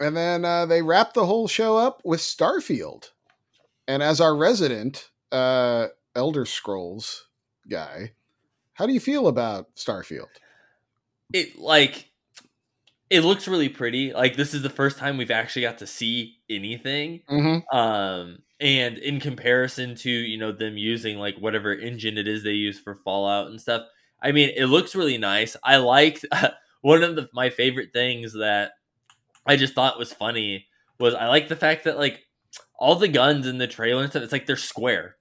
and 0.00 0.16
then 0.16 0.44
uh 0.44 0.66
they 0.66 0.82
wrap 0.82 1.12
the 1.14 1.26
whole 1.26 1.46
show 1.46 1.76
up 1.76 2.00
with 2.04 2.20
starfield 2.20 3.10
and 3.86 4.02
as 4.02 4.20
our 4.20 4.34
resident 4.34 5.10
uh 5.30 5.88
elder 6.14 6.46
scrolls 6.46 7.26
guy 7.68 8.12
how 8.74 8.86
do 8.86 8.92
you 8.92 9.00
feel 9.00 9.28
about 9.28 9.74
starfield 9.76 10.28
it 11.32 11.58
like 11.58 12.10
it 13.10 13.20
looks 13.20 13.46
really 13.46 13.68
pretty. 13.68 14.12
Like 14.12 14.36
this 14.36 14.54
is 14.54 14.62
the 14.62 14.70
first 14.70 14.98
time 14.98 15.16
we've 15.16 15.30
actually 15.30 15.62
got 15.62 15.78
to 15.78 15.86
see 15.86 16.38
anything. 16.50 17.20
mm-hmm. 17.30 17.76
Um 17.76 18.38
and 18.64 18.96
in 18.96 19.20
comparison 19.20 19.94
to, 19.94 20.10
you 20.10 20.38
know, 20.38 20.50
them 20.50 20.78
using 20.78 21.18
like 21.18 21.36
whatever 21.36 21.74
engine 21.74 22.16
it 22.16 22.26
is 22.26 22.42
they 22.42 22.52
use 22.52 22.80
for 22.80 22.94
Fallout 23.04 23.48
and 23.48 23.60
stuff. 23.60 23.82
I 24.22 24.32
mean, 24.32 24.52
it 24.56 24.64
looks 24.64 24.94
really 24.94 25.18
nice. 25.18 25.54
I 25.62 25.76
liked 25.76 26.24
one 26.80 27.02
of 27.02 27.14
the, 27.14 27.28
my 27.34 27.50
favorite 27.50 27.92
things 27.92 28.32
that 28.32 28.72
I 29.46 29.56
just 29.56 29.74
thought 29.74 29.98
was 29.98 30.14
funny 30.14 30.66
was 30.98 31.12
I 31.12 31.26
like 31.26 31.48
the 31.48 31.56
fact 31.56 31.84
that 31.84 31.98
like 31.98 32.26
all 32.78 32.94
the 32.94 33.06
guns 33.06 33.46
in 33.46 33.58
the 33.58 33.66
trailer 33.66 34.02
and 34.02 34.10
stuff, 34.10 34.22
it's 34.22 34.32
like 34.32 34.46
they're 34.46 34.56
square. 34.56 35.16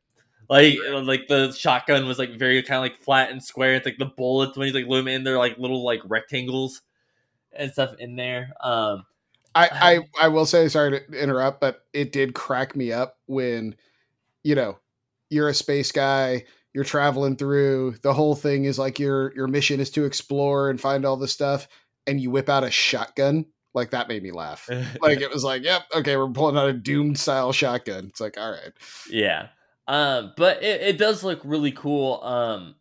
Like 0.50 0.78
like 0.90 1.28
the 1.28 1.52
shotgun 1.52 2.08
was 2.08 2.20
like 2.20 2.40
very 2.40 2.64
kind 2.64 2.78
of 2.78 2.84
like 2.84 3.04
flat 3.04 3.30
and 3.30 3.44
square. 3.44 3.76
It's 3.76 3.86
like 3.86 3.98
the 3.98 4.06
bullets 4.06 4.58
when 4.58 4.68
he's 4.68 4.76
like 4.76 4.88
loom 4.88 5.10
in, 5.10 5.26
they're 5.26 5.38
like 5.38 5.58
little 5.58 5.84
like 5.84 6.00
rectangles 6.06 6.82
and 7.52 7.74
stuff 7.74 7.94
in 8.00 8.16
there. 8.16 8.54
Um 8.62 9.04
I, 9.56 9.70
I 9.72 10.26
I 10.26 10.28
will 10.30 10.46
say 10.46 10.68
sorry 10.68 11.00
to 11.00 11.22
interrupt, 11.22 11.62
but 11.62 11.86
it 11.94 12.12
did 12.12 12.34
crack 12.34 12.76
me 12.76 12.92
up 12.92 13.18
when, 13.28 13.76
you 14.44 14.56
know, 14.56 14.80
you're 15.30 15.50
a 15.50 15.54
space 15.54 15.92
guy, 15.92 16.46
you're 16.74 16.84
traveling 16.84 17.36
through, 17.36 17.96
the 18.02 18.14
whole 18.14 18.36
thing 18.36 18.66
is 18.66 18.80
like 18.80 19.00
your 19.00 19.34
your 19.36 19.48
mission 19.48 19.80
is 19.80 19.90
to 19.92 20.06
explore 20.06 20.70
and 20.70 20.82
find 20.82 21.06
all 21.06 21.18
this 21.18 21.34
stuff, 21.34 21.68
and 22.08 22.20
you 22.20 22.32
whip 22.32 22.50
out 22.50 22.64
a 22.64 22.72
shotgun. 22.72 23.46
Like 23.74 23.92
that 23.92 24.08
made 24.08 24.24
me 24.24 24.32
laugh. 24.32 24.70
Like 25.02 25.22
it 25.22 25.32
was 25.32 25.44
like, 25.44 25.64
yep, 25.64 25.84
okay, 25.96 26.16
we're 26.18 26.30
pulling 26.30 26.58
out 26.58 26.70
a 26.70 26.74
doomed 26.74 27.20
style 27.20 27.52
shotgun. 27.52 28.06
It's 28.08 28.22
like, 28.22 28.38
all 28.38 28.52
right. 28.52 28.72
Yeah. 29.10 29.48
Um, 29.88 30.34
but 30.38 30.64
it, 30.64 30.82
it 30.82 30.98
does 30.98 31.24
look 31.24 31.42
really 31.44 31.72
cool. 31.72 32.24
Um, 32.24 32.76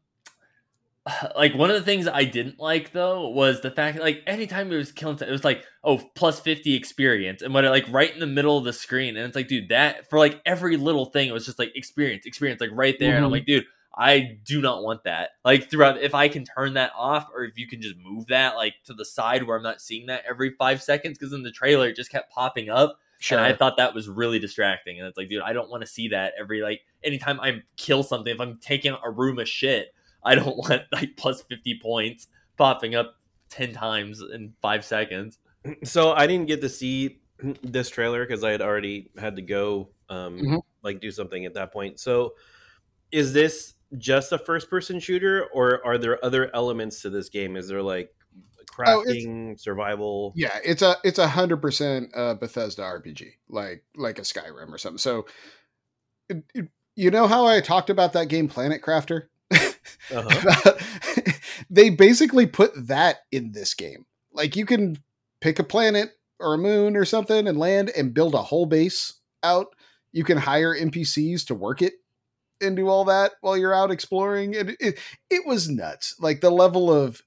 like 1.37 1.55
one 1.55 1.71
of 1.71 1.77
the 1.77 1.83
things 1.83 2.07
I 2.07 2.25
didn't 2.25 2.59
like 2.61 2.93
though 2.93 3.29
was 3.29 3.61
the 3.61 3.71
fact 3.71 3.97
that 3.97 4.03
like 4.05 4.23
anytime 4.27 4.71
it 4.73 4.77
was 4.77 4.93
killing, 4.93 5.19
it 5.21 5.31
was 5.31 5.45
like 5.45 5.65
oh 5.83 5.99
plus 6.15 6.39
fifty 6.41 6.75
experience, 6.75 7.43
and 7.43 7.53
when 7.53 7.65
it 7.65 7.71
like 7.71 7.87
right 7.91 8.13
in 8.13 8.21
the 8.21 8.27
middle 8.27 8.57
of 8.57 8.65
the 8.65 8.73
screen, 8.73 9.17
and 9.17 9.27
it's 9.27 9.35
like 9.37 9.49
dude 9.49 9.69
that 9.71 10.09
for 10.09 10.19
like 10.19 10.41
every 10.47 10.77
little 10.77 11.07
thing 11.07 11.29
it 11.29 11.33
was 11.33 11.45
just 11.47 11.59
like 11.59 11.73
experience, 11.77 12.25
experience, 12.27 12.61
like 12.61 12.71
right 12.73 12.97
there, 12.99 13.17
and 13.17 13.25
I'm 13.25 13.31
Mhm. 13.31 13.35
like 13.35 13.47
dude. 13.47 13.65
I 13.95 14.39
do 14.47 14.63
not 14.63 14.83
want 14.83 15.05
that. 15.05 15.33
Like 15.45 15.69
throughout, 15.69 16.01
if 16.01 16.15
I 16.15 16.29
can 16.29 16.47
turn 16.47 16.73
that 16.75 16.93
off, 16.97 17.29
or 17.35 17.45
if 17.45 17.59
you 17.59 17.67
can 17.69 17.83
just 17.83 17.95
move 17.99 18.27
that 18.29 18.57
like 18.57 18.73
to 18.87 18.95
the 18.95 19.05
side 19.05 19.43
where 19.43 19.55
I'm 19.55 19.63
not 19.63 19.83
seeing 19.83 20.07
that 20.07 20.25
every 20.27 20.49
five 20.59 20.81
seconds, 20.83 21.19
because 21.19 21.35
in 21.35 21.43
the 21.43 21.51
trailer 21.51 21.89
it 21.89 21.97
just 21.97 22.11
kept 22.11 22.33
popping 22.33 22.71
up, 22.71 22.99
Sure. 23.21 23.37
and 23.37 23.47
I 23.47 23.53
thought 23.53 23.77
that 23.77 23.95
was 23.95 24.09
really 24.09 24.39
distracting. 24.39 24.99
And 24.99 25.07
it's 25.07 25.19
like, 25.19 25.29
dude, 25.29 25.43
I 25.43 25.53
don't 25.53 25.69
want 25.69 25.83
to 25.83 25.87
see 25.87 26.09
that 26.09 26.33
every 26.41 26.63
like 26.63 26.81
anytime 27.05 27.39
I 27.39 27.61
kill 27.77 28.03
something. 28.03 28.33
If 28.35 28.41
I'm 28.41 28.57
taking 28.63 28.97
a 29.05 29.11
room 29.11 29.39
of 29.39 29.47
shit, 29.47 29.95
I 30.25 30.35
don't 30.35 30.57
want 30.57 30.83
like 30.93 31.17
plus 31.17 31.43
fifty 31.43 31.79
points 31.83 32.29
popping 32.57 32.95
up 32.95 33.17
ten 33.49 33.73
times 33.73 34.21
in 34.23 34.55
five 34.63 34.85
seconds. 34.85 35.39
So 35.85 36.13
I 36.13 36.27
didn't 36.27 36.47
get 36.47 36.61
to 36.63 36.69
see 36.69 37.21
this 37.63 37.89
trailer 37.91 38.25
because 38.27 38.43
I 38.45 38.51
had 38.51 38.63
already 38.63 39.11
had 39.19 39.37
to 39.37 39.43
go 39.43 39.91
um 40.09 40.39
Mhm. 40.39 40.63
like 40.83 41.01
do 41.01 41.11
something 41.11 41.45
at 41.47 41.55
that 41.55 41.73
point. 41.73 42.01
So 42.01 42.35
is 43.11 43.33
this 43.33 43.75
just 43.99 44.33
a 44.33 44.39
first 44.39 44.71
person 44.71 44.99
shooter 44.99 45.47
or 45.53 45.85
are 45.87 45.99
there 45.99 46.25
other 46.25 46.51
elements 46.55 47.03
to 47.03 47.11
this 47.11 47.29
game? 47.29 47.57
Is 47.57 47.69
there 47.69 47.83
like 47.83 48.11
Oh, 48.87 49.05
crafting, 49.07 49.61
survival? 49.61 50.33
yeah, 50.35 50.59
it's 50.65 50.81
a 50.83 50.97
it's 51.05 51.19
a 51.19 51.29
hundred 51.29 51.59
percent 51.61 52.11
uh 52.17 52.35
Bethesda 52.35 52.81
RPG, 52.83 53.27
like 53.51 53.85
like 53.97 54.19
a 54.19 54.23
Skyrim 54.23 54.73
or 54.73 54.79
something. 54.79 54.97
So, 54.99 55.27
it- 56.31 56.45
it- 56.55 56.69
you 56.97 57.11
know 57.11 57.27
how 57.27 57.47
I 57.47 57.61
talked 57.61 57.91
about 57.91 58.13
that 58.15 58.29
game 58.29 58.49
Planet 58.49 58.81
Crafter? 58.83 59.25
Uh-huh. 60.15 60.73
they 61.71 61.91
basically 61.91 62.47
put 62.47 62.73
that 62.89 63.19
in 63.31 63.53
this 63.53 63.75
game. 63.75 64.07
Like 64.33 64.57
you 64.57 64.67
can 64.67 64.99
pick 65.41 65.59
a 65.59 65.65
planet 65.65 66.11
or 66.39 66.55
a 66.55 66.59
moon 66.59 66.97
or 66.97 67.05
something 67.05 67.47
and 67.47 67.59
land 67.59 67.91
and 67.97 68.15
build 68.15 68.35
a 68.35 68.43
whole 68.43 68.67
base 68.67 69.15
out. 69.43 69.69
You 70.13 70.25
can 70.25 70.39
hire 70.39 70.75
NPCs 70.75 71.47
to 71.47 71.55
work 71.55 71.83
it 71.83 71.95
and 72.61 72.77
do 72.77 72.89
all 72.89 73.05
that 73.07 73.33
while 73.41 73.57
you're 73.57 73.75
out 73.75 73.91
exploring. 73.91 74.57
And 74.57 74.77
it, 74.81 74.99
it 75.31 75.47
was 75.47 75.69
nuts. 75.69 76.15
Like 76.21 76.41
the 76.41 76.51
level 76.51 76.93
of 76.93 77.23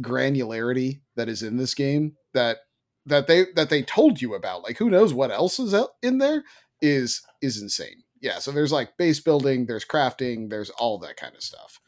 granularity 0.00 1.00
that 1.16 1.28
is 1.28 1.42
in 1.42 1.56
this 1.56 1.74
game 1.74 2.16
that 2.34 2.58
that 3.06 3.26
they 3.26 3.46
that 3.54 3.70
they 3.70 3.82
told 3.82 4.20
you 4.20 4.34
about. 4.34 4.62
Like 4.62 4.78
who 4.78 4.90
knows 4.90 5.14
what 5.14 5.30
else 5.30 5.58
is 5.58 5.74
in 6.02 6.18
there 6.18 6.44
is 6.82 7.22
is 7.40 7.60
insane. 7.60 8.02
Yeah, 8.20 8.38
so 8.38 8.50
there's 8.50 8.72
like 8.72 8.96
base 8.96 9.20
building, 9.20 9.66
there's 9.66 9.84
crafting, 9.84 10.50
there's 10.50 10.70
all 10.70 10.98
that 10.98 11.16
kind 11.16 11.34
of 11.34 11.42
stuff. 11.42 11.80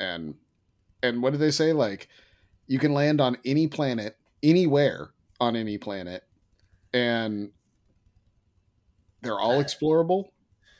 And 0.00 0.36
and 1.02 1.22
what 1.22 1.30
did 1.30 1.40
they 1.40 1.50
say? 1.50 1.72
Like 1.72 2.08
you 2.66 2.78
can 2.78 2.92
land 2.92 3.20
on 3.20 3.38
any 3.44 3.68
planet, 3.68 4.16
anywhere 4.42 5.10
on 5.40 5.56
any 5.56 5.78
planet, 5.78 6.24
and 6.92 7.52
they're 9.22 9.40
all 9.40 9.58
uh, 9.58 9.64
explorable 9.64 10.30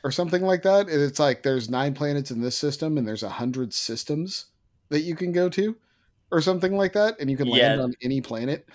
or 0.03 0.11
something 0.11 0.41
like 0.43 0.63
that. 0.63 0.89
And 0.89 1.01
it's 1.01 1.19
like 1.19 1.43
there's 1.43 1.69
nine 1.69 1.93
planets 1.93 2.31
in 2.31 2.41
this 2.41 2.57
system 2.57 2.97
and 2.97 3.07
there's 3.07 3.23
a 3.23 3.29
hundred 3.29 3.73
systems 3.73 4.47
that 4.89 5.01
you 5.01 5.15
can 5.15 5.31
go 5.31 5.49
to 5.49 5.75
or 6.31 6.41
something 6.41 6.75
like 6.77 6.93
that, 6.93 7.19
and 7.19 7.29
you 7.29 7.35
can 7.37 7.47
land 7.47 7.79
Yeah. 7.79 7.83
on 7.83 7.93
any 8.03 8.21
planet. 8.21 8.67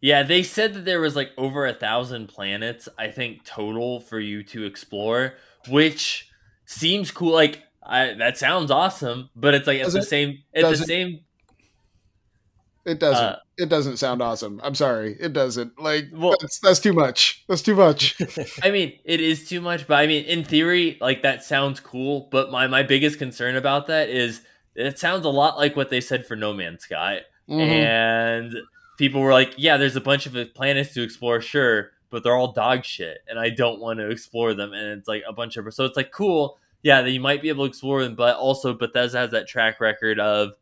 Yeah, 0.00 0.22
they 0.22 0.42
said 0.42 0.72
that 0.74 0.84
there 0.86 1.00
was 1.00 1.14
like 1.14 1.32
over 1.36 1.66
a 1.66 1.74
thousand 1.74 2.28
planets, 2.28 2.88
I 2.98 3.08
think, 3.08 3.44
total 3.44 4.00
for 4.00 4.18
you 4.18 4.42
to 4.44 4.64
explore, 4.64 5.34
which 5.68 6.30
seems 6.64 7.10
cool. 7.10 7.32
Like 7.32 7.62
I, 7.90 8.14
that 8.14 8.38
sounds 8.38 8.70
awesome, 8.70 9.30
but 9.34 9.52
it's 9.54 9.66
like 9.66 9.80
at 9.80 9.84
Does 9.84 9.94
the 9.94 9.98
it- 10.00 10.04
same 10.04 10.38
at 10.54 10.62
the 10.62 10.70
it- 10.70 10.76
same. 10.86 11.20
It 12.86 12.98
doesn't. 12.98 13.24
Uh, 13.24 13.36
it 13.58 13.68
doesn't 13.68 13.98
sound 13.98 14.22
awesome. 14.22 14.58
I'm 14.64 14.74
sorry. 14.74 15.14
It 15.20 15.34
doesn't. 15.34 15.78
Like 15.78 16.06
Well- 16.12 16.34
that's 16.40 16.58
that's 16.60 16.80
too 16.80 16.94
much. 16.94 17.44
That's 17.46 17.60
too 17.62 17.74
much. 17.76 18.16
I 18.62 18.70
mean, 18.70 18.98
it 19.04 19.20
is 19.20 19.48
too 19.48 19.60
much, 19.60 19.86
but 19.86 19.98
I 19.98 20.06
mean, 20.06 20.24
in 20.24 20.44
theory, 20.44 20.96
like 21.00 21.22
that 21.22 21.44
sounds 21.44 21.78
cool. 21.80 22.28
But 22.30 22.50
my 22.50 22.66
my 22.68 22.82
biggest 22.82 23.18
concern 23.18 23.56
about 23.56 23.86
that 23.88 24.08
is 24.08 24.40
it 24.74 24.98
sounds 24.98 25.26
a 25.26 25.30
lot 25.30 25.58
like 25.58 25.76
what 25.76 25.90
they 25.90 26.00
said 26.00 26.24
for 26.26 26.36
No 26.36 26.54
Man's 26.54 26.84
Sky. 26.84 27.20
Mhm. 27.48 27.60
and 27.68 28.54
people 28.96 29.20
were 29.20 29.32
like, 29.32 29.52
"Yeah, 29.58 29.76
there's 29.76 29.96
a 29.96 30.00
bunch 30.00 30.24
of 30.26 30.36
planets 30.54 30.94
to 30.94 31.02
explore, 31.02 31.40
sure, 31.40 31.90
but 32.10 32.22
they're 32.22 32.36
all 32.36 32.52
dog 32.52 32.84
shit, 32.84 33.18
and 33.28 33.40
I 33.40 33.50
don't 33.50 33.80
want 33.80 33.98
to 33.98 34.08
explore 34.08 34.54
them." 34.54 34.72
And 34.72 34.98
it's 35.00 35.08
like 35.08 35.24
a 35.28 35.32
bunch 35.32 35.56
of 35.56 35.72
so 35.74 35.84
it's 35.84 35.96
like 35.96 36.12
cool, 36.12 36.58
yeah, 36.82 37.02
that 37.02 37.10
you 37.10 37.20
might 37.20 37.42
be 37.42 37.48
able 37.48 37.64
to 37.64 37.68
explore 37.68 38.02
them, 38.02 38.14
but 38.14 38.36
also 38.36 38.72
Bethesda 38.74 39.18
has 39.18 39.30
that 39.32 39.46
track 39.48 39.80
record 39.80 40.18
of, 40.20 40.52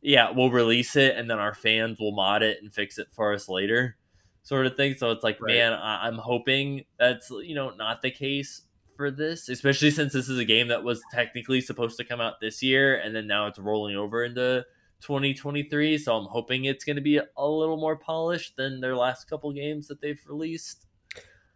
yeah, 0.00 0.30
we'll 0.30 0.50
release 0.50 0.96
it 0.96 1.16
and 1.16 1.30
then 1.30 1.38
our 1.38 1.54
fans 1.54 1.98
will 2.00 2.12
mod 2.12 2.42
it 2.42 2.58
and 2.62 2.72
fix 2.72 2.98
it 2.98 3.08
for 3.12 3.32
us 3.32 3.48
later, 3.48 3.96
sort 4.42 4.66
of 4.66 4.76
thing. 4.76 4.94
So 4.94 5.10
it's 5.12 5.22
like, 5.24 5.40
Right. 5.40 5.54
man, 5.54 5.72
I- 5.72 6.06
I'm 6.06 6.18
hoping 6.18 6.84
that's 6.98 7.30
you 7.30 7.54
know 7.54 7.70
not 7.70 8.02
the 8.02 8.10
case 8.10 8.62
for 8.96 9.10
this, 9.10 9.48
especially 9.48 9.90
since 9.90 10.12
this 10.12 10.28
is 10.28 10.38
a 10.38 10.44
game 10.44 10.68
that 10.68 10.82
was 10.84 11.00
technically 11.12 11.60
supposed 11.60 11.96
to 11.98 12.04
come 12.04 12.20
out 12.20 12.40
this 12.40 12.62
year, 12.62 12.96
and 12.96 13.14
then 13.14 13.26
now 13.26 13.46
it's 13.46 13.58
rolling 13.58 13.96
over 13.96 14.24
into 14.24 14.64
2023 15.00 15.98
so 15.98 16.16
i'm 16.16 16.26
hoping 16.26 16.64
it's 16.66 16.84
going 16.84 16.94
to 16.94 17.02
be 17.02 17.16
a 17.18 17.48
little 17.48 17.76
more 17.76 17.96
polished 17.96 18.54
than 18.56 18.80
their 18.80 18.94
last 18.94 19.28
couple 19.28 19.52
games 19.52 19.88
that 19.88 20.00
they've 20.00 20.22
released 20.28 20.86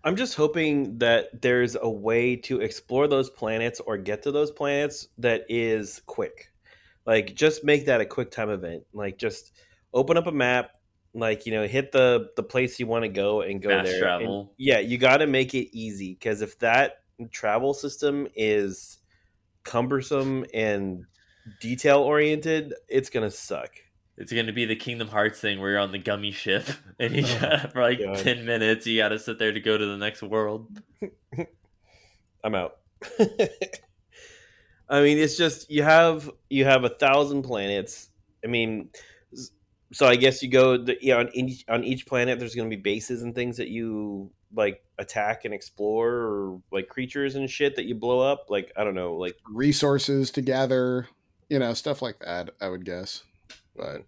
I'm 0.06 0.14
just 0.14 0.36
hoping 0.36 0.98
that 0.98 1.42
there's 1.42 1.74
a 1.74 1.90
way 1.90 2.36
to 2.36 2.60
explore 2.60 3.08
those 3.08 3.28
planets 3.28 3.80
or 3.80 3.98
get 3.98 4.22
to 4.22 4.30
those 4.30 4.52
planets 4.52 5.08
that 5.18 5.44
is 5.48 6.00
quick. 6.06 6.52
Like 7.04 7.34
just 7.34 7.64
make 7.64 7.86
that 7.86 8.00
a 8.00 8.06
quick 8.06 8.30
time 8.30 8.48
event. 8.48 8.84
Like 8.92 9.18
just 9.18 9.50
open 9.92 10.16
up 10.16 10.28
a 10.28 10.32
map, 10.32 10.76
like 11.12 11.44
you 11.44 11.50
know, 11.50 11.66
hit 11.66 11.90
the 11.90 12.28
the 12.36 12.44
place 12.44 12.78
you 12.78 12.86
want 12.86 13.02
to 13.02 13.08
go 13.08 13.40
and 13.40 13.60
go 13.60 13.82
there. 13.82 14.00
travel. 14.00 14.40
And, 14.42 14.48
yeah, 14.58 14.78
you 14.78 14.96
got 14.96 15.16
to 15.16 15.26
make 15.26 15.54
it 15.54 15.76
easy 15.76 16.14
because 16.14 16.40
if 16.40 16.56
that 16.60 17.02
travel 17.32 17.74
system 17.74 18.28
is 18.36 19.00
cumbersome 19.64 20.46
and 20.54 21.04
detail 21.60 21.98
oriented, 21.98 22.74
it's 22.88 23.10
gonna 23.10 23.32
suck. 23.32 23.70
It's 24.18 24.32
going 24.32 24.46
to 24.46 24.52
be 24.52 24.64
the 24.64 24.76
kingdom 24.76 25.08
hearts 25.08 25.40
thing 25.40 25.60
where 25.60 25.72
you're 25.72 25.80
on 25.80 25.92
the 25.92 25.98
gummy 25.98 26.30
ship 26.32 26.64
and 26.98 27.14
you 27.14 27.24
Oh, 27.26 27.40
got, 27.40 27.72
for 27.72 27.82
like 27.82 27.98
God. 28.00 28.18
10 28.18 28.44
minutes 28.44 28.86
you 28.86 28.98
got 29.00 29.10
to 29.10 29.18
sit 29.18 29.38
there 29.38 29.52
to 29.52 29.60
go 29.60 29.76
to 29.76 29.86
the 29.86 29.96
next 29.96 30.22
world 30.22 30.68
I'm 32.44 32.54
out. 32.54 32.76
I 34.88 35.02
mean, 35.02 35.18
it's 35.18 35.36
just 35.36 35.68
you 35.70 35.82
have 35.82 36.30
you 36.48 36.64
have 36.64 36.84
a 36.84 36.88
thousand 36.88 37.42
planets. 37.42 38.08
I 38.44 38.46
mean, 38.46 38.90
so 39.92 40.06
I 40.06 40.14
guess 40.16 40.42
you 40.42 40.48
go 40.50 40.76
the, 40.76 40.96
yeah 41.00 41.16
on 41.16 41.28
each 41.34 41.64
on 41.68 41.82
each 41.82 42.06
planet. 42.06 42.38
There's 42.38 42.54
going 42.54 42.70
to 42.70 42.76
be 42.76 42.80
bases 42.80 43.22
and 43.22 43.34
things 43.34 43.56
that 43.56 43.68
you 43.68 44.30
like 44.54 44.80
attack 44.98 45.44
and 45.44 45.52
explore, 45.52 46.08
or 46.08 46.62
like 46.70 46.88
creatures 46.88 47.34
and 47.34 47.50
shit 47.50 47.74
that 47.76 47.86
you 47.86 47.96
blow 47.96 48.20
up. 48.20 48.46
Like 48.48 48.70
I 48.76 48.84
don't 48.84 48.94
know, 48.94 49.14
like 49.14 49.36
Resources 49.50 50.30
to 50.32 50.40
gather, 50.40 51.08
you 51.48 51.58
know, 51.58 51.74
stuff 51.74 52.00
like 52.00 52.20
that. 52.20 52.50
I 52.60 52.68
would 52.68 52.84
guess. 52.84 53.24
But 53.76 54.04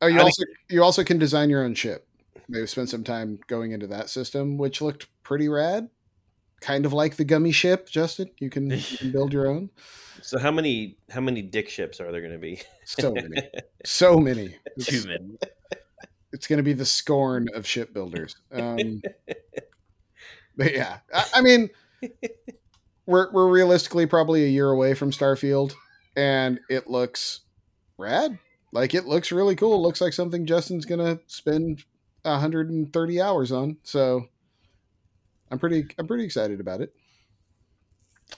oh, 0.00 0.06
you 0.06 0.18
I 0.18 0.22
also 0.22 0.42
you 0.68 0.82
also 0.82 1.04
can 1.04 1.18
design 1.18 1.50
your 1.50 1.64
own 1.64 1.74
ship. 1.74 2.06
Maybe 2.48 2.66
spend 2.66 2.88
some 2.88 3.04
time 3.04 3.40
going 3.46 3.72
into 3.72 3.86
that 3.88 4.08
system, 4.08 4.56
which 4.56 4.80
looked 4.80 5.06
pretty 5.22 5.48
rad. 5.48 5.90
Kind 6.60 6.86
of 6.86 6.92
like 6.92 7.16
the 7.16 7.24
gummy 7.24 7.52
ship, 7.52 7.88
Justin. 7.88 8.30
You 8.40 8.50
can, 8.50 8.68
you 8.70 8.98
can 8.98 9.12
build 9.12 9.32
your 9.32 9.46
own. 9.46 9.70
so 10.22 10.38
how 10.38 10.50
many 10.50 10.96
how 11.10 11.20
many 11.20 11.42
dick 11.42 11.68
ships 11.68 12.00
are 12.00 12.10
there 12.10 12.20
going 12.20 12.32
to 12.32 12.38
be? 12.38 12.60
So 12.84 13.12
many, 13.12 13.36
so 13.84 14.16
many. 14.16 14.48
too 14.80 14.96
It's, 14.96 15.06
many 15.06 15.38
it's 16.32 16.46
going 16.46 16.58
to 16.58 16.62
be 16.62 16.72
the 16.72 16.84
scorn 16.84 17.48
of 17.54 17.66
shipbuilders. 17.66 18.36
Um, 18.52 19.02
but 20.56 20.72
yeah, 20.74 20.98
I, 21.12 21.24
I 21.34 21.40
mean, 21.40 21.70
we're 23.06 23.30
we're 23.32 23.48
realistically 23.48 24.06
probably 24.06 24.44
a 24.44 24.48
year 24.48 24.70
away 24.70 24.94
from 24.94 25.10
Starfield, 25.10 25.74
and 26.16 26.60
it 26.68 26.88
looks 26.88 27.40
rad. 27.98 28.38
Like 28.72 28.94
it 28.94 29.06
looks 29.06 29.32
really 29.32 29.56
cool. 29.56 29.74
It 29.74 29.86
looks 29.86 30.00
like 30.00 30.12
something 30.12 30.46
Justin's 30.46 30.84
gonna 30.84 31.20
spend 31.26 31.84
130 32.22 33.20
hours 33.20 33.52
on. 33.52 33.76
So 33.82 34.26
I'm 35.50 35.58
pretty 35.58 35.86
I'm 35.98 36.06
pretty 36.06 36.24
excited 36.24 36.60
about 36.60 36.80
it. 36.80 36.94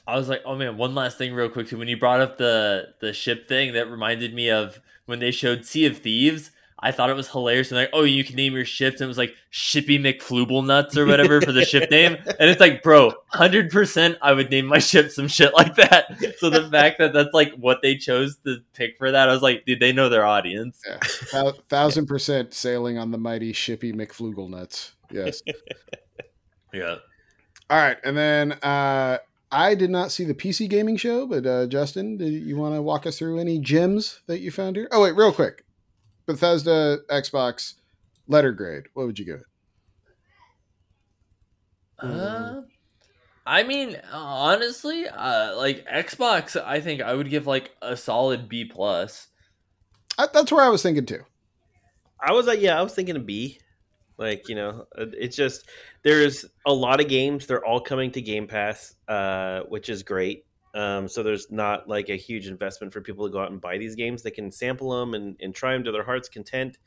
I 0.06 0.16
was 0.16 0.28
like, 0.28 0.42
oh 0.44 0.56
man, 0.56 0.76
one 0.76 0.94
last 0.94 1.18
thing 1.18 1.34
real 1.34 1.48
quick 1.48 1.68
too. 1.68 1.78
When 1.78 1.88
you 1.88 1.96
brought 1.96 2.20
up 2.20 2.38
the 2.38 2.94
the 3.00 3.12
ship 3.12 3.48
thing, 3.48 3.72
that 3.74 3.90
reminded 3.90 4.34
me 4.34 4.50
of 4.50 4.80
when 5.06 5.18
they 5.18 5.30
showed 5.30 5.66
Sea 5.66 5.86
of 5.86 5.98
Thieves. 5.98 6.52
I 6.82 6.92
thought 6.92 7.10
it 7.10 7.14
was 7.14 7.28
hilarious. 7.28 7.70
And 7.70 7.78
like, 7.78 7.90
oh, 7.92 8.04
you 8.04 8.24
can 8.24 8.36
name 8.36 8.54
your 8.54 8.64
ships, 8.64 9.00
and 9.00 9.06
it 9.06 9.08
was 9.08 9.18
like 9.18 9.34
Shippy 9.52 10.00
McFlooble 10.00 10.64
Nuts 10.64 10.96
or 10.96 11.04
whatever 11.06 11.40
for 11.40 11.52
the 11.52 11.64
ship 11.64 11.90
name. 11.90 12.16
And 12.40 12.48
it's 12.48 12.60
like, 12.60 12.82
bro, 12.82 13.12
hundred 13.28 13.70
percent, 13.70 14.16
I 14.22 14.32
would 14.32 14.50
name 14.50 14.64
my 14.66 14.78
ship 14.78 15.10
some 15.10 15.28
shit 15.28 15.52
like 15.52 15.74
that. 15.76 16.34
So 16.38 16.48
the 16.48 16.68
fact 16.70 16.98
that 16.98 17.12
that's 17.12 17.34
like 17.34 17.52
what 17.54 17.82
they 17.82 17.96
chose 17.96 18.38
to 18.46 18.58
pick 18.72 18.96
for 18.96 19.10
that, 19.10 19.28
I 19.28 19.32
was 19.32 19.42
like, 19.42 19.66
dude, 19.66 19.78
they 19.80 19.92
know 19.92 20.08
their 20.08 20.24
audience. 20.24 20.80
Yeah, 20.86 20.98
Thou- 21.32 21.52
thousand 21.68 22.06
percent 22.06 22.54
sailing 22.54 22.96
on 22.96 23.10
the 23.10 23.18
mighty 23.18 23.52
Shippy 23.52 23.92
McFloogle 23.94 24.48
nuts. 24.48 24.94
Yes. 25.10 25.42
Yeah. 26.72 26.96
All 27.68 27.76
right, 27.78 27.96
and 28.04 28.16
then 28.16 28.52
uh, 28.62 29.18
I 29.52 29.74
did 29.74 29.90
not 29.90 30.10
see 30.12 30.24
the 30.24 30.34
PC 30.34 30.68
gaming 30.68 30.96
show, 30.96 31.26
but 31.26 31.46
uh, 31.46 31.66
Justin, 31.66 32.16
do 32.16 32.24
you 32.24 32.56
want 32.56 32.74
to 32.74 32.82
walk 32.82 33.06
us 33.06 33.18
through 33.18 33.38
any 33.38 33.58
gems 33.58 34.20
that 34.26 34.40
you 34.40 34.50
found 34.50 34.76
here? 34.76 34.88
Oh 34.90 35.02
wait, 35.02 35.14
real 35.16 35.32
quick, 35.32 35.64
Bethesda 36.30 36.98
Xbox 37.10 37.74
letter 38.28 38.52
grade. 38.52 38.84
What 38.94 39.06
would 39.06 39.18
you 39.18 39.24
give 39.24 39.40
it? 39.40 39.46
Uh, 41.98 42.62
I 43.44 43.62
mean, 43.64 43.96
honestly, 44.12 45.08
uh, 45.08 45.56
like 45.56 45.86
Xbox, 45.86 46.60
I 46.62 46.80
think 46.80 47.02
I 47.02 47.14
would 47.14 47.28
give 47.28 47.46
like 47.46 47.72
a 47.82 47.96
solid 47.96 48.48
B 48.48 48.64
plus. 48.64 49.28
I, 50.16 50.28
that's 50.32 50.52
where 50.52 50.64
I 50.64 50.68
was 50.68 50.82
thinking 50.82 51.06
too. 51.06 51.24
I 52.20 52.32
was 52.32 52.46
like, 52.46 52.60
yeah, 52.60 52.78
I 52.78 52.82
was 52.82 52.94
thinking 52.94 53.16
a 53.16 53.20
B. 53.20 53.58
Like, 54.18 54.48
you 54.48 54.54
know, 54.54 54.86
uh, 54.96 55.06
it's 55.18 55.34
just 55.34 55.68
there's 56.02 56.44
a 56.66 56.72
lot 56.72 57.00
of 57.00 57.08
games. 57.08 57.46
They're 57.46 57.64
all 57.64 57.80
coming 57.80 58.10
to 58.12 58.20
Game 58.20 58.46
Pass, 58.46 58.94
uh, 59.08 59.62
which 59.68 59.88
is 59.88 60.02
great. 60.02 60.44
Um, 60.74 61.08
so 61.08 61.22
there's 61.22 61.50
not 61.50 61.88
like 61.88 62.08
a 62.08 62.16
huge 62.16 62.46
investment 62.46 62.92
for 62.92 63.00
people 63.00 63.26
to 63.26 63.32
go 63.32 63.40
out 63.40 63.50
and 63.50 63.60
buy 63.60 63.78
these 63.78 63.94
games. 63.96 64.22
They 64.22 64.30
can 64.30 64.50
sample 64.50 64.98
them 64.98 65.14
and, 65.14 65.36
and 65.40 65.54
try 65.54 65.72
them 65.72 65.84
to 65.84 65.92
their 65.92 66.04
heart's 66.04 66.28
content. 66.28 66.78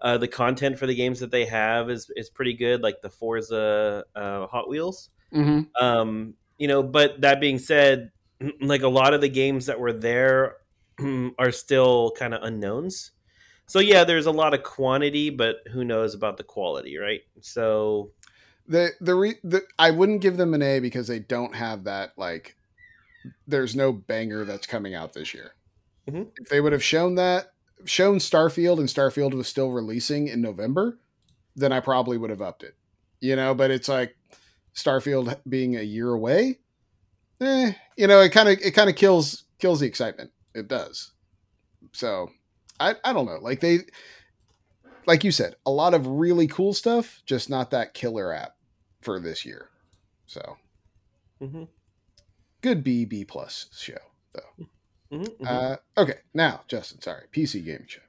Uh, 0.00 0.18
the 0.18 0.28
content 0.28 0.78
for 0.78 0.86
the 0.86 0.94
games 0.94 1.20
that 1.20 1.30
they 1.30 1.44
have 1.46 1.88
is 1.88 2.10
is 2.16 2.28
pretty 2.28 2.52
good, 2.52 2.82
like 2.82 3.00
the 3.00 3.10
Forza 3.10 4.04
uh, 4.14 4.46
Hot 4.46 4.68
Wheels. 4.68 5.10
Mm-hmm. 5.32 5.62
Um, 5.84 6.34
you 6.58 6.68
know, 6.68 6.82
but 6.82 7.20
that 7.22 7.40
being 7.40 7.58
said, 7.58 8.10
like 8.60 8.82
a 8.82 8.88
lot 8.88 9.14
of 9.14 9.20
the 9.20 9.28
games 9.28 9.66
that 9.66 9.80
were 9.80 9.92
there 9.92 10.56
are 11.38 11.52
still 11.52 12.12
kind 12.18 12.34
of 12.34 12.42
unknowns. 12.42 13.12
So 13.66 13.78
yeah, 13.78 14.04
there's 14.04 14.26
a 14.26 14.30
lot 14.30 14.52
of 14.52 14.62
quantity, 14.62 15.30
but 15.30 15.56
who 15.72 15.84
knows 15.84 16.14
about 16.14 16.36
the 16.36 16.44
quality, 16.44 16.98
right? 16.98 17.22
So 17.40 18.10
The 18.68 18.90
the, 19.00 19.14
re, 19.14 19.34
the 19.42 19.62
I 19.78 19.90
wouldn't 19.90 20.20
give 20.20 20.36
them 20.36 20.54
an 20.54 20.62
A 20.62 20.80
because 20.80 21.06
they 21.06 21.18
don't 21.18 21.54
have 21.54 21.84
that 21.84 22.12
like 22.16 22.56
there's 23.46 23.74
no 23.76 23.92
banger 23.92 24.44
that's 24.44 24.66
coming 24.66 24.94
out 24.94 25.12
this 25.12 25.34
year. 25.34 25.52
Mhm. 26.08 26.30
If 26.38 26.48
they 26.48 26.60
would 26.60 26.72
have 26.72 26.82
shown 26.84 27.14
that, 27.16 27.52
shown 27.84 28.18
Starfield, 28.18 28.78
and 28.78 28.88
Starfield 28.88 29.34
was 29.34 29.48
still 29.48 29.70
releasing 29.70 30.28
in 30.28 30.40
November, 30.40 30.98
then 31.56 31.72
I 31.72 31.80
probably 31.80 32.18
would 32.18 32.30
have 32.30 32.42
upped 32.42 32.62
it. 32.62 32.74
You 33.20 33.36
know, 33.36 33.54
but 33.54 33.70
it's 33.70 33.88
like 33.88 34.16
Starfield 34.74 35.38
being 35.48 35.76
a 35.76 35.82
year 35.82 36.10
away. 36.10 36.58
Eh, 37.40 37.72
you 37.96 38.06
know, 38.06 38.20
it 38.20 38.30
kind 38.30 38.48
of 38.48 38.58
it 38.60 38.72
kind 38.72 38.90
of 38.90 38.96
kills 38.96 39.44
kills 39.58 39.80
the 39.80 39.86
excitement. 39.86 40.30
It 40.54 40.68
does. 40.68 41.12
So, 41.92 42.30
I 42.80 42.96
I 43.04 43.12
don't 43.12 43.26
know. 43.26 43.38
Like 43.40 43.60
they, 43.60 43.80
like 45.06 45.24
you 45.24 45.30
said, 45.32 45.56
a 45.66 45.70
lot 45.70 45.94
of 45.94 46.06
really 46.06 46.46
cool 46.46 46.74
stuff, 46.74 47.22
just 47.26 47.48
not 47.50 47.70
that 47.70 47.94
killer 47.94 48.32
app 48.32 48.56
for 49.02 49.20
this 49.20 49.44
year. 49.44 49.68
So 50.26 50.56
Mhm. 51.40 51.68
Good 52.64 52.82
B 52.82 53.04
B 53.04 53.26
plus 53.26 53.66
show 53.76 53.98
though. 54.32 54.66
Mhm, 55.12 55.36
mhm. 55.38 55.46
Uh, 55.46 55.76
okay, 56.00 56.20
now 56.32 56.62
Justin, 56.66 57.00
sorry, 57.02 57.26
PC 57.30 57.62
gaming 57.62 57.86
show. 57.86 58.00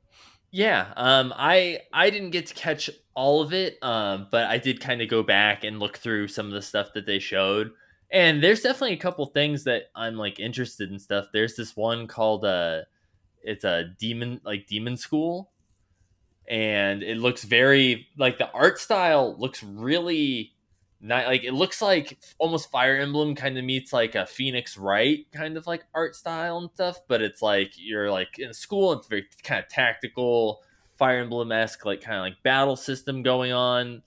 Yeah, 0.49 0.93
um, 0.95 1.33
I 1.35 1.81
I 1.91 2.09
didn't 2.09 2.29
get 2.29 2.45
to 2.47 2.53
catch 2.53 2.89
all 3.13 3.41
of 3.41 3.53
it, 3.53 3.77
um, 3.83 4.29
but 4.31 4.45
I 4.45 4.57
did 4.57 4.79
kind 4.79 5.01
of 5.01 5.09
go 5.09 5.23
back 5.23 5.65
and 5.65 5.77
look 5.77 5.97
through 5.97 6.29
some 6.29 6.47
of 6.47 6.53
the 6.53 6.61
stuff 6.61 6.93
that 6.93 7.05
they 7.05 7.19
showed, 7.19 7.73
and 8.09 8.41
there's 8.41 8.61
definitely 8.61 8.93
a 8.93 8.97
couple 8.97 9.25
things 9.25 9.65
that 9.65 9.89
I'm 9.93 10.15
like 10.15 10.39
interested 10.39 10.89
in 10.89 10.99
stuff. 10.99 11.25
There's 11.33 11.57
this 11.57 11.75
one 11.75 12.07
called 12.07 12.45
uh, 12.45 12.83
it's 13.43 13.65
a 13.65 13.93
demon 13.99 14.39
like 14.45 14.67
demon 14.67 14.95
school, 14.95 15.51
and 16.47 17.03
it 17.03 17.17
looks 17.17 17.43
very 17.43 18.07
like 18.17 18.37
the 18.37 18.49
art 18.51 18.79
style 18.79 19.35
looks 19.37 19.61
really 19.61 20.54
not 21.01 21.27
like 21.27 21.43
it 21.43 21.53
looks 21.53 21.81
like 21.81 22.17
almost 22.39 22.71
Fire 22.71 22.97
Emblem 22.97 23.35
kind 23.35 23.57
of 23.57 23.65
meets 23.65 23.91
like 23.91 24.15
a 24.15 24.25
Phoenix 24.25 24.77
Wright 24.77 25.25
kind 25.31 25.57
of 25.57 25.67
like 25.67 25.85
art 25.93 26.15
style 26.15 26.57
and 26.57 26.69
stuff, 26.71 26.99
but 27.07 27.21
it's 27.21 27.41
like 27.41 27.73
you're 27.77 28.09
like 28.09 28.39
in 28.39 28.53
school. 28.53 28.93
It's 28.93 29.07
very 29.07 29.25
kind 29.43 29.63
of 29.63 29.69
tactical, 29.69 30.61
Fire 30.97 31.19
Emblem 31.19 31.51
esque, 31.51 31.85
like 31.85 32.01
kind 32.01 32.17
of 32.17 32.21
like 32.21 32.41
battle 32.43 32.75
system 32.75 33.23
going 33.23 33.51
on, 33.51 34.01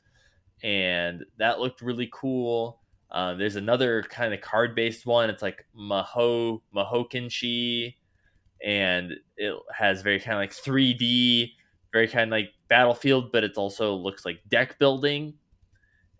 and 0.62 1.24
that 1.38 1.60
looked 1.60 1.82
really 1.82 2.08
cool. 2.12 2.80
Uh, 3.10 3.34
there's 3.34 3.56
another 3.56 4.02
kind 4.02 4.34
of 4.34 4.40
card 4.40 4.74
based 4.74 5.06
one. 5.06 5.30
It's 5.30 5.42
like 5.42 5.66
Maho 5.78 6.62
Mahokenshi, 6.74 7.94
and 8.64 9.12
it 9.36 9.54
has 9.76 10.02
very 10.02 10.20
kind 10.20 10.34
of 10.34 10.40
like 10.40 10.52
3D, 10.52 11.52
very 11.92 12.08
kind 12.08 12.24
of 12.24 12.30
like 12.30 12.50
Battlefield, 12.68 13.30
but 13.30 13.44
it 13.44 13.56
also 13.56 13.94
looks 13.94 14.24
like 14.24 14.40
deck 14.48 14.78
building 14.78 15.34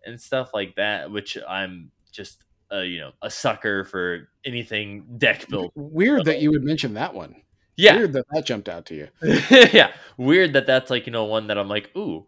and 0.09 0.19
stuff 0.19 0.51
like 0.53 0.75
that, 0.75 1.11
which 1.11 1.37
I'm 1.47 1.91
just 2.11 2.43
uh, 2.71 2.79
you 2.79 2.99
know 2.99 3.11
a 3.21 3.29
sucker 3.29 3.83
for 3.83 4.29
anything 4.45 5.05
deck 5.17 5.47
build. 5.47 5.71
Weird 5.75 6.25
that 6.25 6.41
you 6.41 6.51
would 6.51 6.63
mention 6.63 6.93
that 6.95 7.13
one. 7.13 7.35
Yeah, 7.77 7.95
Weird 7.95 8.13
that 8.13 8.25
that 8.31 8.45
jumped 8.45 8.67
out 8.67 8.85
to 8.87 8.95
you. 8.95 9.07
yeah, 9.73 9.93
weird 10.17 10.53
that 10.53 10.65
that's 10.65 10.89
like 10.89 11.05
you 11.05 11.13
know 11.13 11.25
one 11.25 11.47
that 11.47 11.57
I'm 11.57 11.69
like 11.69 11.95
ooh. 11.95 12.25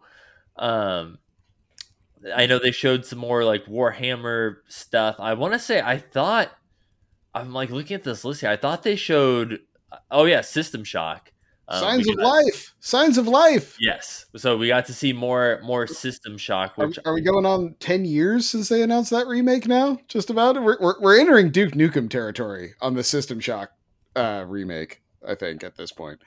Um, 0.55 1.17
I 2.35 2.45
know 2.45 2.59
they 2.59 2.71
showed 2.71 3.05
some 3.05 3.19
more 3.19 3.43
like 3.43 3.65
Warhammer 3.65 4.57
stuff. 4.67 5.15
I 5.19 5.33
want 5.33 5.53
to 5.53 5.59
say 5.59 5.81
I 5.81 5.97
thought 5.97 6.51
I'm 7.33 7.53
like 7.53 7.69
looking 7.69 7.95
at 7.95 8.03
this 8.03 8.23
list 8.23 8.41
here. 8.41 8.49
I 8.49 8.57
thought 8.57 8.83
they 8.83 8.95
showed 8.95 9.59
oh 10.09 10.25
yeah, 10.25 10.41
System 10.41 10.83
Shock. 10.83 11.30
Um, 11.71 11.79
Signs 11.79 12.07
of 12.09 12.15
life. 12.17 12.73
Signs 12.79 13.17
of 13.17 13.27
life. 13.27 13.77
Yes, 13.79 14.25
so 14.35 14.57
we 14.57 14.67
got 14.67 14.85
to 14.87 14.93
see 14.93 15.13
more 15.13 15.59
more 15.63 15.87
System 15.87 16.37
Shock, 16.37 16.73
Are, 16.77 16.89
are 17.05 17.13
we 17.13 17.21
going 17.21 17.45
on 17.45 17.75
10 17.79 18.05
years 18.05 18.49
since 18.49 18.69
they 18.69 18.81
announced 18.81 19.11
that 19.11 19.25
remake 19.27 19.67
now? 19.67 19.97
Just 20.07 20.29
about? 20.29 20.61
We're, 20.61 20.77
we're, 20.79 20.99
we're 20.99 21.19
entering 21.19 21.49
Duke 21.51 21.71
Nukem 21.73 22.09
territory 22.09 22.73
on 22.81 22.95
the 22.95 23.03
System 23.03 23.39
Shock 23.39 23.71
uh, 24.15 24.43
remake, 24.47 25.01
I 25.27 25.35
think, 25.35 25.63
at 25.63 25.75
this 25.77 25.91
point. 25.91 26.21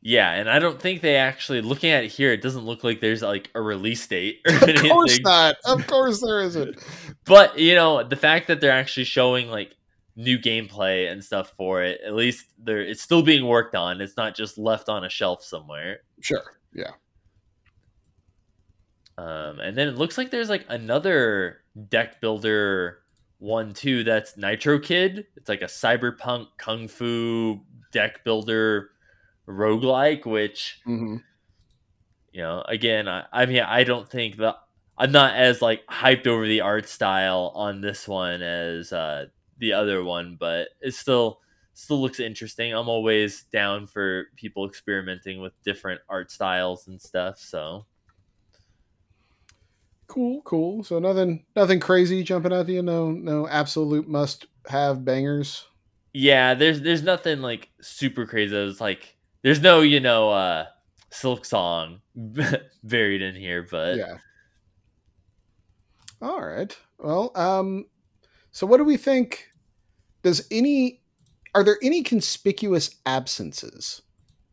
yeah, 0.00 0.32
and 0.32 0.48
I 0.48 0.58
don't 0.58 0.80
think 0.80 1.02
they 1.02 1.16
actually 1.16 1.60
looking 1.60 1.90
at 1.90 2.04
it 2.04 2.08
here. 2.12 2.32
It 2.32 2.40
doesn't 2.40 2.64
look 2.64 2.82
like 2.84 3.00
there's 3.00 3.20
like 3.22 3.50
a 3.54 3.60
release 3.60 4.06
date 4.06 4.40
or 4.48 4.54
Of 4.54 4.62
anything. 4.62 4.90
course 4.90 5.20
not. 5.20 5.56
Of 5.66 5.86
course 5.86 6.22
there 6.22 6.40
isn't. 6.40 6.78
but 7.26 7.58
you 7.58 7.74
know 7.74 8.02
the 8.04 8.16
fact 8.16 8.46
that 8.46 8.60
they're 8.60 8.70
actually 8.72 9.04
showing 9.04 9.50
like 9.50 9.74
new 10.18 10.38
gameplay 10.38 11.10
and 11.10 11.24
stuff 11.24 11.54
for 11.56 11.82
it. 11.82 12.00
At 12.04 12.14
least 12.14 12.46
they're 12.58 12.82
it's 12.82 13.00
still 13.02 13.22
being 13.22 13.46
worked 13.46 13.74
on. 13.76 14.00
It's 14.02 14.18
not 14.18 14.34
just 14.36 14.58
left 14.58 14.90
on 14.90 15.04
a 15.04 15.08
shelf 15.08 15.42
somewhere. 15.44 16.00
Sure. 16.20 16.42
Yeah. 16.74 16.92
um, 19.16 19.58
and 19.60 19.76
then 19.76 19.88
it 19.88 19.96
looks 19.96 20.16
like 20.18 20.30
there's 20.30 20.48
like 20.50 20.64
another 20.68 21.60
deck 21.88 22.20
builder 22.20 23.00
one 23.38 23.72
too. 23.74 24.04
That's 24.04 24.36
nitro 24.36 24.78
kid. 24.78 25.26
It's 25.36 25.48
like 25.48 25.62
a 25.62 25.66
cyberpunk 25.66 26.48
kung 26.58 26.88
fu 26.88 27.60
deck 27.92 28.22
builder 28.24 28.90
roguelike 29.48 30.26
which 30.26 30.78
hmm 30.84 31.16
you 32.32 32.42
know 32.42 32.62
again 32.68 33.08
I, 33.08 33.24
I 33.32 33.46
mean 33.46 33.62
i 33.62 33.82
don't 33.82 34.06
think 34.10 34.36
that 34.36 34.56
i'm 34.98 35.10
not 35.10 35.34
as 35.36 35.62
like 35.62 35.86
hyped 35.86 36.26
over 36.26 36.46
the 36.46 36.60
art 36.60 36.86
style 36.86 37.50
on 37.54 37.80
this 37.80 38.06
one 38.06 38.42
as 38.42 38.92
uh 38.92 39.24
the 39.58 39.72
other 39.72 40.02
one 40.04 40.36
but 40.38 40.68
it 40.80 40.94
still 40.94 41.40
still 41.74 42.00
looks 42.00 42.20
interesting 42.20 42.72
i'm 42.72 42.88
always 42.88 43.44
down 43.52 43.86
for 43.86 44.26
people 44.36 44.66
experimenting 44.66 45.40
with 45.40 45.52
different 45.62 46.00
art 46.08 46.30
styles 46.30 46.88
and 46.88 47.00
stuff 47.00 47.38
so 47.38 47.84
Cool, 50.06 50.40
cool. 50.42 50.82
So 50.84 50.98
nothing 50.98 51.44
nothing 51.54 51.80
crazy 51.80 52.22
jumping 52.22 52.50
out 52.50 52.66
to 52.66 52.72
you. 52.72 52.80
No, 52.82 53.10
no 53.10 53.46
absolute 53.46 54.08
must 54.08 54.46
have 54.66 55.04
bangers. 55.04 55.66
yeah 56.14 56.54
there's 56.54 56.80
there's 56.80 57.02
nothing 57.02 57.42
like 57.42 57.68
super 57.82 58.24
crazy 58.24 58.56
it's 58.56 58.80
like 58.80 59.16
there's 59.42 59.60
no 59.60 59.82
you 59.82 60.00
know 60.00 60.30
uh 60.30 60.64
silk 61.10 61.44
song 61.44 62.00
buried 62.82 63.20
in 63.20 63.34
here 63.34 63.66
but 63.70 63.96
yeah. 63.98 64.16
All 66.20 66.40
right. 66.42 66.76
Well, 66.98 67.30
um, 67.36 67.84
so 68.52 68.66
what 68.66 68.78
do 68.78 68.84
we 68.84 68.96
think? 68.96 69.48
Does 70.22 70.46
any 70.50 71.00
are 71.54 71.64
there 71.64 71.78
any 71.82 72.02
conspicuous 72.02 72.96
absences 73.06 74.02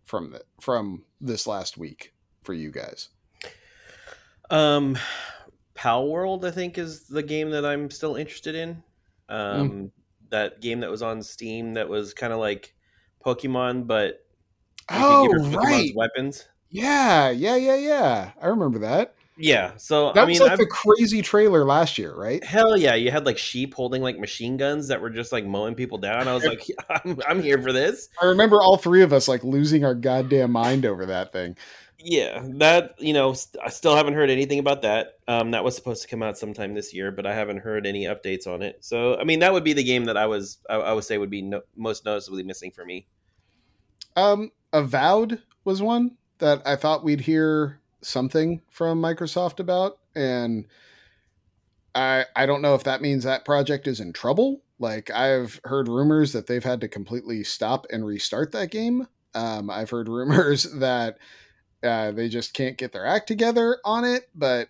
from 0.04 0.32
the 0.32 0.42
from 0.62 1.04
this 1.20 1.46
last 1.48 1.78
week 1.78 2.14
for 2.44 2.54
you 2.54 2.72
guys? 2.72 3.10
Um, 4.50 4.98
Pal 5.74 6.08
World, 6.08 6.46
I 6.46 6.52
think, 6.52 6.78
is 6.78 7.08
the 7.08 7.24
game 7.24 7.50
that 7.52 7.66
I'm 7.66 7.90
still 7.90 8.16
interested 8.16 8.56
in. 8.56 8.84
Um, 9.28 9.70
Mm. 9.70 9.92
that 10.30 10.62
game 10.62 10.80
that 10.82 10.90
was 10.90 11.02
on 11.02 11.22
Steam 11.22 11.74
that 11.74 11.90
was 11.90 12.14
kind 12.14 12.32
of 12.34 12.40
like 12.40 12.74
Pokemon, 13.26 13.88
but 13.88 14.26
Oh, 14.90 15.28
right. 15.52 15.92
weapons. 15.96 16.48
Yeah, 16.70 17.30
yeah, 17.32 17.56
yeah, 17.56 17.76
yeah. 17.76 18.32
I 18.42 18.48
remember 18.48 18.80
that. 18.80 19.16
Yeah, 19.38 19.76
so 19.78 20.14
That 20.14 20.22
I 20.22 20.26
was 20.26 20.34
mean, 20.40 20.42
like 20.42 20.52
I'm- 20.52 20.58
the 20.60 20.66
crazy 20.68 21.22
trailer 21.22 21.66
last 21.66 21.98
year, 21.98 22.14
right? 22.16 22.44
hell 22.44 22.78
yeah, 22.78 22.96
you 22.96 23.12
had 23.12 23.26
like 23.26 23.38
sheep 23.38 23.74
holding 23.74 24.02
like 24.02 24.18
machine 24.18 24.56
guns 24.58 24.88
that 24.88 25.02
were 25.02 25.10
just 25.10 25.32
like 25.32 25.46
mowing 25.46 25.76
people 25.76 25.98
down. 25.98 26.28
I 26.28 26.34
was 26.34 26.46
like, 26.46 26.66
I'm, 26.90 27.20
I'm 27.28 27.42
here 27.44 27.62
for 27.62 27.74
this. 27.74 28.08
I 28.22 28.26
remember 28.28 28.62
all 28.62 28.78
three 28.78 29.02
of 29.02 29.12
us 29.12 29.28
like 29.28 29.44
losing 29.44 29.84
our 29.84 29.96
goddamn 29.96 30.52
mind 30.52 30.86
over 30.86 31.06
that 31.08 31.34
thing. 31.34 31.58
Yeah, 31.98 32.44
that 32.60 32.96
you 33.00 33.14
know, 33.14 33.34
st- 33.34 33.62
I 33.66 33.70
still 33.70 33.96
haven't 33.96 34.14
heard 34.14 34.30
anything 34.30 34.60
about 34.60 34.84
that. 34.84 35.14
Um, 35.28 35.52
that 35.52 35.64
was 35.64 35.76
supposed 35.76 36.02
to 36.04 36.08
come 36.08 36.22
out 36.22 36.38
sometime 36.38 36.74
this 36.74 36.94
year, 36.94 37.12
but 37.12 37.26
I 37.26 37.34
haven't 37.34 37.58
heard 37.60 37.86
any 37.88 38.04
updates 38.06 38.48
on 38.48 38.62
it. 38.62 38.86
So, 38.86 39.18
I 39.18 39.24
mean, 39.24 39.40
that 39.40 39.52
would 39.52 39.64
be 39.64 39.74
the 39.74 39.84
game 39.84 40.06
that 40.06 40.16
I 40.18 40.28
was, 40.28 40.60
I, 40.70 40.76
I 40.76 40.94
would 40.94 41.04
say, 41.04 41.18
would 41.18 41.30
be 41.32 41.42
no, 41.42 41.62
most 41.76 42.06
noticeably 42.06 42.44
missing 42.44 42.70
for 42.72 42.86
me. 42.86 43.08
Um, 44.16 44.52
Avowed 44.72 45.42
was 45.64 45.82
one 45.82 46.12
that 46.38 46.62
I 46.66 46.76
thought 46.76 47.04
we'd 47.04 47.22
hear 47.22 47.80
something 48.06 48.62
from 48.70 49.02
Microsoft 49.02 49.60
about, 49.60 49.98
and 50.16 50.66
I 51.94 52.26
I 52.36 52.46
don't 52.46 52.62
know 52.62 52.76
if 52.76 52.84
that 52.84 53.02
means 53.02 53.24
that 53.24 53.46
project 53.46 53.88
is 53.88 54.00
in 54.00 54.14
trouble. 54.14 54.62
Like 54.80 55.10
I've 55.10 55.60
heard 55.64 55.88
rumors 55.88 56.34
that 56.34 56.48
they've 56.48 56.64
had 56.64 56.82
to 56.82 56.88
completely 56.88 57.44
stop 57.44 57.86
and 57.92 58.06
restart 58.06 58.52
that 58.52 58.72
game. 58.72 59.08
Um, 59.34 59.70
I've 59.70 59.90
heard 59.90 60.10
rumors 60.10 60.64
that 60.64 61.18
uh, 61.84 62.12
they 62.12 62.30
just 62.30 62.54
can't 62.54 62.78
get 62.78 62.92
their 62.92 63.06
act 63.06 63.28
together 63.28 63.80
on 63.86 64.04
it. 64.04 64.30
But 64.36 64.70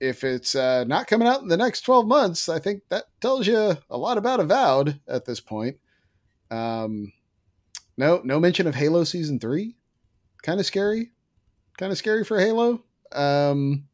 if 0.00 0.24
it's 0.24 0.54
uh, 0.54 0.84
not 0.84 1.06
coming 1.06 1.28
out 1.28 1.42
in 1.42 1.48
the 1.48 1.56
next 1.56 1.82
twelve 1.82 2.06
months, 2.06 2.48
I 2.48 2.58
think 2.58 2.82
that 2.90 3.04
tells 3.20 3.46
you 3.46 3.76
a 3.88 3.96
lot 3.96 4.18
about 4.18 4.40
Avowed 4.40 5.00
at 5.08 5.24
this 5.24 5.40
point. 5.40 5.78
Um, 6.50 7.12
no, 7.96 8.20
no 8.24 8.38
mention 8.38 8.66
of 8.66 8.74
Halo 8.74 9.04
season 9.04 9.40
three. 9.40 9.76
Kind 10.42 10.60
of 10.60 10.66
scary. 10.66 11.12
Kind 11.78 11.92
of 11.92 11.98
scary 11.98 12.24
for 12.24 12.38
Halo. 12.38 12.82
Um, 13.12 13.84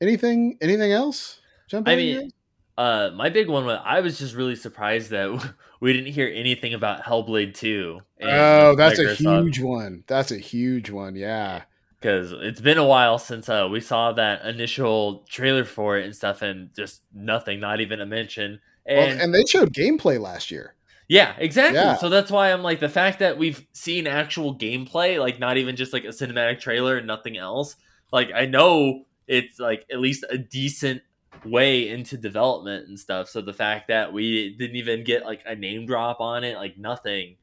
anything? 0.00 0.58
Anything 0.60 0.92
else? 0.92 1.40
Jump. 1.68 1.88
I 1.88 1.96
mean, 1.96 2.30
uh, 2.76 3.10
my 3.14 3.30
big 3.30 3.48
one 3.48 3.64
was 3.64 3.80
I 3.84 4.00
was 4.00 4.18
just 4.18 4.34
really 4.34 4.56
surprised 4.56 5.10
that 5.10 5.54
we 5.80 5.92
didn't 5.92 6.12
hear 6.12 6.30
anything 6.32 6.74
about 6.74 7.02
Hellblade 7.02 7.54
2. 7.54 8.00
Oh, 8.22 8.76
that's 8.76 8.98
a 8.98 9.14
huge 9.14 9.60
one. 9.60 10.04
That's 10.06 10.30
a 10.30 10.38
huge 10.38 10.90
one. 10.90 11.16
Yeah. 11.16 11.62
Because 12.00 12.32
it's 12.32 12.60
been 12.60 12.76
a 12.76 12.84
while 12.84 13.18
since 13.18 13.48
uh, 13.48 13.66
we 13.70 13.80
saw 13.80 14.12
that 14.12 14.44
initial 14.44 15.24
trailer 15.26 15.64
for 15.64 15.96
it 15.96 16.04
and 16.04 16.14
stuff, 16.14 16.42
and 16.42 16.68
just 16.76 17.00
nothing, 17.14 17.60
not 17.60 17.80
even 17.80 17.98
a 18.00 18.04
mention. 18.04 18.60
Well, 18.86 19.08
And, 19.08 19.20
and 19.22 19.34
they 19.34 19.46
showed 19.46 19.72
gameplay 19.72 20.20
last 20.20 20.50
year. 20.50 20.73
Yeah, 21.08 21.34
exactly. 21.38 21.74
Yeah. 21.74 21.96
So 21.96 22.08
that's 22.08 22.30
why 22.30 22.52
I'm 22.52 22.62
like 22.62 22.80
the 22.80 22.88
fact 22.88 23.18
that 23.18 23.36
we've 23.38 23.66
seen 23.72 24.06
actual 24.06 24.56
gameplay, 24.58 25.18
like 25.20 25.38
not 25.38 25.56
even 25.58 25.76
just 25.76 25.92
like 25.92 26.04
a 26.04 26.08
cinematic 26.08 26.60
trailer 26.60 26.96
and 26.96 27.06
nothing 27.06 27.36
else. 27.36 27.76
Like 28.12 28.30
I 28.34 28.46
know 28.46 29.04
it's 29.26 29.58
like 29.58 29.84
at 29.92 30.00
least 30.00 30.24
a 30.30 30.38
decent 30.38 31.02
way 31.44 31.88
into 31.88 32.16
development 32.16 32.88
and 32.88 32.98
stuff. 32.98 33.28
So 33.28 33.42
the 33.42 33.52
fact 33.52 33.88
that 33.88 34.12
we 34.12 34.54
didn't 34.56 34.76
even 34.76 35.04
get 35.04 35.24
like 35.24 35.42
a 35.44 35.54
name 35.54 35.84
drop 35.86 36.20
on 36.20 36.42
it, 36.42 36.56
like 36.56 36.78
nothing, 36.78 37.36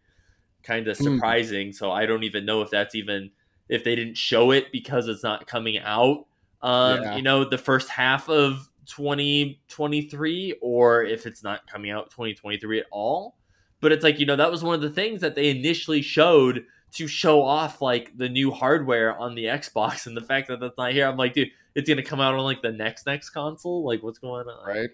kind 0.64 0.88
of 0.88 0.98
Hmm. 0.98 1.04
surprising. 1.04 1.74
So 1.74 1.92
I 1.92 2.06
don't 2.06 2.24
even 2.24 2.46
know 2.46 2.62
if 2.62 2.72
that's 2.72 2.96
even 2.96 3.32
if 3.70 3.84
they 3.84 3.96
didn't 3.96 4.18
show 4.18 4.52
it 4.52 4.72
because 4.72 5.08
it's 5.08 5.24
not 5.24 5.48
coming 5.48 5.78
out. 5.80 6.26
Um, 6.62 7.04
Yeah. 7.04 7.18
you 7.18 7.22
know, 7.24 7.46
the 7.46 7.58
first 7.58 7.90
half 7.90 8.28
of 8.30 8.70
2023 8.88 10.56
or 10.62 11.04
if 11.04 11.26
it's 11.26 11.44
not 11.44 11.68
coming 11.68 11.92
out 11.92 12.10
2023 12.12 12.80
at 12.80 12.86
all. 12.92 13.38
But 13.82 13.92
it's 13.92 14.04
like, 14.04 14.20
you 14.20 14.26
know, 14.26 14.36
that 14.36 14.52
was 14.52 14.64
one 14.64 14.76
of 14.76 14.82
the 14.82 14.90
things 14.90 15.22
that 15.22 15.36
they 15.36 15.50
initially 15.50 16.02
showed 16.02 16.66
to 16.94 17.08
show 17.08 17.42
off 17.42 17.82
like 17.82 18.16
the 18.18 18.30
new 18.30 18.52
hardware 18.52 19.18
on 19.18 19.36
the 19.36 19.46
Xbox 19.46 20.08
and 20.08 20.16
the 20.16 20.22
fact 20.22 20.48
that 20.48 20.60
that's 20.60 20.78
not 20.78 20.94
here. 20.94 21.08
I'm 21.08 21.18
like, 21.18 21.34
dude, 21.34 21.50
it's 21.76 21.88
going 21.88 21.98
to 21.98 22.04
come 22.04 22.20
out 22.20 22.34
on 22.34 22.42
like 22.42 22.62
the 22.62 22.72
next 22.72 23.06
next 23.06 23.32
console. 23.32 23.86
Like 23.86 24.04
what's 24.04 24.20
going 24.20 24.48
on? 24.48 24.68
right? 24.68 24.90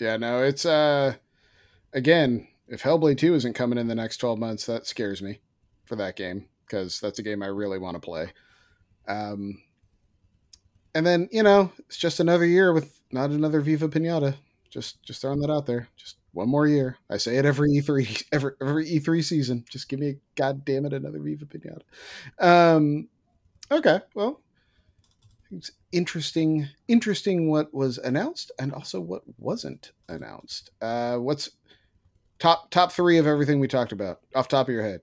Yeah, 0.00 0.16
no, 0.16 0.42
it's 0.42 0.66
uh 0.66 1.14
again, 1.92 2.48
if 2.68 2.82
Hellblade 2.82 3.18
2 3.18 3.34
isn't 3.34 3.54
coming 3.54 3.78
in 3.78 3.86
the 3.86 3.94
next 3.94 4.16
12 4.18 4.38
months, 4.38 4.66
that 4.66 4.86
scares 4.86 5.22
me 5.22 5.40
for 5.84 5.96
that 5.96 6.16
game 6.16 6.46
because 6.66 6.98
that's 7.00 7.18
a 7.18 7.22
game 7.22 7.42
I 7.42 7.46
really 7.46 7.78
want 7.78 7.94
to 7.94 8.00
play. 8.00 8.32
Um 9.06 9.62
and 10.94 11.06
then, 11.06 11.28
you 11.32 11.42
know, 11.42 11.72
it's 11.78 11.96
just 11.96 12.20
another 12.20 12.44
year 12.44 12.72
with 12.72 13.00
not 13.10 13.30
another 13.30 13.60
Viva 13.60 13.88
Pinata. 13.88 14.34
Just 14.68 15.02
just 15.02 15.20
throwing 15.22 15.40
that 15.40 15.50
out 15.50 15.66
there. 15.66 15.88
Just 15.96 16.16
one 16.32 16.48
more 16.48 16.66
year. 16.66 16.96
I 17.10 17.16
say 17.18 17.36
it 17.36 17.44
every 17.44 17.70
E3 17.70 18.24
every 18.32 18.52
every 18.60 18.86
E3 18.86 19.22
season. 19.24 19.64
Just 19.68 19.88
give 19.88 20.00
me 20.00 20.16
god 20.34 20.64
damn 20.64 20.86
it 20.86 20.92
another 20.92 21.20
Viva 21.20 21.46
Pinata. 21.46 21.82
Um 22.38 23.08
okay, 23.70 24.00
well, 24.14 24.40
it's 25.50 25.70
interesting 25.92 26.68
interesting 26.88 27.50
what 27.50 27.72
was 27.74 27.98
announced 27.98 28.50
and 28.58 28.72
also 28.72 29.00
what 29.00 29.22
wasn't 29.38 29.92
announced 30.08 30.70
uh 30.80 31.16
what's 31.16 31.50
top 32.38 32.70
top 32.70 32.90
three 32.92 33.18
of 33.18 33.26
everything 33.26 33.60
we 33.60 33.68
talked 33.68 33.92
about 33.92 34.20
off 34.34 34.48
top 34.48 34.68
of 34.68 34.74
your 34.74 34.82
head 34.82 35.00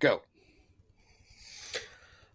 go 0.00 0.20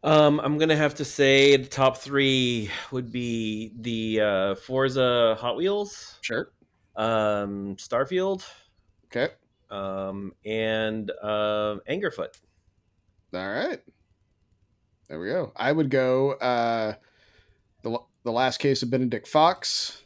Um, 0.04 0.40
I'm 0.40 0.58
gonna 0.58 0.76
have 0.76 0.96
to 0.96 1.06
say 1.06 1.56
the 1.58 1.68
top 1.68 1.98
three 1.98 2.72
would 2.92 3.12
be 3.12 3.72
the 3.80 4.22
uh, 4.22 4.56
Forza 4.56 5.38
Hot 5.40 5.56
Wheels, 5.56 6.18
sure 6.22 6.52
um, 6.96 7.76
Starfield, 7.78 8.44
okay 9.06 9.34
um, 9.72 10.34
and 10.46 11.10
uh, 11.24 11.78
Angerfoot. 11.90 12.40
all 13.34 13.50
right 13.50 13.80
there 15.08 15.20
we 15.20 15.28
go 15.28 15.52
i 15.56 15.72
would 15.72 15.90
go 15.90 16.32
uh 16.34 16.94
the, 17.84 17.98
the 18.24 18.32
last 18.32 18.60
case 18.60 18.84
of 18.84 18.90
benedict 18.90 19.28
fox 19.28 20.04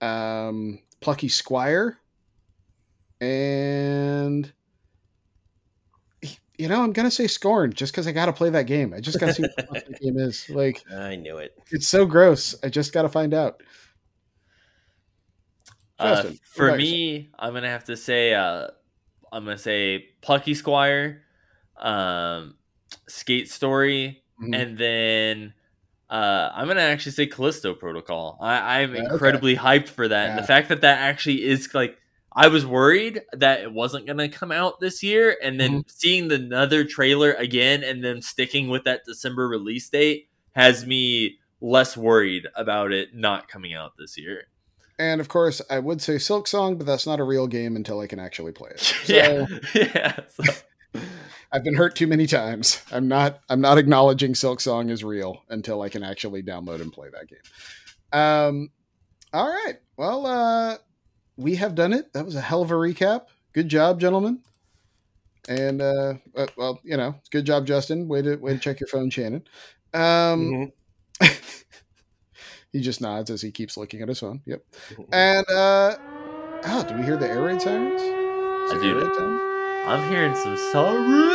um 0.00 0.80
plucky 1.00 1.28
squire 1.28 1.98
and 3.20 4.52
you 6.56 6.68
know 6.68 6.82
i'm 6.82 6.92
gonna 6.92 7.10
say 7.10 7.26
scorn 7.28 7.72
just 7.72 7.92
because 7.92 8.06
i 8.08 8.12
gotta 8.12 8.32
play 8.32 8.50
that 8.50 8.66
game 8.66 8.92
i 8.92 9.00
just 9.00 9.20
gotta 9.20 9.32
see 9.34 9.44
what 9.68 9.86
the 9.86 9.92
game 10.02 10.18
is 10.18 10.48
like 10.50 10.82
I 10.92 11.16
knew 11.16 11.38
it. 11.38 11.56
It's 11.70 11.88
so 11.88 12.04
gross. 12.06 12.54
I 12.62 12.68
just 12.68 12.92
got 12.92 13.02
to 13.02 13.08
find 13.08 13.32
out. 13.34 13.62
Uh, 15.98 16.14
Justin, 16.14 16.30
what 16.32 16.40
for 16.44 16.76
me, 16.76 17.30
I'm 17.38 17.54
gonna 17.54 17.68
have 17.68 17.84
to 17.84 17.96
say, 17.96 18.34
uh, 18.34 18.68
I'm 19.32 19.44
gonna 19.44 19.58
say 19.58 20.06
Plucky 20.22 20.54
Squire, 20.54 21.22
um, 21.76 22.56
Skate 23.08 23.50
Story, 23.50 24.22
Mhm. 24.42 24.54
and 24.54 24.78
then 24.78 25.54
uh, 26.10 26.50
I'm 26.54 26.68
gonna 26.68 26.80
actually 26.80 27.12
say 27.12 27.26
Callisto 27.26 27.74
Protocol. 27.74 28.38
I, 28.40 28.80
I'm 28.82 28.94
Yeah, 28.94 29.02
okay. 29.02 29.12
incredibly 29.12 29.56
hyped 29.56 29.88
for 29.88 30.08
that, 30.08 30.30
and 30.30 30.38
the 30.38 30.42
fact 30.42 30.68
that 30.70 30.80
that 30.82 30.98
actually 30.98 31.44
is 31.44 31.72
like. 31.74 31.98
I 32.30 32.46
was 32.48 32.64
worried 32.64 33.22
that 33.32 33.62
it 33.62 33.72
wasn't 33.72 34.06
going 34.06 34.18
to 34.18 34.28
come 34.28 34.52
out 34.52 34.78
this 34.78 35.02
year, 35.02 35.36
and 35.42 35.58
then 35.58 35.70
Mm-hmm. 35.70 35.80
seeing 35.88 36.28
the 36.28 36.36
another 36.36 36.84
trailer 36.84 37.32
again, 37.32 37.82
and 37.82 38.04
then 38.04 38.22
sticking 38.22 38.68
with 38.68 38.84
that 38.84 39.00
December 39.04 39.48
release 39.48 39.88
date 39.88 40.28
has 40.54 40.86
me 40.86 41.38
less 41.60 41.96
worried 41.96 42.46
about 42.54 42.92
it 42.92 43.12
not 43.12 43.48
coming 43.48 43.74
out 43.74 43.94
this 43.98 44.16
year. 44.16 44.44
And 44.98 45.20
of 45.20 45.28
course, 45.28 45.62
I 45.70 45.78
would 45.78 46.02
say 46.02 46.18
Silk 46.18 46.48
Song, 46.48 46.76
but 46.76 46.86
that's 46.86 47.06
not 47.06 47.20
a 47.20 47.24
real 47.24 47.46
game 47.46 47.76
until 47.76 48.00
I 48.00 48.06
can 48.06 48.18
actually 48.18 48.52
play 48.52 48.70
it. 48.70 48.80
So 48.80 49.12
yeah, 49.14 49.46
yeah. 49.74 50.16
so- 50.28 50.52
I've 51.52 51.64
been 51.64 51.74
hurt 51.74 51.96
too 51.96 52.06
many 52.06 52.26
times. 52.26 52.82
I'm 52.92 53.08
not. 53.08 53.40
I'm 53.48 53.60
not 53.60 53.78
acknowledging 53.78 54.34
Silk 54.34 54.60
Song 54.60 54.90
is 54.90 55.04
real 55.04 55.42
until 55.48 55.82
I 55.82 55.88
can 55.88 56.02
actually 56.02 56.42
download 56.42 56.80
and 56.80 56.92
play 56.92 57.08
that 57.12 57.28
game. 57.28 57.38
Um. 58.20 58.70
All 59.32 59.46
right. 59.48 59.76
Well, 59.96 60.26
uh, 60.26 60.76
we 61.36 61.56
have 61.56 61.74
done 61.74 61.92
it. 61.92 62.12
That 62.14 62.24
was 62.24 62.34
a 62.34 62.40
hell 62.40 62.62
of 62.62 62.70
a 62.70 62.74
recap. 62.74 63.26
Good 63.52 63.68
job, 63.68 64.00
gentlemen. 64.00 64.40
And 65.48 65.80
uh, 65.80 66.14
uh, 66.36 66.46
well, 66.56 66.80
you 66.84 66.96
know, 66.96 67.14
good 67.30 67.46
job, 67.46 67.66
Justin. 67.66 68.08
Way 68.08 68.22
to 68.22 68.36
way 68.36 68.52
to 68.52 68.58
check 68.58 68.80
your 68.80 68.88
phone, 68.88 69.08
Shannon. 69.10 69.42
Um. 69.94 70.00
Mhm. 70.00 70.72
He 72.72 72.80
just 72.80 73.00
nods 73.00 73.30
as 73.30 73.40
he 73.42 73.50
keeps 73.50 73.76
looking 73.76 74.02
at 74.02 74.08
his 74.08 74.20
phone. 74.20 74.42
Yep. 74.46 74.62
And 75.12 75.46
uh 75.50 75.96
oh, 76.64 76.86
do 76.88 76.96
we 76.96 77.02
hear 77.02 77.16
the 77.16 77.28
air 77.28 77.42
raid 77.42 77.60
sirens? 77.62 78.00
Is 78.02 78.72
I 78.72 78.82
do. 78.82 79.40
I'm 79.86 80.10
hearing 80.10 80.34
some 80.34 80.56
sirens. 80.56 81.34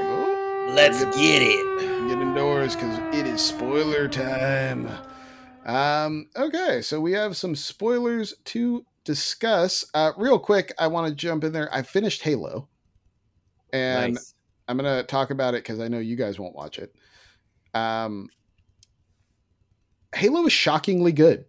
Oh, 0.00 0.72
Let's 0.74 1.04
get, 1.04 1.14
get 1.14 1.42
it. 1.42 2.08
get 2.08 2.18
indoors 2.18 2.74
because 2.74 2.98
it 3.14 3.26
is 3.26 3.42
spoiler 3.42 4.08
time. 4.08 4.88
Um, 5.66 6.30
okay, 6.34 6.80
so 6.80 6.98
we 6.98 7.12
have 7.12 7.36
some 7.36 7.54
spoilers 7.54 8.34
to 8.46 8.86
discuss. 9.04 9.84
Uh 9.92 10.12
real 10.16 10.38
quick, 10.38 10.72
I 10.78 10.86
want 10.86 11.08
to 11.08 11.14
jump 11.14 11.44
in 11.44 11.52
there. 11.52 11.68
I 11.74 11.82
finished 11.82 12.22
Halo. 12.22 12.68
And 13.72 14.14
nice. 14.14 14.34
I'm 14.66 14.76
gonna 14.78 15.02
talk 15.02 15.30
about 15.30 15.54
it 15.54 15.62
because 15.62 15.80
I 15.80 15.88
know 15.88 15.98
you 15.98 16.16
guys 16.16 16.38
won't 16.38 16.54
watch 16.54 16.78
it. 16.78 16.94
Um, 17.74 18.28
Halo 20.14 20.46
is 20.46 20.52
shockingly 20.52 21.12
good. 21.12 21.44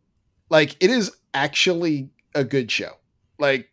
Like 0.50 0.76
it 0.80 0.90
is 0.90 1.12
actually 1.34 2.10
a 2.36 2.44
good 2.44 2.72
show. 2.72 2.92
Like 3.38 3.70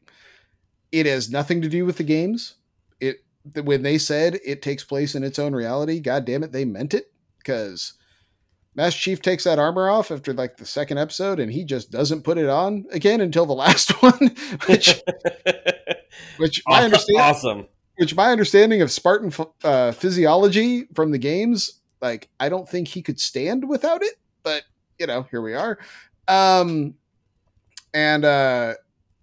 it 0.93 1.07
has 1.07 1.31
nothing 1.31 1.63
to 1.63 1.69
do 1.69 1.85
with 1.85 1.97
the 1.97 2.05
games. 2.05 2.55
It 3.01 3.25
when 3.63 3.83
they 3.83 3.99
said 3.99 4.39
it 4.45 4.63
takes 4.63 4.85
place 4.85 5.15
in 5.15 5.23
its 5.25 5.39
own 5.39 5.55
reality, 5.55 6.01
god 6.01 6.25
damn 6.25 6.43
it, 6.43 6.53
they 6.53 6.65
meant 6.65 6.95
it 6.95 7.13
because 7.39 7.95
Master 8.75 9.01
Chief 9.01 9.23
takes 9.23 9.45
that 9.45 9.59
armor 9.59 9.89
off 9.89 10.11
after 10.11 10.33
like 10.35 10.59
the 10.59 10.67
second 10.67 10.99
episode, 10.99 11.41
and 11.41 11.51
he 11.51 11.65
just 11.65 11.91
doesn't 11.91 12.23
put 12.23 12.39
it 12.39 12.49
on 12.49 12.85
again 12.93 13.21
until 13.21 13.47
the 13.47 13.55
last 13.55 13.91
one, 14.03 14.35
which 14.67 15.01
which 16.37 16.63
I 16.69 16.85
understand 16.85 17.19
Awesome. 17.21 17.67
which 17.97 18.15
my 18.15 18.31
understanding 18.31 18.83
of 18.83 18.91
Spartan 18.91 19.33
uh, 19.65 19.93
physiology 19.93 20.85
from 20.95 21.11
the 21.11 21.19
games, 21.19 21.81
like 22.01 22.29
I 22.39 22.49
don't 22.49 22.69
think 22.69 22.89
he 22.89 23.03
could 23.03 23.19
stand 23.21 23.69
without 23.69 24.03
it. 24.03 24.15
But 24.43 24.63
you 24.99 25.07
know, 25.07 25.27
here 25.31 25.43
we 25.43 25.55
are. 25.55 25.79
Um, 26.29 26.95
and 27.95 28.25
uh, 28.25 28.75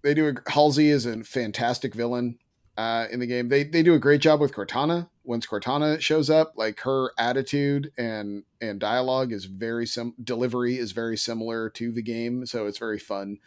they 0.02 0.14
do 0.14 0.28
a 0.28 0.50
Halsey 0.50 0.88
is 0.88 1.06
a 1.06 1.22
fantastic 1.24 1.94
villain 1.94 2.38
uh, 2.76 3.06
in 3.10 3.20
the 3.20 3.26
game. 3.26 3.48
They 3.48 3.64
they 3.64 3.82
do 3.82 3.94
a 3.94 3.98
great 3.98 4.20
job 4.20 4.40
with 4.40 4.52
Cortana. 4.52 5.08
Once 5.22 5.46
Cortana 5.46 6.00
shows 6.00 6.28
up, 6.28 6.52
like 6.56 6.80
her 6.80 7.12
attitude 7.18 7.92
and 7.96 8.44
and 8.60 8.80
dialogue 8.80 9.32
is 9.32 9.46
very 9.46 9.86
sim 9.86 10.14
delivery 10.22 10.78
is 10.78 10.92
very 10.92 11.16
similar 11.16 11.70
to 11.70 11.92
the 11.92 12.02
game, 12.02 12.46
so 12.46 12.66
it's 12.66 12.78
very 12.78 12.98
fun 12.98 13.38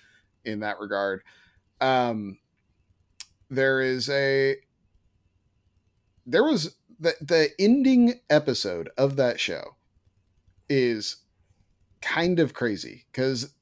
in 0.46 0.60
that 0.62 0.80
regard. 0.80 1.24
Um, 1.82 2.40
there 3.50 3.82
is 3.82 4.10
a 4.10 4.56
there 6.26 6.44
was 6.44 6.76
the 7.00 7.16
the 7.22 7.50
ending 7.60 8.22
episode 8.30 8.90
of 8.98 9.16
that 9.18 9.40
show 9.40 9.76
is 10.70 11.18
kind 12.02 12.40
of 12.40 12.54
crazy 12.54 13.06
because 13.12 13.54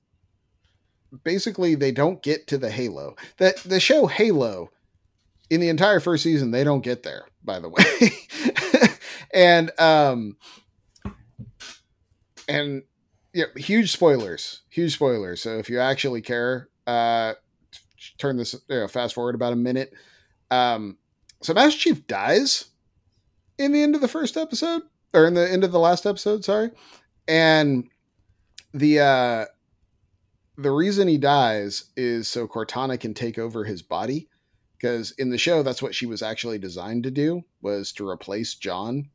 basically 1.24 1.76
they 1.76 1.92
don't 1.92 2.22
get 2.22 2.48
to 2.48 2.58
the 2.58 2.72
halo. 2.72 3.16
That 3.38 3.58
the 3.58 3.80
show 3.80 4.08
halo 4.08 4.72
in 5.50 5.62
the 5.62 5.70
entire 5.70 6.00
first 6.00 6.24
season 6.24 6.52
they 6.52 6.64
don't 6.64 6.82
get 6.82 7.04
there 7.04 7.26
by 7.44 7.60
the 7.60 7.70
way. 7.70 7.84
And 9.34 9.78
um 9.80 10.38
and 12.48 12.84
yeah 13.34 13.46
huge 13.58 13.92
spoilers 13.92 14.62
huge 14.70 14.94
spoilers. 14.94 15.42
So 15.42 15.58
if 15.58 15.70
you 15.70 15.80
actually 15.80 16.22
care 16.22 16.70
uh 16.88 17.34
turn 18.18 18.38
this 18.38 18.54
you 18.70 18.80
know, 18.80 18.88
fast 18.88 19.14
forward 19.14 19.36
about 19.36 19.52
a 19.52 19.58
minute. 19.58 19.94
Um 20.52 20.98
so 21.42 21.54
Master 21.54 21.78
Chief 21.78 22.08
dies 22.08 22.66
in 23.58 23.72
the 23.72 23.84
end 23.84 23.96
of 23.96 24.02
the 24.02 24.08
first 24.08 24.38
episode, 24.38 24.84
or 25.14 25.28
in 25.28 25.34
the 25.34 25.50
end 25.50 25.64
of 25.64 25.72
the 25.72 25.80
last 25.80 26.06
episode, 26.06 26.44
sorry. 26.44 26.72
And 27.28 27.90
the 28.76 29.00
uh 29.00 29.46
the 30.58 30.72
reason 30.72 31.08
he 31.08 31.18
dies 31.18 31.86
is 31.98 32.28
so 32.28 32.48
Cortana 32.48 33.00
can 33.00 33.14
take 33.14 33.38
over 33.38 33.64
his 33.64 33.82
body 33.82 34.30
because 34.78 35.12
in 35.12 35.30
the 35.30 35.38
show 35.38 35.64
that's 35.64 35.82
what 35.82 35.96
she 35.96 36.06
was 36.06 36.22
actually 36.22 36.58
designed 36.58 37.04
to 37.04 37.12
do 37.12 37.44
was 37.62 37.92
to 37.94 38.08
replace 38.08 38.56
John 38.56 39.10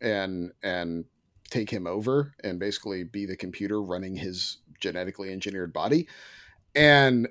and 0.00 0.52
and 0.62 1.04
take 1.50 1.70
him 1.70 1.86
over 1.86 2.32
and 2.42 2.58
basically 2.58 3.04
be 3.04 3.26
the 3.26 3.36
computer 3.36 3.82
running 3.82 4.16
his 4.16 4.58
genetically 4.80 5.32
engineered 5.32 5.72
body. 5.72 6.08
And 6.74 7.28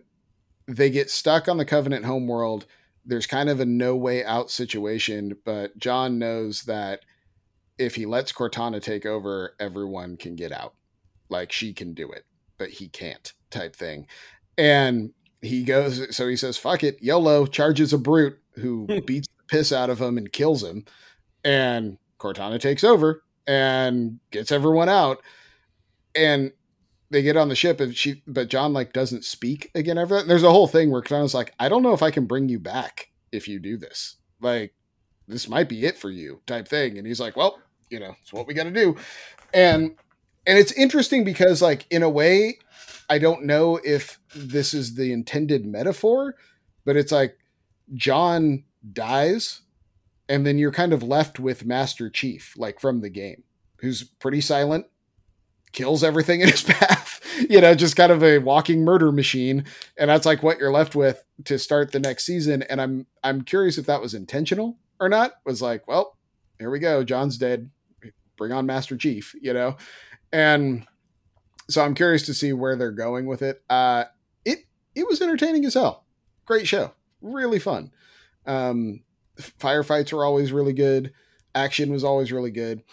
they 0.68 0.90
get 0.90 1.10
stuck 1.10 1.48
on 1.48 1.58
the 1.58 1.66
Covenant 1.66 2.06
homeworld. 2.06 2.68
There's 3.04 3.26
kind 3.26 3.50
of 3.50 3.60
a 3.60 3.66
no 3.66 3.96
way 3.96 4.24
out 4.24 4.52
situation, 4.52 5.38
but 5.44 5.78
John 5.78 6.20
knows 6.20 6.64
that 6.64 7.02
if 7.80 7.96
he 7.96 8.06
lets 8.06 8.32
Cortana 8.32 8.82
take 8.82 9.08
over, 9.08 9.56
everyone 9.60 10.18
can 10.18 10.36
get 10.36 10.52
out. 10.52 10.76
Like 11.32 11.52
she 11.52 11.74
can 11.74 11.94
do 11.94 12.12
it, 12.12 12.26
but 12.58 12.70
he 12.70 12.90
can't, 12.90 13.34
type 13.50 13.76
thing. 13.76 14.06
And 14.58 15.14
he 15.42 15.64
goes, 15.64 16.16
so 16.16 16.28
he 16.28 16.36
says, 16.36 16.58
fuck 16.58 16.84
it, 16.84 17.02
YOLO, 17.02 17.48
charges 17.48 17.94
a 17.94 17.98
brute 17.98 18.38
who 18.56 18.86
hmm. 18.90 19.00
beats 19.06 19.28
the 19.28 19.44
piss 19.58 19.72
out 19.72 19.90
of 19.90 20.00
him 20.00 20.18
and 20.18 20.32
kills 20.32 20.64
him. 20.64 20.86
And 21.44 21.98
Cortana 22.20 22.60
takes 22.60 22.84
over 22.84 23.24
and 23.48 24.20
gets 24.30 24.52
everyone 24.52 24.90
out. 24.90 25.24
And 26.14 26.52
they 27.10 27.22
get 27.22 27.38
on 27.38 27.50
the 27.50 27.56
ship 27.56 27.80
and 27.80 27.96
she 27.96 28.22
but 28.26 28.48
John 28.50 28.74
like 28.74 28.94
doesn't 28.94 29.26
speak 29.26 29.72
again 29.74 29.98
ever. 29.98 30.18
And 30.18 30.30
there's 30.30 30.44
a 30.44 30.52
whole 30.52 30.68
thing 30.68 30.92
where 30.92 31.02
Cortana's 31.02 31.34
like, 31.34 31.54
I 31.60 31.70
don't 31.70 31.84
know 31.84 31.94
if 31.94 32.04
I 32.04 32.12
can 32.12 32.26
bring 32.26 32.50
you 32.50 32.60
back 32.60 33.10
if 33.32 33.48
you 33.48 33.60
do 33.60 33.78
this. 33.78 34.18
Like, 34.42 34.74
this 35.28 35.48
might 35.48 35.70
be 35.70 35.86
it 35.86 35.98
for 35.98 36.10
you, 36.10 36.42
type 36.46 36.68
thing. 36.68 36.98
And 36.98 37.08
he's 37.08 37.20
like, 37.20 37.38
Well, 37.38 37.60
you 37.90 38.00
know, 38.00 38.16
it's 38.22 38.34
what 38.34 38.48
we 38.48 38.54
gotta 38.54 38.72
do. 38.72 38.98
And 39.54 39.96
and 40.46 40.58
it's 40.58 40.72
interesting 40.74 41.24
because 41.24 41.62
like 41.62 41.86
in 41.90 42.04
a 42.04 42.10
way, 42.10 42.58
I 43.10 43.20
don't 43.20 43.46
know 43.46 43.80
if 43.84 44.20
this 44.36 44.74
is 44.74 44.96
the 44.96 45.12
intended 45.12 45.66
metaphor, 45.66 46.36
but 46.86 46.96
it's 46.96 47.12
like 47.12 47.38
John 47.94 48.64
dies 48.94 49.62
and 50.30 50.46
then 50.46 50.58
you're 50.58 50.72
kind 50.72 50.94
of 50.94 51.04
left 51.04 51.40
with 51.40 51.66
Master 51.66 52.10
Chief, 52.10 52.54
like 52.58 52.80
from 52.80 53.02
the 53.02 53.10
game, 53.10 53.44
who's 53.82 54.04
pretty 54.04 54.42
silent, 54.42 54.86
kills 55.74 56.04
everything 56.04 56.42
in 56.42 56.50
his 56.50 56.64
path, 56.68 57.20
you 57.50 57.60
know, 57.60 57.76
just 57.76 57.96
kind 57.96 58.12
of 58.12 58.24
a 58.24 58.38
walking 58.38 58.84
murder 58.84 59.12
machine. 59.12 59.66
And 59.98 60.10
that's 60.10 60.26
like 60.26 60.42
what 60.42 60.58
you're 60.58 60.72
left 60.72 60.96
with 60.96 61.24
to 61.46 61.60
start 61.60 61.92
the 61.92 62.00
next 62.00 62.26
season. 62.26 62.64
And 62.64 62.82
I'm 62.82 63.06
I'm 63.24 63.42
curious 63.42 63.78
if 63.78 63.86
that 63.88 64.02
was 64.02 64.14
intentional 64.14 64.78
or 65.00 65.10
not. 65.10 65.34
Was 65.46 65.62
like, 65.62 65.88
well, 65.88 66.18
here 66.60 66.70
we 66.70 66.80
go, 66.80 67.04
John's 67.04 67.38
dead. 67.38 67.70
Bring 68.38 68.54
on 68.54 68.66
Master 68.66 68.98
Chief, 68.98 69.36
you 69.40 69.54
know? 69.54 69.76
And 70.34 70.86
so 71.70 71.84
I'm 71.84 71.96
curious 71.96 72.26
to 72.26 72.34
see 72.34 72.54
where 72.54 72.76
they're 72.76 72.92
going 72.92 73.26
with 73.26 73.42
it. 73.42 73.62
Uh 73.70 74.06
it 74.46 74.60
it 74.96 75.08
was 75.08 75.22
entertaining 75.22 75.66
as 75.66 75.74
hell. 75.74 76.06
Great 76.46 76.68
show. 76.68 76.94
Really 77.22 77.60
fun. 77.60 77.92
Um 78.46 79.04
firefights 79.40 80.14
were 80.14 80.26
always 80.26 80.52
really 80.52 80.74
good. 80.74 81.14
Action 81.56 81.92
was 81.92 82.04
always 82.04 82.32
really 82.32 82.52
good. 82.52 82.84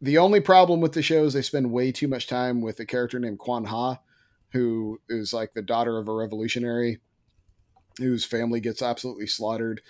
The 0.00 0.18
only 0.18 0.40
problem 0.40 0.80
with 0.80 0.92
the 0.92 1.02
show 1.02 1.24
is 1.24 1.32
they 1.32 1.42
spend 1.42 1.72
way 1.72 1.90
too 1.90 2.08
much 2.08 2.26
time 2.26 2.60
with 2.60 2.78
a 2.78 2.86
character 2.86 3.18
named 3.18 3.38
Kwan 3.38 3.64
Ha, 3.64 3.98
who 4.52 5.00
is 5.08 5.32
like 5.32 5.54
the 5.54 5.62
daughter 5.62 5.98
of 5.98 6.08
a 6.08 6.14
revolutionary 6.14 6.98
whose 7.98 8.24
family 8.24 8.60
gets 8.60 8.80
absolutely 8.80 9.26
slaughtered. 9.26 9.80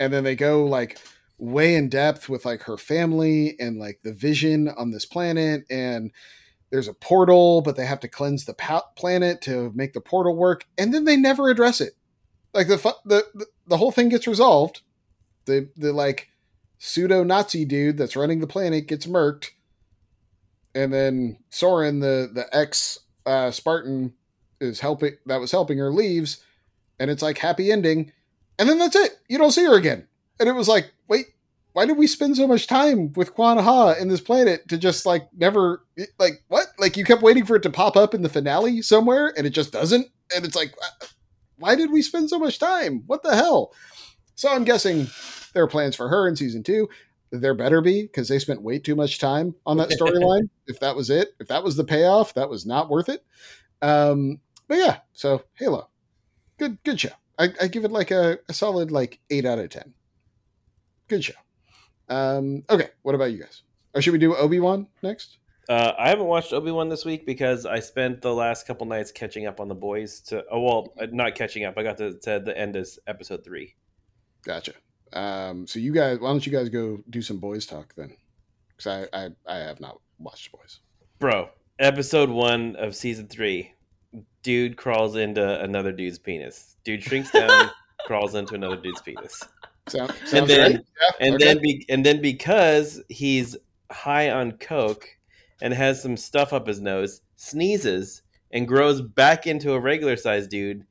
And 0.00 0.12
then 0.12 0.24
they 0.24 0.36
go 0.36 0.64
like 0.64 0.98
way 1.38 1.74
in 1.74 1.88
depth 1.88 2.28
with 2.28 2.44
like 2.44 2.62
her 2.62 2.78
family 2.78 3.56
and 3.60 3.78
like 3.78 4.00
the 4.02 4.12
vision 4.12 4.68
on 4.68 4.90
this 4.90 5.04
planet 5.04 5.64
and 5.70 6.10
there's 6.70 6.88
a 6.88 6.94
portal 6.94 7.62
but 7.62 7.76
they 7.76 7.86
have 7.86 8.00
to 8.00 8.08
cleanse 8.08 8.44
the 8.44 8.54
pa- 8.54 8.86
planet 8.96 9.40
to 9.42 9.72
make 9.74 9.92
the 9.92 10.00
portal 10.00 10.36
work 10.36 10.66
and 10.76 10.92
then 10.92 11.04
they 11.04 11.16
never 11.16 11.48
address 11.48 11.80
it. 11.80 11.94
Like 12.54 12.68
the 12.68 12.78
fu- 12.78 12.90
the 13.04 13.26
the, 13.34 13.46
the 13.66 13.76
whole 13.76 13.92
thing 13.92 14.08
gets 14.08 14.26
resolved. 14.26 14.82
The 15.44 15.68
the 15.76 15.92
like 15.92 16.28
pseudo 16.78 17.22
Nazi 17.24 17.64
dude 17.64 17.98
that's 17.98 18.16
running 18.16 18.40
the 18.40 18.46
planet 18.46 18.86
gets 18.86 19.06
murked, 19.06 19.50
and 20.74 20.92
then 20.92 21.38
Soren, 21.50 22.00
the 22.00 22.30
the 22.32 22.46
ex 22.56 22.98
uh, 23.26 23.50
Spartan, 23.50 24.14
is 24.60 24.80
helping 24.80 25.16
that 25.26 25.40
was 25.40 25.52
helping 25.52 25.78
her 25.78 25.92
leaves, 25.92 26.42
and 26.98 27.10
it's 27.10 27.22
like 27.22 27.38
happy 27.38 27.70
ending, 27.70 28.12
and 28.58 28.68
then 28.68 28.78
that's 28.78 28.96
it. 28.96 29.18
You 29.28 29.38
don't 29.38 29.52
see 29.52 29.64
her 29.64 29.76
again, 29.76 30.06
and 30.40 30.48
it 30.48 30.52
was 30.52 30.68
like, 30.68 30.92
wait, 31.06 31.26
why 31.78 31.86
did 31.86 31.96
we 31.96 32.08
spend 32.08 32.36
so 32.36 32.48
much 32.48 32.66
time 32.66 33.12
with 33.12 33.34
Kwan 33.34 33.56
Ha 33.56 33.92
in 34.00 34.08
this 34.08 34.20
planet 34.20 34.66
to 34.68 34.76
just 34.76 35.06
like 35.06 35.28
never 35.32 35.84
like 36.18 36.42
what? 36.48 36.66
Like 36.76 36.96
you 36.96 37.04
kept 37.04 37.22
waiting 37.22 37.44
for 37.44 37.54
it 37.54 37.62
to 37.62 37.70
pop 37.70 37.96
up 37.96 38.14
in 38.14 38.22
the 38.22 38.28
finale 38.28 38.82
somewhere, 38.82 39.32
and 39.36 39.46
it 39.46 39.50
just 39.50 39.70
doesn't, 39.70 40.08
and 40.34 40.44
it's 40.44 40.56
like, 40.56 40.74
why 41.56 41.76
did 41.76 41.92
we 41.92 42.02
spend 42.02 42.30
so 42.30 42.38
much 42.40 42.58
time? 42.58 43.04
What 43.06 43.22
the 43.22 43.36
hell? 43.36 43.72
So 44.34 44.50
I'm 44.50 44.64
guessing 44.64 45.06
there 45.54 45.62
are 45.62 45.68
plans 45.68 45.94
for 45.94 46.08
her 46.08 46.26
in 46.26 46.34
season 46.34 46.64
two. 46.64 46.88
There 47.30 47.54
better 47.54 47.80
be 47.80 48.02
because 48.02 48.26
they 48.26 48.40
spent 48.40 48.62
way 48.62 48.80
too 48.80 48.96
much 48.96 49.20
time 49.20 49.54
on 49.64 49.76
that 49.76 49.90
storyline. 49.90 50.48
if 50.66 50.80
that 50.80 50.96
was 50.96 51.10
it, 51.10 51.28
if 51.38 51.46
that 51.46 51.62
was 51.62 51.76
the 51.76 51.84
payoff, 51.84 52.34
that 52.34 52.50
was 52.50 52.66
not 52.66 52.90
worth 52.90 53.08
it. 53.08 53.24
Um, 53.82 54.40
but 54.66 54.78
yeah, 54.78 54.96
so 55.12 55.44
Halo, 55.54 55.88
good 56.58 56.82
good 56.82 56.98
show. 56.98 57.14
I, 57.38 57.50
I 57.60 57.68
give 57.68 57.84
it 57.84 57.92
like 57.92 58.10
a, 58.10 58.40
a 58.48 58.52
solid 58.52 58.90
like 58.90 59.20
eight 59.30 59.44
out 59.44 59.60
of 59.60 59.70
ten. 59.70 59.94
Good 61.06 61.22
show. 61.22 61.34
Um, 62.08 62.64
okay, 62.70 62.88
what 63.02 63.14
about 63.14 63.32
you 63.32 63.38
guys? 63.38 63.62
Or 63.94 64.02
should 64.02 64.12
we 64.12 64.18
do 64.18 64.34
Obi 64.34 64.60
Wan 64.60 64.86
next? 65.02 65.38
Uh, 65.68 65.92
I 65.98 66.08
haven't 66.08 66.26
watched 66.26 66.52
Obi 66.52 66.70
Wan 66.70 66.88
this 66.88 67.04
week 67.04 67.26
because 67.26 67.66
I 67.66 67.80
spent 67.80 68.22
the 68.22 68.32
last 68.32 68.66
couple 68.66 68.86
nights 68.86 69.12
catching 69.12 69.46
up 69.46 69.60
on 69.60 69.68
the 69.68 69.74
boys. 69.74 70.20
To 70.22 70.42
oh 70.50 70.60
well, 70.60 70.94
uh, 70.98 71.06
not 71.12 71.34
catching 71.34 71.64
up. 71.64 71.76
I 71.76 71.82
got 71.82 71.98
to, 71.98 72.18
to 72.20 72.40
the 72.40 72.56
end 72.56 72.76
of 72.76 72.88
episode 73.06 73.44
three. 73.44 73.74
Gotcha. 74.44 74.72
Um, 75.12 75.66
so 75.66 75.78
you 75.78 75.92
guys, 75.92 76.20
why 76.20 76.28
don't 76.28 76.44
you 76.44 76.52
guys 76.52 76.68
go 76.70 77.02
do 77.10 77.20
some 77.20 77.38
boys 77.38 77.66
talk 77.66 77.94
then? 77.96 78.16
Because 78.76 79.08
I, 79.12 79.24
I 79.24 79.30
I 79.46 79.56
have 79.58 79.80
not 79.80 80.00
watched 80.18 80.52
boys. 80.52 80.80
Bro, 81.18 81.50
episode 81.78 82.30
one 82.30 82.76
of 82.76 82.96
season 82.96 83.28
three, 83.28 83.72
dude 84.42 84.76
crawls 84.76 85.16
into 85.16 85.60
another 85.60 85.92
dude's 85.92 86.18
penis. 86.18 86.76
Dude 86.84 87.02
shrinks 87.02 87.30
down, 87.30 87.70
crawls 88.06 88.34
into 88.34 88.54
another 88.54 88.76
dude's 88.76 89.02
penis. 89.02 89.42
Sound, 89.88 90.12
and 90.32 90.46
then 90.48 90.72
right? 90.72 90.84
Yeah, 91.00 91.26
and 91.26 91.34
okay. 91.36 91.44
then 91.44 91.62
be, 91.62 91.86
and 91.88 92.04
then 92.06 92.20
because 92.20 93.02
he's 93.08 93.56
high 93.90 94.30
on 94.30 94.52
coke 94.52 95.08
and 95.62 95.72
has 95.74 96.02
some 96.02 96.16
stuff 96.16 96.52
up 96.52 96.66
his 96.66 96.80
nose, 96.80 97.20
sneezes 97.36 98.22
and 98.52 98.66
grows 98.66 99.00
back 99.00 99.46
into 99.46 99.72
a 99.72 99.80
regular 99.80 100.16
sized 100.16 100.50
dude 100.50 100.84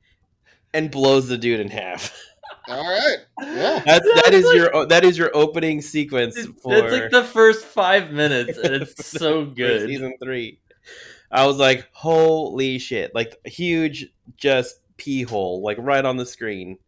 and 0.74 0.90
blows 0.90 1.28
the 1.28 1.38
dude 1.38 1.60
in 1.60 1.68
half. 1.68 2.12
all 2.68 2.84
right, 2.88 3.18
yeah. 3.40 3.82
That's, 3.84 4.04
that 4.06 4.22
That's 4.24 4.36
is 4.36 4.44
like- 4.44 4.56
your 4.56 4.86
that 4.86 5.04
is 5.04 5.18
your 5.18 5.30
opening 5.34 5.80
sequence 5.80 6.36
It's, 6.36 6.48
for 6.62 6.74
it's 6.76 6.92
like 6.92 7.10
the 7.10 7.24
first 7.24 7.64
five 7.64 8.12
minutes, 8.12 8.58
and 8.58 8.74
it's 8.74 9.06
so 9.18 9.44
good. 9.44 9.88
season 9.88 10.14
three. 10.22 10.60
I 11.30 11.46
was 11.46 11.58
like, 11.58 11.86
holy 11.92 12.78
shit! 12.78 13.14
Like 13.14 13.34
huge, 13.44 14.06
just 14.36 14.80
pee 14.96 15.22
hole, 15.22 15.62
like 15.62 15.76
right 15.78 16.04
on 16.04 16.16
the 16.16 16.24
screen, 16.26 16.78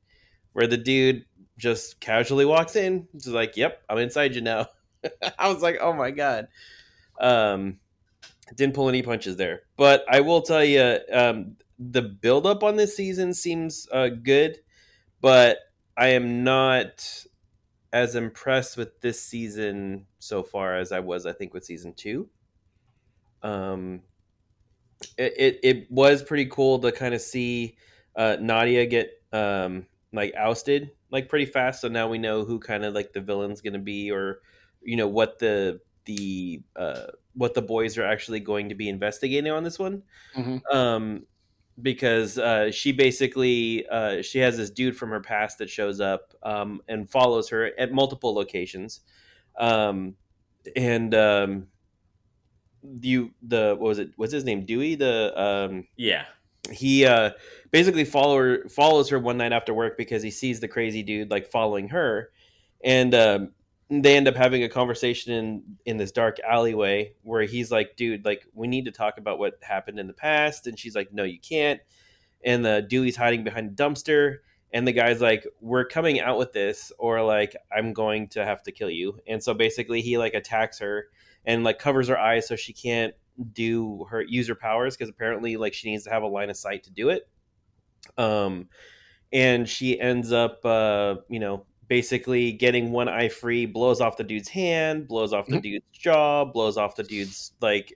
where 0.54 0.66
the 0.66 0.78
dude 0.78 1.24
just 1.60 2.00
casually 2.00 2.46
walks 2.46 2.74
in, 2.74 3.06
just 3.14 3.28
like, 3.28 3.56
"Yep, 3.56 3.82
I'm 3.88 3.98
inside 3.98 4.34
you 4.34 4.40
now." 4.40 4.66
I 5.38 5.52
was 5.52 5.62
like, 5.62 5.78
"Oh 5.80 5.92
my 5.92 6.10
god!" 6.10 6.48
Um, 7.20 7.78
didn't 8.56 8.74
pull 8.74 8.88
any 8.88 9.02
punches 9.02 9.36
there, 9.36 9.62
but 9.76 10.04
I 10.08 10.20
will 10.20 10.42
tell 10.42 10.64
you, 10.64 10.98
um, 11.12 11.56
the 11.78 12.02
buildup 12.02 12.64
on 12.64 12.76
this 12.76 12.96
season 12.96 13.34
seems 13.34 13.86
uh, 13.92 14.08
good, 14.08 14.58
but 15.20 15.58
I 15.96 16.08
am 16.08 16.42
not 16.42 17.24
as 17.92 18.14
impressed 18.14 18.76
with 18.76 19.00
this 19.00 19.20
season 19.20 20.06
so 20.18 20.42
far 20.42 20.76
as 20.76 20.92
I 20.92 21.00
was, 21.00 21.26
I 21.26 21.32
think, 21.32 21.52
with 21.52 21.64
season 21.64 21.92
two. 21.94 22.28
Um, 23.42 24.02
it 25.18 25.34
it, 25.36 25.60
it 25.62 25.90
was 25.90 26.22
pretty 26.22 26.46
cool 26.46 26.78
to 26.80 26.90
kind 26.90 27.14
of 27.14 27.20
see 27.20 27.76
uh, 28.16 28.36
Nadia 28.40 28.86
get 28.86 29.10
um 29.32 29.86
like 30.12 30.34
ousted 30.34 30.90
like 31.10 31.28
pretty 31.28 31.46
fast. 31.46 31.80
So 31.80 31.88
now 31.88 32.08
we 32.08 32.18
know 32.18 32.44
who 32.44 32.58
kind 32.58 32.84
of 32.84 32.94
like 32.94 33.12
the 33.12 33.20
villain's 33.20 33.60
going 33.60 33.74
to 33.74 33.78
be, 33.78 34.10
or 34.10 34.40
you 34.82 34.96
know 34.96 35.08
what 35.08 35.38
the 35.38 35.80
the 36.04 36.62
uh, 36.76 37.06
what 37.34 37.54
the 37.54 37.62
boys 37.62 37.98
are 37.98 38.04
actually 38.04 38.40
going 38.40 38.68
to 38.68 38.74
be 38.74 38.88
investigating 38.88 39.52
on 39.52 39.64
this 39.64 39.78
one. 39.78 40.02
Mhm. 40.34 40.62
Um, 40.72 41.26
because 41.82 42.38
uh, 42.38 42.70
she 42.70 42.92
basically 42.92 43.86
uh, 43.88 44.22
she 44.22 44.38
has 44.38 44.56
this 44.56 44.70
dude 44.70 44.96
from 44.96 45.10
her 45.10 45.20
past 45.20 45.58
that 45.58 45.70
shows 45.70 46.00
up 46.00 46.34
um, 46.42 46.82
and 46.88 47.08
follows 47.08 47.48
her 47.48 47.70
at 47.78 47.92
multiple 47.92 48.34
locations, 48.34 49.00
um, 49.58 50.14
and 50.76 51.14
um, 51.14 51.66
you 53.00 53.32
the 53.42 53.76
what 53.78 53.88
was 53.88 53.98
it? 53.98 54.10
What's 54.16 54.32
his 54.32 54.44
name? 54.44 54.64
Dewey. 54.66 54.94
The 54.94 55.32
um, 55.40 55.86
Yeah, 55.96 56.24
he 56.70 57.04
uh, 57.06 57.30
basically 57.70 58.04
follow 58.04 58.36
her, 58.38 58.68
follows 58.68 59.08
her 59.10 59.18
one 59.18 59.36
night 59.36 59.52
after 59.52 59.74
work 59.74 59.96
because 59.96 60.22
he 60.22 60.30
sees 60.30 60.60
the 60.60 60.68
crazy 60.68 61.02
dude 61.02 61.30
like 61.30 61.50
following 61.50 61.88
her, 61.88 62.30
and 62.82 63.14
um, 63.14 63.52
they 63.90 64.16
end 64.16 64.28
up 64.28 64.36
having 64.36 64.62
a 64.62 64.68
conversation 64.68 65.32
in 65.32 65.62
in 65.84 65.96
this 65.96 66.12
dark 66.12 66.38
alleyway 66.40 67.12
where 67.22 67.42
he's 67.42 67.70
like, 67.70 67.96
"Dude, 67.96 68.24
like 68.24 68.46
we 68.54 68.68
need 68.68 68.84
to 68.86 68.92
talk 68.92 69.18
about 69.18 69.38
what 69.38 69.58
happened 69.62 69.98
in 69.98 70.06
the 70.06 70.12
past," 70.12 70.66
and 70.66 70.78
she's 70.78 70.94
like, 70.94 71.12
"No, 71.12 71.24
you 71.24 71.40
can't." 71.40 71.80
And 72.44 72.64
the 72.64 72.82
Dewey's 72.88 73.16
hiding 73.16 73.44
behind 73.44 73.70
a 73.70 73.82
dumpster, 73.82 74.38
and 74.72 74.86
the 74.86 74.92
guy's 74.92 75.20
like, 75.20 75.46
"We're 75.60 75.86
coming 75.86 76.20
out 76.20 76.38
with 76.38 76.52
this, 76.52 76.92
or 76.98 77.22
like 77.22 77.56
I'm 77.76 77.92
going 77.92 78.28
to 78.28 78.44
have 78.44 78.62
to 78.64 78.72
kill 78.72 78.90
you." 78.90 79.18
And 79.26 79.42
so 79.42 79.54
basically, 79.54 80.00
he 80.02 80.18
like 80.18 80.34
attacks 80.34 80.78
her 80.78 81.08
and 81.44 81.64
like 81.64 81.78
covers 81.78 82.08
her 82.08 82.18
eyes 82.18 82.46
so 82.46 82.56
she 82.56 82.72
can't 82.72 83.14
do 83.44 84.04
her 84.10 84.22
use 84.22 84.48
her 84.48 84.54
powers 84.54 84.96
because 84.96 85.08
apparently 85.10 85.56
like 85.56 85.74
she 85.74 85.90
needs 85.90 86.04
to 86.04 86.10
have 86.10 86.22
a 86.22 86.26
line 86.28 86.50
of 86.50 86.56
sight 86.56 86.84
to 86.84 86.90
do 86.90 87.08
it. 87.10 87.28
Um, 88.18 88.68
and 89.32 89.68
she 89.68 90.00
ends 90.00 90.32
up, 90.32 90.64
uh, 90.64 91.16
you 91.28 91.38
know, 91.38 91.66
basically 91.88 92.52
getting 92.52 92.92
one 92.92 93.08
eye 93.08 93.28
free, 93.28 93.66
blows 93.66 94.00
off 94.00 94.16
the 94.16 94.24
dude's 94.24 94.48
hand, 94.48 95.08
blows 95.08 95.32
off 95.32 95.46
the 95.46 95.56
Mhm. 95.56 95.62
dude's 95.62 95.86
jaw, 95.92 96.44
blows 96.44 96.76
off 96.76 96.96
the 96.96 97.02
dude's 97.02 97.52
like 97.60 97.94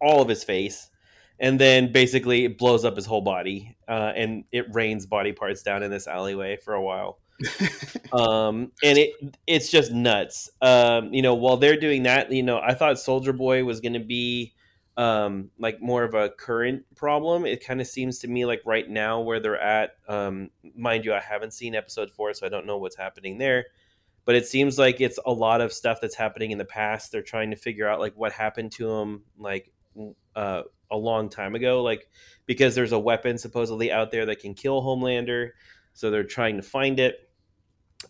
all 0.00 0.22
of 0.22 0.28
his 0.28 0.44
face, 0.44 0.90
and 1.38 1.60
then 1.60 1.92
basically 1.92 2.44
it 2.44 2.58
blows 2.58 2.84
up 2.84 2.96
his 2.96 3.06
whole 3.06 3.20
body, 3.20 3.76
uh, 3.88 4.12
and 4.14 4.44
it 4.52 4.72
rains 4.74 5.06
body 5.06 5.32
parts 5.32 5.62
down 5.62 5.82
in 5.82 5.90
this 5.90 6.06
alleyway 6.06 6.56
for 6.56 6.74
a 6.74 6.82
while. 6.82 7.20
um, 8.12 8.72
and 8.82 8.98
it 8.98 9.12
it's 9.46 9.70
just 9.70 9.92
nuts. 9.92 10.50
Um, 10.62 11.12
you 11.12 11.22
know, 11.22 11.34
while 11.34 11.56
they're 11.56 11.78
doing 11.78 12.04
that, 12.04 12.32
you 12.32 12.42
know, 12.42 12.58
I 12.58 12.74
thought 12.74 12.98
Soldier 12.98 13.32
Boy 13.32 13.64
was 13.64 13.80
going 13.80 13.92
to 13.94 14.00
be 14.00 14.54
um, 14.98 15.48
like 15.60 15.80
more 15.80 16.02
of 16.02 16.14
a 16.14 16.28
current 16.28 16.84
problem. 16.96 17.46
It 17.46 17.64
kind 17.64 17.80
of 17.80 17.86
seems 17.86 18.18
to 18.18 18.28
me 18.28 18.44
like 18.44 18.60
right 18.66 18.90
now 18.90 19.20
where 19.20 19.38
they're 19.38 19.58
at. 19.58 19.92
Um, 20.08 20.50
mind 20.74 21.04
you, 21.04 21.14
I 21.14 21.20
haven't 21.20 21.52
seen 21.54 21.76
episode 21.76 22.10
four, 22.10 22.34
so 22.34 22.44
I 22.44 22.48
don't 22.48 22.66
know 22.66 22.78
what's 22.78 22.96
happening 22.96 23.38
there. 23.38 23.66
But 24.24 24.34
it 24.34 24.46
seems 24.46 24.76
like 24.76 25.00
it's 25.00 25.18
a 25.24 25.32
lot 25.32 25.60
of 25.60 25.72
stuff 25.72 26.00
that's 26.02 26.16
happening 26.16 26.50
in 26.50 26.58
the 26.58 26.64
past. 26.64 27.12
They're 27.12 27.22
trying 27.22 27.50
to 27.50 27.56
figure 27.56 27.88
out 27.88 28.00
like 28.00 28.14
what 28.16 28.32
happened 28.32 28.72
to 28.72 28.90
him, 28.90 29.22
like 29.38 29.72
uh, 30.34 30.62
a 30.90 30.96
long 30.96 31.30
time 31.30 31.54
ago, 31.54 31.80
like 31.82 32.10
because 32.46 32.74
there's 32.74 32.92
a 32.92 32.98
weapon 32.98 33.38
supposedly 33.38 33.92
out 33.92 34.10
there 34.10 34.26
that 34.26 34.40
can 34.40 34.52
kill 34.52 34.82
Homelander. 34.82 35.50
So 35.94 36.10
they're 36.10 36.24
trying 36.24 36.56
to 36.56 36.62
find 36.62 36.98
it 36.98 37.27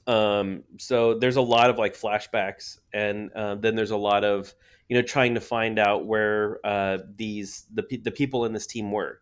um 0.06 0.62
so 0.76 1.18
there's 1.18 1.36
a 1.36 1.40
lot 1.42 1.70
of 1.70 1.78
like 1.78 1.94
flashbacks 1.96 2.78
and 2.92 3.32
uh, 3.32 3.54
then 3.54 3.74
there's 3.74 3.90
a 3.90 3.96
lot 3.96 4.22
of 4.24 4.54
you 4.88 4.96
know 4.96 5.02
trying 5.02 5.34
to 5.34 5.40
find 5.40 5.78
out 5.78 6.06
where 6.06 6.58
uh 6.64 6.98
these 7.16 7.66
the, 7.72 7.82
the 8.02 8.10
people 8.10 8.44
in 8.44 8.52
this 8.52 8.66
team 8.66 8.92
were. 8.92 9.20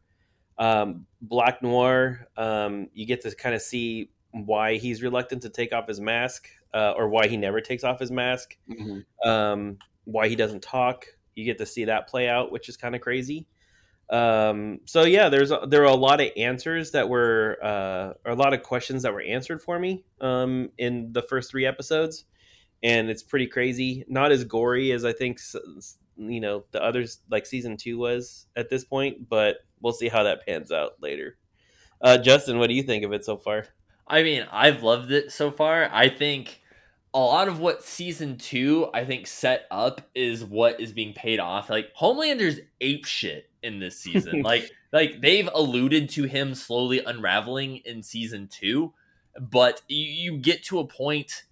Um 0.58 1.06
black 1.20 1.62
noir 1.62 2.28
um 2.36 2.88
you 2.94 3.06
get 3.06 3.20
to 3.22 3.34
kind 3.34 3.54
of 3.54 3.62
see 3.62 4.10
why 4.32 4.76
he's 4.76 5.02
reluctant 5.02 5.42
to 5.42 5.50
take 5.50 5.72
off 5.72 5.86
his 5.86 6.00
mask 6.00 6.48
uh, 6.74 6.92
or 6.96 7.08
why 7.08 7.26
he 7.26 7.36
never 7.36 7.60
takes 7.60 7.84
off 7.84 8.00
his 8.00 8.10
mask. 8.10 8.56
Mhm. 8.68 9.04
um 9.24 9.78
why 10.04 10.28
he 10.28 10.36
doesn't 10.36 10.62
talk. 10.62 11.06
You 11.34 11.44
get 11.44 11.58
to 11.58 11.66
see 11.66 11.84
that 11.84 12.08
play 12.08 12.28
out 12.28 12.50
which 12.50 12.68
is 12.68 12.76
kind 12.76 12.94
of 12.94 13.00
crazy 13.00 13.46
um 14.10 14.78
so 14.84 15.02
yeah 15.02 15.28
there's 15.28 15.50
there 15.68 15.82
are 15.82 15.86
a 15.86 15.94
lot 15.94 16.20
of 16.20 16.28
answers 16.36 16.92
that 16.92 17.08
were 17.08 17.58
uh 17.60 18.12
or 18.24 18.32
a 18.32 18.36
lot 18.36 18.54
of 18.54 18.62
questions 18.62 19.02
that 19.02 19.12
were 19.12 19.20
answered 19.22 19.60
for 19.60 19.78
me 19.78 20.04
um 20.20 20.70
in 20.78 21.12
the 21.12 21.22
first 21.22 21.50
three 21.50 21.66
episodes. 21.66 22.24
And 22.82 23.08
it's 23.10 23.22
pretty 23.22 23.46
crazy. 23.48 24.04
Not 24.08 24.32
as 24.32 24.44
gory 24.44 24.92
as 24.92 25.04
i 25.04 25.12
think 25.12 25.40
you 26.16 26.40
know 26.40 26.64
the 26.70 26.82
others 26.82 27.18
like 27.30 27.46
season 27.46 27.76
two 27.76 27.98
was 27.98 28.46
at 28.54 28.70
this 28.70 28.84
point 28.84 29.28
but 29.28 29.56
we'll 29.80 29.92
see 29.92 30.08
how 30.08 30.22
that 30.22 30.46
pans 30.46 30.70
out 30.70 30.92
later. 31.00 31.36
Uh 32.00 32.18
justin 32.18 32.58
what 32.58 32.68
do 32.68 32.74
you 32.74 32.82
think 32.82 33.04
of 33.04 33.12
it 33.12 33.24
so 33.24 33.36
far? 33.36 33.66
I 34.06 34.22
mean, 34.22 34.46
I've 34.52 34.82
loved 34.84 35.10
it 35.10 35.32
so 35.32 35.50
far. 35.50 35.90
I 35.92 36.08
think 36.08 36.60
a 37.14 37.18
lot 37.18 37.48
of 37.48 37.60
what 37.60 37.82
season 37.82 38.36
two 38.36 38.88
I 38.92 39.04
think 39.04 39.26
set 39.26 39.66
up 39.70 40.02
is 40.14 40.44
what 40.44 40.80
is 40.80 40.92
being 40.92 41.14
paid 41.14 41.40
off. 41.40 41.70
Like 41.70 41.90
Homelander's 41.94 42.60
ape 42.80 43.04
shit 43.04 43.50
in 43.62 43.78
this 43.78 43.98
season. 43.98 44.42
like 44.44 44.70
like 44.92 45.20
they've 45.20 45.48
alluded 45.54 46.08
to 46.10 46.24
him 46.24 46.54
slowly 46.54 47.02
unraveling 47.04 47.78
in 47.84 48.02
season 48.02 48.48
two, 48.48 48.92
but 49.40 49.82
you, 49.88 50.04
you 50.04 50.38
get 50.38 50.62
to 50.64 50.78
a 50.78 50.86
point 50.86 51.44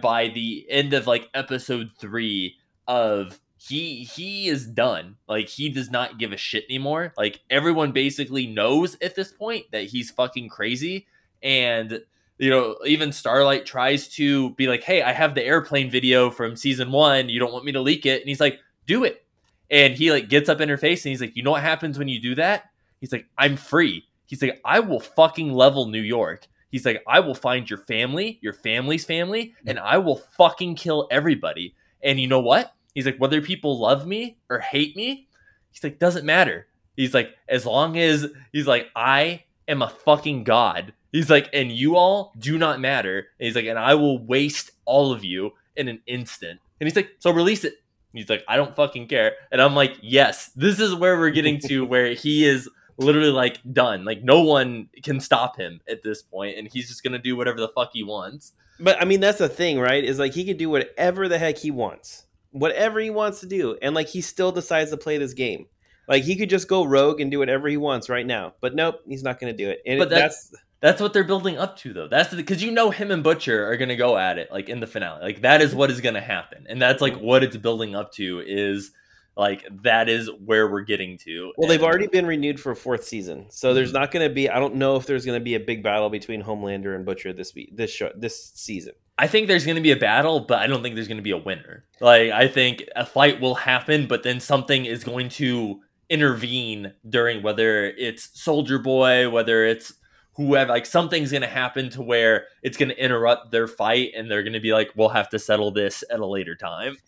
by 0.00 0.28
the 0.28 0.66
end 0.68 0.92
of 0.92 1.06
like 1.06 1.28
episode 1.34 1.90
three 1.98 2.56
of 2.86 3.38
he 3.58 4.04
he 4.04 4.48
is 4.48 4.66
done. 4.66 5.16
Like 5.28 5.48
he 5.48 5.68
does 5.68 5.90
not 5.90 6.18
give 6.18 6.32
a 6.32 6.36
shit 6.36 6.64
anymore. 6.68 7.12
Like 7.16 7.40
everyone 7.50 7.92
basically 7.92 8.46
knows 8.46 8.96
at 9.00 9.14
this 9.14 9.32
point 9.32 9.66
that 9.72 9.84
he's 9.84 10.10
fucking 10.10 10.48
crazy 10.48 11.06
and 11.42 12.00
you 12.38 12.50
know 12.50 12.76
even 12.86 13.12
starlight 13.12 13.66
tries 13.66 14.08
to 14.08 14.50
be 14.50 14.66
like 14.66 14.82
hey 14.82 15.02
i 15.02 15.12
have 15.12 15.34
the 15.34 15.44
airplane 15.44 15.90
video 15.90 16.30
from 16.30 16.56
season 16.56 16.90
one. 16.90 17.28
You 17.28 17.38
don't 17.38 17.52
want 17.52 17.64
me 17.64 17.72
to 17.72 17.80
leak 17.80 18.06
it. 18.06 18.20
And 18.20 18.28
he's 18.28 18.40
like 18.40 18.58
do 18.86 19.04
it. 19.04 19.24
And 19.70 19.94
he 19.94 20.10
like 20.10 20.28
gets 20.28 20.48
up 20.48 20.60
in 20.60 20.68
her 20.68 20.76
face 20.76 21.04
and 21.04 21.10
he's 21.10 21.20
like 21.20 21.36
you 21.36 21.42
know 21.42 21.52
what 21.52 21.62
happens 21.62 21.98
when 21.98 22.08
you 22.08 22.20
do 22.20 22.34
that? 22.36 22.70
He's 23.00 23.12
like 23.12 23.26
i'm 23.38 23.56
free. 23.56 24.06
He's 24.26 24.42
like 24.42 24.60
i 24.64 24.80
will 24.80 25.00
fucking 25.00 25.52
level 25.52 25.86
new 25.86 26.00
york. 26.00 26.46
He's 26.70 26.86
like 26.86 27.02
i 27.06 27.20
will 27.20 27.34
find 27.34 27.68
your 27.68 27.80
family 27.80 28.38
your 28.42 28.54
family's 28.54 29.04
family 29.04 29.54
and 29.66 29.78
i 29.78 29.98
will 29.98 30.16
fucking 30.16 30.76
kill 30.76 31.08
everybody. 31.10 31.74
And 32.02 32.18
you 32.18 32.26
know 32.26 32.40
what? 32.40 32.74
He's 32.94 33.06
like 33.06 33.18
whether 33.18 33.40
people 33.40 33.78
love 33.78 34.06
me 34.06 34.38
or 34.50 34.58
hate 34.58 34.96
me 34.96 35.28
he's 35.72 35.82
like 35.82 35.98
doesn't 35.98 36.24
matter. 36.24 36.66
He's 36.96 37.14
like 37.14 37.34
as 37.48 37.66
long 37.66 37.98
as 37.98 38.26
he's 38.52 38.66
like 38.66 38.88
i 38.94 39.44
am 39.68 39.82
a 39.82 39.88
fucking 39.88 40.44
god 40.44 40.92
He's 41.12 41.28
like, 41.28 41.50
and 41.52 41.70
you 41.70 41.96
all 41.96 42.32
do 42.38 42.56
not 42.56 42.80
matter. 42.80 43.18
And 43.38 43.46
he's 43.46 43.54
like, 43.54 43.66
and 43.66 43.78
I 43.78 43.94
will 43.94 44.18
waste 44.24 44.72
all 44.86 45.12
of 45.12 45.24
you 45.24 45.52
in 45.76 45.88
an 45.88 46.00
instant. 46.06 46.58
And 46.80 46.88
he's 46.88 46.96
like, 46.96 47.10
so 47.18 47.30
release 47.30 47.64
it. 47.64 47.74
He's 48.14 48.28
like, 48.28 48.42
I 48.48 48.56
don't 48.56 48.74
fucking 48.74 49.08
care. 49.08 49.32
And 49.50 49.60
I'm 49.60 49.74
like, 49.74 49.96
yes, 50.02 50.50
this 50.56 50.80
is 50.80 50.94
where 50.94 51.18
we're 51.18 51.30
getting 51.30 51.58
to 51.60 51.84
where 51.86 52.14
he 52.14 52.44
is 52.44 52.68
literally 52.96 53.30
like 53.30 53.58
done. 53.72 54.04
Like 54.04 54.22
no 54.22 54.42
one 54.42 54.88
can 55.02 55.20
stop 55.20 55.56
him 55.56 55.80
at 55.88 56.02
this 56.02 56.22
point, 56.22 56.58
and 56.58 56.68
he's 56.70 56.88
just 56.88 57.02
gonna 57.02 57.18
do 57.18 57.36
whatever 57.36 57.60
the 57.60 57.68
fuck 57.68 57.90
he 57.92 58.02
wants. 58.02 58.52
But 58.80 59.00
I 59.00 59.04
mean, 59.06 59.20
that's 59.20 59.38
the 59.38 59.48
thing, 59.48 59.80
right? 59.80 60.04
Is 60.04 60.18
like 60.18 60.32
he 60.32 60.44
can 60.44 60.58
do 60.58 60.68
whatever 60.68 61.26
the 61.26 61.38
heck 61.38 61.56
he 61.56 61.70
wants, 61.70 62.24
whatever 62.50 63.00
he 63.00 63.08
wants 63.08 63.40
to 63.40 63.46
do, 63.46 63.78
and 63.80 63.94
like 63.94 64.08
he 64.08 64.20
still 64.20 64.52
decides 64.52 64.90
to 64.90 64.98
play 64.98 65.16
this 65.16 65.32
game. 65.32 65.66
Like 66.08 66.24
he 66.24 66.36
could 66.36 66.50
just 66.50 66.68
go 66.68 66.84
rogue 66.84 67.20
and 67.20 67.30
do 67.30 67.38
whatever 67.38 67.68
he 67.68 67.76
wants 67.76 68.08
right 68.08 68.26
now, 68.26 68.54
but 68.60 68.74
nope, 68.74 69.00
he's 69.06 69.22
not 69.22 69.40
going 69.40 69.56
to 69.56 69.56
do 69.56 69.70
it. 69.70 69.82
And 69.86 69.98
But 69.98 70.10
that's, 70.10 70.48
that's 70.48 70.62
that's 70.82 71.00
what 71.00 71.12
they're 71.12 71.22
building 71.22 71.58
up 71.58 71.76
to, 71.78 71.92
though. 71.92 72.08
That's 72.08 72.34
because 72.34 72.60
you 72.60 72.72
know 72.72 72.90
him 72.90 73.12
and 73.12 73.22
Butcher 73.22 73.70
are 73.70 73.76
gonna 73.76 73.96
go 73.96 74.18
at 74.18 74.36
it 74.36 74.50
like 74.50 74.68
in 74.68 74.80
the 74.80 74.86
finale. 74.88 75.22
Like 75.22 75.42
that 75.42 75.62
is 75.62 75.74
what 75.74 75.92
is 75.92 76.00
gonna 76.00 76.20
happen, 76.20 76.66
and 76.68 76.82
that's 76.82 77.00
like 77.00 77.14
mm-hmm. 77.14 77.24
what 77.24 77.44
it's 77.44 77.56
building 77.56 77.94
up 77.94 78.12
to. 78.14 78.42
Is 78.44 78.90
like 79.36 79.64
that 79.84 80.08
is 80.08 80.28
where 80.44 80.68
we're 80.68 80.82
getting 80.82 81.18
to. 81.18 81.52
well, 81.56 81.68
they've 81.68 81.84
already 81.84 82.08
been 82.08 82.26
renewed 82.26 82.58
for 82.58 82.72
a 82.72 82.76
fourth 82.76 83.04
season, 83.04 83.46
so 83.48 83.74
there's 83.74 83.90
mm-hmm. 83.90 84.00
not 84.00 84.10
going 84.10 84.28
to 84.28 84.34
be. 84.34 84.50
I 84.50 84.58
don't 84.58 84.74
know 84.74 84.96
if 84.96 85.06
there's 85.06 85.24
going 85.24 85.38
to 85.38 85.44
be 85.44 85.54
a 85.54 85.60
big 85.60 85.84
battle 85.84 86.10
between 86.10 86.42
Homelander 86.42 86.96
and 86.96 87.06
Butcher 87.06 87.32
this 87.32 87.54
week, 87.54 87.76
this 87.76 87.92
show, 87.92 88.10
this 88.16 88.50
season. 88.54 88.94
I 89.16 89.28
think 89.28 89.46
there's 89.46 89.64
going 89.64 89.76
to 89.76 89.82
be 89.82 89.92
a 89.92 89.96
battle, 89.96 90.40
but 90.40 90.58
I 90.58 90.66
don't 90.66 90.82
think 90.82 90.96
there's 90.96 91.06
going 91.06 91.18
to 91.18 91.22
be 91.22 91.30
a 91.30 91.38
winner. 91.38 91.84
Like 92.00 92.32
I 92.32 92.48
think 92.48 92.82
a 92.96 93.06
fight 93.06 93.40
will 93.40 93.54
happen, 93.54 94.08
but 94.08 94.24
then 94.24 94.40
something 94.40 94.84
is 94.84 95.04
going 95.04 95.28
to 95.30 95.80
intervene 96.12 96.92
during 97.08 97.42
whether 97.42 97.86
it's 97.86 98.38
Soldier 98.38 98.78
Boy, 98.78 99.30
whether 99.30 99.64
it's 99.64 99.94
whoever. 100.34 100.70
Like 100.70 100.84
something's 100.84 101.30
going 101.30 101.40
to 101.40 101.48
happen 101.48 101.88
to 101.90 102.02
where 102.02 102.46
it's 102.62 102.76
going 102.76 102.90
to 102.90 103.02
interrupt 103.02 103.50
their 103.50 103.66
fight, 103.66 104.12
and 104.14 104.30
they're 104.30 104.42
going 104.42 104.52
to 104.52 104.60
be 104.60 104.74
like, 104.74 104.90
"We'll 104.94 105.08
have 105.08 105.30
to 105.30 105.38
settle 105.38 105.70
this 105.70 106.04
at 106.10 106.20
a 106.20 106.26
later 106.26 106.54
time." 106.54 106.98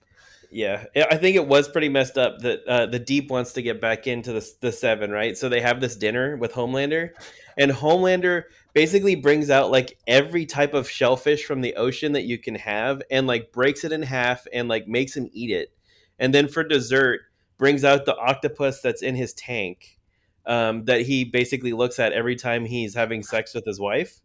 Yeah, 0.51 0.85
I 0.97 1.17
think 1.17 1.37
it 1.37 1.47
was 1.47 1.69
pretty 1.69 1.89
messed 1.89 2.17
up 2.17 2.39
that 2.41 2.65
uh, 2.67 2.87
the 2.87 2.99
Deep 2.99 3.31
wants 3.31 3.53
to 3.55 3.63
get 3.63 3.81
back 3.81 4.07
into 4.07 4.33
the 4.33 4.51
the 4.61 4.73
Seven, 4.73 5.11
right? 5.11 5.37
So 5.37 5.51
they 5.51 5.61
have 5.61 5.83
this 5.83 5.97
dinner 5.97 6.37
with 6.37 6.53
Homelander, 6.53 7.11
and 7.59 7.71
Homelander 7.71 8.45
basically 8.73 9.17
brings 9.17 9.51
out 9.51 9.71
like 9.71 9.99
every 10.07 10.47
type 10.47 10.73
of 10.73 10.89
shellfish 10.89 11.45
from 11.45 11.61
the 11.61 11.75
ocean 11.75 12.13
that 12.13 12.25
you 12.25 12.39
can 12.39 12.55
have, 12.55 13.03
and 13.11 13.27
like 13.27 13.53
breaks 13.53 13.85
it 13.85 13.93
in 13.93 14.03
half 14.03 14.47
and 14.51 14.67
like 14.67 14.89
makes 14.89 15.15
him 15.15 15.29
eat 15.33 15.51
it, 15.51 15.73
and 16.19 16.33
then 16.33 16.49
for 16.49 16.65
dessert 16.65 17.21
brings 17.59 17.85
out 17.85 18.05
the 18.05 18.17
octopus 18.17 18.81
that's 18.81 19.03
in 19.03 19.15
his 19.15 19.33
tank 19.33 19.99
um, 20.47 20.85
that 20.85 21.03
he 21.03 21.25
basically 21.25 21.73
looks 21.73 21.99
at 21.99 22.13
every 22.13 22.37
time 22.37 22.65
he's 22.65 22.95
having 22.95 23.23
sex 23.23 23.55
with 23.55 23.65
his 23.65 23.81
wife, 23.81 24.21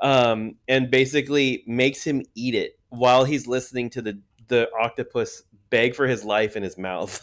um, 0.00 0.54
and 0.68 0.90
basically 0.90 1.64
makes 1.66 2.04
him 2.04 2.22
eat 2.34 2.54
it 2.54 2.78
while 2.90 3.24
he's 3.24 3.46
listening 3.46 3.90
to 3.90 4.02
the 4.02 4.20
the 4.48 4.68
octopus 4.80 5.42
beg 5.70 5.94
for 5.94 6.06
his 6.06 6.24
life 6.24 6.56
in 6.56 6.62
his 6.62 6.78
mouth. 6.78 7.20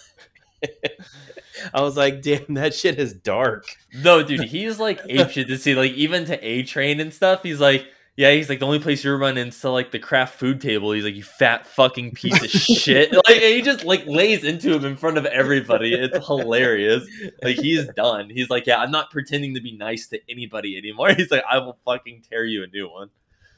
I 1.73 1.81
was 1.81 1.95
like, 1.95 2.21
damn, 2.21 2.55
that 2.55 2.73
shit 2.73 2.99
is 2.99 3.13
dark. 3.13 3.65
No, 3.93 4.23
dude, 4.23 4.41
he's 4.41 4.79
like 4.79 4.99
ape 5.07 5.29
shit 5.29 5.47
to 5.47 5.57
see. 5.57 5.75
Like 5.75 5.93
even 5.93 6.25
to 6.25 6.45
A 6.45 6.63
Train 6.63 6.99
and 6.99 7.13
stuff, 7.13 7.43
he's 7.43 7.59
like, 7.59 7.87
yeah, 8.17 8.31
he's 8.31 8.47
like 8.47 8.59
the 8.59 8.65
only 8.65 8.79
place 8.79 9.03
you're 9.03 9.17
running 9.17 9.47
is 9.47 9.59
to 9.59 9.69
like 9.69 9.91
the 9.91 9.99
craft 9.99 10.39
food 10.39 10.61
table. 10.61 10.93
He's 10.93 11.03
like, 11.03 11.15
you 11.15 11.23
fat 11.23 11.67
fucking 11.67 12.11
piece 12.11 12.41
of 12.41 12.49
shit. 12.49 13.11
Like 13.11 13.41
he 13.41 13.61
just 13.61 13.83
like 13.83 14.05
lays 14.05 14.45
into 14.45 14.73
him 14.73 14.85
in 14.85 14.95
front 14.95 15.17
of 15.17 15.25
everybody. 15.25 15.93
It's 15.93 16.25
hilarious. 16.25 17.05
Like 17.43 17.57
he's 17.57 17.85
done. 17.89 18.29
He's 18.29 18.49
like, 18.49 18.67
yeah, 18.67 18.77
I'm 18.79 18.91
not 18.91 19.11
pretending 19.11 19.53
to 19.55 19.61
be 19.61 19.75
nice 19.75 20.07
to 20.07 20.19
anybody 20.29 20.77
anymore. 20.77 21.13
He's 21.17 21.29
like, 21.29 21.43
I 21.49 21.57
will 21.57 21.77
fucking 21.83 22.23
tear 22.29 22.45
you 22.45 22.63
a 22.63 22.67
new 22.67 22.89
one. 22.89 23.09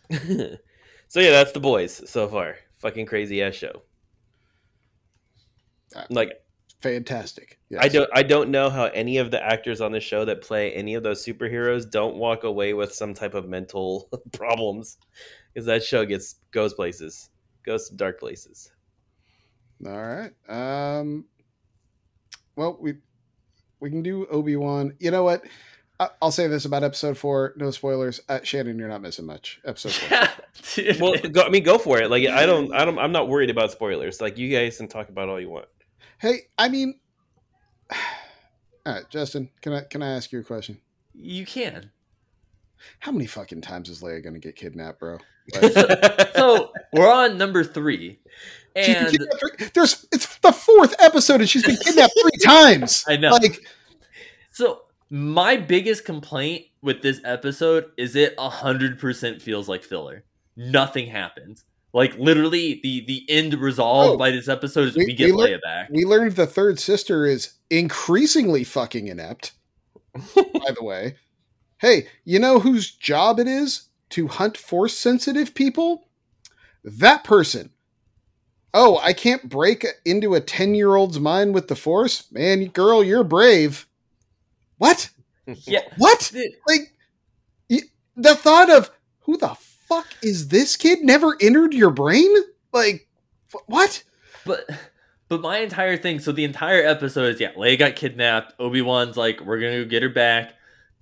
so 1.07 1.19
yeah, 1.19 1.31
that's 1.31 1.51
the 1.51 1.59
boys 1.59 2.09
so 2.09 2.27
far. 2.27 2.55
Fucking 2.77 3.05
crazy 3.05 3.43
ass 3.43 3.53
show. 3.53 3.84
Uh, 5.95 6.03
Like 6.09 6.41
fantastic. 6.81 7.59
Yes. 7.69 7.83
I 7.83 7.87
don't 7.89 8.09
I 8.13 8.23
don't 8.23 8.49
know 8.49 8.69
how 8.69 8.85
any 8.85 9.17
of 9.17 9.31
the 9.31 9.43
actors 9.43 9.81
on 9.81 9.91
the 9.91 9.99
show 9.99 10.25
that 10.25 10.41
play 10.41 10.71
any 10.73 10.95
of 10.95 11.03
those 11.03 11.25
superheroes 11.25 11.89
don't 11.89 12.15
walk 12.15 12.43
away 12.43 12.73
with 12.73 12.93
some 12.93 13.13
type 13.13 13.33
of 13.33 13.47
mental 13.47 14.09
problems 14.31 14.97
because 15.53 15.65
that 15.65 15.83
show 15.83 16.05
gets 16.05 16.35
goes 16.51 16.73
places, 16.73 17.29
goes 17.65 17.89
to 17.89 17.95
dark 17.95 18.19
places. 18.19 18.71
All 19.85 19.91
right. 20.01 20.31
Um. 20.47 21.25
Well, 22.55 22.77
we 22.79 22.95
we 23.79 23.89
can 23.89 24.01
do 24.01 24.25
Obi 24.27 24.55
Wan. 24.55 24.93
You 24.99 25.11
know 25.11 25.23
what? 25.23 25.43
I- 25.99 26.09
I'll 26.21 26.31
say 26.31 26.47
this 26.47 26.65
about 26.65 26.83
episode 26.83 27.17
four. 27.17 27.53
No 27.57 27.71
spoilers. 27.71 28.21
Uh, 28.29 28.39
Shannon, 28.43 28.77
you're 28.79 28.87
not 28.87 29.01
missing 29.01 29.25
much. 29.25 29.59
Episode 29.65 29.93
four. 29.93 30.19
Dude. 30.75 30.99
Well, 31.01 31.15
go, 31.31 31.41
I 31.41 31.49
mean, 31.49 31.63
go 31.63 31.77
for 31.77 31.99
it. 31.99 32.09
Like 32.09 32.27
I 32.27 32.45
don't, 32.45 32.71
I 32.73 32.85
don't, 32.85 32.97
I'm 32.99 33.11
not 33.11 33.29
worried 33.29 33.49
about 33.49 33.71
spoilers. 33.71 34.21
Like 34.21 34.37
you 34.37 34.49
guys 34.55 34.77
can 34.77 34.87
talk 34.87 35.09
about 35.09 35.29
all 35.29 35.39
you 35.39 35.49
want. 35.49 35.65
Hey, 36.19 36.41
I 36.57 36.69
mean, 36.69 36.99
all 38.85 38.94
right, 38.94 39.10
Justin. 39.10 39.49
Can 39.61 39.73
I 39.73 39.81
can 39.81 40.02
I 40.03 40.15
ask 40.15 40.31
you 40.31 40.39
a 40.39 40.44
question? 40.44 40.80
you 41.14 41.45
can. 41.45 41.89
How 42.99 43.11
many 43.11 43.26
fucking 43.26 43.61
times 43.61 43.89
is 43.89 44.02
Leia 44.03 44.23
gonna 44.23 44.39
get 44.39 44.56
kidnapped, 44.56 44.99
bro? 44.99 45.18
So 46.35 46.72
we're 46.94 47.11
on 47.11 47.38
number 47.38 47.64
three, 47.64 48.19
and 48.76 49.07
three- 49.10 49.68
there's 49.73 50.06
it's 50.11 50.38
the 50.38 50.52
fourth 50.52 50.94
episode 50.99 51.39
and 51.41 51.49
she's 51.49 51.65
been 51.65 51.77
kidnapped 51.77 52.14
three 52.22 52.38
times. 52.45 53.03
I 53.07 53.18
know. 53.18 53.31
Like, 53.31 53.65
so 54.52 54.81
my 55.10 55.56
biggest 55.57 56.06
complaint 56.06 56.65
with 56.81 57.02
this 57.02 57.19
episode 57.23 57.85
is 57.98 58.15
it 58.15 58.38
hundred 58.38 58.99
percent 58.99 59.41
feels 59.41 59.68
like 59.68 59.84
filler. 59.84 60.23
Nothing 60.56 61.07
happens. 61.07 61.64
Like 61.98 62.15
literally, 62.19 62.80
the 62.84 63.03
the 63.07 63.26
end 63.28 63.56
resolved 63.56 64.14
Oh, 64.14 64.18
by 64.18 64.30
this 64.30 64.48
episode 64.48 64.90
is 64.90 64.95
we- 64.95 65.07
we, 65.07 65.14
get 65.15 65.34
we 65.34 65.41
Leia 65.41 65.60
back. 65.64 65.90
we 65.90 66.06
learned 66.06 66.34
the 66.36 66.45
third 66.45 66.80
sister 66.80 67.26
is 67.26 67.53
increasingly 67.72 68.64
fucking 68.64 69.07
inept. 69.07 69.53
by 70.14 70.72
the 70.76 70.84
way, 70.84 71.15
hey, 71.80 72.07
you 72.24 72.38
know 72.38 72.60
whose 72.60 72.91
job 72.91 73.40
it 73.40 73.48
is 73.48 73.90
to 74.11 74.28
hunt 74.28 74.57
force 74.57 74.95
sensitive 74.95 75.56
people? 75.56 76.07
That 76.84 77.24
person. 77.24 77.72
Oh, 78.76 78.99
I 78.99 79.14
can't 79.14 79.49
break 79.49 79.84
into 80.06 80.36
a 80.36 80.40
10 80.40 80.76
year 80.76 80.94
old's 80.95 81.19
mind 81.19 81.56
with 81.56 81.68
the 81.68 81.76
force? 81.76 82.32
Man, 82.32 82.65
girl, 82.68 83.03
you're 83.03 83.24
brave. 83.24 83.88
What? 84.78 85.10
yeah, 85.65 85.82
What? 85.98 86.32
Like, 86.68 86.94
the 88.15 88.36
thought 88.36 88.69
of 88.69 88.91
who 89.22 89.38
the 89.38 89.56
fuck 89.88 90.07
is 90.22 90.49
this 90.49 90.76
kid 90.76 90.99
never 91.01 91.35
entered 91.41 91.73
your 91.73 91.89
brain? 91.89 92.34
Like, 92.73 93.07
wh- 93.51 93.68
what? 93.69 94.03
but 94.45 94.69
but 95.30 95.41
my 95.41 95.59
entire 95.59 95.97
thing. 95.97 96.19
So 96.19 96.31
the 96.31 96.43
entire 96.43 96.84
episode 96.84 97.35
is 97.35 97.39
yeah, 97.39 97.53
Leia 97.53 97.77
got 97.77 97.95
kidnapped. 97.95 98.53
Obi 98.59 98.81
Wan's 98.81 99.18
like, 99.18 99.41
we're 99.41 99.59
gonna 99.59 99.84
go 99.84 99.89
get 99.89 100.03
her 100.03 100.09
back. 100.09 100.53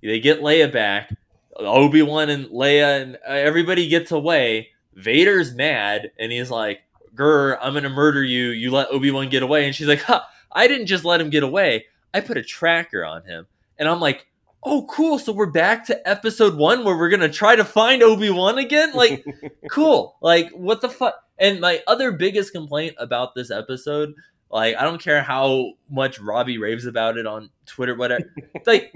They 0.02 0.20
get 0.20 0.40
Leia 0.40 0.72
back. 0.72 1.10
Obi 1.56 2.02
Wan 2.02 2.28
and 2.28 2.46
Leia 2.46 3.02
and 3.02 3.16
uh, 3.16 3.32
everybody 3.32 3.88
gets 3.88 4.12
away. 4.12 4.68
Vader's 4.94 5.54
mad 5.54 6.10
and 6.18 6.30
he's 6.30 6.50
like, 6.50 6.82
"Grr, 7.14 7.58
I'm 7.60 7.74
gonna 7.74 7.88
murder 7.88 8.22
you. 8.22 8.48
You 8.48 8.70
let 8.70 8.90
Obi 8.90 9.10
Wan 9.10 9.28
get 9.28 9.42
away." 9.42 9.66
And 9.66 9.74
she's 9.74 9.88
like, 9.88 10.02
"Huh, 10.02 10.22
I 10.52 10.68
didn't 10.68 10.86
just 10.86 11.04
let 11.04 11.20
him 11.20 11.30
get 11.30 11.42
away. 11.42 11.86
I 12.12 12.20
put 12.20 12.36
a 12.36 12.42
tracker 12.42 13.04
on 13.04 13.24
him." 13.24 13.46
And 13.78 13.88
I'm 13.88 14.00
like, 14.00 14.26
"Oh, 14.66 14.84
cool. 14.90 15.18
So 15.20 15.32
we're 15.32 15.46
back 15.46 15.86
to 15.86 16.08
episode 16.08 16.56
one 16.56 16.84
where 16.84 16.96
we're 16.96 17.08
gonna 17.08 17.32
try 17.32 17.54
to 17.54 17.64
find 17.64 18.02
Obi 18.02 18.30
Wan 18.30 18.58
again. 18.58 18.92
Like, 18.92 19.24
cool. 19.70 20.16
Like, 20.20 20.50
what 20.50 20.80
the 20.80 20.88
fuck?" 20.88 21.14
And 21.38 21.60
my 21.60 21.82
other 21.86 22.12
biggest 22.12 22.52
complaint 22.52 22.96
about 22.98 23.34
this 23.34 23.50
episode, 23.50 24.14
like, 24.50 24.74
I 24.76 24.82
don't 24.82 25.00
care 25.00 25.22
how 25.22 25.74
much 25.88 26.18
Robbie 26.18 26.58
raves 26.58 26.84
about 26.84 27.16
it 27.16 27.26
on 27.26 27.50
Twitter, 27.64 27.94
whatever. 27.94 28.24
like, 28.66 28.92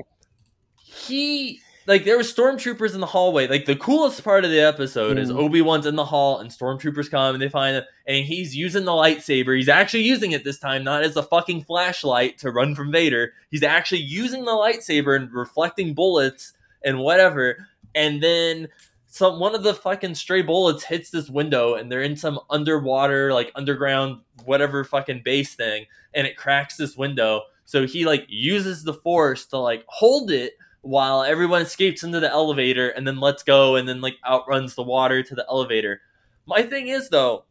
he 0.77 1.61
like 1.91 2.05
there 2.05 2.17
were 2.17 2.23
stormtroopers 2.23 2.95
in 2.95 3.01
the 3.01 3.07
hallway. 3.07 3.49
Like 3.49 3.65
the 3.65 3.75
coolest 3.75 4.23
part 4.23 4.45
of 4.45 4.51
the 4.53 4.61
episode 4.61 5.19
is 5.19 5.29
Mhm. 5.29 5.37
Obi 5.37 5.61
Wan's 5.61 5.87
in 5.87 5.97
the 5.97 6.05
hall 6.05 6.39
and 6.39 6.49
stormtroopers 6.49 7.11
come 7.11 7.35
and 7.35 7.43
they 7.43 7.49
find 7.49 7.77
him 7.79 7.85
and 8.07 8.25
he's 8.25 8.55
using 8.55 8.85
the 8.85 8.93
lightsaber. 8.93 9.57
He's 9.57 9.69
actually 9.69 10.05
using 10.05 10.31
it 10.31 10.45
this 10.45 10.61
time, 10.61 10.85
not 10.85 11.03
as 11.03 11.17
a 11.17 11.23
fucking 11.25 11.65
flashlight 11.65 12.39
to 12.39 12.53
run 12.53 12.77
from 12.77 12.93
Vader. 12.93 13.33
He's 13.51 13.65
actually 13.65 14.03
using 14.03 14.45
the 14.45 14.53
lightsaber 14.53 15.17
and 15.17 15.33
reflecting 15.33 15.93
bullets 15.93 16.53
and 16.85 17.01
whatever. 17.01 17.67
And 17.97 18.23
then 18.23 18.69
some 19.09 19.41
one 19.41 19.57
of 19.57 19.65
the 19.65 19.75
fucking 19.75 20.15
stray 20.15 20.43
bullets 20.43 20.85
hits 20.85 21.11
this 21.11 21.29
window 21.29 21.75
and 21.75 21.91
they're 21.91 22.03
in 22.03 22.17
some 22.17 22.39
underwater 22.51 23.33
like 23.35 23.51
underground 23.57 24.21
whatever 24.45 24.85
fucking 24.85 25.23
base 25.25 25.57
thing 25.57 25.87
and 26.15 26.25
it 26.25 26.37
cracks 26.37 26.77
this 26.77 26.97
window. 26.97 27.43
So 27.65 27.85
he 27.85 28.05
like 28.05 28.27
uses 28.29 28.85
the 28.85 28.95
force 28.95 29.45
to 29.47 29.59
like 29.59 29.85
hold 29.89 30.31
it 30.31 30.53
while 30.83 31.23
everyone 31.23 31.63
escapes 31.63 32.03
into 32.03 32.21
the 32.21 32.31
elevator 32.31 32.89
and 32.89 33.07
then 33.07 33.21
lets 33.21 33.43
go 33.43 33.77
and 33.77 33.89
then 33.89 34.01
like 34.01 34.17
outruns 34.27 34.75
the 34.75 34.83
water 34.83 35.23
to 35.23 35.35
the 35.35 35.45
elevator. 35.49 36.01
My 36.47 36.63
thing 36.63 36.89
is 36.89 37.09
though, 37.09 37.45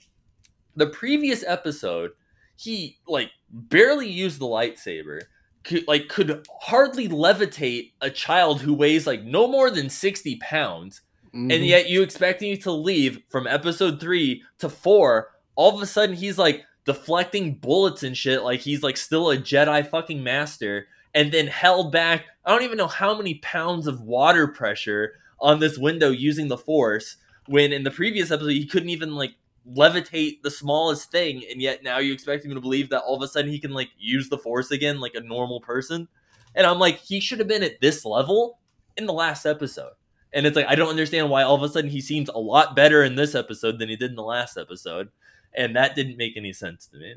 the 0.75 0.87
previous 0.87 1.43
episode, 1.45 2.11
he 2.55 2.97
like 3.07 3.31
barely 3.49 4.09
used 4.09 4.39
the 4.39 4.45
lightsaber. 4.45 5.21
Could, 5.63 5.87
like 5.87 6.07
could 6.07 6.45
hardly 6.61 7.07
levitate 7.09 7.91
a 8.01 8.09
child 8.09 8.61
who 8.61 8.73
weighs 8.73 9.05
like 9.05 9.23
no 9.23 9.45
more 9.47 9.69
than 9.69 9.89
60 9.89 10.37
pounds 10.37 11.01
Mm-hmm. 11.29 11.51
and 11.51 11.63
yet 11.63 11.87
you 11.87 12.01
expect 12.01 12.41
him 12.41 12.57
to 12.57 12.71
leave 12.71 13.21
from 13.27 13.45
episode 13.45 13.99
three 13.99 14.41
to 14.57 14.67
four. 14.67 15.29
All 15.55 15.75
of 15.75 15.79
a 15.79 15.85
sudden, 15.85 16.15
he's 16.15 16.39
like 16.39 16.65
deflecting 16.85 17.53
bullets 17.53 18.01
and 18.01 18.17
shit, 18.17 18.41
like 18.41 18.61
he's 18.61 18.81
like 18.81 18.97
still 18.97 19.29
a 19.29 19.37
Jedi 19.37 19.87
fucking 19.87 20.23
master, 20.23 20.87
and 21.19 21.33
then 21.33 21.47
held 21.47 21.91
back. 21.91 22.23
I 22.45 22.51
don't 22.51 22.63
even 22.63 22.77
know 22.77 22.87
how 22.87 23.13
many 23.17 23.35
pounds 23.35 23.87
of 23.87 23.99
water 23.99 24.47
pressure 24.47 25.15
on 25.41 25.59
this 25.59 25.77
window 25.77 26.11
using 26.11 26.47
the 26.47 26.57
Force. 26.57 27.17
When 27.47 27.73
in 27.73 27.83
the 27.83 27.91
previous 27.91 28.31
episode, 28.31 28.51
he 28.51 28.65
couldn't 28.65 28.87
even 28.87 29.15
like 29.15 29.33
levitate 29.69 30.43
the 30.43 30.49
smallest 30.49 31.11
thing, 31.11 31.43
and 31.51 31.61
yet 31.61 31.83
now 31.83 31.97
you 31.97 32.13
expect 32.13 32.45
him 32.45 32.55
to 32.55 32.61
believe 32.61 32.89
that 32.91 33.01
all 33.01 33.17
of 33.17 33.21
a 33.21 33.27
sudden 33.27 33.51
he 33.51 33.59
can 33.59 33.73
like 33.73 33.89
use 33.97 34.29
the 34.29 34.37
Force 34.37 34.71
again, 34.71 35.01
like 35.01 35.13
a 35.13 35.19
normal 35.19 35.59
person. 35.59 36.07
And 36.55 36.65
I'm 36.65 36.79
like, 36.79 36.99
he 36.99 37.19
should 37.19 37.39
have 37.39 37.49
been 37.49 37.63
at 37.63 37.81
this 37.81 38.05
level 38.05 38.59
in 38.95 39.05
the 39.05 39.11
last 39.11 39.45
episode. 39.45 39.91
And 40.31 40.45
it's 40.45 40.55
like 40.55 40.67
I 40.69 40.75
don't 40.75 40.87
understand 40.87 41.29
why 41.29 41.43
all 41.43 41.55
of 41.55 41.63
a 41.63 41.67
sudden 41.67 41.89
he 41.89 41.99
seems 41.99 42.29
a 42.29 42.39
lot 42.39 42.77
better 42.77 43.03
in 43.03 43.15
this 43.15 43.35
episode 43.35 43.77
than 43.77 43.89
he 43.89 43.97
did 43.97 44.11
in 44.11 44.15
the 44.15 44.23
last 44.23 44.57
episode, 44.57 45.09
and 45.53 45.75
that 45.75 45.95
didn't 45.97 46.15
make 46.15 46.37
any 46.37 46.53
sense 46.53 46.87
to 46.87 46.97
me. 46.97 47.15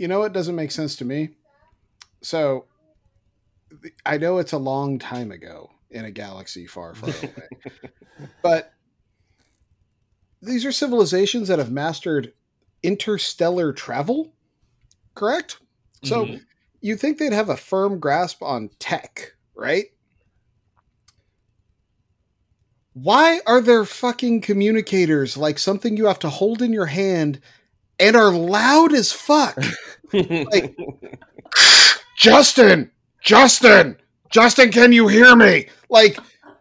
You 0.00 0.08
know 0.08 0.18
what 0.18 0.32
doesn't 0.32 0.56
make 0.56 0.72
sense 0.72 0.96
to 0.96 1.04
me? 1.04 1.36
So 2.26 2.64
I 4.04 4.18
know 4.18 4.38
it's 4.38 4.50
a 4.52 4.58
long 4.58 4.98
time 4.98 5.30
ago 5.30 5.70
in 5.90 6.04
a 6.04 6.10
galaxy 6.10 6.66
far, 6.66 6.92
far 6.92 7.08
away. 7.22 8.28
but 8.42 8.72
these 10.42 10.64
are 10.66 10.72
civilizations 10.72 11.46
that 11.46 11.60
have 11.60 11.70
mastered 11.70 12.32
interstellar 12.82 13.72
travel, 13.72 14.34
correct? 15.14 15.58
So 16.02 16.26
Mhm. 16.26 16.40
you 16.80 16.96
think 16.96 17.18
they'd 17.18 17.32
have 17.32 17.48
a 17.48 17.56
firm 17.56 18.00
grasp 18.00 18.42
on 18.42 18.70
tech, 18.80 19.34
right? 19.54 19.84
Why 22.94 23.40
are 23.46 23.60
there 23.60 23.84
fucking 23.84 24.40
communicators 24.40 25.36
like 25.36 25.60
something 25.60 25.96
you 25.96 26.06
have 26.06 26.18
to 26.20 26.28
hold 26.28 26.60
in 26.60 26.72
your 26.72 26.86
hand 26.86 27.40
and 28.00 28.16
are 28.16 28.32
loud 28.32 28.92
as 28.92 29.12
fuck? 29.12 29.62
Like- 30.12 30.76
Justin, 32.16 32.90
Justin, 33.22 33.96
Justin, 34.30 34.72
can 34.72 34.90
you 34.92 35.06
hear 35.06 35.36
me? 35.36 35.68
Like, 35.90 36.18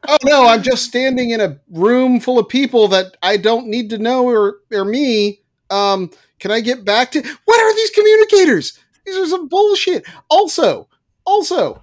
oh 0.07 0.17
no, 0.23 0.45
I'm 0.45 0.61
just 0.61 0.83
standing 0.83 1.31
in 1.31 1.39
a 1.41 1.57
room 1.71 2.19
full 2.19 2.37
of 2.37 2.49
people 2.49 2.87
that 2.89 3.17
I 3.23 3.37
don't 3.37 3.67
need 3.67 3.89
to 3.91 3.97
know 3.97 4.27
or 4.27 4.57
or 4.71 4.85
me. 4.85 5.39
Um, 5.69 6.11
can 6.39 6.51
I 6.51 6.59
get 6.59 6.85
back 6.85 7.11
to 7.11 7.21
what 7.45 7.59
are 7.59 7.75
these 7.75 7.89
communicators? 7.91 8.77
These 9.05 9.17
are 9.17 9.25
some 9.27 9.47
bullshit. 9.47 10.05
Also, 10.29 10.89
also, 11.25 11.81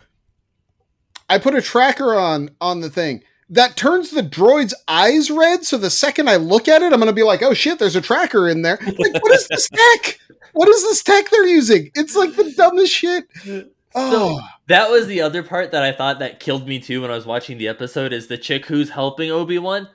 I 1.28 1.38
put 1.38 1.54
a 1.54 1.62
tracker 1.62 2.14
on 2.14 2.50
on 2.60 2.80
the 2.80 2.90
thing 2.90 3.24
that 3.52 3.76
turns 3.76 4.10
the 4.10 4.22
droid's 4.22 4.74
eyes 4.88 5.30
red. 5.30 5.64
So 5.64 5.76
the 5.78 5.90
second 5.90 6.28
I 6.28 6.36
look 6.36 6.68
at 6.68 6.82
it, 6.82 6.92
I'm 6.92 6.98
gonna 6.98 7.12
be 7.12 7.22
like, 7.22 7.42
oh 7.42 7.54
shit, 7.54 7.78
there's 7.78 7.96
a 7.96 8.00
tracker 8.00 8.48
in 8.48 8.62
there. 8.62 8.78
Like, 8.80 9.22
what 9.22 9.32
is 9.34 9.46
this 9.48 9.68
tech? 9.72 10.18
What 10.54 10.68
is 10.68 10.82
this 10.82 11.02
tech 11.02 11.30
they're 11.30 11.46
using? 11.46 11.90
It's 11.94 12.14
like 12.16 12.34
the 12.34 12.52
dumbest 12.56 12.92
shit. 12.92 13.24
Oh, 13.94 14.40
That 14.68 14.90
was 14.90 15.06
the 15.06 15.20
other 15.20 15.42
part 15.42 15.72
that 15.72 15.82
I 15.82 15.92
thought 15.92 16.18
that 16.20 16.40
killed 16.40 16.66
me 16.66 16.78
too 16.80 17.02
when 17.02 17.10
I 17.10 17.14
was 17.14 17.26
watching 17.26 17.58
the 17.58 17.68
episode 17.68 18.12
is 18.12 18.26
the 18.26 18.38
chick 18.38 18.66
who's 18.66 18.90
helping 18.90 19.30
Obi 19.30 19.58
Wan. 19.58 19.88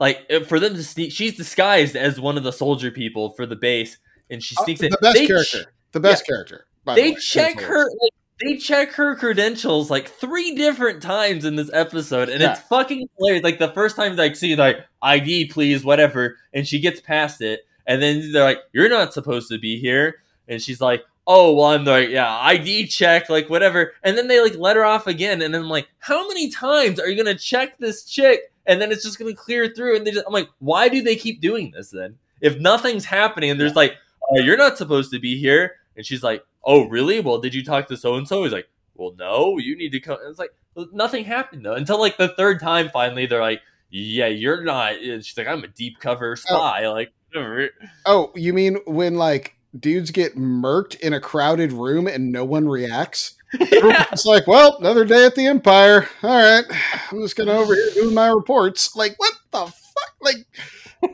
Like 0.00 0.28
for 0.48 0.58
them 0.58 0.74
to 0.74 0.82
sneak, 0.82 1.12
she's 1.12 1.36
disguised 1.36 1.94
as 1.94 2.18
one 2.20 2.36
of 2.36 2.42
the 2.42 2.52
soldier 2.52 2.90
people 2.90 3.30
for 3.30 3.46
the 3.46 3.54
base, 3.56 3.96
and 4.28 4.42
she 4.42 4.56
Uh, 4.58 4.64
sneaks 4.64 4.82
in. 4.82 4.90
the 4.90 4.98
best 5.00 5.14
They 5.16 5.24
ch- 5.24 5.28
character. 5.28 5.72
The 5.92 6.00
best 6.00 6.26
character. 6.26 6.66
by 6.84 6.96
the 6.96 7.00
they 7.02 7.10
way. 7.12 7.16
check 7.20 7.60
her 7.60 7.84
like, 7.84 8.13
they 8.40 8.56
check 8.56 8.92
her 8.92 9.14
credentials 9.14 9.90
like 9.90 10.08
three 10.08 10.54
different 10.54 11.02
times 11.02 11.44
in 11.44 11.56
this 11.56 11.70
episode 11.72 12.28
and 12.28 12.42
it's 12.42 12.60
fucking 12.62 13.08
hilarious. 13.16 13.44
Like 13.44 13.58
the 13.58 13.68
first 13.68 13.96
time 13.96 14.16
like 14.16 14.36
see 14.36 14.56
like 14.56 14.78
id 15.02 15.46
please 15.50 15.84
whatever 15.84 16.36
and 16.52 16.66
she 16.66 16.80
gets 16.80 17.00
past 17.00 17.40
it 17.40 17.66
and 17.86 18.02
then 18.02 18.32
they're 18.32 18.44
like 18.44 18.58
you're 18.72 18.88
not 18.88 19.12
supposed 19.12 19.48
to 19.50 19.58
be 19.58 19.78
here. 19.78 20.16
And 20.48 20.60
she's 20.60 20.80
like 20.80 21.04
oh 21.26 21.54
well 21.54 21.66
I'm 21.66 21.84
like 21.84 22.08
yeah 22.08 22.38
ID 22.40 22.88
check 22.88 23.28
like 23.28 23.48
whatever. 23.48 23.92
And 24.02 24.18
then 24.18 24.26
they 24.26 24.40
like 24.40 24.56
let 24.56 24.76
her 24.76 24.84
off 24.84 25.06
again 25.06 25.40
and 25.40 25.54
then 25.54 25.62
I'm 25.62 25.68
like 25.68 25.88
how 26.00 26.26
many 26.26 26.50
times 26.50 26.98
are 26.98 27.08
you 27.08 27.16
gonna 27.16 27.38
check 27.38 27.78
this 27.78 28.04
chick? 28.04 28.52
And 28.66 28.80
then 28.80 28.90
it's 28.90 29.04
just 29.04 29.18
gonna 29.18 29.34
clear 29.34 29.68
through 29.68 29.96
and 29.96 30.06
they 30.06 30.10
just, 30.10 30.26
I'm 30.26 30.32
like 30.32 30.50
why 30.58 30.88
do 30.88 31.02
they 31.02 31.16
keep 31.16 31.40
doing 31.40 31.70
this 31.70 31.90
then? 31.90 32.18
If 32.40 32.58
nothing's 32.58 33.04
happening 33.04 33.50
and 33.50 33.60
there's 33.60 33.76
like 33.76 33.94
oh 34.28 34.40
you're 34.40 34.56
not 34.56 34.76
supposed 34.76 35.12
to 35.12 35.20
be 35.20 35.38
here 35.38 35.76
and 35.96 36.04
she's 36.04 36.24
like 36.24 36.44
oh 36.66 36.88
really 36.88 37.20
well 37.20 37.38
did 37.38 37.54
you 37.54 37.64
talk 37.64 37.86
to 37.86 37.96
so 37.96 38.14
and 38.14 38.28
so 38.28 38.42
he's 38.44 38.52
like 38.52 38.68
well 38.94 39.14
no 39.18 39.58
you 39.58 39.76
need 39.76 39.90
to 39.90 40.00
come 40.00 40.18
and 40.20 40.30
it's 40.30 40.38
like 40.38 40.50
nothing 40.92 41.24
happened 41.24 41.64
though 41.64 41.74
until 41.74 41.98
like 41.98 42.16
the 42.16 42.28
third 42.28 42.60
time 42.60 42.88
finally 42.90 43.26
they're 43.26 43.40
like 43.40 43.60
yeah 43.90 44.26
you're 44.26 44.62
not 44.62 44.94
and 44.94 45.24
she's 45.24 45.36
like 45.36 45.46
I'm 45.46 45.64
a 45.64 45.68
deep 45.68 45.98
cover 46.00 46.36
spy 46.36 46.88
like 46.88 47.12
whatever. 47.34 47.70
Oh, 48.06 48.32
you 48.34 48.52
mean 48.52 48.78
when 48.86 49.16
like 49.16 49.56
dudes 49.78 50.10
get 50.10 50.36
murked 50.36 50.98
in 51.00 51.12
a 51.12 51.20
crowded 51.20 51.72
room 51.72 52.06
and 52.06 52.32
no 52.32 52.44
one 52.44 52.68
reacts? 52.68 53.34
It's 53.56 54.26
like, 54.26 54.48
well, 54.48 54.78
another 54.78 55.04
day 55.04 55.26
at 55.26 55.36
the 55.36 55.46
Empire. 55.46 56.08
All 56.24 56.30
right, 56.30 56.64
I'm 57.12 57.20
just 57.20 57.36
gonna 57.36 57.52
over 57.52 57.72
here 57.72 57.90
doing 57.94 58.12
my 58.12 58.26
reports. 58.26 58.96
Like, 58.96 59.14
what 59.16 59.32
the 59.52 59.66
fuck? 59.66 60.14
Like, 60.20 60.36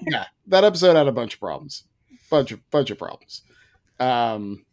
yeah, 0.06 0.24
that 0.46 0.64
episode 0.64 0.96
had 0.96 1.06
a 1.06 1.12
bunch 1.12 1.34
of 1.34 1.40
problems, 1.40 1.84
bunch 2.30 2.50
of 2.50 2.70
bunch 2.70 2.90
of 2.90 2.98
problems. 2.98 3.42
Um, 3.98 4.64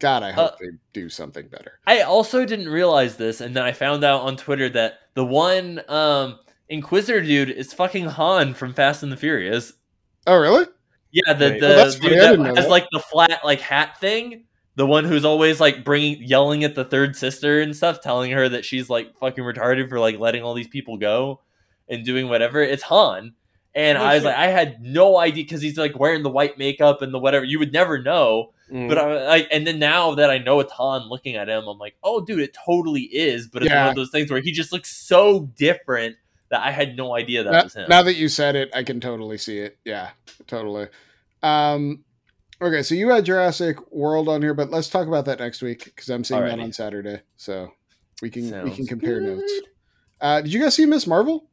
God, 0.00 0.22
I 0.22 0.32
hope 0.32 0.52
Uh, 0.52 0.56
they 0.60 0.66
do 0.92 1.08
something 1.08 1.46
better. 1.48 1.78
I 1.86 2.00
also 2.00 2.44
didn't 2.44 2.68
realize 2.68 3.16
this, 3.16 3.40
and 3.40 3.54
then 3.54 3.62
I 3.62 3.72
found 3.72 4.02
out 4.02 4.22
on 4.22 4.36
Twitter 4.36 4.68
that 4.70 4.94
the 5.14 5.24
one 5.24 5.80
um, 5.88 6.38
Inquisitor 6.68 7.20
dude 7.20 7.50
is 7.50 7.72
fucking 7.72 8.06
Han 8.06 8.54
from 8.54 8.72
Fast 8.74 9.02
and 9.02 9.12
the 9.12 9.16
Furious. 9.16 9.72
Oh, 10.26 10.36
really? 10.38 10.66
Yeah, 11.12 11.32
the 11.34 11.50
Right. 11.50 11.60
the 11.60 11.66
that's 11.68 11.94
dude 11.98 12.12
funny. 12.18 12.36
That 12.44 12.56
has 12.56 12.64
that. 12.64 12.70
like 12.70 12.86
the 12.92 13.00
flat 13.00 13.40
like 13.44 13.60
hat 13.60 13.98
thing. 14.00 14.44
The 14.76 14.86
one 14.86 15.04
who's 15.04 15.24
always 15.24 15.60
like 15.60 15.84
bringing 15.84 16.22
yelling 16.22 16.62
at 16.64 16.74
the 16.76 16.84
third 16.84 17.16
sister 17.16 17.60
and 17.60 17.76
stuff, 17.76 18.00
telling 18.00 18.30
her 18.30 18.48
that 18.48 18.64
she's 18.64 18.88
like 18.88 19.14
fucking 19.18 19.42
retarded 19.44 19.88
for 19.88 19.98
like 19.98 20.18
letting 20.18 20.42
all 20.42 20.54
these 20.54 20.68
people 20.68 20.96
go 20.96 21.40
and 21.88 22.04
doing 22.04 22.28
whatever. 22.28 22.62
It's 22.62 22.84
Han. 22.84 23.34
And 23.74 23.98
Oh, 23.98 24.02
I 24.02 24.14
was 24.14 24.22
shit. 24.22 24.26
like, 24.26 24.36
I 24.36 24.46
had 24.46 24.80
no 24.80 25.18
idea 25.18 25.42
because 25.44 25.60
he's 25.60 25.76
like 25.76 25.98
wearing 25.98 26.22
the 26.22 26.30
white 26.30 26.56
makeup 26.56 27.02
and 27.02 27.12
the 27.12 27.18
whatever. 27.18 27.44
You 27.44 27.58
would 27.58 27.72
never 27.72 28.00
know. 28.00 28.52
Mm. 28.70 28.88
But 28.88 28.98
I 28.98 29.26
like, 29.26 29.48
and 29.50 29.66
then 29.66 29.78
now 29.78 30.14
that 30.14 30.30
I 30.30 30.38
know 30.38 30.60
it's 30.60 30.72
Han 30.72 31.08
looking 31.08 31.36
at 31.36 31.48
him, 31.48 31.66
I'm 31.66 31.78
like, 31.78 31.96
oh, 32.02 32.20
dude, 32.24 32.40
it 32.40 32.56
totally 32.64 33.02
is. 33.02 33.48
But 33.48 33.62
it's 33.62 33.70
Yeah. 33.70 33.82
one 33.82 33.90
of 33.90 33.96
those 33.96 34.10
things 34.10 34.30
where 34.30 34.40
he 34.40 34.52
just 34.52 34.72
looks 34.72 34.90
so 34.94 35.50
different 35.56 36.16
that 36.50 36.60
I 36.62 36.70
had 36.70 36.96
no 36.96 37.14
idea 37.16 37.42
that 37.44 37.50
Now, 37.52 37.62
was 37.64 37.74
him. 37.74 37.88
now 37.88 38.02
that 38.02 38.14
you 38.14 38.28
said 38.28 38.56
it, 38.56 38.70
I 38.74 38.82
can 38.82 39.00
totally 39.00 39.38
see 39.38 39.58
it. 39.58 39.78
Yeah, 39.84 40.10
totally. 40.46 40.88
Um, 41.42 42.04
okay, 42.60 42.82
so 42.82 42.94
you 42.94 43.08
had 43.10 43.24
Jurassic 43.24 43.76
World 43.92 44.28
on 44.28 44.42
here, 44.42 44.54
but 44.54 44.70
let's 44.70 44.88
talk 44.88 45.06
about 45.08 45.24
that 45.26 45.38
next 45.38 45.62
week 45.62 45.84
because 45.84 46.08
I'm 46.08 46.24
seeing 46.24 46.40
that 46.44 46.58
on 46.58 46.72
Saturday, 46.72 47.22
so 47.36 47.72
we 48.22 48.30
can 48.30 48.64
we 48.64 48.70
can 48.70 48.86
compare 48.86 49.20
good. 49.20 49.38
notes. 49.38 49.52
Uh, 50.20 50.40
did 50.42 50.52
you 50.52 50.60
guys 50.60 50.74
see 50.74 50.86
Miss 50.86 51.06
Marvel? 51.06 51.49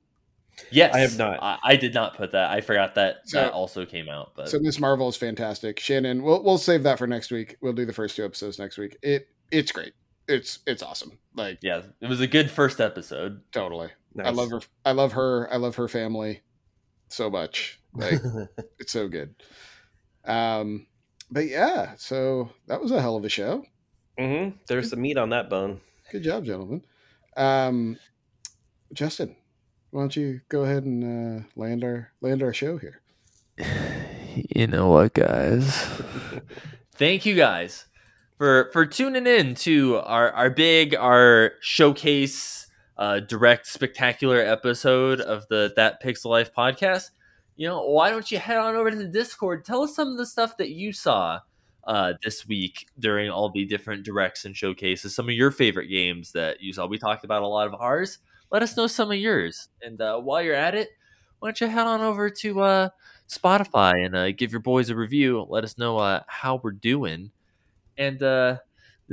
Yes, 0.71 0.93
I 0.93 0.99
have 0.99 1.17
not. 1.17 1.41
I, 1.41 1.57
I 1.63 1.75
did 1.75 1.93
not 1.93 2.15
put 2.17 2.31
that. 2.31 2.49
I 2.51 2.61
forgot 2.61 2.95
that 2.95 3.17
So- 3.25 3.39
that 3.41 3.53
also 3.53 3.85
came 3.85 4.09
out. 4.09 4.33
But 4.35 4.49
So 4.49 4.59
Miss 4.59 4.79
Marvel 4.79 5.07
is 5.09 5.15
fantastic. 5.17 5.79
Shannon, 5.79 6.23
we'll 6.23 6.43
we'll 6.43 6.57
save 6.57 6.83
that 6.83 6.97
for 6.97 7.07
next 7.07 7.31
week. 7.31 7.57
We'll 7.61 7.73
do 7.73 7.85
the 7.85 7.93
first 7.93 8.15
two 8.15 8.25
episodes 8.25 8.59
next 8.59 8.77
week. 8.77 8.97
It 9.01 9.27
it's 9.51 9.71
great. 9.71 9.93
It's 10.27 10.59
it's 10.67 10.83
awesome. 10.83 11.17
Like 11.35 11.59
yeah, 11.61 11.81
it 12.01 12.07
was 12.07 12.19
a 12.21 12.27
good 12.27 12.49
first 12.51 12.79
episode. 12.81 13.41
totally. 13.51 13.89
I 14.23 14.31
love 14.31 14.49
her. 14.49 14.61
I 14.83 14.91
love 14.93 15.11
her. 15.13 15.47
I 15.53 15.57
love 15.57 15.75
her 15.75 15.87
family 15.87 16.41
so 17.09 17.29
much. 17.29 17.79
Like 17.93 18.19
it's 18.79 18.91
so 18.91 19.07
good. 19.07 19.35
Um, 20.25 20.87
but 21.31 21.47
yeah, 21.47 21.93
so 21.97 22.49
that 22.67 22.81
was 22.81 22.91
a 22.91 22.99
hell 23.01 23.15
of 23.15 23.23
a 23.25 23.29
show. 23.29 23.63
hmm 24.17 24.49
There's 24.67 24.89
some 24.89 25.01
meat 25.01 25.17
on 25.17 25.29
that 25.29 25.49
bone. 25.49 25.81
Good 26.11 26.23
job, 26.23 26.45
gentlemen. 26.45 26.83
Um, 27.35 27.97
Justin, 28.93 29.35
why 29.91 30.01
don't 30.01 30.15
you 30.15 30.41
go 30.49 30.63
ahead 30.63 30.83
and 30.83 31.03
uh, 31.41 31.43
land 31.55 31.83
our 31.83 32.11
land 32.21 32.43
our 32.43 32.53
show 32.53 32.77
here? 32.77 33.01
You 34.53 34.67
know 34.67 34.89
what, 34.89 35.15
guys? 35.15 35.83
Thank 36.93 37.25
you 37.25 37.33
guys 37.33 37.85
for 38.37 38.69
for 38.71 38.85
tuning 38.85 39.25
in 39.25 39.55
to 39.55 39.97
our 39.97 40.31
our 40.31 40.51
big 40.51 40.93
our 40.93 41.53
showcase 41.59 42.67
uh, 42.97 43.19
direct 43.19 43.65
spectacular 43.67 44.39
episode 44.39 45.21
of 45.21 45.47
the 45.49 45.73
That 45.75 46.01
Pixel 46.03 46.29
Life 46.29 46.51
podcast. 46.55 47.09
You 47.55 47.67
know, 47.67 47.83
why 47.83 48.11
don't 48.11 48.29
you 48.29 48.37
head 48.37 48.57
on 48.57 48.75
over 48.75 48.91
to 48.91 48.95
the 48.95 49.07
Discord? 49.07 49.65
Tell 49.65 49.83
us 49.83 49.95
some 49.95 50.09
of 50.09 50.17
the 50.17 50.25
stuff 50.25 50.57
that 50.57 50.69
you 50.69 50.93
saw 50.93 51.39
uh, 51.85 52.13
this 52.23 52.47
week 52.47 52.87
during 52.99 53.31
all 53.31 53.49
the 53.49 53.65
different 53.65 54.03
directs 54.03 54.45
and 54.45 54.55
showcases. 54.55 55.15
Some 55.15 55.29
of 55.29 55.33
your 55.33 55.49
favorite 55.49 55.87
games 55.87 56.33
that 56.33 56.61
you 56.61 56.73
saw. 56.73 56.85
We 56.85 56.99
talked 56.99 57.23
about 57.23 57.41
a 57.41 57.47
lot 57.47 57.67
of 57.67 57.73
ours. 57.79 58.19
Let 58.51 58.63
us 58.63 58.77
know 58.77 58.87
some 58.87 59.11
of 59.11 59.17
yours. 59.17 59.69
And 59.81 60.01
uh, 60.01 60.19
while 60.19 60.41
you're 60.41 60.55
at 60.55 60.75
it, 60.75 60.89
why 61.39 61.49
don't 61.49 61.61
you 61.61 61.67
head 61.67 61.87
on 61.87 62.01
over 62.01 62.29
to 62.29 62.61
uh, 62.61 62.89
Spotify 63.29 64.05
and 64.05 64.15
uh, 64.15 64.31
give 64.31 64.51
your 64.51 64.61
boys 64.61 64.89
a 64.89 64.95
review. 64.95 65.45
Let 65.49 65.63
us 65.63 65.77
know 65.77 65.97
uh, 65.97 66.21
how 66.27 66.59
we're 66.63 66.71
doing. 66.71 67.31
And 67.97 68.21
uh, 68.23 68.57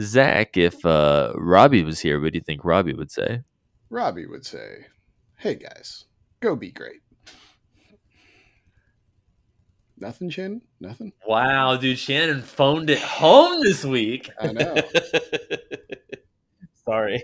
Zach, 0.01 0.57
if 0.57 0.85
uh, 0.85 1.33
Robbie 1.37 1.85
was 1.85 2.01
here, 2.01 2.21
what 2.21 2.33
do 2.33 2.39
you 2.39 2.45
think 2.45 2.65
Robbie 2.65 2.95
would 2.95 3.11
say? 3.11 3.43
Robbie 3.91 4.27
would 4.27 4.45
say, 4.45 4.87
"Hey 5.37 5.55
guys, 5.55 6.07
go 6.41 6.57
be 6.57 6.71
great." 6.71 7.01
Nothing, 9.97 10.29
Shannon. 10.31 10.63
Nothing. 10.81 11.13
Wow, 11.27 11.77
dude, 11.77 11.99
Shannon 11.99 12.43
phoned 12.43 12.91
it 12.91 12.99
home 12.99 13.63
this 13.63 13.85
week. 13.85 14.29
I 14.41 14.53
know. 14.53 14.75
Sorry. 16.85 17.23